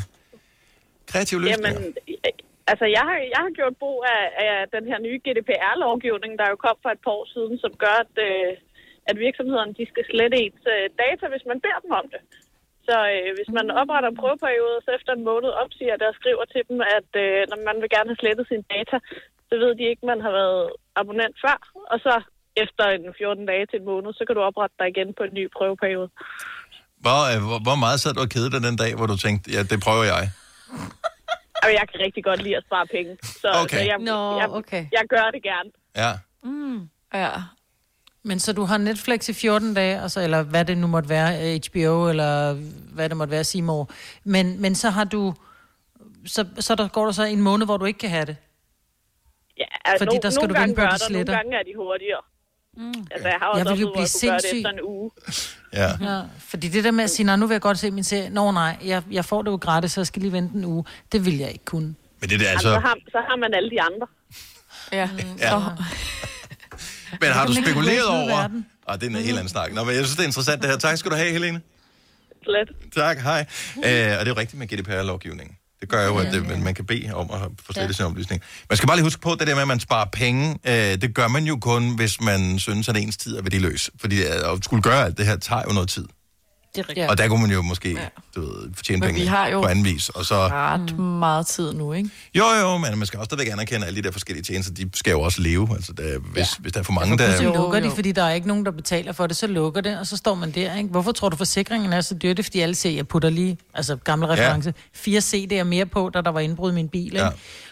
kreative 1.11 1.39
løsninger? 1.43 1.81
Jamen, 1.81 1.95
øh, 2.09 2.33
altså, 2.71 2.85
jeg 2.97 3.03
har, 3.09 3.17
jeg 3.35 3.41
har 3.45 3.53
gjort 3.59 3.75
brug 3.83 3.97
af, 4.15 4.23
af 4.45 4.55
den 4.75 4.83
her 4.89 4.99
nye 5.07 5.19
GDPR-lovgivning, 5.25 6.33
der 6.39 6.47
jo 6.53 6.57
kom 6.65 6.77
for 6.83 6.91
et 6.91 7.01
par 7.05 7.13
år 7.19 7.25
siden, 7.35 7.55
som 7.63 7.71
gør, 7.83 7.97
at, 8.05 8.15
øh, 8.27 8.51
at 9.09 9.15
virksomhederne 9.25 9.77
de 9.79 9.85
skal 9.91 10.05
slette 10.11 10.37
ens 10.43 10.63
øh, 10.75 10.85
data, 11.03 11.25
hvis 11.33 11.45
man 11.51 11.59
beder 11.65 11.79
dem 11.85 11.93
om 12.01 12.07
det. 12.13 12.21
Så 12.87 12.95
øh, 13.13 13.29
hvis 13.37 13.51
man 13.57 13.67
opretter 13.81 14.09
en 14.09 14.21
prøveperiode, 14.21 14.77
så 14.85 14.89
efter 14.97 15.11
en 15.13 15.27
måned 15.31 15.51
opsiger 15.63 15.97
det 15.97 16.07
og 16.11 16.17
skriver 16.19 16.45
til 16.45 16.63
dem, 16.69 16.79
at 16.97 17.09
øh, 17.23 17.39
når 17.51 17.59
man 17.69 17.77
vil 17.81 17.93
gerne 17.95 18.09
have 18.11 18.21
slettet 18.21 18.45
sine 18.47 18.65
data, 18.75 18.97
så 19.49 19.53
ved 19.63 19.71
de 19.75 19.89
ikke, 19.89 20.03
at 20.03 20.11
man 20.13 20.21
har 20.25 20.33
været 20.39 20.63
abonnent 21.01 21.37
før. 21.43 21.57
Og 21.93 21.97
så 22.05 22.13
efter 22.63 22.85
en 22.85 23.05
14 23.17 23.45
dage 23.45 23.65
til 23.65 23.79
en 23.79 23.89
måned, 23.91 24.13
så 24.13 24.23
kan 24.25 24.35
du 24.35 24.41
oprette 24.41 24.75
dig 24.79 24.87
igen 24.89 25.09
på 25.17 25.23
en 25.23 25.33
ny 25.39 25.43
prøveperiode. 25.55 26.09
Hvor, 27.05 27.19
øh, 27.35 27.39
hvor, 27.47 27.59
hvor 27.67 27.75
meget 27.75 27.99
sad 27.99 28.13
du 28.13 28.21
og 28.21 28.29
kede 28.29 28.51
dig 28.51 28.61
den 28.67 28.75
dag, 28.75 28.95
hvor 28.95 29.05
du 29.05 29.17
tænkte, 29.17 29.51
ja, 29.51 29.63
det 29.63 29.81
prøver 29.83 30.03
jeg? 30.03 30.23
Og 31.65 31.69
jeg 31.77 31.85
kan 31.91 31.99
rigtig 32.05 32.23
godt 32.23 32.41
lide 32.43 32.57
at 32.57 32.63
spare 32.67 32.85
penge. 32.95 33.17
Så, 33.23 33.47
Okay. 33.63 33.77
så 33.77 33.83
jeg, 33.83 33.97
Nå, 33.99 34.39
jeg, 34.39 34.49
okay. 34.49 34.85
jeg 34.91 35.03
gør 35.09 35.31
det 35.33 35.43
gerne. 35.43 35.69
Ja. 35.95 36.11
Mm. 36.43 36.89
Ja. 37.13 37.31
Men 38.23 38.39
så 38.39 38.53
du 38.53 38.63
har 38.63 38.77
Netflix 38.77 39.29
i 39.29 39.33
14 39.33 39.73
dage, 39.73 40.01
altså, 40.01 40.21
eller 40.21 40.43
hvad 40.43 40.65
det 40.65 40.77
nu 40.77 40.87
måtte 40.87 41.09
være, 41.09 41.59
HBO, 41.69 42.09
eller 42.09 42.53
hvad 42.93 43.09
det 43.09 43.17
måtte 43.17 43.31
være, 43.31 43.43
Seymour. 43.43 43.89
Men, 44.23 44.61
men 44.61 44.75
så 44.75 44.89
har 44.89 45.03
du... 45.03 45.33
Så, 46.25 46.45
så 46.59 46.75
der 46.75 46.87
går 46.87 47.05
der 47.05 47.11
så 47.11 47.23
en 47.23 47.41
måned, 47.41 47.65
hvor 47.67 47.77
du 47.77 47.85
ikke 47.85 47.99
kan 47.99 48.09
have 48.09 48.25
det. 48.25 48.35
Ja, 49.57 49.65
altså, 49.85 50.05
Fordi 50.05 50.15
no, 50.15 50.21
der 50.21 50.29
skal 50.29 50.41
nogle 50.41 50.53
du 50.53 50.59
gange 50.59 50.67
vente 50.67 50.81
på, 50.81 50.81
gør 50.81 50.89
der, 50.89 51.09
nogle 51.13 51.25
gange 51.25 51.57
er 51.57 51.63
de 51.63 51.73
hurtigere. 51.75 52.21
Mm. 52.77 52.93
Altså, 53.11 53.27
jeg 53.27 53.37
har 53.41 53.47
også 53.47 53.57
Jeg 53.57 53.65
vil 53.65 53.81
jo 53.81 53.87
blive 53.87 53.93
gøre 53.95 54.01
det 54.03 54.09
sindssyg. 54.09 54.57
efter 54.57 54.69
en 54.69 54.79
uge. 54.83 55.11
Ja. 55.73 55.89
Ja, 56.01 56.21
fordi 56.39 56.67
det 56.67 56.83
der 56.83 56.91
med 56.91 57.03
at 57.03 57.09
sige, 57.09 57.25
nej, 57.25 57.35
nu 57.35 57.47
vil 57.47 57.53
jeg 57.53 57.61
godt 57.61 57.79
se 57.79 57.91
min 57.91 58.03
serie. 58.03 58.29
Nå 58.29 58.51
nej, 58.51 58.77
jeg, 58.85 59.03
jeg 59.11 59.25
får 59.25 59.41
det 59.41 59.51
jo 59.51 59.55
gratis, 59.55 59.91
så 59.91 59.99
jeg 60.01 60.07
skal 60.07 60.21
lige 60.21 60.31
vente 60.31 60.55
en 60.57 60.65
uge. 60.65 60.85
Det 61.11 61.25
vil 61.25 61.37
jeg 61.37 61.51
ikke 61.51 61.65
kunne. 61.65 61.95
Men 62.21 62.29
det 62.29 62.41
er 62.41 62.49
Altså, 62.49 62.51
altså... 62.51 62.69
så, 62.73 62.79
har, 62.79 62.95
så 63.11 63.17
har 63.29 63.35
man 63.35 63.53
alle 63.53 63.69
de 63.69 63.81
andre. 63.81 64.07
Ja. 64.91 65.09
Ja. 65.39 65.59
Men 67.21 67.29
har 67.31 67.47
du 67.47 67.53
spekuleret 67.53 68.07
over... 68.07 68.49
Og 68.85 69.01
det 69.01 69.05
er 69.07 69.17
en 69.17 69.23
helt 69.23 69.37
anden 69.37 69.49
snak. 69.49 69.73
Nå, 69.73 69.83
men 69.83 69.95
jeg 69.95 70.05
synes, 70.05 70.15
det 70.15 70.23
er 70.23 70.27
interessant 70.27 70.61
det 70.61 70.69
her. 70.69 70.77
Tak 70.77 70.97
skal 70.97 71.11
du 71.11 71.15
have, 71.15 71.31
Helene. 71.31 71.61
Slet. 72.43 72.69
Tak, 72.95 73.17
hej. 73.19 73.45
Øh, 73.77 73.83
og 73.83 73.85
det 73.85 73.95
er 74.19 74.25
jo 74.27 74.33
rigtigt 74.35 74.59
med 74.59 74.67
GDPR-lovgivningen. 74.67 75.57
Det 75.83 75.91
gør 75.91 76.05
jo, 76.05 76.17
at 76.17 76.33
det, 76.33 76.63
man 76.63 76.73
kan 76.73 76.85
bede 76.85 77.13
om 77.13 77.31
at 77.31 77.39
få 77.65 77.73
slettet 77.73 77.95
sin 77.95 78.05
oplysning. 78.05 78.41
Man 78.69 78.77
skal 78.77 78.87
bare 78.87 78.97
lige 78.97 79.03
huske 79.03 79.21
på, 79.21 79.35
det 79.39 79.47
der 79.47 79.53
med, 79.53 79.61
at 79.61 79.67
man 79.67 79.79
sparer 79.79 80.05
penge, 80.13 80.59
øh, 80.67 80.73
det 80.73 81.15
gør 81.15 81.27
man 81.27 81.43
jo 81.43 81.57
kun, 81.61 81.95
hvis 81.95 82.21
man 82.21 82.59
synes, 82.59 82.89
at 82.89 82.97
ens 82.97 83.17
tid 83.17 83.37
er 83.37 83.41
værdiløs. 83.41 83.89
Fordi 84.01 84.21
øh, 84.23 84.53
at 84.53 84.63
skulle 84.65 84.81
gøre 84.81 85.05
alt 85.05 85.17
det 85.17 85.25
her, 85.25 85.37
tager 85.37 85.61
jo 85.67 85.73
noget 85.73 85.89
tid. 85.89 86.05
Det 86.75 86.81
er 86.81 86.89
rigtigt. 86.89 87.03
Ja. 87.03 87.09
Og 87.09 87.17
der 87.17 87.27
kunne 87.27 87.41
man 87.41 87.51
jo 87.51 87.61
måske 87.61 87.89
ja. 87.89 88.07
du 88.35 88.41
ved, 88.41 88.69
fortjene 88.75 88.99
Men 88.99 89.07
penge 89.07 89.21
vi 89.21 89.27
har 89.27 89.47
jo 89.47 89.61
på 89.61 89.67
anden 89.67 89.85
vis. 89.85 90.09
Og 90.09 90.25
så, 90.25 90.35
ret 90.35 90.99
meget 90.99 91.47
tid 91.47 91.73
nu, 91.73 91.93
ikke? 91.93 92.09
jo, 92.35 92.43
jo, 92.61 92.77
men 92.77 92.97
man 92.97 93.05
skal 93.05 93.19
også 93.19 93.25
stadigvæk 93.25 93.53
anerkende, 93.53 93.81
at 93.81 93.87
alle 93.87 94.01
de 94.01 94.07
der 94.07 94.11
forskellige 94.11 94.43
tjenester, 94.43 94.73
de 94.73 94.89
skal 94.93 95.11
jo 95.11 95.21
også 95.21 95.41
leve. 95.41 95.67
Altså, 95.75 95.93
der, 95.93 96.19
hvis, 96.19 96.37
ja. 96.37 96.61
hvis 96.61 96.73
der 96.73 96.79
er 96.79 96.83
for 96.83 96.93
mange, 96.93 97.17
der... 97.17 97.37
Så 97.37 97.43
lukker 97.43 97.79
de, 97.79 97.91
fordi 97.91 98.11
der 98.11 98.23
er 98.23 98.33
ikke 98.33 98.47
nogen, 98.47 98.65
der 98.65 98.71
betaler 98.71 99.11
for 99.11 99.27
det, 99.27 99.37
så 99.37 99.47
lukker 99.47 99.81
det, 99.81 99.99
og 99.99 100.07
så 100.07 100.17
står 100.17 100.35
man 100.35 100.51
der, 100.51 100.75
ikke? 100.77 100.89
Hvorfor 100.89 101.11
tror 101.11 101.29
du, 101.29 101.35
forsikringen 101.35 101.93
er 101.93 102.01
så 102.01 102.15
dyr? 102.15 102.29
Det 102.29 102.39
er, 102.39 102.43
fordi 102.43 102.59
alle 102.59 102.75
ser, 102.75 102.89
jeg 102.89 103.07
putter 103.07 103.29
lige, 103.29 103.57
altså 103.73 103.95
gamle 103.95 104.27
Ja. 104.27 104.33
reference, 104.33 104.73
fire 104.93 105.19
CD'er 105.19 105.63
mere 105.63 105.85
på, 105.85 106.09
da 106.13 106.21
der 106.21 106.31
var 106.31 106.39
indbrud 106.39 106.71
i 106.71 106.75
min 106.75 106.89
bil, 106.89 107.05
ikke? 107.05 107.19
Ja. 107.19 107.29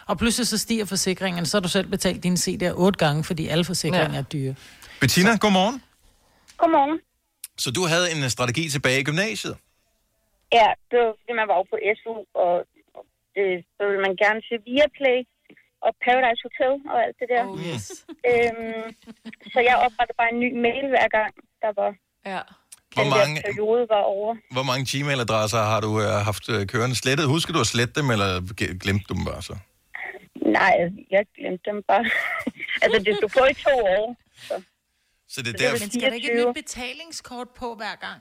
Og 0.08 0.18
pludselig 0.18 0.48
så 0.48 0.58
stiger 0.58 0.86
forsikringen, 0.86 1.46
så 1.46 1.58
har 1.58 1.62
du 1.62 1.70
selv 1.70 1.88
betalt 1.88 2.24
dine 2.24 2.38
CD'er 2.38 2.72
otte 2.74 2.98
gange, 2.98 3.24
fordi 3.24 3.48
alle 3.48 3.66
forsikringer 3.66 4.12
ja. 4.12 4.18
er 4.18 4.22
dyre. 4.22 4.56
Bettina, 5.02 5.36
godmorgen. 5.36 5.82
Godmorgen. 6.58 7.00
Så 7.64 7.68
du 7.78 7.82
havde 7.94 8.08
en 8.14 8.30
strategi 8.36 8.64
tilbage 8.76 9.00
i 9.02 9.08
gymnasiet? 9.10 9.56
Ja, 10.58 10.70
det 10.90 10.98
var 11.04 11.12
fordi, 11.20 11.34
man 11.42 11.48
var 11.52 11.58
jo 11.62 11.66
på 11.74 11.78
SU, 12.00 12.14
og 12.44 12.54
øh, 13.40 13.58
så 13.76 13.82
ville 13.88 14.02
man 14.08 14.16
gerne 14.24 14.40
se 14.48 14.56
Viaplay 14.68 15.20
og 15.86 15.92
Paradise 16.06 16.42
Hotel 16.46 16.74
og 16.94 16.98
alt 17.06 17.16
det 17.22 17.28
der. 17.34 17.44
Oh, 17.48 17.60
yes. 17.70 17.84
øhm, 18.32 18.84
så 19.54 19.60
jeg 19.70 19.76
oprettede 19.86 20.18
bare 20.22 20.32
en 20.36 20.40
ny 20.46 20.50
mail 20.66 20.86
hver 20.94 21.08
gang, 21.18 21.34
der 21.64 21.72
var 21.80 21.92
ja. 22.32 22.42
Hvor 22.96 23.10
mange, 23.18 23.42
periode 23.46 23.86
var 23.90 24.04
over. 24.16 24.36
hvor 24.56 24.64
mange 24.64 24.84
Gmail-adresser 24.92 25.62
har 25.72 25.82
du 25.82 25.92
øh, 26.04 26.08
haft 26.30 26.50
øh, 26.50 26.68
kørende 26.68 26.96
slettet? 26.96 27.26
Husker 27.28 27.54
du 27.54 27.60
at 27.60 27.68
slette 27.74 27.94
dem, 28.02 28.10
eller 28.16 28.30
glemte 28.84 29.06
du 29.10 29.14
dem 29.14 29.26
bare 29.26 29.42
så? 29.42 29.56
Nej, 30.58 30.76
jeg 31.12 31.26
glemte 31.38 31.64
dem 31.70 31.84
bare. 31.88 32.06
altså, 32.84 32.98
det 33.06 33.16
stod 33.18 33.30
på 33.38 33.44
i 33.52 33.54
to 33.54 33.76
år. 34.00 34.16
Så. 34.48 34.56
Så 35.34 35.38
det 35.42 35.48
er 35.48 35.52
det 35.52 35.60
der... 35.60 35.72
vil 35.72 35.82
Men 35.82 35.90
skal 35.92 36.02
der 36.02 36.14
ikke 36.20 36.28
et 36.28 36.38
24. 36.38 36.50
nyt 36.50 36.56
betalingskort 36.62 37.48
på 37.62 37.68
hver 37.80 37.96
gang? 38.06 38.20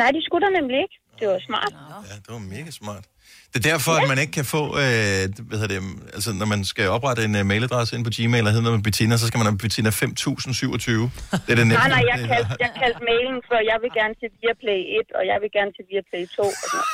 Nej, 0.00 0.10
de 0.16 0.20
skulle 0.26 0.42
der 0.46 0.52
nemlig 0.60 0.78
ikke. 0.84 0.96
Det 1.20 1.26
var 1.32 1.40
smart. 1.48 1.72
Ja, 2.10 2.14
det 2.24 2.30
var 2.36 2.42
mega 2.56 2.70
smart. 2.80 3.04
Det 3.52 3.56
er 3.66 3.66
derfor, 3.72 3.92
at 4.00 4.08
man 4.12 4.18
ikke 4.18 4.32
kan 4.40 4.44
få, 4.44 4.62
øh, 4.82 5.22
hvad 5.48 5.56
hedder 5.60 5.72
det, 5.74 5.80
altså 6.16 6.30
når 6.40 6.46
man 6.54 6.60
skal 6.72 6.88
oprette 6.96 7.20
en 7.28 7.34
uh, 7.40 7.46
mailadresse 7.46 7.96
ind 7.96 8.04
på 8.08 8.10
Gmail, 8.16 8.44
og 8.46 8.50
hedder 8.52 8.62
noget 8.68 8.78
med 8.78 8.84
Bettina, 8.88 9.16
så 9.16 9.26
skal 9.26 9.38
man 9.38 9.46
have 9.46 9.58
Bettina 9.58 9.90
5027. 9.90 11.10
Det 11.46 11.52
er 11.52 11.54
det 11.54 11.66
Nej, 11.66 11.88
nej, 11.88 12.02
jeg 12.10 12.18
det- 12.18 12.28
kaldte, 12.32 12.50
jeg 12.64 12.70
kaldte 12.80 13.00
mailen 13.10 13.38
for, 13.48 13.56
jeg 13.72 13.78
vil 13.82 13.90
gerne 14.00 14.14
til 14.20 14.28
Viaplay 14.40 14.80
1, 15.00 15.08
og 15.18 15.22
jeg 15.30 15.36
vil 15.42 15.50
gerne 15.58 15.70
til 15.76 15.84
Viaplay 15.90 16.22
2. 16.36 16.42
Og 16.42 16.52
sådan. 16.62 16.84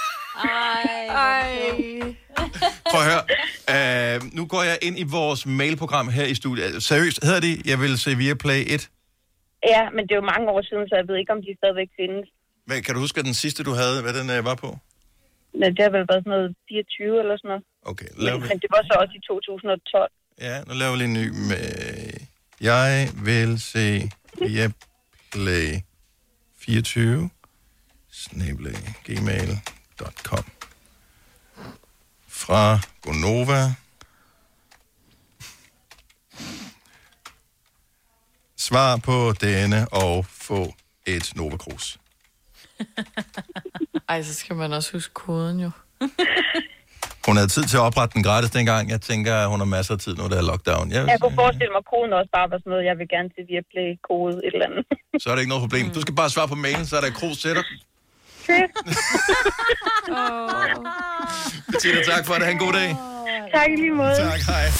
Ej, 0.44 1.06
Ej. 1.24 1.48
Prøv 2.90 3.00
at 3.02 3.06
høre. 3.10 4.14
Øh, 4.14 4.20
nu 4.32 4.46
går 4.46 4.62
jeg 4.62 4.78
ind 4.82 4.98
i 4.98 5.02
vores 5.02 5.46
mailprogram 5.46 6.08
her 6.08 6.24
i 6.24 6.34
studiet. 6.34 6.82
Seriøst, 6.82 7.24
hedder 7.24 7.40
det, 7.40 7.66
jeg 7.66 7.80
vil 7.80 7.98
se 7.98 8.16
via 8.16 8.34
Play 8.34 8.64
1? 8.66 8.88
Ja, 9.66 9.90
men 9.94 10.02
det 10.06 10.12
er 10.12 10.20
jo 10.22 10.30
mange 10.34 10.48
år 10.54 10.62
siden, 10.62 10.88
så 10.88 10.94
jeg 11.00 11.08
ved 11.08 11.16
ikke, 11.16 11.32
om 11.32 11.42
de 11.46 11.56
stadigvæk 11.60 11.90
findes. 12.00 12.26
Hvad, 12.66 12.82
kan 12.82 12.94
du 12.94 13.00
huske, 13.00 13.18
at 13.18 13.24
den 13.30 13.34
sidste, 13.34 13.64
du 13.64 13.72
havde, 13.80 14.02
hvad 14.02 14.14
den 14.20 14.30
øh, 14.36 14.44
var 14.44 14.54
på? 14.54 14.70
Men 15.60 15.68
det 15.76 15.82
har 15.86 15.90
vel 15.90 16.06
været 16.10 16.22
sådan 16.24 16.30
noget 16.36 16.56
24 16.68 17.18
eller 17.22 17.36
sådan 17.36 17.48
noget. 17.48 17.64
Okay, 17.82 18.10
Men, 18.16 18.24
lav, 18.24 18.38
men 18.50 18.58
det 18.62 18.70
var 18.76 18.82
så 18.90 18.94
også 19.02 19.14
i 19.16 19.22
2012. 19.26 20.12
ja, 20.40 20.54
nu 20.66 20.72
laver 20.74 20.92
vi 20.92 20.98
lige 20.98 21.10
en 21.10 21.18
ny 21.20 21.26
med... 21.50 21.66
Jeg 22.60 23.08
vil 23.28 23.60
se 23.60 24.10
Viaplay 24.40 25.68
24 26.58 27.30
snabel-a 28.12 28.78
gmail.com 29.04 30.44
fra 32.28 32.78
Gonova. 33.02 33.62
Svar 38.68 38.96
på 38.96 39.16
denne 39.40 39.80
og 40.04 40.26
få 40.46 40.60
et 41.06 41.32
Nova 41.36 41.56
Cruz. 41.56 41.96
Ej, 44.10 44.22
så 44.22 44.34
skal 44.34 44.56
man 44.56 44.72
også 44.72 44.92
huske 44.92 45.14
koden 45.14 45.60
jo. 45.60 45.70
Hun 47.26 47.36
havde 47.36 47.48
tid 47.48 47.64
til 47.70 47.76
at 47.76 47.80
oprette 47.80 48.14
den 48.14 48.22
gratis 48.22 48.50
dengang. 48.50 48.90
Jeg 48.90 49.00
tænker, 49.00 49.34
at 49.34 49.48
hun 49.48 49.58
har 49.60 49.66
masser 49.76 49.94
af 49.94 50.00
tid 50.00 50.14
nu, 50.16 50.28
der 50.28 50.36
er 50.36 50.42
lockdown. 50.42 50.90
Jeg, 50.92 51.06
Jeg 51.08 51.20
kunne 51.20 51.34
forestille 51.34 51.70
mig, 51.74 51.78
at 51.78 51.88
koden 51.92 52.12
også 52.12 52.30
bare 52.38 52.50
var 52.50 52.58
sådan 52.58 52.70
noget, 52.70 52.84
jeg 52.84 52.98
vil 52.98 53.08
gerne 53.08 53.28
til 53.28 53.42
Viaplay 53.48 53.88
kode 54.08 54.34
et 54.46 54.52
eller 54.54 54.66
andet. 54.66 54.84
så 55.22 55.26
er 55.30 55.34
det 55.34 55.40
ikke 55.42 55.52
noget 55.54 55.64
problem. 55.66 55.90
Du 55.90 56.00
skal 56.00 56.14
bare 56.14 56.30
svare 56.30 56.48
på 56.48 56.54
mailen, 56.54 56.86
så 56.86 56.96
er 56.96 57.00
der 57.00 57.10
Cruz 57.10 57.38
dig. 57.42 57.64
Bettina, 61.66 62.00
tak 62.12 62.26
for 62.26 62.34
det. 62.34 62.44
Ha' 62.44 62.52
en 62.52 62.58
god 62.58 62.72
dag. 62.72 63.17
Tak 63.54 63.68
lige 63.76 63.92
måde. 63.92 64.16
Tak, 64.16 64.40
hej. 64.40 64.70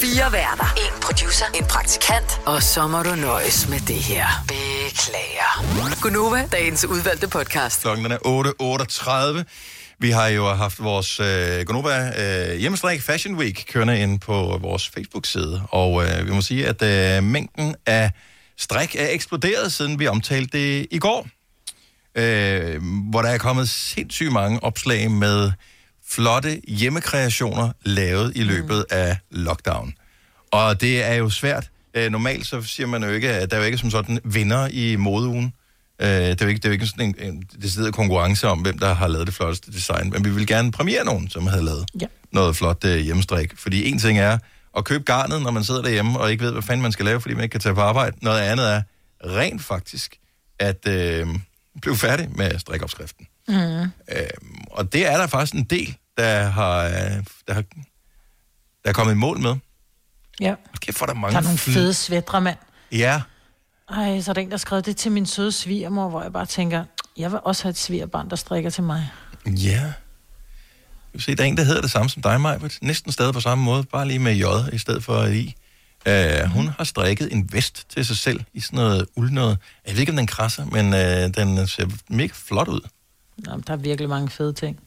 Fire 0.00 0.32
værter. 0.32 0.74
En 0.76 1.00
producer. 1.02 1.46
En 1.54 1.64
praktikant. 1.64 2.40
Og 2.46 2.62
så 2.62 2.86
må 2.86 3.02
du 3.02 3.14
nøjes 3.14 3.68
med 3.68 3.80
det 3.80 3.96
her. 3.96 4.26
Beklager. 4.48 6.00
Gunova, 6.02 6.48
dagens 6.52 6.84
udvalgte 6.84 7.28
podcast. 7.28 7.82
Klokken 7.82 8.12
er 8.12 8.18
8.38. 9.38 9.44
Vi 9.98 10.10
har 10.10 10.28
jo 10.28 10.48
haft 10.48 10.82
vores 10.82 11.20
øh, 11.20 11.66
Gonova 11.66 12.12
øh, 12.22 12.58
hjemmestrik 12.58 13.02
Fashion 13.02 13.34
Week 13.34 13.64
kørende 13.68 14.00
ind 14.00 14.20
på 14.20 14.58
vores 14.60 14.88
Facebook-side, 14.88 15.62
og 15.70 16.04
øh, 16.04 16.26
vi 16.26 16.30
må 16.30 16.40
sige, 16.40 16.66
at 16.66 16.82
øh, 16.82 17.22
mængden 17.22 17.74
af 17.86 18.10
strik 18.56 18.96
er 18.96 19.08
eksploderet, 19.08 19.72
siden 19.72 19.98
vi 19.98 20.06
omtalte 20.06 20.58
det 20.58 20.86
i 20.90 20.98
går, 20.98 21.28
øh, 22.14 22.82
hvor 23.10 23.22
der 23.22 23.28
er 23.28 23.38
kommet 23.38 23.68
sindssygt 23.68 24.32
mange 24.32 24.62
opslag 24.62 25.10
med 25.10 25.52
flotte 26.10 26.60
hjemmekreationer 26.68 27.72
lavet 27.84 28.32
i 28.36 28.42
løbet 28.42 28.84
af 28.90 29.16
lockdown. 29.30 29.94
Og 30.50 30.80
det 30.80 31.04
er 31.04 31.14
jo 31.14 31.30
svært. 31.30 31.70
Øh, 31.94 32.10
normalt 32.12 32.46
så 32.46 32.62
siger 32.62 32.86
man 32.86 33.02
jo 33.04 33.08
ikke, 33.10 33.30
at 33.30 33.50
der 33.50 33.56
er 33.56 33.60
jo 33.60 33.66
ikke 33.66 33.78
som 33.78 33.90
sådan 33.90 34.18
vinder 34.24 34.68
i 34.72 34.96
modeugen. 34.96 35.52
Øh, 36.00 36.08
det 36.08 36.40
er 36.40 36.44
jo 36.44 36.48
ikke, 36.48 36.58
det 36.58 36.64
er 36.64 36.68
jo 36.68 36.72
ikke 36.72 36.86
sådan 36.86 37.14
en, 37.18 37.34
en 37.34 37.42
decideret 37.62 37.94
konkurrence 37.94 38.48
om, 38.48 38.58
hvem 38.58 38.78
der 38.78 38.94
har 38.94 39.08
lavet 39.08 39.26
det 39.26 39.34
flotteste 39.34 39.72
design, 39.72 40.10
men 40.10 40.24
vi 40.24 40.30
vil 40.30 40.46
gerne 40.46 40.72
premiere 40.72 41.04
nogen, 41.04 41.30
som 41.30 41.46
havde 41.46 41.64
lavet 41.64 41.88
Ja. 42.00 42.06
noget 42.32 42.56
flot 42.56 42.84
øh, 42.84 42.96
hjemmestrik. 42.98 43.52
Fordi 43.56 43.88
en 43.88 43.98
ting 43.98 44.18
er 44.18 44.38
at 44.76 44.84
købe 44.84 45.04
garnet, 45.04 45.42
når 45.42 45.50
man 45.50 45.64
sidder 45.64 45.82
derhjemme 45.82 46.18
og 46.20 46.30
ikke 46.32 46.44
ved, 46.44 46.52
hvad 46.52 46.62
fanden 46.62 46.82
man 46.82 46.92
skal 46.92 47.04
lave, 47.04 47.20
fordi 47.20 47.34
man 47.34 47.42
ikke 47.44 47.52
kan 47.52 47.60
tage 47.60 47.74
på 47.74 47.80
arbejde. 47.80 48.16
Noget 48.22 48.40
andet 48.40 48.70
er 48.72 48.82
rent 49.24 49.62
faktisk 49.64 50.16
at 50.58 50.88
øh, 50.88 51.26
blive 51.82 51.96
færdig 51.96 52.28
med 52.36 52.58
strikopskriften. 52.58 53.26
Mm. 53.48 53.54
Og 54.78 54.92
det 54.92 55.06
er 55.06 55.16
der 55.16 55.26
faktisk 55.26 55.54
en 55.54 55.64
del, 55.64 55.96
der 56.16 56.44
har, 56.44 56.82
der 57.48 57.54
har, 57.54 57.62
der 58.84 58.88
er 58.88 58.92
kommet 58.92 59.12
i 59.12 59.16
mål 59.16 59.38
med. 59.38 59.56
Ja. 60.40 60.54
Kæft, 60.80 60.98
for 60.98 61.06
der 61.06 61.12
er 61.12 61.18
mange 61.18 61.32
Der 61.32 61.38
er 61.38 61.42
nogle 61.42 61.58
fede 61.58 61.94
svætre, 61.94 62.40
mand. 62.40 62.56
Ja, 62.92 63.22
Ej, 63.90 64.20
så 64.20 64.30
er 64.30 64.32
der 64.32 64.40
en, 64.40 64.50
der 64.50 64.56
skrev 64.56 64.82
det 64.82 64.96
til 64.96 65.12
min 65.12 65.26
søde 65.26 65.52
svigermor, 65.52 66.08
hvor 66.08 66.22
jeg 66.22 66.32
bare 66.32 66.46
tænker, 66.46 66.84
jeg 67.16 67.32
vil 67.32 67.40
også 67.44 67.62
have 67.62 67.70
et 67.70 67.78
svigerbarn, 67.78 68.30
der 68.30 68.36
strikker 68.36 68.70
til 68.70 68.82
mig. 68.82 69.10
Ja. 69.46 69.92
Du 71.14 71.20
se, 71.20 71.34
der 71.34 71.42
er 71.42 71.46
en, 71.46 71.56
der 71.56 71.62
hedder 71.62 71.80
det 71.80 71.90
samme 71.90 72.10
som 72.10 72.22
dig, 72.22 72.40
Majbert. 72.40 72.78
Næsten 72.82 73.12
stadig 73.12 73.34
på 73.34 73.40
samme 73.40 73.64
måde, 73.64 73.84
bare 73.84 74.08
lige 74.08 74.18
med 74.18 74.34
J 74.34 74.44
i 74.72 74.78
stedet 74.78 75.04
for 75.04 75.24
I. 75.24 75.54
Uh, 76.08 76.50
hun 76.50 76.68
har 76.68 76.84
strikket 76.84 77.32
en 77.32 77.52
vest 77.52 77.86
til 77.88 78.06
sig 78.06 78.16
selv 78.16 78.40
i 78.54 78.60
sådan 78.60 78.76
noget 78.76 79.06
uld 79.16 79.30
noget. 79.30 79.58
Jeg 79.86 79.92
ved 79.92 80.00
ikke, 80.00 80.12
om 80.12 80.16
den 80.16 80.26
krasser, 80.26 80.64
men 80.64 80.86
uh, 80.86 81.34
den 81.34 81.66
ser 81.66 81.86
mega 82.08 82.32
flot 82.34 82.68
ud. 82.68 82.80
Nå, 83.38 83.52
men 83.52 83.64
der 83.66 83.72
er 83.72 83.76
virkelig 83.76 84.08
mange 84.08 84.28
fede 84.30 84.52
ting. 84.52 84.80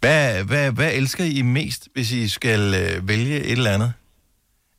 Hvad, 0.00 0.44
hvad, 0.44 0.72
hvad 0.72 0.92
elsker 0.92 1.24
I 1.24 1.42
mest, 1.42 1.88
hvis 1.92 2.10
I 2.10 2.28
skal 2.28 2.60
uh, 2.98 3.08
vælge 3.08 3.40
et 3.40 3.52
eller 3.52 3.70
andet 3.70 3.92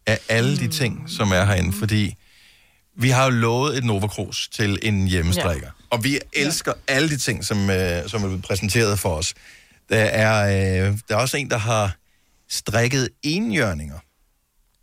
af 0.06 0.20
alle 0.30 0.58
de 0.58 0.68
ting, 0.68 1.10
som 1.10 1.32
er 1.32 1.46
herinde? 1.46 1.74
Fordi 1.74 2.16
vi 2.96 3.10
har 3.10 3.24
jo 3.24 3.30
lovet 3.30 3.78
et 3.78 3.84
Nova 3.84 4.08
Cruz 4.08 4.48
til 4.48 4.80
en 4.82 5.08
hjemmestrikker. 5.08 5.68
Ja. 5.68 5.72
Og 5.90 6.04
vi 6.04 6.20
elsker 6.34 6.74
ja. 6.90 6.94
alle 6.94 7.10
de 7.10 7.18
ting, 7.18 7.46
som, 7.46 7.58
uh, 7.58 7.76
som 8.08 8.24
er 8.24 8.28
blevet 8.28 8.44
præsenteret 8.44 9.00
for 9.00 9.16
os. 9.16 9.34
Der 9.90 10.04
er, 10.04 10.90
uh, 10.90 10.98
der 11.10 11.16
er 11.16 11.20
også 11.20 11.38
en, 11.38 11.50
der 11.50 11.58
har 11.58 11.96
strikket 12.50 13.10
enhjørninger. 13.24 14.00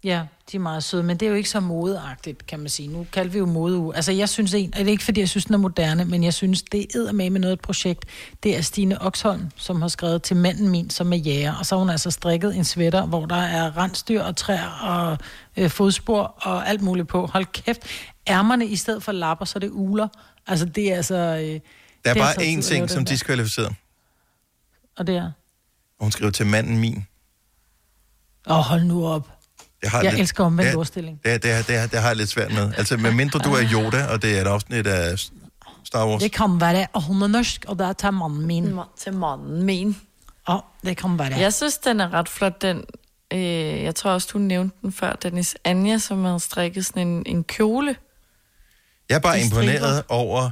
Ja, 0.04 0.22
de 0.52 0.56
er 0.56 0.60
meget 0.60 0.84
søde, 0.84 1.02
men 1.02 1.16
det 1.16 1.26
er 1.26 1.30
jo 1.30 1.36
ikke 1.36 1.48
så 1.48 1.60
modeagtigt, 1.60 2.46
kan 2.46 2.58
man 2.58 2.68
sige. 2.68 2.88
Nu 2.88 3.06
kalder 3.12 3.30
vi 3.32 3.38
jo 3.38 3.46
modeuge. 3.46 3.96
Altså, 3.96 4.12
jeg 4.12 4.28
synes 4.28 4.54
en, 4.54 4.74
og 4.74 4.78
det 4.78 4.86
er 4.86 4.90
ikke 4.90 5.04
fordi, 5.04 5.20
jeg 5.20 5.28
synes, 5.28 5.44
den 5.44 5.54
er 5.54 5.58
moderne, 5.58 6.04
men 6.04 6.24
jeg 6.24 6.34
synes, 6.34 6.62
det 6.62 6.86
er 6.94 7.12
med 7.12 7.30
med 7.30 7.40
noget 7.40 7.52
et 7.52 7.60
projekt. 7.60 8.04
Det 8.42 8.56
er 8.56 8.60
Stine 8.60 9.02
Oxholm, 9.02 9.50
som 9.56 9.82
har 9.82 9.88
skrevet 9.88 10.22
til 10.22 10.36
manden 10.36 10.68
min, 10.68 10.90
som 10.90 11.12
er 11.12 11.16
jæger. 11.16 11.54
Og 11.54 11.66
så 11.66 11.74
har 11.74 11.78
hun 11.78 11.90
altså 11.90 12.10
strikket 12.10 12.56
en 12.56 12.64
sweater, 12.64 13.06
hvor 13.06 13.26
der 13.26 13.36
er 13.36 13.76
rensdyr 13.76 14.22
og 14.22 14.36
træer 14.36 14.70
og 14.70 15.18
øh, 15.56 15.70
fodspor 15.70 16.22
og 16.22 16.68
alt 16.68 16.82
muligt 16.82 17.08
på. 17.08 17.26
Hold 17.26 17.46
kæft. 17.52 17.82
Ærmerne 18.28 18.66
i 18.66 18.76
stedet 18.76 19.02
for 19.02 19.12
lapper, 19.12 19.44
så 19.44 19.58
det 19.58 19.70
uler. 19.72 20.08
Altså, 20.46 20.64
det 20.66 20.92
er 20.92 20.96
altså... 20.96 21.14
Øh, 21.14 21.60
Der 22.04 22.10
er 22.10 22.14
bare 22.14 22.28
altså 22.40 22.40
én 22.40 22.74
ting, 22.74 22.90
som 22.90 23.04
diskvalificeret. 23.04 23.74
Og 24.96 25.06
det 25.06 25.16
er... 25.16 25.30
Hun 26.00 26.12
skrev 26.12 26.32
til 26.32 26.46
manden 26.46 26.78
min. 26.78 27.06
Åh, 28.46 28.58
oh, 28.58 28.64
hold 28.64 28.84
nu 28.84 29.06
op. 29.06 29.35
Jeg, 29.86 29.90
har 29.90 30.02
Jeg 30.02 30.12
lidt- 30.12 30.20
elsker 30.20 30.44
omvendt 30.44 30.70
det, 30.70 30.76
ordstilling. 30.78 31.20
Det, 31.24 31.42
det, 31.42 31.68
det, 31.68 31.90
det 31.92 32.00
har 32.00 32.08
jeg 32.08 32.16
lidt 32.16 32.28
svært 32.28 32.52
med. 32.52 32.72
Altså, 32.78 32.96
med 32.96 33.10
mindre 33.12 33.38
du 33.38 33.52
er 33.52 33.62
Yoda, 33.72 34.06
og 34.06 34.22
det 34.22 34.36
er 34.36 34.40
et 34.40 34.46
afsnit 34.46 34.86
af 34.86 35.18
Star 35.84 36.06
Wars. 36.06 36.22
Det 36.22 36.32
kan 36.32 36.60
være, 36.60 36.86
og 36.92 37.02
hun 37.02 37.22
er 37.22 37.26
norsk, 37.26 37.64
og 37.68 37.78
det 37.78 37.86
er 37.86 37.92
til 37.92 38.12
manden 38.12 38.46
min. 38.46 38.78
Til 38.98 39.12
manden 39.14 39.62
min. 39.62 39.96
Ja, 40.48 40.56
det 40.84 40.96
kan 40.96 41.18
være. 41.18 41.34
Jeg 41.38 41.54
synes, 41.54 41.78
den 41.78 42.00
er 42.00 42.14
ret 42.14 42.28
flot, 42.28 42.62
den... 42.62 42.84
Øh, 43.32 43.38
jeg 43.82 43.94
tror 43.94 44.10
også, 44.10 44.28
du 44.32 44.38
nævnte 44.38 44.76
den 44.82 44.92
før, 44.92 45.12
Dennis 45.12 45.56
Anja, 45.64 45.98
som 45.98 46.24
havde 46.24 46.40
strikket 46.40 46.86
sådan 46.86 47.08
en, 47.08 47.22
en 47.26 47.44
kjole. 47.44 47.96
Jeg 49.08 49.14
er 49.14 49.18
bare 49.18 49.36
De 49.36 49.42
imponeret 49.44 50.02
over... 50.08 50.50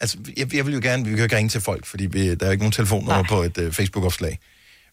Altså, 0.00 0.18
jeg, 0.36 0.54
jeg 0.54 0.66
vil 0.66 0.74
jo 0.74 0.80
gerne... 0.82 1.04
Vi 1.04 1.10
kan 1.10 1.18
jo 1.18 1.24
ikke 1.24 1.36
ringe 1.36 1.48
til 1.48 1.60
folk, 1.60 1.86
fordi 1.86 2.06
vi, 2.06 2.34
der 2.34 2.42
er 2.42 2.48
jo 2.48 2.52
ikke 2.52 2.62
nogen 2.62 2.72
telefonnummer 2.72 3.22
på 3.22 3.42
et 3.42 3.58
uh, 3.58 3.72
Facebook-opslag. 3.72 4.38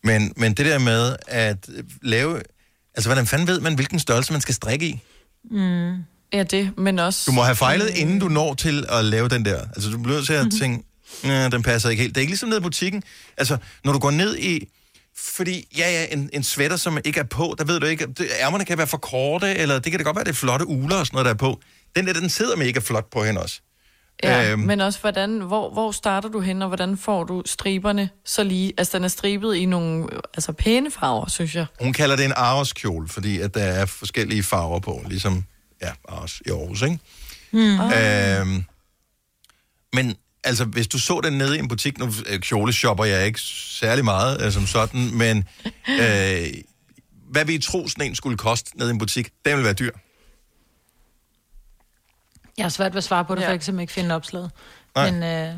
Men, 0.03 0.33
men 0.37 0.53
det 0.53 0.65
der 0.65 0.79
med 0.79 1.15
at 1.27 1.69
lave... 2.01 2.41
Altså, 2.95 3.09
hvordan 3.09 3.27
fanden 3.27 3.47
ved 3.47 3.59
man, 3.59 3.75
hvilken 3.75 3.99
størrelse 3.99 4.31
man 4.31 4.41
skal 4.41 4.55
strikke 4.55 4.85
i? 4.85 4.99
Mm. 5.51 5.93
Ja, 6.33 6.43
det, 6.43 6.71
men 6.77 6.99
også... 6.99 7.23
Du 7.25 7.31
må 7.31 7.41
have 7.41 7.55
fejlet, 7.55 7.89
inden 7.89 8.19
du 8.19 8.27
når 8.27 8.53
til 8.53 8.85
at 8.89 9.05
lave 9.05 9.29
den 9.29 9.45
der. 9.45 9.61
Altså, 9.75 9.89
du 9.89 9.97
bliver 9.97 10.15
nødt 10.15 10.25
til 10.25 10.33
at 10.33 10.47
tænke, 10.59 10.83
"Næh, 11.23 11.51
den 11.51 11.63
passer 11.63 11.89
ikke 11.89 12.01
helt. 12.01 12.15
Det 12.15 12.19
er 12.19 12.21
ikke 12.21 12.31
ligesom 12.31 12.49
nede 12.49 12.59
i 12.59 12.61
butikken. 12.61 13.03
Altså, 13.37 13.57
når 13.83 13.93
du 13.93 13.99
går 13.99 14.11
ned 14.11 14.37
i... 14.37 14.67
Fordi, 15.17 15.67
ja, 15.77 15.91
ja, 15.91 16.05
en, 16.11 16.29
en 16.33 16.43
sweater, 16.43 16.75
som 16.75 16.97
ikke 17.05 17.19
er 17.19 17.23
på, 17.23 17.55
der 17.57 17.63
ved 17.63 17.79
du 17.79 17.85
ikke, 17.85 18.05
det, 18.07 18.27
ærmerne 18.39 18.65
kan 18.65 18.77
være 18.77 18.87
for 18.87 18.97
korte, 18.97 19.55
eller 19.55 19.79
det 19.79 19.91
kan 19.91 19.99
da 19.99 20.03
godt 20.03 20.15
være, 20.15 20.23
det 20.25 20.31
er 20.31 20.35
flotte 20.35 20.67
uler 20.67 20.95
og 20.95 21.05
sådan 21.05 21.15
noget, 21.15 21.25
der 21.25 21.31
er 21.31 21.37
på. 21.37 21.61
Den 21.95 22.07
der, 22.07 22.13
den 22.13 22.29
sidder 22.29 22.55
mega 22.55 22.79
flot 22.79 23.11
på 23.11 23.23
hende 23.23 23.41
også. 23.41 23.61
Ja, 24.23 24.51
Øhm. 24.51 24.61
men 24.61 24.81
også, 24.81 24.99
hvordan, 24.99 25.39
hvor, 25.39 25.73
hvor 25.73 25.91
starter 25.91 26.29
du 26.29 26.39
hen, 26.39 26.61
og 26.61 26.67
hvordan 26.67 26.97
får 26.97 27.23
du 27.23 27.43
striberne 27.45 28.09
så 28.25 28.43
lige... 28.43 28.73
Altså, 28.77 28.97
den 28.97 29.03
er 29.03 29.07
stribet 29.07 29.55
i 29.55 29.65
nogle 29.65 30.07
altså, 30.33 30.51
pæne 30.51 30.91
farver, 30.91 31.27
synes 31.29 31.55
jeg. 31.55 31.65
Hun 31.81 31.93
kalder 31.93 32.15
det 32.15 32.25
en 32.25 32.33
Aros-kjole, 32.35 33.07
fordi 33.07 33.39
at 33.39 33.53
der 33.53 33.63
er 33.63 33.85
forskellige 33.85 34.43
farver 34.43 34.79
på, 34.79 35.01
ligesom 35.07 35.43
ja, 35.81 35.91
Aros 36.09 36.41
i 36.45 36.49
Aarhus, 36.49 36.81
ikke? 36.81 36.99
Mm. 37.51 37.79
Øhm, 37.79 38.63
men 39.93 40.15
altså, 40.43 40.65
hvis 40.65 40.87
du 40.87 40.99
så 40.99 41.21
den 41.23 41.33
nede 41.33 41.55
i 41.55 41.59
en 41.59 41.67
butik, 41.67 41.97
nu 41.97 42.11
øh, 42.29 42.39
kjole 42.39 42.73
shopper 42.73 43.05
jeg 43.05 43.25
ikke 43.25 43.39
særlig 43.79 44.05
meget 44.05 44.45
øh, 44.45 44.51
som 44.51 44.67
sådan, 44.67 45.17
men 45.17 45.37
øh, 46.01 46.47
hvad 47.31 47.45
vi 47.45 47.57
tro, 47.57 47.87
sådan 47.87 48.05
en 48.05 48.15
skulle 48.15 48.37
koste 48.37 48.77
nede 48.77 48.89
i 48.89 48.93
en 48.93 48.97
butik, 48.99 49.29
den 49.45 49.57
vil 49.57 49.63
være 49.65 49.73
dyr. 49.73 49.91
Jeg 52.59 52.65
har 52.65 52.69
svært 52.69 52.93
ved 52.93 52.97
at 52.97 53.03
svare 53.03 53.25
på 53.25 53.35
det, 53.35 53.41
ja. 53.41 53.47
for 53.47 53.51
jeg 53.51 53.59
kan 53.59 53.65
simpelthen 53.65 53.83
ikke 53.83 53.93
finde 53.93 54.15
opslaget. 54.15 54.51
Nej. 54.95 55.11
Men 55.11 55.23
øh, 55.23 55.55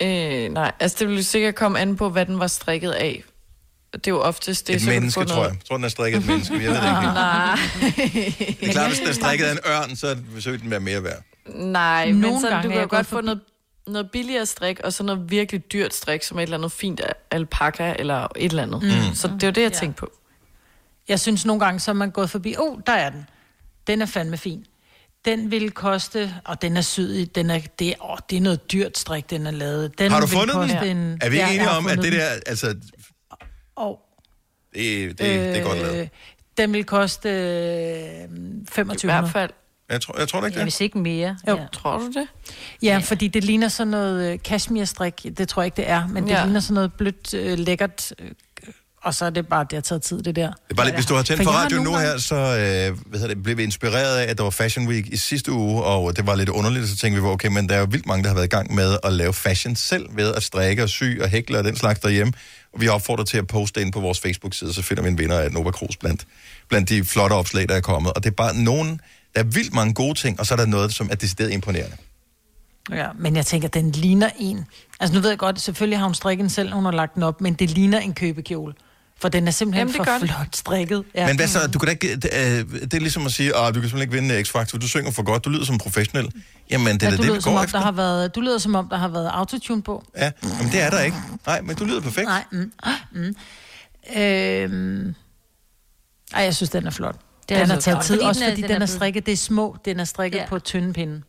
Øh, 0.00 0.52
nej, 0.52 0.72
altså 0.80 0.96
det 1.00 1.08
ville 1.08 1.24
sikkert 1.24 1.54
komme 1.54 1.78
an 1.80 1.96
på, 1.96 2.08
hvad 2.08 2.26
den 2.26 2.38
var 2.38 2.46
strikket 2.46 2.90
af. 2.90 3.22
Det 3.92 4.06
er 4.06 4.10
jo 4.10 4.20
oftest 4.20 4.66
det, 4.68 4.76
Et 4.76 4.86
menneske, 4.88 5.20
få 5.20 5.24
tror 5.24 5.36
noget- 5.36 5.48
jeg. 5.48 5.56
Jeg 5.58 5.64
tror, 5.68 5.76
den 5.76 5.84
er 5.84 5.88
strikket 5.88 6.16
af 6.18 6.20
et 6.22 6.26
menneske, 6.28 6.52
men 6.52 6.62
jeg 6.62 6.70
ved 6.70 6.76
det 6.80 6.86
ikke. 6.88 7.12
Nej. 7.14 7.58
Det 8.60 8.68
er 8.68 8.72
klart, 8.72 8.88
hvis 8.88 8.98
den 8.98 9.08
er 9.08 9.12
strikket 9.12 9.44
af 9.44 9.52
en 9.52 9.58
ørn, 9.66 9.96
så 9.96 10.50
vil 10.50 10.60
den 10.60 10.70
være 10.70 10.80
mere 10.80 11.04
værd. 11.04 11.22
Nej, 11.54 12.04
Nogle 12.10 12.20
men 12.20 12.40
sådan, 12.40 12.50
gange 12.56 12.68
du 12.68 12.72
kan 12.72 12.80
jo 12.82 12.86
godt 12.90 13.06
få 13.06 13.20
noget, 13.20 13.40
noget 13.86 14.10
billigere 14.10 14.46
strik, 14.46 14.80
og 14.80 14.92
så 14.92 15.02
noget 15.02 15.30
virkelig 15.30 15.72
dyrt 15.72 15.94
strik, 15.94 16.22
som 16.22 16.38
et 16.38 16.42
eller 16.42 16.56
andet 16.56 16.72
fint 16.72 17.00
alpaka 17.30 17.94
eller 17.98 18.28
et 18.36 18.50
eller 18.50 18.62
andet. 18.62 18.82
Mm. 18.82 19.14
Så 19.14 19.28
det 19.28 19.42
er 19.42 19.46
jo 19.46 19.52
det, 19.52 19.62
jeg 19.62 19.72
tænkte 19.72 20.00
på. 20.00 20.12
jeg 21.08 21.20
synes 21.20 21.44
nogle 21.46 21.64
gange, 21.64 21.80
så 21.80 21.90
er 21.90 21.94
man 21.94 22.10
gået 22.10 22.30
forbi, 22.30 22.54
oh, 22.58 22.78
der 22.86 22.92
er 22.92 23.10
den. 23.10 23.26
Den 23.86 24.02
er 24.02 24.06
fandme 24.06 24.36
fin. 24.36 24.66
Den 25.24 25.50
vil 25.50 25.70
koste, 25.70 26.34
og 26.44 26.62
den 26.62 26.76
er 26.76 26.80
syd 26.80 27.14
i, 27.14 27.24
den 27.24 27.50
er, 27.50 27.60
det, 27.78 27.94
åh, 28.00 28.16
det 28.30 28.36
er 28.36 28.40
noget 28.40 28.72
dyrt 28.72 28.98
strik, 28.98 29.30
den 29.30 29.46
er 29.46 29.50
lavet. 29.50 29.98
Den 29.98 30.10
Har 30.12 30.20
du 30.20 30.26
vil 30.26 30.36
fundet 30.38 30.80
den? 30.82 30.96
En, 30.96 31.18
Er 31.20 31.28
vi 31.28 31.36
ikke 31.36 31.46
Ja, 31.48 31.54
enige 31.54 31.70
om, 31.70 31.86
at 31.86 31.98
det 31.98 32.12
der, 32.12 32.26
altså, 32.46 32.76
Og, 33.76 34.00
det, 34.74 35.08
det, 35.08 35.18
det 35.18 35.56
er 35.58 35.62
godt 35.64 35.78
lavet. 35.78 36.00
Øh, 36.00 36.08
Den 36.56 36.72
vil 36.72 36.84
koste 36.84 37.28
øh, 37.28 38.28
25 38.72 39.10
I 39.10 39.14
hvert 39.14 39.30
fald. 39.32 39.50
Jeg 39.88 40.00
tror, 40.00 40.18
jeg 40.18 40.28
tror 40.28 40.40
da 40.40 40.46
ikke 40.46 40.56
Ja, 40.56 40.60
det. 40.60 40.64
hvis 40.64 40.80
ikke 40.80 40.98
mere. 40.98 41.36
Jo. 41.48 41.56
Ja. 41.56 41.66
Tror 41.72 41.98
du 41.98 42.06
det? 42.06 42.26
Ja, 42.82 42.98
fordi 43.04 43.28
det 43.28 43.44
ligner 43.44 43.68
sådan 43.68 43.90
noget 43.90 44.32
øh, 44.32 44.38
cashmere-strik. 44.38 45.22
Det 45.38 45.48
tror 45.48 45.62
jeg 45.62 45.66
ikke, 45.66 45.76
det 45.76 45.88
er, 45.88 46.06
men 46.08 46.24
det 46.24 46.30
Ja. 46.30 46.44
ligner 46.44 46.60
sådan 46.60 46.74
noget 46.74 46.92
blødt, 46.94 47.34
øh, 47.34 47.58
lækkert. 47.58 48.12
Og 49.02 49.14
så 49.14 49.24
er 49.24 49.30
det 49.30 49.46
bare, 49.46 49.64
det 49.64 49.72
har 49.72 49.80
taget 49.80 50.02
tid, 50.02 50.22
det 50.22 50.36
der. 50.36 50.46
Det 50.46 50.56
er 50.70 50.74
bare 50.74 50.86
lidt, 50.86 50.96
hvis 50.96 51.06
du 51.06 51.14
har 51.14 51.22
tændt 51.22 51.38
For 51.38 51.44
for 51.44 51.50
jeg 51.50 51.58
har 51.58 51.64
radio 51.64 51.82
nu 51.82 51.96
her, 51.96 52.18
så 52.18 52.34
øh, 52.34 52.98
hvad 53.06 53.20
hedder 53.20 53.34
det, 53.34 53.42
blev 53.42 53.56
vi 53.56 53.62
inspireret 53.62 54.16
af, 54.16 54.30
at 54.30 54.38
der 54.38 54.42
var 54.44 54.50
Fashion 54.50 54.88
Week 54.88 55.06
i 55.06 55.16
sidste 55.16 55.52
uge, 55.52 55.82
og 55.82 56.16
det 56.16 56.26
var 56.26 56.34
lidt 56.34 56.48
underligt, 56.48 56.88
så 56.88 56.96
tænkte 56.96 57.22
vi, 57.22 57.28
okay, 57.28 57.48
men 57.48 57.68
der 57.68 57.74
er 57.74 57.78
jo 57.78 57.86
vildt 57.90 58.06
mange, 58.06 58.22
der 58.22 58.28
har 58.28 58.34
været 58.34 58.46
i 58.46 58.48
gang 58.48 58.74
med 58.74 58.96
at 59.02 59.12
lave 59.12 59.32
fashion 59.32 59.76
selv, 59.76 60.06
ved 60.16 60.34
at 60.34 60.42
strikke 60.42 60.82
og 60.82 60.88
sy 60.88 61.04
og 61.20 61.28
hækle 61.28 61.58
og 61.58 61.64
den 61.64 61.76
slags 61.76 62.00
derhjemme. 62.00 62.32
Og 62.74 62.80
vi 62.80 62.88
opfordrer 62.88 63.24
til 63.24 63.38
at 63.38 63.46
poste 63.46 63.80
ind 63.80 63.92
på 63.92 64.00
vores 64.00 64.20
Facebook-side, 64.20 64.72
så 64.72 64.82
finder 64.82 65.02
vi 65.02 65.08
en 65.08 65.18
vinder 65.18 65.38
af 65.38 65.52
Nova 65.52 65.70
Cruz 65.70 65.96
blandt, 65.96 66.26
blandt 66.68 66.88
de 66.88 67.04
flotte 67.04 67.34
opslag, 67.34 67.68
der 67.68 67.74
er 67.74 67.80
kommet. 67.80 68.12
Og 68.12 68.24
det 68.24 68.30
er 68.30 68.34
bare 68.34 68.56
nogen, 68.56 69.00
der 69.34 69.40
er 69.40 69.44
vildt 69.44 69.74
mange 69.74 69.94
gode 69.94 70.14
ting, 70.18 70.40
og 70.40 70.46
så 70.46 70.54
er 70.54 70.58
der 70.58 70.66
noget, 70.66 70.94
som 70.94 71.08
er 71.10 71.14
decideret 71.14 71.52
imponerende. 71.52 71.96
Ja, 72.90 73.06
men 73.18 73.36
jeg 73.36 73.46
tænker, 73.46 73.68
den 73.68 73.90
ligner 73.90 74.30
en. 74.38 74.64
Altså 75.00 75.14
nu 75.14 75.20
ved 75.20 75.28
jeg 75.28 75.38
godt, 75.38 75.60
selvfølgelig 75.60 75.98
har 75.98 76.06
hun 76.06 76.14
strikket 76.14 76.42
den 76.42 76.50
selv, 76.50 76.72
hun 76.72 76.84
har 76.84 76.92
lagt 76.92 77.14
den 77.14 77.22
op, 77.22 77.40
men 77.40 77.54
det 77.54 77.70
ligner 77.70 77.98
en 77.98 78.14
købekjole. 78.14 78.74
For 79.22 79.28
den 79.28 79.46
er 79.48 79.50
simpelthen 79.50 79.88
Jamen, 79.88 80.00
det 80.00 80.06
for 80.06 80.18
den. 80.18 80.28
flot 80.28 80.56
strikket. 80.56 81.04
Ja. 81.14 81.26
Men 81.26 81.36
hvad 81.36 81.48
så? 81.48 81.66
Du 81.66 81.78
kan 81.78 81.86
da 81.86 81.90
ikke, 81.92 82.16
det, 82.16 82.30
er, 82.32 82.62
det 82.64 82.94
er 82.94 82.98
ligesom 83.00 83.26
at 83.26 83.32
sige, 83.32 83.48
at 83.56 83.74
du 83.74 83.80
kan 83.80 83.90
simpelthen 83.90 84.00
ikke 84.00 84.12
vinde 84.12 84.40
X-Factor, 84.40 84.78
du 84.78 84.88
synger 84.88 85.10
for 85.10 85.22
godt, 85.22 85.44
du 85.44 85.50
lyder 85.50 85.64
som 85.64 85.74
en 85.74 85.78
professionel. 85.78 86.32
Jamen, 86.70 86.94
det 86.94 87.02
er 87.02 87.10
Ja, 87.10 87.16
det, 87.16 87.22
vi 87.34 87.40
går 87.40 87.50
om, 87.58 87.64
efter. 87.64 87.78
der 87.78 87.84
har 87.84 87.92
været, 87.92 88.34
du 88.34 88.40
lyder 88.40 88.58
som 88.58 88.74
om, 88.74 88.88
der 88.88 88.96
har 88.96 89.08
været 89.08 89.28
autotune 89.32 89.82
på. 89.82 90.04
Ja, 90.16 90.30
men 90.42 90.72
det 90.72 90.80
er 90.82 90.90
der 90.90 91.00
ikke. 91.00 91.16
Nej, 91.46 91.60
men 91.60 91.76
du 91.76 91.84
lyder 91.84 92.00
perfekt. 92.00 92.26
Nej, 92.26 92.44
mm, 92.52 92.72
mm. 93.12 93.34
Øhm, 94.22 95.14
ej, 96.34 96.42
jeg 96.42 96.54
synes, 96.56 96.70
den 96.70 96.86
er 96.86 96.90
flot. 96.90 97.16
Det 97.48 97.54
er 97.54 97.58
den 97.60 97.66
har 97.68 97.74
altså 97.74 97.84
taget 97.90 97.96
flot. 97.96 98.04
tid, 98.04 98.14
Fordi 98.16 98.28
også 98.28 98.40
den 98.40 98.48
er- 98.48 98.52
fordi 98.52 98.62
den 98.62 98.68
den, 98.68 98.70
er 98.70 98.74
er 98.74 98.78
blevet- 98.78 98.90
strikket, 98.90 99.26
det 99.26 99.32
er 99.32 99.36
små, 99.36 99.76
den 99.84 100.00
er 100.00 100.04
strikket 100.04 100.38
ja. 100.38 100.46
på 100.48 100.58
tynde 100.58 100.92
pinde. 100.92 101.22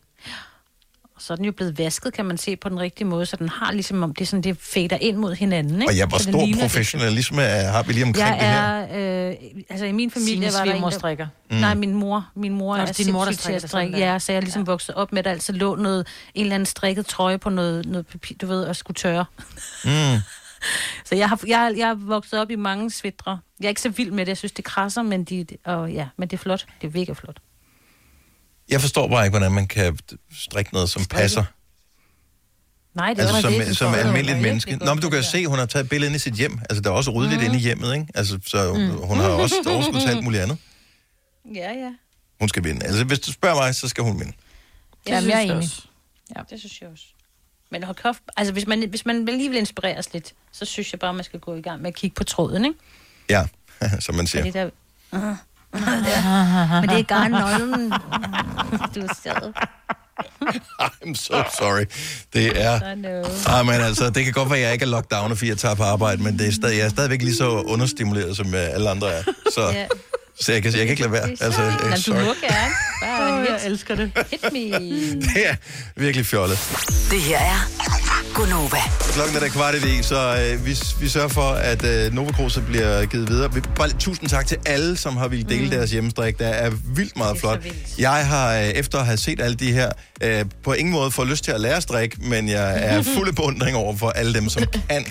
Så 1.23 1.33
er 1.33 1.37
den 1.37 1.45
jo 1.45 1.51
blevet 1.51 1.77
vasket, 1.77 2.13
kan 2.13 2.25
man 2.25 2.37
se 2.37 2.55
på 2.55 2.69
den 2.69 2.79
rigtige 2.79 3.07
måde, 3.07 3.25
så 3.25 3.35
den 3.35 3.49
har 3.49 3.71
ligesom 3.71 4.03
om 4.03 4.13
det 4.15 4.27
sådan, 4.27 4.41
det 4.43 4.57
fader 4.59 4.97
ind 5.01 5.17
mod 5.17 5.35
hinanden, 5.35 5.81
ikke? 5.81 5.91
Og 5.91 5.97
jeg 5.97 6.11
var 6.11 6.17
Så 6.17 6.23
stor 6.23 6.47
professionalisme 6.61 7.41
er, 7.41 7.71
har 7.71 7.83
vi 7.83 7.93
lige 7.93 8.03
omkring 8.05 8.27
Jeg 8.27 8.37
det 8.39 8.47
her. 8.47 8.61
er, 8.61 9.29
øh, 9.29 9.35
altså 9.69 9.85
i 9.85 9.91
min 9.91 10.11
familie 10.11 10.31
Signe 10.51 10.59
var 10.59 10.65
der 10.65 10.73
en, 10.73 10.83
der- 10.83 10.89
strikker. 10.89 11.27
Mm. 11.51 11.55
Nej, 11.57 11.73
min 11.75 11.93
mor. 11.93 12.27
Min 12.35 12.53
mor 12.53 12.77
Nå, 12.77 12.83
er 12.83 12.85
din 12.85 13.11
mor, 13.13 13.19
der 13.25 13.31
sindssygt 13.31 13.45
til 13.45 13.53
at 13.53 13.61
strikker 13.61 13.67
strikke. 13.91 13.97
Ja, 13.97 14.19
så 14.19 14.31
jeg 14.31 14.37
er 14.37 14.41
ligesom 14.41 14.61
ja. 14.61 14.65
vokset 14.71 14.95
op 14.95 15.11
med, 15.11 15.19
at 15.19 15.25
der 15.25 15.31
altid 15.31 15.53
lå 15.53 15.75
noget, 15.75 16.07
en 16.35 16.41
eller 16.41 16.55
anden 16.55 16.65
strikket 16.65 17.05
trøje 17.05 17.37
på 17.37 17.49
noget, 17.49 17.85
noget 17.85 18.07
papir, 18.07 18.35
du 18.41 18.47
ved, 18.47 18.63
og 18.63 18.75
skulle 18.75 18.95
tørre. 18.95 19.25
Mm. 19.85 19.91
Så 21.05 21.15
jeg 21.15 21.29
har, 21.29 21.39
jeg, 21.47 21.73
jeg 21.77 21.87
har 21.87 21.95
vokset 21.95 22.39
op 22.39 22.51
i 22.51 22.55
mange 22.55 22.91
svitre. 22.91 23.39
Jeg 23.59 23.65
er 23.65 23.69
ikke 23.69 23.81
så 23.81 23.89
vild 23.89 24.11
med 24.11 24.25
det. 24.25 24.29
Jeg 24.29 24.37
synes, 24.37 24.51
det 24.51 24.65
krasser, 24.65 25.01
men, 25.01 25.23
de, 25.23 25.45
og, 25.65 25.91
ja, 25.91 26.07
men 26.17 26.27
det 26.29 26.37
er 26.37 26.41
flot. 26.41 26.65
Det 26.81 26.87
er 26.87 26.99
mega 26.99 27.13
flot. 27.13 27.37
Jeg 28.73 28.81
forstår 28.81 29.07
bare 29.07 29.25
ikke, 29.25 29.37
hvordan 29.37 29.51
man 29.51 29.67
kan 29.67 29.97
strikke 30.39 30.73
noget, 30.73 30.89
som 30.89 31.05
passer. 31.05 31.43
Nej, 32.93 33.13
det 33.13 33.19
Altså 33.21 33.33
var 33.35 33.41
som, 33.41 33.53
det, 33.53 33.77
som 33.77 33.93
får. 33.93 33.99
almindeligt 33.99 34.41
menneske. 34.41 34.75
Nå, 34.75 34.93
men 34.93 35.01
du 35.01 35.09
kan 35.09 35.19
jo 35.19 35.25
se, 35.25 35.47
hun 35.47 35.59
har 35.59 35.65
taget 35.65 35.83
et 35.83 35.89
billede 35.89 36.07
ind 36.09 36.15
i 36.15 36.19
sit 36.19 36.33
hjem. 36.33 36.59
Altså, 36.69 36.81
der 36.81 36.89
er 36.89 36.93
også 36.93 37.11
ryddeligt 37.11 37.41
Mhm. 37.41 37.45
inde 37.45 37.57
i 37.57 37.61
hjemmet, 37.61 37.93
ikke? 37.93 38.07
Altså, 38.15 38.39
så 38.45 38.73
Mm. 38.73 39.07
hun 39.07 39.17
har 39.17 39.29
også 39.29 39.55
overskud 39.67 39.99
til 40.01 40.09
alt 40.09 40.23
muligt 40.23 40.43
andet. 40.43 40.57
Ja, 41.55 41.71
ja. 41.71 41.91
Hun 42.39 42.49
skal 42.49 42.63
vinde. 42.63 42.85
Altså, 42.85 43.03
hvis 43.03 43.19
du 43.19 43.31
spørger 43.31 43.55
mig, 43.55 43.75
så 43.75 43.87
skal 43.87 44.03
hun 44.03 44.19
vinde. 44.19 44.33
Ja, 45.07 45.13
jeg 45.15 45.23
er 45.23 45.27
jeg 45.27 45.47
er 45.47 45.53
enig. 45.55 45.69
Ja. 46.35 46.41
Det 46.49 46.59
synes 46.59 46.81
jeg 46.81 46.89
også. 46.89 47.05
Men 47.71 47.83
hold 47.83 47.95
kæft, 47.95 48.23
altså 48.37 48.53
hvis 48.53 48.67
man, 48.67 48.89
hvis 48.89 49.05
man 49.05 49.25
lige 49.25 49.49
vil 49.49 49.57
inspireres 49.57 50.13
lidt, 50.13 50.33
så 50.51 50.65
synes 50.65 50.91
jeg 50.93 50.99
bare, 50.99 51.13
man 51.13 51.23
skal 51.23 51.39
gå 51.39 51.55
i 51.55 51.61
gang 51.61 51.81
med 51.81 51.87
at 51.87 51.95
kigge 51.95 52.13
på 52.15 52.23
tråden, 52.23 52.65
ikke? 52.65 52.79
Ja, 53.29 53.47
som 53.99 54.15
man 54.15 54.27
siger. 54.27 54.41
Fordi 54.43 54.51
der... 54.59 54.69
Uh. 55.11 55.35
Men 56.81 56.89
det 56.89 56.99
er 56.99 57.03
garnnøglen. 57.07 57.89
du 58.95 58.99
er 59.01 59.13
sød. 59.23 59.53
I'm 60.85 61.15
so 61.15 61.33
sorry. 61.57 61.85
Det 62.33 62.61
er... 62.65 62.91
I 62.93 62.95
know. 62.95 63.23
Ah, 63.47 63.65
men 63.65 63.75
altså, 63.81 64.09
det 64.09 64.23
kan 64.23 64.33
godt 64.33 64.49
være, 64.49 64.59
at 64.59 64.65
jeg 64.65 64.73
ikke 64.73 64.85
er 64.85 64.89
lockdown, 64.89 65.35
fordi 65.37 65.49
jeg 65.49 65.57
tager 65.57 65.75
på 65.75 65.83
arbejde, 65.83 66.23
men 66.23 66.39
det 66.39 66.47
er 66.47 66.51
stadig, 66.51 66.77
jeg 66.77 66.85
er 66.85 66.89
stadigvæk 66.89 67.21
lige 67.21 67.35
så 67.35 67.49
understimuleret, 67.49 68.37
som 68.37 68.53
øh, 68.55 68.61
alle 68.73 68.89
andre 68.89 69.11
er. 69.13 69.23
Så, 69.55 69.69
Ja. 69.73 69.85
så 70.41 70.51
jeg, 70.53 70.63
kan, 70.63 70.71
jeg 70.71 70.79
kan 70.79 70.89
ikke 70.89 71.01
lade 71.01 71.11
være. 71.11 71.29
Altså, 71.41 71.61
jeg, 71.61 71.93
du 71.97 72.01
sorry. 72.01 72.15
må 72.15 72.21
gerne. 72.21 72.73
Bare 73.01 73.33
jeg 73.33 73.59
elsker 73.65 73.95
det. 73.95 74.11
Hit 74.31 74.43
me. 74.53 74.59
Det 75.33 75.49
er 75.49 75.55
virkelig 75.95 76.25
fjollet. 76.25 76.57
Det 77.11 77.21
her 77.21 77.37
er 77.39 77.59
Gunova. 78.33 78.77
Klokken 78.99 79.35
er 79.35 79.39
der 79.39 79.47
kvart 79.47 79.75
i 79.75 79.79
det, 79.79 80.05
så 80.05 80.37
øh, 80.53 80.65
vi, 80.65 80.77
vi 80.99 81.09
sørger 81.09 81.27
for, 81.27 81.49
at 81.51 81.83
øh, 81.85 82.13
Nova 82.13 82.31
Cruz 82.31 82.59
bliver 82.59 83.05
givet 83.05 83.29
videre. 83.29 83.53
Vi- 83.53 83.61
Bare 83.75 83.87
lige 83.87 83.97
tusind 83.99 84.29
tak 84.29 84.47
til 84.47 84.57
alle, 84.65 84.97
som 84.97 85.17
har 85.17 85.27
ville 85.27 85.45
dele 85.49 85.63
mm. 85.63 85.69
deres 85.69 85.91
hjemmestrik. 85.91 86.39
Der 86.39 86.47
er 86.47 86.71
vildt 86.95 87.17
meget 87.17 87.39
flot. 87.39 87.59
Jeg 87.97 88.27
har, 88.27 88.53
øh, 88.57 88.63
efter 88.67 88.99
at 88.99 89.05
have 89.05 89.17
set 89.17 89.41
alle 89.41 89.55
de 89.55 89.71
her, 89.71 89.91
øh, 90.23 90.45
på 90.63 90.73
ingen 90.73 90.91
måde 90.93 91.11
fået 91.11 91.27
lyst 91.27 91.43
til 91.43 91.51
at 91.51 91.61
lære 91.61 91.75
at 91.75 91.83
strikke, 91.83 92.17
men 92.21 92.49
jeg 92.49 92.79
er 92.83 93.01
fuld 93.17 93.27
af 93.27 93.35
beundring 93.35 93.75
over 93.77 93.97
for 93.97 94.09
alle 94.09 94.33
dem, 94.33 94.49
som 94.49 94.63
kan 94.89 95.05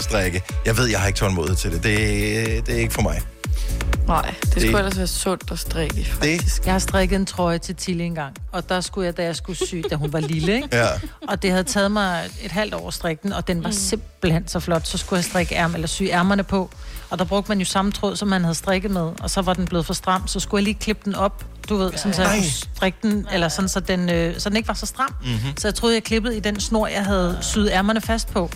strikke. 0.00 0.42
Jeg 0.66 0.76
ved, 0.78 0.86
jeg 0.86 1.00
har 1.00 1.06
ikke 1.06 1.18
tålmodighed 1.18 1.56
til 1.56 1.70
det. 1.72 1.82
Det, 1.84 2.66
det 2.66 2.74
er 2.74 2.78
ikke 2.80 2.94
for 2.94 3.02
mig. 3.02 3.20
Nej, 4.06 4.22
det, 4.22 4.40
Det- 4.44 4.54
det 4.54 4.62
skulle 4.62 4.78
ellers 4.78 4.98
være 4.98 5.06
sundt 5.06 5.50
at 5.52 5.58
strikke, 5.58 6.04
faktisk. 6.10 6.64
Jeg 6.64 6.74
har 6.74 6.78
strikket 6.78 7.16
en 7.16 7.26
trøje 7.26 7.58
til 7.58 7.74
Tilly 7.74 8.02
engang, 8.02 8.36
og 8.52 8.68
der 8.68 8.80
skulle 8.80 9.04
jeg, 9.06 9.16
da 9.16 9.22
jeg 9.24 9.36
skulle 9.36 9.66
sy, 9.66 9.74
da 9.90 9.94
hun 9.96 10.12
var 10.12 10.20
lille, 10.20 10.54
ikke? 10.54 10.68
Ja. 10.72 10.86
Og 11.28 11.42
det 11.42 11.50
havde 11.50 11.64
taget 11.64 11.90
mig 11.90 12.24
et 12.42 12.50
halvt 12.52 12.74
år 12.74 12.88
at 12.88 12.94
strikke 12.94 13.22
den, 13.22 13.32
og 13.32 13.48
den 13.48 13.62
var 13.64 13.68
mm. 13.68 13.72
simpelthen 13.72 14.48
så 14.48 14.60
flot. 14.60 14.86
Så 14.86 14.98
skulle 14.98 15.16
jeg 15.18 15.24
strikke 15.24 15.54
ærm, 15.54 15.74
eller 15.74 15.86
sy 15.88 16.02
ærmerne 16.02 16.42
på, 16.42 16.70
og 17.10 17.18
der 17.18 17.24
brugte 17.24 17.48
man 17.50 17.58
jo 17.58 17.64
samme 17.64 17.92
tråd, 17.92 18.16
som 18.16 18.28
man 18.28 18.42
havde 18.42 18.54
strikket 18.54 18.90
med, 18.90 19.10
og 19.20 19.30
så 19.30 19.42
var 19.42 19.54
den 19.54 19.64
blevet 19.64 19.86
for 19.86 19.94
stram, 19.94 20.26
så 20.28 20.40
skulle 20.40 20.58
jeg 20.60 20.64
lige 20.64 20.74
klippe 20.80 21.02
den 21.04 21.14
op, 21.14 21.44
du 21.68 21.76
ved, 21.76 21.92
sådan 21.96 22.14
så 22.14 22.22
jeg 22.22 22.30
kunne 22.30 22.50
strikke 22.50 22.98
den, 23.02 23.26
eller 23.32 23.48
sådan 23.48 23.68
så 23.68 23.80
den, 23.80 24.10
øh, 24.10 24.38
så 24.40 24.48
den 24.48 24.56
ikke 24.56 24.68
var 24.68 24.74
så 24.74 24.86
stram. 24.86 25.14
Mhm. 25.22 25.56
Så 25.58 25.68
jeg 25.68 25.74
troede, 25.74 25.94
jeg 25.94 26.02
klippede 26.04 26.36
i 26.36 26.40
den 26.40 26.60
snor, 26.60 26.86
jeg 26.86 27.04
havde 27.04 27.38
syet 27.40 27.70
ærmerne 27.72 28.00
fast 28.00 28.28
på. 28.32 28.50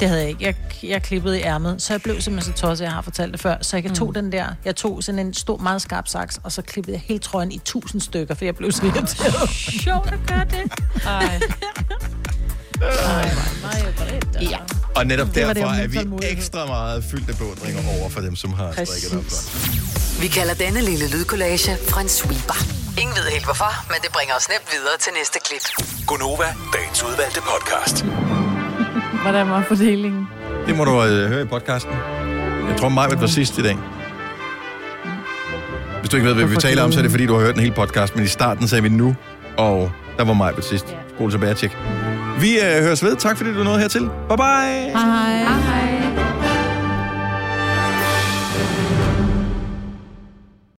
Det 0.00 0.08
havde 0.08 0.20
jeg 0.20 0.28
ikke. 0.28 0.44
Jeg, 0.44 0.54
jeg 0.82 1.02
klippede 1.02 1.38
i 1.38 1.42
ærmet, 1.42 1.82
så 1.82 1.92
jeg 1.92 2.02
blev 2.02 2.20
simpelthen 2.20 2.56
så 2.56 2.60
tosset, 2.60 2.84
jeg 2.84 2.92
har 2.92 3.02
fortalt 3.02 3.32
det 3.32 3.40
før. 3.40 3.56
Så 3.62 3.76
jeg 3.76 3.92
tog 3.94 4.14
den 4.14 4.32
der, 4.32 4.46
jeg 4.64 4.76
tog 4.76 5.02
sådan 5.02 5.18
en 5.18 5.34
stor, 5.34 5.56
meget 5.56 5.82
skarp 5.82 6.08
saks, 6.08 6.40
og 6.42 6.52
så 6.52 6.62
klippede 6.62 6.92
jeg 6.96 7.02
hele 7.04 7.20
trøjen 7.20 7.52
i 7.52 7.60
tusind 7.64 8.00
stykker, 8.00 8.34
for 8.34 8.44
jeg 8.44 8.56
blev 8.56 8.72
så 8.72 8.86
irriteret. 8.86 9.50
Sjovt 9.84 10.12
at 10.12 10.18
gøre 10.26 10.44
det. 10.44 10.72
Ej. 11.06 11.40
Ja. 14.40 14.58
Og 14.96 15.06
netop 15.06 15.34
Det 15.34 15.46
var 15.46 15.52
det, 15.52 15.56
derfor 15.56 15.74
jeg 15.74 15.84
er 15.84 15.88
vi 15.88 16.26
ekstra 16.26 16.66
meget 16.66 17.04
fyldt 17.04 17.28
af 17.28 17.36
beundring 17.36 17.78
over 18.00 18.08
for 18.08 18.20
dem, 18.20 18.36
som 18.36 18.52
har 18.52 18.72
strikket 18.72 19.18
op. 19.18 19.24
Vi 20.20 20.28
kalder 20.28 20.54
denne 20.54 20.80
lille 20.80 21.10
lydkollage 21.10 21.72
en 22.00 22.08
sweeper. 22.08 22.58
Ingen 23.00 23.16
ved 23.16 23.24
helt 23.32 23.44
hvorfor, 23.44 23.86
men 23.88 23.96
det 24.02 24.12
bringer 24.12 24.34
os 24.34 24.48
nemt 24.48 24.68
videre 24.72 24.98
til 25.00 25.12
næste 25.18 25.38
klip. 25.44 25.86
Gonova, 26.06 26.54
dagens 26.72 27.02
udvalgte 27.02 27.40
podcast. 27.40 28.04
Hvordan 29.22 29.50
var 29.50 29.62
fordelingen? 29.68 30.28
Det 30.66 30.76
må 30.76 30.84
du 30.84 30.90
øh, 30.90 31.28
høre 31.28 31.42
i 31.42 31.44
podcasten. 31.44 31.92
Jeg 32.68 32.76
tror, 32.78 32.88
mig 32.88 33.08
var 33.20 33.26
sidst 33.26 33.58
i 33.58 33.62
dag. 33.62 33.78
Hvis 36.00 36.10
du 36.10 36.16
ikke 36.16 36.28
ved, 36.28 36.34
hvad 36.34 36.44
vi 36.44 36.56
taler 36.56 36.82
om, 36.82 36.92
så 36.92 36.98
er 36.98 37.02
det 37.02 37.10
fordi, 37.10 37.26
du 37.26 37.34
har 37.34 37.40
hørt 37.40 37.54
en 37.54 37.60
hel 37.60 37.72
podcast. 37.72 38.16
Men 38.16 38.24
i 38.24 38.28
starten 38.28 38.68
sagde 38.68 38.82
vi 38.82 38.88
nu, 38.88 39.16
og 39.56 39.92
der 40.18 40.24
var 40.24 40.32
mig 40.32 40.52
sidst. 40.60 40.96
Spol 41.14 41.30
tilbage 41.30 41.52
og 41.52 41.56
tjek. 41.56 41.76
Vi 42.40 42.58
øh, 42.58 42.82
høres 42.82 43.04
ved. 43.04 43.16
Tak 43.16 43.36
fordi 43.36 43.54
du 43.54 43.64
nåede 43.64 43.78
hertil. 43.78 44.00
Bye 44.00 44.36
bye. 44.36 44.90
Hej. 44.92 45.89